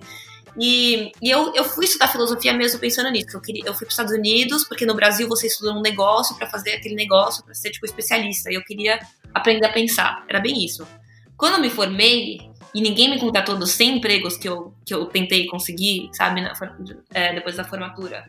E, 0.60 1.12
e 1.22 1.30
eu, 1.30 1.54
eu 1.56 1.64
fui 1.64 1.86
estudar 1.86 2.10
filosofia 2.10 2.54
mesmo 2.54 2.80
pensando 2.80 3.10
nisso. 3.10 3.38
Eu, 3.38 3.42
queria, 3.42 3.64
eu 3.66 3.74
fui 3.74 3.86
para 3.86 3.88
os 3.88 3.94
Estados 3.94 4.14
Unidos, 4.14 4.66
porque 4.66 4.86
no 4.86 4.94
Brasil 4.94 5.28
você 5.28 5.48
estuda 5.48 5.72
um 5.72 5.82
negócio 5.82 6.36
para 6.36 6.48
fazer 6.48 6.74
aquele 6.74 6.96
negócio, 6.96 7.44
para 7.44 7.54
ser, 7.54 7.72
tipo, 7.72 7.86
especialista. 7.86 8.52
E 8.52 8.56
eu 8.56 8.64
queria 8.64 9.00
aprender 9.34 9.66
a 9.66 9.72
pensar. 9.72 10.26
Era 10.28 10.39
bem 10.39 10.64
isso. 10.64 10.86
Quando 11.38 11.56
eu 11.56 11.62
me 11.62 11.70
formei, 11.70 12.51
e 12.74 12.82
ninguém 12.82 13.09
me 13.09 13.19
contratou 13.19 13.57
dos 13.57 13.72
100 13.72 13.97
empregos 13.97 14.38
que 14.38 14.47
eu, 14.47 14.74
que 14.86 14.93
eu 14.93 15.05
tentei 15.05 15.47
conseguir, 15.47 16.09
sabe, 16.13 16.41
na, 16.41 16.53
é, 17.13 17.34
depois 17.34 17.55
da 17.55 17.63
formatura. 17.63 18.24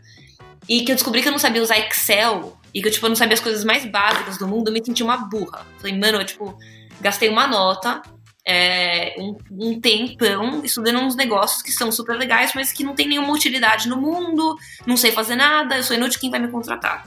E 0.69 0.85
que 0.85 0.93
eu 0.93 0.97
descobri 0.97 1.23
que 1.23 1.29
eu 1.29 1.33
não 1.33 1.39
sabia 1.39 1.63
usar 1.63 1.79
Excel 1.79 2.57
e 2.73 2.81
que 2.81 2.89
eu, 2.89 2.93
tipo, 2.93 3.09
não 3.09 3.17
sabia 3.17 3.35
as 3.35 3.41
coisas 3.41 3.65
mais 3.65 3.85
básicas 3.85 4.39
do 4.39 4.47
mundo, 4.47 4.69
eu 4.69 4.73
me 4.73 4.85
senti 4.85 5.03
uma 5.03 5.17
burra. 5.17 5.67
Falei, 5.79 5.99
mano, 5.99 6.19
eu, 6.19 6.25
tipo, 6.25 6.57
gastei 7.01 7.29
uma 7.29 7.47
nota, 7.47 8.03
é, 8.45 9.15
um, 9.19 9.37
um 9.51 9.81
tempão 9.81 10.65
estudando 10.65 10.99
uns 10.99 11.15
negócios 11.15 11.63
que 11.63 11.71
são 11.71 11.93
super 11.93 12.17
legais, 12.17 12.53
mas 12.55 12.73
que 12.73 12.83
não 12.83 12.95
tem 12.95 13.09
nenhuma 13.09 13.33
utilidade 13.33 13.89
no 13.89 14.01
mundo, 14.01 14.57
não 14.87 14.97
sei 14.97 15.13
fazer 15.13 15.37
nada, 15.37 15.77
eu 15.77 15.83
sou 15.83 15.97
inútil, 15.97 16.21
quem 16.21 16.31
vai 16.31 16.41
me 16.41 16.49
contratar? 16.49 17.07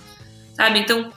Sabe? 0.53 0.79
Então, 0.79 1.11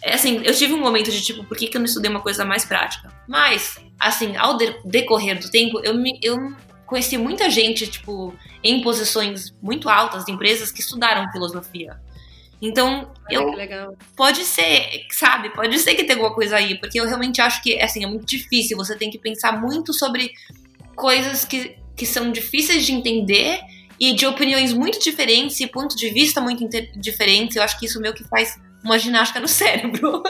é 0.00 0.14
assim, 0.14 0.42
eu 0.44 0.54
tive 0.54 0.74
um 0.74 0.80
momento 0.80 1.10
de 1.10 1.20
tipo, 1.20 1.44
por 1.44 1.56
que, 1.56 1.66
que 1.66 1.76
eu 1.76 1.80
não 1.80 1.86
estudei 1.86 2.10
uma 2.10 2.20
coisa 2.20 2.44
mais 2.44 2.64
prática? 2.64 3.10
Mas, 3.26 3.78
assim, 3.98 4.36
ao 4.36 4.56
de 4.56 4.74
decorrer 4.84 5.38
do 5.38 5.50
tempo, 5.50 5.80
eu, 5.82 5.94
me, 5.94 6.18
eu 6.22 6.54
conheci 6.86 7.16
muita 7.16 7.50
gente, 7.50 7.86
tipo, 7.86 8.34
em 8.62 8.82
posições 8.82 9.54
muito 9.62 9.88
altas 9.88 10.24
de 10.24 10.32
empresas 10.32 10.70
que 10.70 10.80
estudaram 10.80 11.30
filosofia. 11.32 12.00
Então, 12.60 13.12
eu. 13.30 13.54
Pode 14.16 14.42
ser, 14.44 15.06
sabe? 15.10 15.50
Pode 15.50 15.78
ser 15.78 15.94
que 15.94 16.04
tenha 16.04 16.14
alguma 16.14 16.34
coisa 16.34 16.56
aí, 16.56 16.78
porque 16.78 16.98
eu 16.98 17.06
realmente 17.06 17.40
acho 17.40 17.62
que, 17.62 17.80
assim, 17.80 18.04
é 18.04 18.06
muito 18.06 18.24
difícil. 18.24 18.76
Você 18.76 18.96
tem 18.96 19.10
que 19.10 19.18
pensar 19.18 19.60
muito 19.60 19.92
sobre 19.92 20.32
coisas 20.94 21.44
que, 21.44 21.76
que 21.94 22.06
são 22.06 22.32
difíceis 22.32 22.86
de 22.86 22.92
entender 22.92 23.60
e 24.00 24.14
de 24.14 24.26
opiniões 24.26 24.72
muito 24.72 24.98
diferentes 24.98 25.60
e 25.60 25.66
ponto 25.66 25.94
de 25.94 26.08
vista 26.08 26.40
muito 26.40 26.66
diferentes. 26.96 27.56
Eu 27.56 27.62
acho 27.62 27.78
que 27.78 27.86
isso 27.86 28.00
meio 28.00 28.14
que 28.14 28.24
faz 28.24 28.58
uma 28.82 28.98
ginástica 28.98 29.40
no 29.40 29.48
cérebro. 29.48 30.22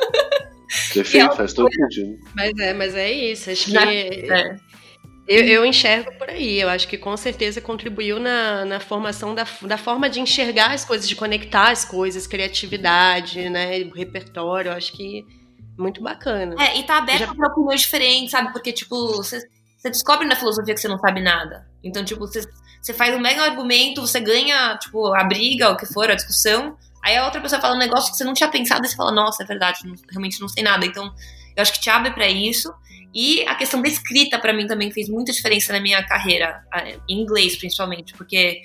Perfeito, 0.93 1.33
é 1.33 1.37
faz 1.37 1.53
todo 1.53 1.73
sentido. 1.73 2.19
Mas 2.35 2.59
é, 2.59 2.73
mas 2.73 2.95
é 2.95 3.11
isso. 3.11 3.51
Acho 3.51 3.71
que. 3.71 3.77
É. 3.77 4.57
Eu, 5.27 5.43
eu, 5.45 5.65
enxergo 5.65 6.12
por 6.19 6.29
aí. 6.29 6.61
Eu 6.61 6.69
acho 6.69 6.87
que 6.87 6.99
com 6.99 7.17
certeza 7.17 7.61
contribuiu 7.61 8.21
na, 8.21 8.65
na 8.67 8.79
formação 8.79 9.35
da, 9.35 9.47
da 9.62 9.79
forma 9.79 10.09
de 10.11 10.21
enxergar 10.21 10.73
as 10.73 10.85
coisas, 10.85 11.09
de 11.09 11.17
conectar 11.17 11.71
as 11.71 11.85
coisas, 11.85 12.27
criatividade, 12.27 13.49
né? 13.49 13.79
Repertório. 13.95 14.71
Eu 14.71 14.77
acho 14.77 14.93
que 14.93 15.25
Muito 15.79 16.03
bacana. 16.03 16.55
É, 16.62 16.79
e 16.79 16.85
tá 16.85 16.99
aberto 16.99 17.21
Já... 17.21 17.35
pra 17.35 17.49
opiniões 17.49 17.81
diferentes, 17.81 18.31
sabe? 18.31 18.53
Porque, 18.53 18.73
tipo, 18.73 19.17
você 19.17 19.41
descobre 19.85 20.27
na 20.27 20.37
filosofia 20.37 20.75
que 20.75 20.81
você 20.81 20.89
não 20.89 20.99
sabe 20.99 21.21
nada. 21.21 21.67
Então, 21.83 22.05
tipo, 22.05 22.27
você 22.27 22.95
faz 22.95 23.15
um 23.15 23.21
mega 23.21 23.43
argumento, 23.43 24.01
você 24.01 24.21
ganha, 24.21 24.77
tipo, 24.79 25.15
a 25.15 25.25
briga, 25.25 25.71
o 25.71 25.77
que 25.77 25.87
for, 25.87 26.11
a 26.11 26.15
discussão. 26.15 26.77
Aí 27.05 27.17
a 27.17 27.25
outra 27.25 27.41
pessoa 27.41 27.61
fala 27.61 27.77
um 27.77 27.79
negócio 27.79 28.11
que 28.11 28.17
você 28.17 28.25
não 28.25 28.33
tinha 28.33 28.49
pensado 28.49 28.85
e 28.85 28.89
você 28.89 28.97
fala, 28.97 29.13
nossa, 29.13 29.43
é 29.43 29.47
verdade, 29.47 29.81
não, 29.85 29.95
realmente 30.11 30.41
não 30.41 30.49
sei 30.49 30.63
nada. 30.63 30.87
Então, 30.87 31.15
eu 31.55 31.63
acho 31.63 31.73
que 31.73 31.81
te 31.81 31.91
abre 31.91 32.13
para 32.13 32.29
isso. 32.29 32.73
E 33.15 33.43
a 33.47 33.55
questão 33.55 33.81
da 33.83 33.89
escrita, 33.89 34.39
para 34.39 34.53
mim, 34.53 34.67
também 34.67 34.91
fez 34.91 35.09
muita 35.09 35.31
diferença 35.31 35.73
na 35.73 35.81
minha 35.81 36.03
carreira, 36.05 36.65
em 37.09 37.21
inglês, 37.21 37.57
principalmente, 37.57 38.15
porque 38.15 38.61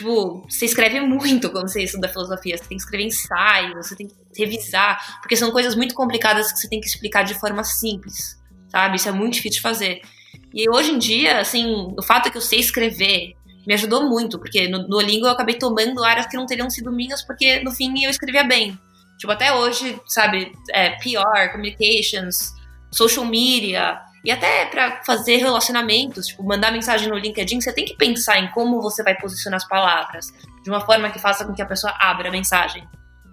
Tipo, 0.00 0.46
você 0.48 0.64
escreve 0.64 0.98
muito 1.00 1.50
quando 1.50 1.68
você 1.68 1.82
estuda 1.82 2.08
filosofia. 2.08 2.56
Você 2.56 2.64
tem 2.64 2.78
que 2.78 2.82
escrever 2.82 3.04
ensaio, 3.04 3.74
você 3.74 3.94
tem 3.94 4.08
que 4.08 4.14
revisar, 4.38 5.20
porque 5.20 5.36
são 5.36 5.50
coisas 5.50 5.74
muito 5.74 5.94
complicadas 5.94 6.50
que 6.50 6.58
você 6.58 6.70
tem 6.70 6.80
que 6.80 6.86
explicar 6.86 7.22
de 7.22 7.34
forma 7.34 7.62
simples, 7.62 8.38
sabe? 8.70 8.96
Isso 8.96 9.10
é 9.10 9.12
muito 9.12 9.34
difícil 9.34 9.58
de 9.58 9.60
fazer. 9.60 10.00
E 10.54 10.70
hoje 10.70 10.92
em 10.92 10.98
dia, 10.98 11.40
assim, 11.40 11.66
o 11.98 12.02
fato 12.02 12.28
é 12.28 12.30
que 12.30 12.38
eu 12.38 12.40
sei 12.40 12.60
escrever 12.60 13.34
me 13.66 13.74
ajudou 13.74 14.08
muito, 14.08 14.38
porque 14.38 14.68
no 14.68 14.86
Duolingo 14.86 15.26
eu 15.26 15.32
acabei 15.32 15.56
tomando 15.56 16.04
áreas 16.04 16.26
que 16.26 16.36
não 16.36 16.46
teriam 16.46 16.70
sido 16.70 16.92
minhas, 16.92 17.22
porque 17.22 17.60
no 17.60 17.70
fim 17.70 18.04
eu 18.04 18.10
escrevia 18.10 18.44
bem. 18.44 18.78
Tipo, 19.18 19.32
até 19.32 19.52
hoje, 19.52 20.00
sabe, 20.06 20.52
é, 20.72 20.90
PR, 20.92 21.52
communications, 21.52 22.52
social 22.90 23.24
media, 23.24 24.00
e 24.24 24.30
até 24.30 24.66
para 24.66 25.02
fazer 25.04 25.36
relacionamentos, 25.36 26.26
tipo, 26.26 26.42
mandar 26.42 26.72
mensagem 26.72 27.08
no 27.08 27.16
LinkedIn, 27.16 27.60
você 27.60 27.72
tem 27.72 27.84
que 27.84 27.96
pensar 27.96 28.38
em 28.38 28.50
como 28.52 28.80
você 28.80 29.02
vai 29.02 29.14
posicionar 29.14 29.58
as 29.58 29.68
palavras, 29.68 30.26
de 30.62 30.70
uma 30.70 30.80
forma 30.80 31.10
que 31.10 31.18
faça 31.18 31.44
com 31.44 31.54
que 31.54 31.62
a 31.62 31.66
pessoa 31.66 31.94
abra 31.98 32.28
a 32.28 32.32
mensagem, 32.32 32.86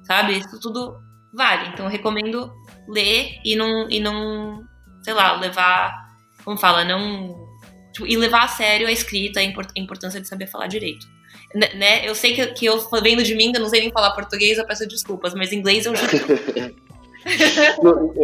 sabe? 0.03 0.37
Isso 0.37 0.59
tudo 0.59 1.01
vale. 1.33 1.69
Então 1.69 1.85
eu 1.85 1.91
recomendo 1.91 2.51
ler 2.87 3.39
e 3.43 3.55
não, 3.55 3.89
e 3.89 3.99
não 3.99 4.65
sei 5.01 5.13
lá, 5.13 5.33
levar, 5.33 6.07
como 6.43 6.57
fala, 6.57 6.83
não. 6.83 7.46
Tipo, 7.97 8.07
e 8.07 8.15
levar 8.15 8.43
a 8.43 8.47
sério 8.47 8.87
a 8.87 8.91
escrita, 8.91 9.39
a 9.39 9.43
importância 9.75 10.21
de 10.21 10.27
saber 10.27 10.45
falar 10.45 10.67
direito. 10.67 11.07
Né? 11.55 12.07
Eu 12.07 12.13
sei 12.13 12.35
que, 12.35 12.45
que 12.47 12.65
eu 12.65 12.79
vendo 13.01 13.23
de 13.23 13.33
mim, 13.33 13.51
eu 13.55 13.61
não 13.61 13.69
sei 13.69 13.81
nem 13.81 13.91
falar 13.91 14.11
português, 14.11 14.59
eu 14.59 14.67
peço 14.67 14.87
desculpas, 14.87 15.33
mas 15.33 15.51
inglês 15.51 15.87
eu 15.87 15.95
já. 15.95 16.05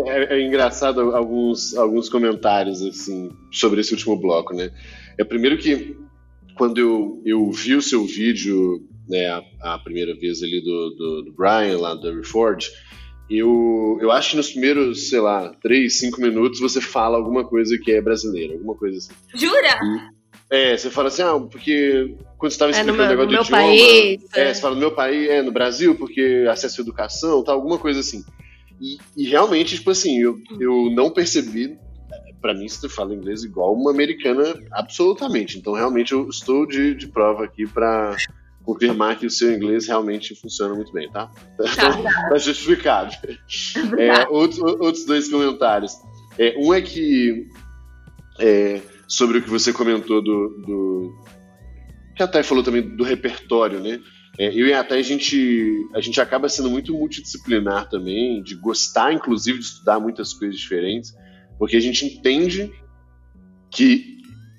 é, 0.06 0.36
é, 0.36 0.42
engraçado 0.42 1.16
alguns, 1.16 1.76
alguns 1.76 2.08
comentários 2.08 2.84
assim 2.84 3.32
sobre 3.52 3.82
esse 3.82 3.94
último 3.94 4.16
bloco, 4.16 4.54
né? 4.54 4.72
É 5.18 5.24
primeiro 5.24 5.58
que 5.58 5.98
quando 6.56 6.78
eu, 6.78 7.22
eu 7.26 7.50
vi 7.52 7.74
o 7.74 7.82
seu 7.82 8.06
vídeo, 8.06 8.88
né, 9.10 9.28
a, 9.28 9.44
a 9.74 9.80
primeira 9.80 10.14
vez 10.14 10.44
ali 10.44 10.62
do, 10.62 10.90
do, 10.92 11.22
do, 11.24 11.34
Brian 11.34 11.80
lá 11.80 11.96
do 11.96 12.16
Reforge, 12.16 12.70
eu, 13.30 13.98
eu 14.02 14.12
acho 14.12 14.32
que 14.32 14.38
nos 14.38 14.52
primeiros, 14.52 15.10
sei 15.10 15.20
lá, 15.20 15.54
três, 15.62 16.00
cinco 16.00 16.22
minutos 16.22 16.60
você 16.60 16.82
fala 16.82 17.18
alguma 17.18 17.46
coisa 17.46 17.78
que 17.78 17.92
é 17.92 18.02
brasileira, 18.02 18.54
alguma 18.54 18.76
coisa 18.76 18.98
assim. 18.98 19.14
Jura? 19.34 19.80
E, 19.82 20.24
é, 20.54 20.78
você 20.78 20.90
fala 20.90 21.08
assim, 21.08 21.24
ah, 21.24 21.40
porque 21.40 22.16
quando 22.38 22.52
você 22.52 22.56
estava 22.56 22.72
explicando 22.72 23.02
é 23.02 23.06
o 23.06 23.10
negócio 23.10 23.30
do 23.30 23.42
idioma. 23.42 23.50
País, 23.50 24.22
é, 24.36 24.42
é, 24.42 24.54
você 24.54 24.62
fala 24.62 24.76
no 24.76 24.80
meu 24.82 24.92
país, 24.92 25.30
é, 25.30 25.42
no 25.42 25.52
Brasil, 25.52 25.96
porque 25.96 26.46
acesso 26.50 26.82
à 26.82 26.84
educação, 26.84 27.44
tal, 27.44 27.56
alguma 27.56 27.80
coisa 27.80 28.02
assim. 28.02 28.24
E, 28.80 28.98
e 29.16 29.28
realmente, 29.28 29.76
tipo 29.76 29.90
assim, 29.90 30.20
eu, 30.20 30.38
eu 30.60 30.92
não 30.92 31.10
percebi. 31.10 31.78
Para 32.42 32.54
mim, 32.54 32.68
você 32.68 32.90
fala 32.90 33.16
inglês 33.16 33.46
igual 33.46 33.74
uma 33.74 33.90
americana, 33.90 34.44
absolutamente. 34.74 35.58
Então, 35.58 35.72
realmente, 35.72 36.12
eu 36.12 36.28
estou 36.28 36.68
de, 36.68 36.94
de 36.94 37.08
prova 37.08 37.46
aqui 37.46 37.66
para 37.66 38.18
confirmar 38.64 39.18
que 39.18 39.26
o 39.26 39.30
seu 39.30 39.54
inglês 39.54 39.88
realmente 39.88 40.36
funciona 40.36 40.74
muito 40.74 40.92
bem, 40.92 41.10
tá? 41.12 41.30
Tá, 41.58 41.64
tá 42.30 42.38
justificado. 42.38 43.14
É, 43.98 44.28
outros, 44.30 44.60
outros 44.60 45.06
dois 45.06 45.30
comentários. 45.30 45.94
É, 46.38 46.56
um 46.58 46.74
é 46.74 46.82
que 46.82 47.48
é, 48.40 48.82
sobre 49.08 49.38
o 49.38 49.44
que 49.44 49.50
você 49.50 49.72
comentou 49.72 50.24
do, 50.24 50.50
do 50.66 51.24
que 52.16 52.24
a 52.24 52.28
Thay 52.28 52.44
falou 52.44 52.64
também 52.64 52.82
do 52.82 53.04
repertório, 53.04 53.80
né? 53.80 54.00
É, 54.38 54.48
eu 54.48 54.66
e 54.66 54.74
a 54.74 54.84
Thay, 54.84 55.00
a 55.00 55.04
gente, 55.04 55.88
a 55.94 56.02
gente 56.02 56.20
acaba 56.20 56.50
sendo 56.50 56.70
muito 56.70 56.94
multidisciplinar 56.94 57.88
também, 57.90 58.42
de 58.42 58.56
gostar, 58.56 59.14
inclusive, 59.14 59.60
de 59.60 59.66
estudar 59.66 60.00
muitas 60.00 60.34
coisas 60.34 60.58
diferentes, 60.58 61.14
porque 61.60 61.76
a 61.76 61.80
gente 61.80 62.06
entende 62.06 62.72
que, 63.70 64.13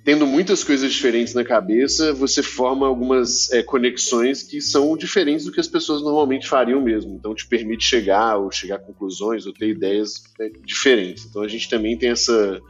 tendo 0.05 0.27
muitas 0.27 0.63
coisas 0.63 0.93
diferentes 0.93 1.33
na 1.33 1.43
cabeça, 1.43 2.13
você 2.13 2.43
forma 2.43 2.87
algumas 2.87 3.51
é, 3.51 3.63
conexões 3.63 4.43
que 4.43 4.61
são 4.61 4.97
diferentes 4.97 5.47
do 5.47 5.53
que 5.53 5.59
as 5.59 5.67
pessoas 5.67 6.03
normalmente 6.03 6.47
fariam 6.47 6.81
mesmo. 6.81 7.17
Então, 7.17 7.35
te 7.35 7.47
permite 7.47 7.85
chegar, 7.85 8.37
ou 8.37 8.51
chegar 8.53 8.77
a 8.77 8.79
conclusões, 8.79 9.47
ou 9.47 9.53
ter 9.53 9.71
ideias 9.71 10.23
é, 10.39 10.51
diferentes. 10.63 11.25
Então, 11.25 11.43
a 11.43 11.49
gente 11.49 11.71
também 11.71 11.97
tem 11.97 12.11
essa 12.11 12.61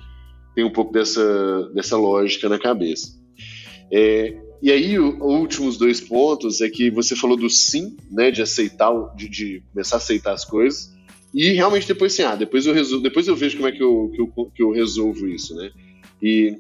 tem 0.55 0.65
um 0.65 0.71
pouco 0.71 0.93
dessa, 0.93 1.69
dessa 1.75 1.97
lógica 1.97 2.49
na 2.49 2.61
cabeça. 2.61 3.09
É, 3.93 4.37
e 4.63 4.71
aí, 4.71 4.99
os 4.99 5.19
últimos 5.21 5.77
dois 5.77 6.01
pontos 6.01 6.61
é 6.61 6.71
que 6.71 6.91
você 6.91 7.17
falou 7.17 7.37
do 7.37 7.51
sim, 7.51 7.97
né, 8.11 8.31
de 8.31 8.41
aceitar, 8.41 8.93
de, 9.17 9.29
de 9.29 9.63
começar 9.73 9.97
a 9.97 9.99
aceitar 9.99 10.33
as 10.33 10.45
coisas, 10.45 10.95
e 11.35 11.49
realmente 11.53 11.89
depois 11.89 12.13
assim, 12.13 12.23
ah, 12.23 12.37
depois 12.37 12.65
eu 12.65 12.73
resolvo, 12.73 13.03
depois 13.03 13.27
eu 13.27 13.35
vejo 13.35 13.57
como 13.57 13.69
é 13.69 13.73
que 13.73 13.83
eu, 13.83 14.11
que 14.15 14.21
eu, 14.21 14.51
que 14.55 14.63
eu 14.63 14.71
resolvo 14.71 15.27
isso, 15.27 15.55
né? 15.57 15.73
E, 16.23 16.57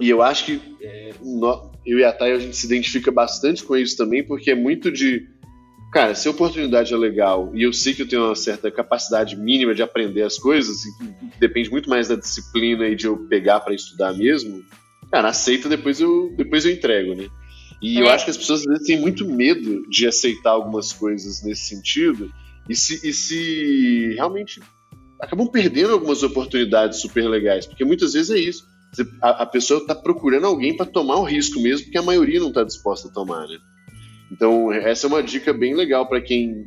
e 0.00 0.10
eu 0.10 0.22
acho 0.22 0.44
que 0.44 0.60
é, 0.80 1.14
no, 1.22 1.72
eu 1.86 1.98
e 1.98 2.04
a 2.04 2.12
Thay, 2.12 2.32
a 2.32 2.38
gente 2.38 2.56
se 2.56 2.66
identifica 2.66 3.10
bastante 3.10 3.62
com 3.62 3.76
isso 3.76 3.96
também, 3.96 4.24
porque 4.24 4.50
é 4.50 4.54
muito 4.54 4.90
de, 4.90 5.26
cara, 5.92 6.14
se 6.14 6.26
a 6.26 6.30
oportunidade 6.30 6.92
é 6.92 6.96
legal 6.96 7.50
e 7.54 7.62
eu 7.62 7.72
sei 7.72 7.94
que 7.94 8.02
eu 8.02 8.08
tenho 8.08 8.24
uma 8.24 8.34
certa 8.34 8.70
capacidade 8.70 9.36
mínima 9.36 9.74
de 9.74 9.82
aprender 9.82 10.22
as 10.22 10.38
coisas, 10.38 10.84
e 10.84 11.38
depende 11.38 11.70
muito 11.70 11.88
mais 11.88 12.08
da 12.08 12.16
disciplina 12.16 12.88
e 12.88 12.96
de 12.96 13.06
eu 13.06 13.16
pegar 13.28 13.60
para 13.60 13.74
estudar 13.74 14.12
mesmo, 14.12 14.62
cara, 15.10 15.28
aceita, 15.28 15.68
depois 15.68 16.00
eu, 16.00 16.34
depois 16.36 16.64
eu 16.64 16.72
entrego, 16.72 17.14
né? 17.14 17.28
E 17.80 17.98
é. 17.98 18.00
eu 18.00 18.08
acho 18.08 18.24
que 18.24 18.30
as 18.30 18.36
pessoas 18.36 18.60
às 18.60 18.66
vezes 18.66 18.86
têm 18.86 18.98
muito 18.98 19.28
medo 19.28 19.88
de 19.88 20.06
aceitar 20.06 20.50
algumas 20.50 20.92
coisas 20.92 21.42
nesse 21.42 21.68
sentido 21.68 22.32
e 22.68 22.74
se, 22.74 23.06
e 23.06 23.12
se 23.12 24.14
realmente 24.14 24.60
acabam 25.20 25.46
perdendo 25.46 25.92
algumas 25.92 26.22
oportunidades 26.22 27.00
super 27.00 27.28
legais, 27.28 27.66
porque 27.66 27.84
muitas 27.84 28.14
vezes 28.14 28.30
é 28.30 28.38
isso. 28.38 28.73
A, 29.20 29.42
a 29.42 29.46
pessoa 29.46 29.80
está 29.80 29.94
procurando 29.94 30.46
alguém 30.46 30.76
para 30.76 30.86
tomar 30.86 31.16
o 31.16 31.24
risco 31.24 31.60
mesmo, 31.60 31.84
porque 31.86 31.98
a 31.98 32.02
maioria 32.02 32.40
não 32.40 32.48
está 32.48 32.62
disposta 32.62 33.08
a 33.08 33.12
tomar, 33.12 33.46
né? 33.46 33.58
Então, 34.30 34.72
essa 34.72 35.06
é 35.06 35.08
uma 35.08 35.22
dica 35.22 35.52
bem 35.52 35.74
legal 35.74 36.08
para 36.08 36.20
quem 36.20 36.66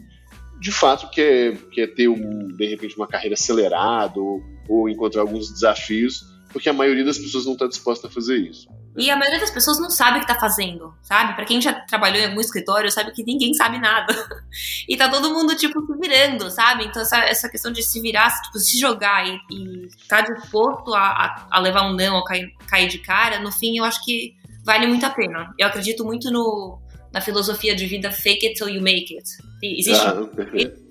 de 0.59 0.71
fato 0.71 1.09
quer, 1.11 1.55
quer 1.71 1.88
ter, 1.93 2.07
um, 2.07 2.47
de 2.47 2.65
repente, 2.65 2.95
uma 2.95 3.07
carreira 3.07 3.36
acelerada 3.36 4.19
ou, 4.19 4.41
ou 4.67 4.89
encontrar 4.89 5.21
alguns 5.21 5.51
desafios 5.51 6.37
porque 6.52 6.70
a 6.70 6.74
maioria 6.74 7.04
das 7.04 7.18
pessoas 7.18 7.45
não 7.45 7.54
está 7.54 7.68
disposta 7.68 8.08
a 8.08 8.10
fazer 8.10 8.38
isso. 8.38 8.68
E 8.98 9.12
a 9.12 9.16
maioria 9.16 9.39
das 9.39 9.52
pessoas 9.52 9.80
não 9.80 9.91
sabe 9.91 10.18
o 10.18 10.26
que 10.26 10.32
está 10.32 10.39
fazendo, 10.39 10.91
sabe? 11.04 11.36
Para 11.36 11.45
quem 11.45 11.62
já 11.62 11.72
trabalhou 11.72 12.20
em 12.20 12.26
algum 12.26 12.41
escritório, 12.41 12.91
sabe 12.91 13.12
que 13.12 13.24
ninguém 13.24 13.54
sabe 13.54 13.78
nada. 13.78 14.14
e 14.89 14.98
tá 14.98 15.08
todo 15.08 15.34
mundo, 15.34 15.56
tipo, 15.56 15.86
se 15.86 15.93
virando, 16.00 16.50
sabe? 16.50 16.86
Então, 16.86 17.02
essa, 17.04 17.18
essa 17.20 17.48
questão 17.48 17.72
de 17.72 17.84
se 17.84 18.02
virar, 18.02 18.30
tipo, 18.41 18.58
se 18.58 18.80
jogar 18.80 19.28
e, 19.28 19.39
e 19.52 19.88
tá 20.08 20.22
disposto 20.22 20.95
a, 20.95 21.00
a, 21.00 21.48
a, 21.52 21.60
levar 21.60 21.84
um 21.88 21.95
não 21.95 22.16
ou 22.16 22.24
cair, 22.24 22.52
cair 22.68 22.88
de 22.88 22.98
cara, 22.98 23.39
no 23.39 23.52
fim, 23.52 23.78
eu 23.78 23.84
acho 23.84 24.04
que 24.04 24.36
vale 24.66 24.88
muito 24.88 25.06
a 25.06 25.12
pena. 25.12 25.54
Eu 25.60 25.68
acredito 25.68 26.04
muito 26.04 26.32
no, 26.32 26.80
na 27.14 27.22
filosofia 27.22 27.76
de 27.76 27.86
vida 27.86 28.12
fake 28.12 28.48
it 28.48 28.56
till 28.56 28.68
you 28.68 28.82
make 28.82 29.16
it. 29.16 29.30
Existe. 29.62 30.08
Ah, 30.08 30.28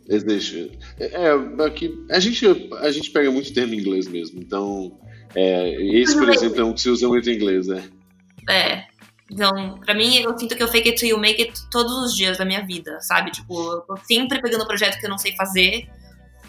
existe. 0.09 0.79
É, 1.01 1.65
aqui, 1.65 1.93
a, 2.09 2.21
gente, 2.21 2.47
a 2.79 2.91
gente 2.93 3.11
pega 3.11 3.33
muito 3.33 3.53
termo 3.53 3.75
em 3.75 3.79
inglês 3.79 4.07
mesmo, 4.07 4.41
então 4.41 4.97
é, 5.35 5.71
esse, 5.95 6.17
por 6.17 6.29
exemplo, 6.29 6.61
é 6.61 6.65
um 6.65 6.73
que 6.73 6.81
se 6.81 6.89
usa 6.89 7.09
muito 7.09 7.29
em 7.29 7.35
inglês, 7.35 7.67
né? 7.67 7.85
É. 8.49 8.85
Então, 9.31 9.79
pra 9.85 9.95
mim, 9.95 10.17
eu 10.19 10.39
sinto 10.39 10.55
que 10.55 10.63
eu 10.63 10.69
fake 10.69 10.89
it 10.89 10.99
till 10.99 11.09
you 11.09 11.19
make 11.19 11.43
it 11.43 11.53
todos 11.71 11.93
os 12.05 12.15
dias 12.15 12.39
da 12.39 12.45
minha 12.45 12.65
vida, 12.65 13.01
sabe? 13.01 13.31
Tipo, 13.33 13.73
eu 13.73 13.81
tô 13.81 13.97
sempre 13.97 14.41
pegando 14.41 14.63
um 14.63 14.67
projeto 14.67 14.99
que 14.99 15.07
eu 15.07 15.11
não 15.11 15.19
sei 15.19 15.35
fazer, 15.35 15.89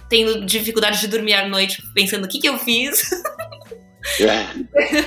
tendo 0.09 0.45
dificuldade 0.45 0.99
de 0.99 1.07
dormir 1.07 1.33
à 1.33 1.47
noite, 1.47 1.81
pensando 1.93 2.25
o 2.25 2.27
que 2.27 2.39
que 2.39 2.47
eu 2.47 2.57
fiz. 2.59 3.09
É. 4.19 4.45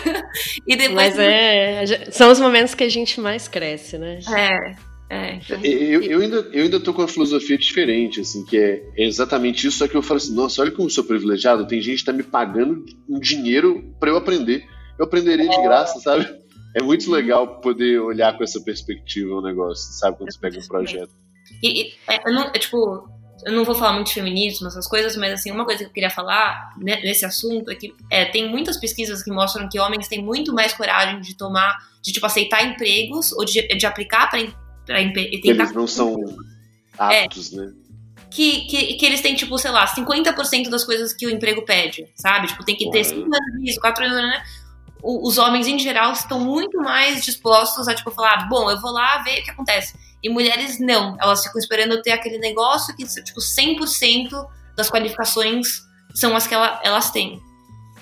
e 0.67 0.77
depois. 0.77 1.17
Mas 1.17 1.19
é, 1.19 2.11
são 2.11 2.31
os 2.31 2.41
momentos 2.41 2.75
que 2.75 2.85
a 2.85 2.89
gente 2.89 3.21
mais 3.21 3.47
cresce, 3.47 3.97
né? 3.97 4.19
É. 4.37 4.90
É, 5.13 5.41
eu, 5.65 6.03
eu, 6.03 6.21
ainda, 6.21 6.37
eu 6.53 6.63
ainda 6.63 6.79
tô 6.79 6.95
com 6.95 7.03
uma 7.03 7.09
filosofia 7.09 7.59
diferente, 7.59 8.21
assim, 8.21 8.45
que 8.45 8.57
é 8.57 8.81
exatamente 8.97 9.67
isso, 9.67 9.79
só 9.79 9.89
que 9.89 9.97
eu 9.97 10.03
falo 10.03 10.19
assim, 10.19 10.33
nossa, 10.33 10.63
olha 10.63 10.71
como 10.71 10.87
eu 10.87 10.91
sou 10.91 11.03
privilegiado, 11.03 11.67
tem 11.67 11.81
gente 11.81 11.99
que 11.99 12.05
tá 12.05 12.13
me 12.13 12.23
pagando 12.23 12.85
um 13.09 13.19
dinheiro 13.19 13.93
para 13.99 14.09
eu 14.09 14.17
aprender. 14.17 14.65
Eu 14.97 15.07
aprenderia 15.07 15.49
de 15.49 15.63
graça, 15.63 15.99
sabe? 15.99 16.29
É 16.77 16.83
muito 16.83 17.11
legal 17.11 17.61
poder 17.61 17.99
olhar 18.01 18.39
com 18.39 18.45
essa 18.45 18.61
perspectiva 18.61 19.35
o 19.35 19.43
negócio, 19.43 19.93
sabe? 19.95 20.17
Quando 20.17 20.33
você 20.33 20.39
pega 20.39 20.59
um 20.61 20.69
projeto. 20.69 21.11
E, 21.61 21.83
e 21.83 21.95
é, 22.09 22.21
eu 22.25 22.33
não, 22.33 22.45
é, 22.45 22.53
tipo, 22.53 23.09
eu 23.45 23.53
não 23.53 23.65
vou 23.65 23.75
falar 23.75 23.95
muito 23.95 24.09
de 24.09 24.15
feminismo, 24.15 24.69
essas 24.69 24.87
coisas, 24.87 25.17
mas 25.17 25.33
assim, 25.33 25.51
uma 25.51 25.65
coisa 25.65 25.81
que 25.81 25.91
eu 25.91 25.93
queria 25.93 26.11
falar 26.11 26.73
nesse 26.79 27.25
assunto 27.25 27.69
é 27.69 27.75
que 27.75 27.93
é, 28.09 28.27
tem 28.27 28.49
muitas 28.49 28.77
pesquisas 28.77 29.25
que 29.25 29.33
mostram 29.33 29.69
que 29.69 29.81
homens 29.81 30.07
têm 30.07 30.23
muito 30.23 30.55
mais 30.55 30.73
coragem 30.73 31.21
de 31.21 31.37
tomar, 31.37 31.77
de 32.01 32.13
tipo, 32.13 32.27
aceitar 32.27 32.65
empregos 32.65 33.33
ou 33.33 33.45
de, 33.45 33.67
de 33.67 33.87
aplicar 33.87 34.31
para 34.31 34.41
Tentar... 34.87 35.63
Eles 35.63 35.73
não 35.73 35.87
são 35.87 36.17
aptos, 36.99 37.53
é. 37.53 37.57
né? 37.57 37.73
que, 38.31 38.61
que, 38.67 38.95
que 38.95 39.07
eles 39.07 39.21
têm, 39.21 39.35
tipo, 39.35 39.59
sei 39.59 39.71
lá, 39.71 39.87
50% 39.87 40.69
das 40.69 40.85
coisas 40.85 41.13
que 41.13 41.27
o 41.27 41.31
emprego 41.31 41.65
pede, 41.65 42.07
sabe? 42.15 42.47
Tipo, 42.47 42.65
tem 42.65 42.77
que 42.77 42.91
ter 42.91 43.05
5 43.05 43.23
anos 43.23 43.63
disso, 43.65 43.81
4 43.81 44.05
anos, 44.05 44.17
né? 44.17 44.43
os 45.03 45.39
homens 45.39 45.67
em 45.67 45.79
geral 45.79 46.13
estão 46.13 46.39
muito 46.39 46.79
mais 46.79 47.25
dispostos 47.25 47.89
a 47.89 47.95
tipo 47.95 48.11
falar, 48.11 48.49
bom, 48.49 48.71
eu 48.71 48.81
vou 48.81 48.93
lá 48.93 49.19
ver 49.23 49.41
o 49.41 49.45
que 49.45 49.51
acontece. 49.51 49.95
E 50.23 50.29
mulheres 50.29 50.79
não, 50.79 51.17
elas 51.21 51.43
ficam 51.43 51.59
esperando 51.59 52.03
ter 52.03 52.13
aquele 52.13 52.39
negócio 52.39 52.95
que 52.95 53.05
tipo 53.23 53.41
100% 53.41 54.47
das 54.77 54.91
qualificações 54.91 55.81
são 56.15 56.37
as 56.37 56.47
que 56.47 56.55
ela, 56.55 56.81
elas 56.85 57.11
têm. 57.11 57.41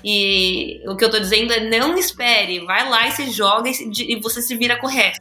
E 0.04 0.80
o 0.88 0.96
que 0.96 1.04
eu 1.04 1.10
tô 1.10 1.18
dizendo 1.18 1.52
é 1.52 1.60
não 1.60 1.96
espere, 1.96 2.64
vai 2.64 2.88
lá 2.88 3.06
e 3.06 3.12
se 3.12 3.30
joga 3.30 3.68
e, 3.68 4.12
e 4.12 4.20
você 4.20 4.42
se 4.42 4.56
vira 4.56 4.76
correto, 4.76 5.20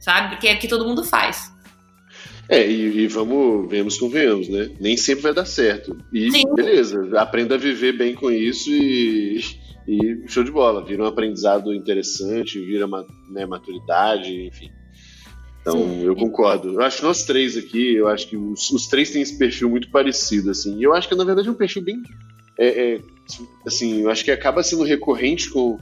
sabe? 0.00 0.30
Porque 0.30 0.48
é 0.48 0.54
o 0.54 0.58
que 0.58 0.68
todo 0.68 0.86
mundo 0.86 1.02
faz. 1.04 1.54
É, 2.48 2.66
e, 2.66 3.00
e 3.00 3.08
vamos, 3.08 3.68
vemos 3.68 3.98
com 3.98 4.08
venhamos, 4.08 4.48
né? 4.48 4.70
Nem 4.80 4.96
sempre 4.96 5.22
vai 5.22 5.34
dar 5.34 5.46
certo. 5.46 5.96
E 6.12 6.30
Sim. 6.30 6.54
beleza, 6.54 7.20
aprenda 7.20 7.56
a 7.56 7.58
viver 7.58 7.92
bem 7.92 8.14
com 8.14 8.30
isso 8.30 8.70
e, 8.70 9.40
e 9.88 10.24
show 10.28 10.44
de 10.44 10.52
bola. 10.52 10.84
Vira 10.84 11.02
um 11.02 11.06
aprendizado 11.06 11.74
interessante, 11.74 12.60
vira 12.64 12.86
né, 13.30 13.44
maturidade, 13.46 14.46
enfim. 14.46 14.70
Então, 15.60 15.78
Sim. 15.78 16.04
eu 16.04 16.14
concordo. 16.14 16.74
Eu 16.74 16.82
acho 16.82 16.98
que 16.98 17.02
nós 17.02 17.24
três 17.24 17.56
aqui, 17.56 17.96
eu 17.96 18.06
acho 18.06 18.28
que 18.28 18.36
os, 18.36 18.70
os, 18.70 18.86
três 18.86 19.10
têm 19.10 19.22
esse 19.22 19.36
perfil 19.36 19.68
muito 19.68 19.90
parecido, 19.90 20.52
assim. 20.52 20.78
E 20.78 20.84
eu 20.84 20.94
acho 20.94 21.08
que, 21.08 21.16
na 21.16 21.24
verdade, 21.24 21.48
é 21.48 21.50
um 21.50 21.56
perfil 21.56 21.82
bem. 21.82 22.00
É, 22.56 22.94
é, 22.94 23.00
assim, 23.66 24.02
eu 24.02 24.10
acho 24.10 24.24
que 24.24 24.30
acaba 24.30 24.62
sendo 24.62 24.84
recorrente 24.84 25.50
com, 25.50 25.80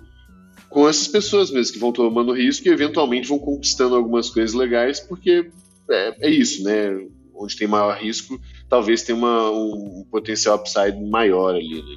com 0.74 0.88
essas 0.88 1.06
pessoas 1.06 1.52
mesmo, 1.52 1.72
que 1.72 1.78
vão 1.78 1.92
tomando 1.92 2.32
risco 2.32 2.66
e 2.66 2.72
eventualmente 2.72 3.28
vão 3.28 3.38
conquistando 3.38 3.94
algumas 3.94 4.28
coisas 4.28 4.52
legais, 4.54 4.98
porque 4.98 5.48
é, 5.88 6.26
é 6.26 6.28
isso, 6.28 6.64
né? 6.64 6.90
Onde 7.32 7.56
tem 7.56 7.68
maior 7.68 7.96
risco, 7.96 8.40
talvez 8.68 9.04
tenha 9.04 9.16
uma, 9.16 9.50
um 9.52 10.04
potencial 10.10 10.56
upside 10.56 11.00
maior 11.00 11.54
ali, 11.54 11.80
né? 11.80 11.96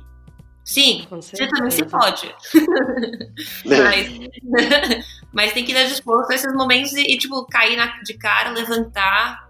Sim, 0.64 1.08
você 1.10 1.48
também 1.48 1.72
se 1.72 1.86
pode. 1.86 2.32
mas, 3.66 5.06
mas 5.34 5.54
tem 5.54 5.66
que 5.66 5.74
dar 5.74 5.86
disposto 5.86 6.30
a 6.30 6.36
esses 6.36 6.54
momentos 6.54 6.94
e, 6.94 7.02
e, 7.02 7.18
tipo, 7.18 7.48
cair 7.48 7.78
na, 7.78 8.00
de 8.04 8.14
cara, 8.14 8.52
levantar, 8.52 9.50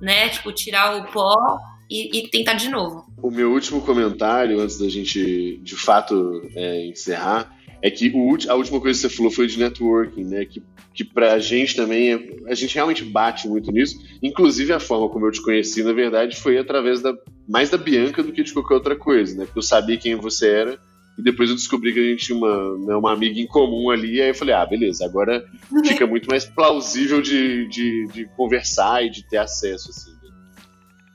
né? 0.00 0.28
Tipo, 0.28 0.52
tirar 0.52 0.96
o 0.96 1.10
pó 1.12 1.58
e, 1.88 2.18
e, 2.18 2.28
tentar 2.28 2.54
de 2.54 2.68
novo. 2.68 3.06
O 3.22 3.30
meu 3.30 3.52
último 3.52 3.80
comentário, 3.80 4.60
antes 4.60 4.78
da 4.78 4.88
gente 4.88 5.58
de 5.62 5.76
fato 5.76 6.42
é, 6.54 6.86
encerrar, 6.86 7.56
é 7.86 7.90
que 7.90 8.10
o, 8.12 8.36
a 8.50 8.54
última 8.56 8.80
coisa 8.80 9.00
que 9.00 9.08
você 9.08 9.16
falou 9.16 9.30
foi 9.30 9.46
de 9.46 9.60
networking, 9.60 10.24
né? 10.24 10.44
Que, 10.44 10.60
que 10.92 11.04
pra 11.04 11.38
gente 11.38 11.76
também, 11.76 12.12
é, 12.12 12.50
a 12.50 12.54
gente 12.54 12.74
realmente 12.74 13.04
bate 13.04 13.46
muito 13.46 13.70
nisso. 13.70 13.96
Inclusive 14.20 14.72
a 14.72 14.80
forma 14.80 15.08
como 15.08 15.24
eu 15.24 15.30
te 15.30 15.40
conheci, 15.40 15.84
na 15.84 15.92
verdade, 15.92 16.34
foi 16.36 16.58
através 16.58 17.00
da 17.00 17.14
mais 17.48 17.70
da 17.70 17.78
Bianca 17.78 18.24
do 18.24 18.32
que 18.32 18.42
de 18.42 18.52
qualquer 18.52 18.74
outra 18.74 18.96
coisa, 18.96 19.38
né? 19.38 19.44
Porque 19.44 19.60
eu 19.60 19.62
sabia 19.62 19.96
quem 19.96 20.16
você 20.16 20.48
era 20.48 20.80
e 21.16 21.22
depois 21.22 21.48
eu 21.48 21.54
descobri 21.54 21.92
que 21.92 22.00
a 22.00 22.02
gente 22.02 22.26
tinha 22.26 22.36
uma, 22.36 22.76
né, 22.76 22.96
uma 22.96 23.12
amiga 23.12 23.38
em 23.38 23.46
comum 23.46 23.88
ali, 23.88 24.16
e 24.16 24.20
aí 24.20 24.30
eu 24.30 24.34
falei, 24.34 24.54
ah, 24.54 24.66
beleza, 24.66 25.04
agora 25.06 25.46
fica 25.86 26.06
muito 26.08 26.28
mais 26.28 26.44
plausível 26.44 27.22
de, 27.22 27.68
de, 27.68 28.06
de 28.08 28.26
conversar 28.36 29.02
e 29.02 29.10
de 29.10 29.26
ter 29.26 29.38
acesso, 29.38 29.90
assim. 29.90 30.10
Né? 30.10 30.30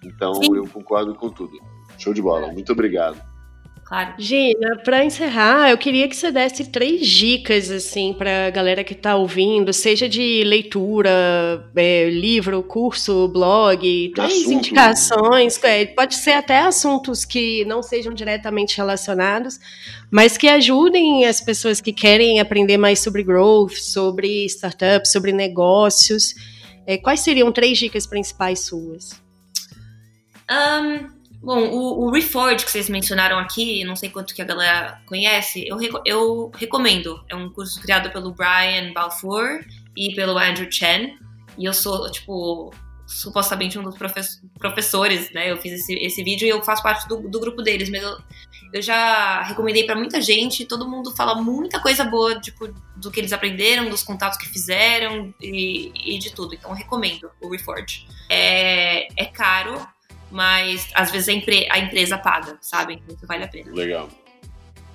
Então 0.06 0.34
Sim. 0.36 0.56
eu 0.56 0.66
concordo 0.68 1.14
com 1.16 1.30
tudo. 1.30 1.52
Show 2.00 2.14
de 2.14 2.22
bola, 2.22 2.52
muito 2.52 2.72
obrigado 2.72 3.31
claro. 3.92 4.14
Gina, 4.18 4.78
para 4.86 5.04
encerrar, 5.04 5.70
eu 5.70 5.78
queria 5.78 6.08
que 6.08 6.16
você 6.16 6.32
desse 6.32 6.64
três 6.72 7.06
dicas 7.06 7.70
assim 7.70 8.14
para 8.14 8.48
a 8.48 8.50
galera 8.50 8.86
que 8.86 8.94
está 8.94 9.18
ouvindo, 9.18 9.74
seja 9.74 10.08
de 10.08 10.44
leitura, 10.46 11.70
é, 11.76 12.10
livro, 12.10 12.64
curso, 12.64 13.28
blog, 13.28 14.12
três 14.16 14.32
Assunto. 14.32 14.52
indicações. 14.52 15.62
É, 15.64 15.86
pode 15.88 16.16
ser 16.16 16.32
até 16.32 16.60
assuntos 16.60 17.26
que 17.26 17.66
não 17.66 17.84
sejam 17.84 18.14
diretamente 18.14 18.78
relacionados, 18.78 19.60
mas 20.10 20.38
que 20.38 20.48
ajudem 20.48 21.26
as 21.26 21.42
pessoas 21.42 21.82
que 21.82 21.92
querem 21.92 22.39
aprender 22.39 22.78
mais 22.78 23.00
sobre 23.00 23.24
growth, 23.24 23.74
sobre 23.74 24.46
startups, 24.46 25.12
sobre 25.12 25.34
negócios. 25.34 26.34
É, 26.88 26.98
quais 26.98 27.20
seriam 27.20 27.52
três 27.52 27.78
dicas 27.78 28.08
principais 28.08 28.62
suas? 28.62 29.22
Um, 30.50 31.21
Bom, 31.42 31.70
o, 31.70 32.06
o 32.06 32.12
Reforge 32.12 32.64
que 32.64 32.72
vocês 32.72 32.88
mencionaram 32.88 33.39
aqui, 33.39 33.84
não 33.84 33.96
sei 33.96 34.10
quanto 34.10 34.36
que 34.36 34.42
a 34.42 34.46
galera 34.46 35.02
conhece, 35.08 35.66
eu, 35.68 35.78
eu 36.06 36.52
recomendo. 36.56 37.24
É 37.28 37.36
um 37.36 37.50
curso 37.50 37.82
criado 37.82 38.12
pelo 38.12 38.32
Brian 38.32 38.94
Balfour 38.94 39.66
e 39.98 40.14
pelo 40.14 40.38
Andrew 40.38 40.72
Chen. 40.72 41.18
E 41.58 41.66
eu 41.66 41.74
sou, 41.74 42.10
tipo, 42.12 42.72
supostamente 43.08 43.78
um 43.78 43.84
dos 43.84 43.96
professores, 44.58 45.32
né? 45.32 45.52
Eu 45.52 45.58
fiz 45.58 45.74
esse, 45.74 45.94
esse 45.96 46.24
vídeo 46.24 46.46
e 46.46 46.50
eu 46.50 46.64
faço 46.64 46.84
parte 46.84 47.08
do, 47.08 47.28
do 47.28 47.39
grupo 47.39 47.62
deles, 47.62 47.89
mas 47.89 48.02
eu, 48.04 48.18
eu 48.74 48.82
já 48.82 49.42
recomendei 49.42 49.84
para 49.84 49.96
muita 49.96 50.22
gente, 50.22 50.66
todo 50.66 50.88
mundo 50.88 51.14
fala 51.16 51.36
muita 51.42 51.80
coisa 51.80 52.06
boa, 52.06 52.39
tipo, 52.39 52.74
do 52.96 53.12
que 53.12 53.20
eles 53.20 53.34
aprenderam, 53.34 53.89
dos 53.89 54.04
contatos 54.04 54.38
que 54.38 54.48
fizeram 54.48 55.34
e, 55.42 55.92
e 56.16 56.20
de 56.20 56.32
tudo. 56.34 56.54
Então, 56.54 56.72
recomendo 56.72 57.30
o 57.42 57.50
Reforge. 57.50 58.06
É, 58.30 59.08
é 59.22 59.26
caro, 59.26 59.86
mas 60.32 60.90
às 60.94 61.12
vezes 61.12 61.30
a, 61.30 61.34
empre 61.34 61.68
a 61.70 61.78
empresa 61.78 62.18
paga, 62.18 62.58
sabe? 62.62 63.02
Então 63.08 63.28
vale 63.28 63.44
a 63.44 63.48
pena. 63.48 63.72
Legal. 63.72 64.10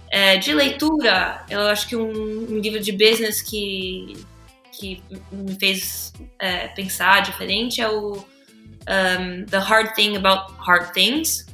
É, 0.08 0.36
de 0.36 0.54
leitura, 0.54 1.44
eu 1.50 1.60
acho 1.62 1.88
que 1.88 1.96
um, 1.96 2.10
um, 2.10 2.58
livro 2.58 2.80
de 2.80 2.92
business 2.92 3.42
que, 3.42 4.24
que 4.72 5.02
me 5.32 5.54
fez 5.58 6.12
é, 6.38 6.68
pensar 6.68 7.22
diferente 7.22 7.80
é 7.80 7.88
o 7.88 8.12
um, 8.12 9.44
The 9.44 9.58
Hard 9.58 9.94
Thing 9.94 10.16
About 10.16 10.54
Hard 10.58 10.92
Things. 10.92 11.46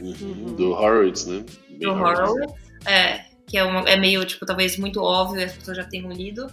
Uhum. 0.00 0.54
Do 0.54 0.72
Horowitz, 0.72 1.26
né? 1.26 1.44
Bem 1.68 1.78
do 1.78 1.92
Horowitz, 1.92 2.54
é. 2.86 3.24
Que 3.46 3.58
é, 3.58 3.64
uma, 3.64 3.88
é 3.88 3.96
meio, 3.96 4.24
tipo, 4.24 4.44
talvez 4.46 4.76
muito 4.76 5.00
óbvio, 5.00 5.44
as 5.44 5.52
pessoas 5.52 5.76
já 5.76 5.84
tenham 5.84 6.10
lido. 6.10 6.46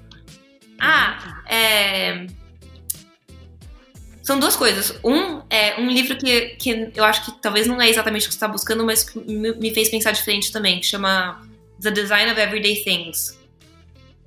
Ah, 0.80 1.42
é 1.48 2.28
são 4.24 4.40
duas 4.40 4.56
coisas. 4.56 4.98
Um 5.04 5.42
é 5.50 5.80
um 5.80 5.90
livro 5.90 6.18
que, 6.18 6.56
que 6.56 6.92
eu 6.96 7.04
acho 7.04 7.26
que 7.26 7.42
talvez 7.42 7.68
não 7.68 7.80
é 7.82 7.90
exatamente 7.90 8.24
o 8.24 8.30
que 8.30 8.34
você 8.34 8.38
está 8.38 8.48
buscando, 8.48 8.86
mas 8.86 9.04
que 9.04 9.20
me 9.20 9.74
fez 9.74 9.90
pensar 9.90 10.12
diferente 10.12 10.52
também, 10.52 10.80
que 10.80 10.86
chama 10.86 11.46
The 11.82 11.92
Design 11.92 12.32
of 12.32 12.40
Everyday 12.40 12.84
Things, 12.84 13.38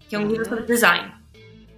que 0.06 0.14
é 0.14 0.18
um 0.18 0.28
livro 0.28 0.46
sobre 0.46 0.64
design. 0.64 1.12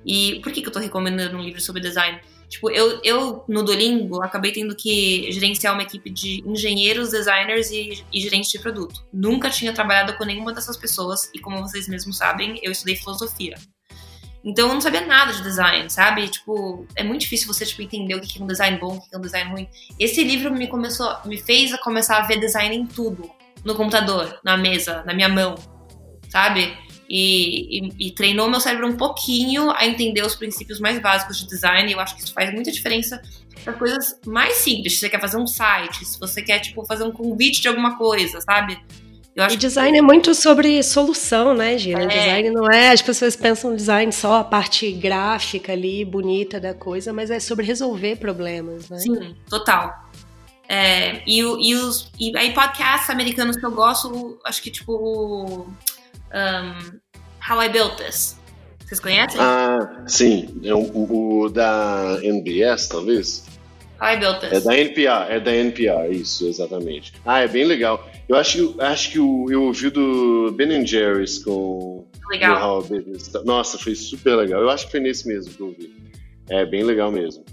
E 0.05 0.41
por 0.43 0.53
que, 0.53 0.61
que 0.61 0.67
eu 0.67 0.71
estou 0.71 0.83
recomendando 0.83 1.37
um 1.37 1.41
livro 1.41 1.61
sobre 1.61 1.81
design? 1.81 2.21
Tipo, 2.49 2.71
eu, 2.71 3.01
eu 3.05 3.45
no 3.47 3.63
Duolingo 3.63 4.23
acabei 4.23 4.51
tendo 4.51 4.75
que 4.75 5.31
gerenciar 5.31 5.75
uma 5.75 5.83
equipe 5.83 6.11
de 6.11 6.43
engenheiros, 6.47 7.11
designers 7.11 7.71
e, 7.71 8.03
e 8.13 8.21
gerentes 8.21 8.51
de 8.51 8.59
produto. 8.59 9.05
Nunca 9.13 9.51
tinha 9.51 9.73
trabalhado 9.73 10.17
com 10.17 10.25
nenhuma 10.25 10.53
dessas 10.53 10.77
pessoas 10.77 11.31
e, 11.35 11.39
como 11.39 11.61
vocês 11.61 11.87
mesmos 11.87 12.17
sabem, 12.17 12.59
eu 12.63 12.73
estudei 12.73 12.97
filosofia. 12.97 13.57
Então 14.45 14.69
eu 14.69 14.75
não 14.75 14.81
sabia 14.81 15.05
nada 15.05 15.33
de 15.33 15.43
design, 15.43 15.91
sabe? 15.91 16.29
Tipo, 16.29 16.87
é 16.95 17.03
muito 17.03 17.23
difícil 17.23 17.47
você 17.47 17.67
tipo, 17.67 17.83
entender 17.83 18.15
o 18.15 18.21
que 18.21 18.41
é 18.41 18.43
um 18.43 18.47
design 18.47 18.79
bom, 18.79 18.97
o 18.97 19.01
que 19.01 19.15
é 19.15 19.19
um 19.19 19.21
design 19.21 19.51
ruim. 19.51 19.69
Esse 19.99 20.23
livro 20.23 20.53
me 20.53 20.69
começou, 20.69 21.13
me 21.25 21.39
fez 21.39 21.73
a 21.73 21.79
começar 21.79 22.19
a 22.19 22.27
ver 22.27 22.39
design 22.39 22.75
em 22.75 22.87
tudo, 22.87 23.31
no 23.65 23.75
computador, 23.75 24.39
na 24.45 24.57
mesa, 24.57 25.03
na 25.05 25.13
minha 25.13 25.29
mão, 25.29 25.57
sabe? 26.29 26.77
E, 27.11 27.79
e, 27.79 28.09
e, 28.09 28.11
treinou 28.11 28.51
meu 28.51 28.61
cérebro 28.61 28.87
um 28.87 28.97
pouquinho 28.97 29.71
a 29.71 29.87
entender 29.87 30.23
os 30.23 30.35
princípios 30.35 30.79
mais 30.79 31.01
básicos 31.01 31.39
de 31.39 31.47
design. 31.47 31.91
E 31.91 31.95
eu 31.95 32.01
acho 32.01 32.15
que 32.15 32.23
isso 32.23 32.35
faz 32.35 32.53
muita 32.53 32.71
diferença 32.71 33.23
para 33.65 33.73
coisas 33.73 34.21
mais 34.27 34.57
simples. 34.57 34.95
Se 34.95 35.01
você 35.01 35.09
quer 35.09 35.21
fazer 35.21 35.39
um 35.39 35.47
site, 35.47 36.05
se 36.05 36.21
você 36.21 36.43
quer 36.43 36.59
tipo 36.61 36.85
fazer 36.85 37.05
um 37.05 37.11
convite 37.11 37.63
de 37.63 37.69
alguma 37.69 37.97
coisa, 37.97 38.41
sabe? 38.43 38.79
E 39.51 39.57
design 39.57 39.93
que... 39.93 39.99
é 39.99 40.03
muito 40.03 40.35
sobre 40.35 40.83
solução, 40.83 41.55
né, 41.55 41.79
Gina? 41.79 42.03
É. 42.03 42.07
Design 42.07 42.51
não 42.51 42.69
é. 42.71 42.91
As 42.91 43.03
pessoas 43.03 43.37
pensam 43.37 43.75
design 43.75 44.13
só 44.13 44.41
a 44.41 44.45
parte 44.45 44.91
gráfica 44.93 45.73
ali, 45.73 46.05
bonita 46.05 46.59
da 46.59 46.75
coisa, 46.75 47.13
mas 47.13 47.31
é 47.31 47.39
sobre 47.39 47.65
resolver 47.65 48.17
problemas, 48.17 48.89
né? 48.89 48.99
Sim, 48.99 49.37
total. 49.49 50.09
É, 50.69 51.23
e, 51.27 51.39
e, 51.39 51.75
os, 51.75 52.11
e 52.19 52.37
aí, 52.37 52.53
podcasts 52.53 53.09
americanos 53.09 53.57
que 53.57 53.65
eu 53.65 53.71
gosto, 53.71 54.39
acho 54.45 54.63
que 54.63 54.71
tipo. 54.71 55.67
Um, 56.35 56.99
How 57.49 57.63
I 57.63 57.69
Built 57.71 57.97
This. 57.97 58.37
Vocês 58.85 59.01
conhecem? 59.01 59.41
Ah, 59.41 60.03
sim. 60.07 60.61
É 60.63 60.75
o, 60.75 61.43
o 61.43 61.49
da 61.49 62.19
NBS, 62.23 62.89
talvez? 62.89 63.45
How 64.01 64.09
I 64.09 64.17
Built 64.17 64.41
This. 64.41 64.53
É 64.53 64.61
da 64.61 64.79
NPR, 64.79 65.33
é 65.33 65.41
da 65.41 65.55
NPR, 65.55 66.11
isso, 66.13 66.47
exatamente. 66.47 67.13
Ah, 67.27 67.41
é 67.41 67.49
bem 67.49 67.65
legal. 67.65 68.09
Eu 68.29 68.37
acho, 68.37 68.75
acho 68.79 69.11
que 69.11 69.19
o, 69.19 69.51
eu 69.51 69.65
ouvi 69.65 69.91
do 69.91 70.53
Ben 70.53 70.87
Jerry's 70.87 71.43
com 71.43 72.07
legal. 72.31 72.85
Nossa, 73.45 73.79
foi 73.79 73.95
super 73.95 74.37
legal. 74.37 74.61
Eu 74.61 74.71
acho 74.71 74.87
que 74.87 74.93
foi 74.93 75.01
nesse 75.01 75.27
mesmo 75.27 75.53
que 75.53 75.61
eu 75.61 75.67
ouvi. 75.69 75.93
É 76.49 76.65
bem 76.65 76.83
legal 76.83 77.11
mesmo. 77.11 77.45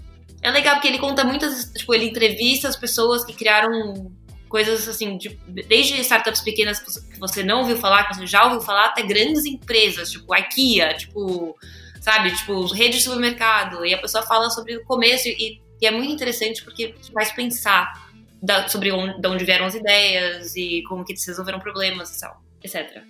É 0.42 0.50
legal 0.50 0.76
porque 0.76 0.88
ele 0.88 0.98
conta 0.98 1.24
muitas, 1.24 1.72
tipo, 1.72 1.92
ele 1.94 2.06
entrevista 2.06 2.68
as 2.68 2.76
pessoas 2.76 3.24
que 3.24 3.32
criaram 3.32 4.12
coisas 4.48 4.88
assim, 4.88 5.18
de, 5.18 5.36
desde 5.66 6.00
startups 6.00 6.40
pequenas 6.40 6.78
que 6.78 7.18
você 7.18 7.42
não 7.42 7.60
ouviu 7.60 7.76
falar, 7.76 8.04
que 8.04 8.14
você 8.14 8.26
já 8.26 8.44
ouviu 8.44 8.60
falar, 8.60 8.86
até 8.86 9.02
grandes 9.02 9.44
empresas, 9.44 10.10
tipo 10.10 10.32
IKEA, 10.34 10.94
tipo, 10.94 11.56
sabe, 12.00 12.32
tipo, 12.34 12.64
rede 12.72 12.98
de 12.98 13.02
supermercado. 13.02 13.84
E 13.84 13.92
a 13.92 13.98
pessoa 13.98 14.22
fala 14.22 14.48
sobre 14.50 14.76
o 14.76 14.84
começo 14.84 15.26
e, 15.28 15.60
e 15.80 15.86
é 15.86 15.90
muito 15.90 16.12
interessante 16.12 16.62
porque 16.64 16.94
faz 17.12 17.32
pensar 17.32 18.06
da, 18.42 18.68
sobre 18.68 18.92
onde, 18.92 19.20
de 19.20 19.28
onde 19.28 19.44
vieram 19.44 19.66
as 19.66 19.74
ideias 19.74 20.54
e 20.56 20.82
como 20.88 21.04
que 21.04 21.12
eles 21.12 21.26
resolveram 21.26 21.58
problemas 21.58 22.16
e 22.16 22.20
tal, 22.20 22.42
etc. 22.62 23.02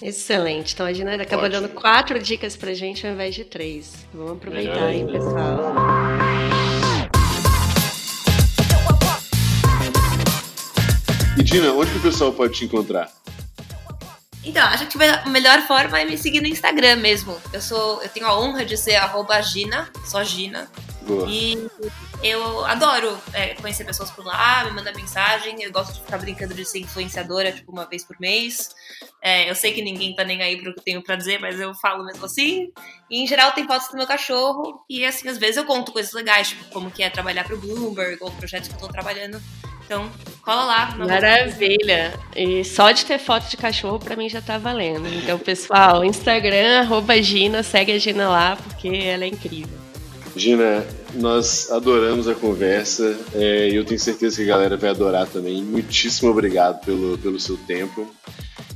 Excelente. 0.00 0.74
Então 0.74 0.86
a 0.86 0.92
Gina 0.92 1.14
acabou 1.14 1.46
Ótimo. 1.46 1.62
dando 1.62 1.74
quatro 1.74 2.18
dicas 2.18 2.56
pra 2.56 2.72
gente 2.72 3.06
ao 3.06 3.12
invés 3.12 3.34
de 3.34 3.44
três. 3.44 4.06
Vamos 4.14 4.32
aproveitar, 4.32 4.92
hein, 4.92 5.06
pessoal. 5.06 5.74
E 11.36 11.42
Dina, 11.42 11.72
onde 11.72 11.90
que 11.90 11.98
o 11.98 12.02
pessoal 12.02 12.32
pode 12.32 12.54
te 12.54 12.64
encontrar? 12.64 13.12
Então, 14.44 14.66
acho 14.68 14.86
que 14.86 15.02
a 15.02 15.28
melhor 15.28 15.60
forma 15.62 16.00
é 16.00 16.04
me 16.04 16.16
seguir 16.16 16.40
no 16.40 16.46
Instagram 16.46 16.96
mesmo. 16.96 17.36
Eu 17.52 17.60
sou, 17.60 18.02
eu 18.02 18.08
tenho 18.08 18.26
a 18.26 18.38
honra 18.38 18.64
de 18.64 18.76
ser 18.76 18.96
arroba 18.96 19.40
Gina, 19.42 19.90
só 20.04 20.22
Gina. 20.22 20.70
Boa. 21.02 21.26
E 21.28 21.66
eu 22.22 22.64
adoro 22.66 23.18
é, 23.32 23.54
conhecer 23.54 23.84
pessoas 23.84 24.10
por 24.10 24.24
lá, 24.24 24.64
me 24.64 24.72
mandar 24.72 24.94
mensagem. 24.94 25.62
Eu 25.62 25.72
gosto 25.72 25.94
de 25.94 26.00
ficar 26.00 26.18
brincando 26.18 26.54
de 26.54 26.64
ser 26.64 26.80
influenciadora, 26.80 27.50
tipo, 27.50 27.72
uma 27.72 27.86
vez 27.86 28.04
por 28.04 28.18
mês. 28.20 28.70
É, 29.22 29.48
eu 29.50 29.54
sei 29.54 29.72
que 29.72 29.82
ninguém 29.82 30.14
tá 30.14 30.22
nem 30.22 30.42
aí 30.42 30.60
pro 30.60 30.74
que 30.74 30.80
eu 30.80 30.84
tenho 30.84 31.02
pra 31.02 31.16
dizer, 31.16 31.40
mas 31.40 31.58
eu 31.58 31.74
falo 31.74 32.04
mesmo 32.04 32.24
assim. 32.26 32.70
E 33.10 33.22
em 33.22 33.26
geral 33.26 33.52
tem 33.52 33.66
fotos 33.66 33.88
do 33.88 33.96
meu 33.96 34.06
cachorro. 34.06 34.84
E 34.88 35.04
assim, 35.04 35.28
às 35.28 35.38
vezes 35.38 35.56
eu 35.56 35.64
conto 35.64 35.92
coisas 35.92 36.12
legais, 36.12 36.48
tipo, 36.48 36.64
como 36.66 36.90
que 36.90 37.02
é 37.02 37.08
trabalhar 37.08 37.44
pro 37.44 37.58
Bloomberg 37.58 38.18
ou 38.20 38.30
projetos 38.32 38.68
que 38.68 38.74
eu 38.74 38.80
tô 38.80 38.88
trabalhando. 38.88 39.40
Então, 39.88 40.06
cola 40.42 40.66
lá. 40.66 40.94
Maravilha! 40.98 42.12
E 42.36 42.62
só 42.62 42.92
de 42.92 43.06
ter 43.06 43.18
foto 43.18 43.48
de 43.48 43.56
cachorro 43.56 43.98
pra 43.98 44.14
mim 44.14 44.28
já 44.28 44.42
tá 44.42 44.58
valendo. 44.58 45.08
Então, 45.08 45.38
pessoal, 45.38 46.04
Instagram, 46.04 46.80
arroba 46.80 47.22
Gina, 47.22 47.62
segue 47.62 47.92
a 47.92 47.98
Gina 47.98 48.28
lá, 48.28 48.54
porque 48.54 48.86
ela 48.86 49.24
é 49.24 49.28
incrível. 49.28 49.78
Gina, 50.36 50.84
nós 51.14 51.72
adoramos 51.72 52.28
a 52.28 52.34
conversa 52.34 53.18
é, 53.34 53.70
e 53.70 53.76
eu 53.76 53.84
tenho 53.84 53.98
certeza 53.98 54.36
que 54.36 54.42
a 54.42 54.54
galera 54.54 54.76
vai 54.76 54.90
adorar 54.90 55.26
também. 55.26 55.62
Muitíssimo 55.62 56.30
obrigado 56.30 56.84
pelo, 56.84 57.16
pelo 57.16 57.40
seu 57.40 57.56
tempo. 57.56 58.06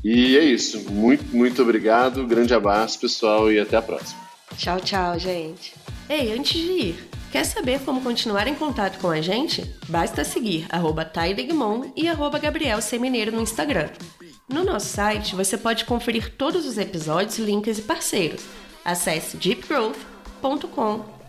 E 0.03 0.39
é 0.39 0.43
isso. 0.43 0.91
Muito, 0.91 1.37
muito 1.37 1.61
obrigado. 1.61 2.27
Grande 2.27 2.55
abraço, 2.55 2.99
pessoal, 2.99 3.53
e 3.53 3.61
até 3.61 3.77
a 3.77 3.83
próxima. 3.83 4.19
Tchau, 4.57 4.81
tchau, 4.81 5.19
gente. 5.19 5.75
Ei, 6.09 6.33
antes 6.33 6.59
de 6.59 6.73
ir, 6.73 7.09
quer 7.33 7.45
saber 7.45 7.81
como 7.81 8.03
continuar 8.03 8.47
em 8.47 8.55
contato 8.55 9.01
com 9.01 9.09
a 9.09 9.23
gente? 9.23 9.75
Basta 9.89 10.23
seguir 10.23 10.67
arroba 10.69 11.11
e 11.97 12.07
arroba 12.07 12.39
Gabriel 12.39 12.83
Semineiro 12.83 13.33
no 13.33 13.41
Instagram. 13.41 13.89
No 14.47 14.63
nosso 14.63 14.89
site, 14.89 15.35
você 15.35 15.57
pode 15.57 15.87
conferir 15.87 16.37
todos 16.37 16.67
os 16.67 16.77
episódios, 16.77 17.39
links 17.39 17.79
e 17.79 17.83
parceiros. 17.83 18.45
Acesse 18.85 19.39
deepgrowth.com 19.39 21.23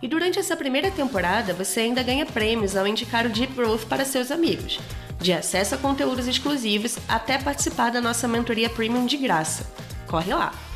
e 0.00 0.06
durante 0.06 0.38
essa 0.38 0.56
primeira 0.56 0.88
temporada, 0.88 1.52
você 1.52 1.80
ainda 1.80 2.02
ganha 2.04 2.24
prêmios 2.24 2.76
ao 2.76 2.86
indicar 2.86 3.26
o 3.26 3.28
Deep 3.28 3.52
Growth 3.54 3.86
para 3.88 4.04
seus 4.04 4.30
amigos, 4.30 4.78
de 5.20 5.32
acesso 5.32 5.74
a 5.74 5.78
conteúdos 5.78 6.28
exclusivos 6.28 6.96
até 7.08 7.38
participar 7.38 7.90
da 7.90 8.00
nossa 8.00 8.28
mentoria 8.28 8.70
premium 8.70 9.06
de 9.06 9.16
graça. 9.16 9.66
Corre 10.06 10.32
lá! 10.32 10.67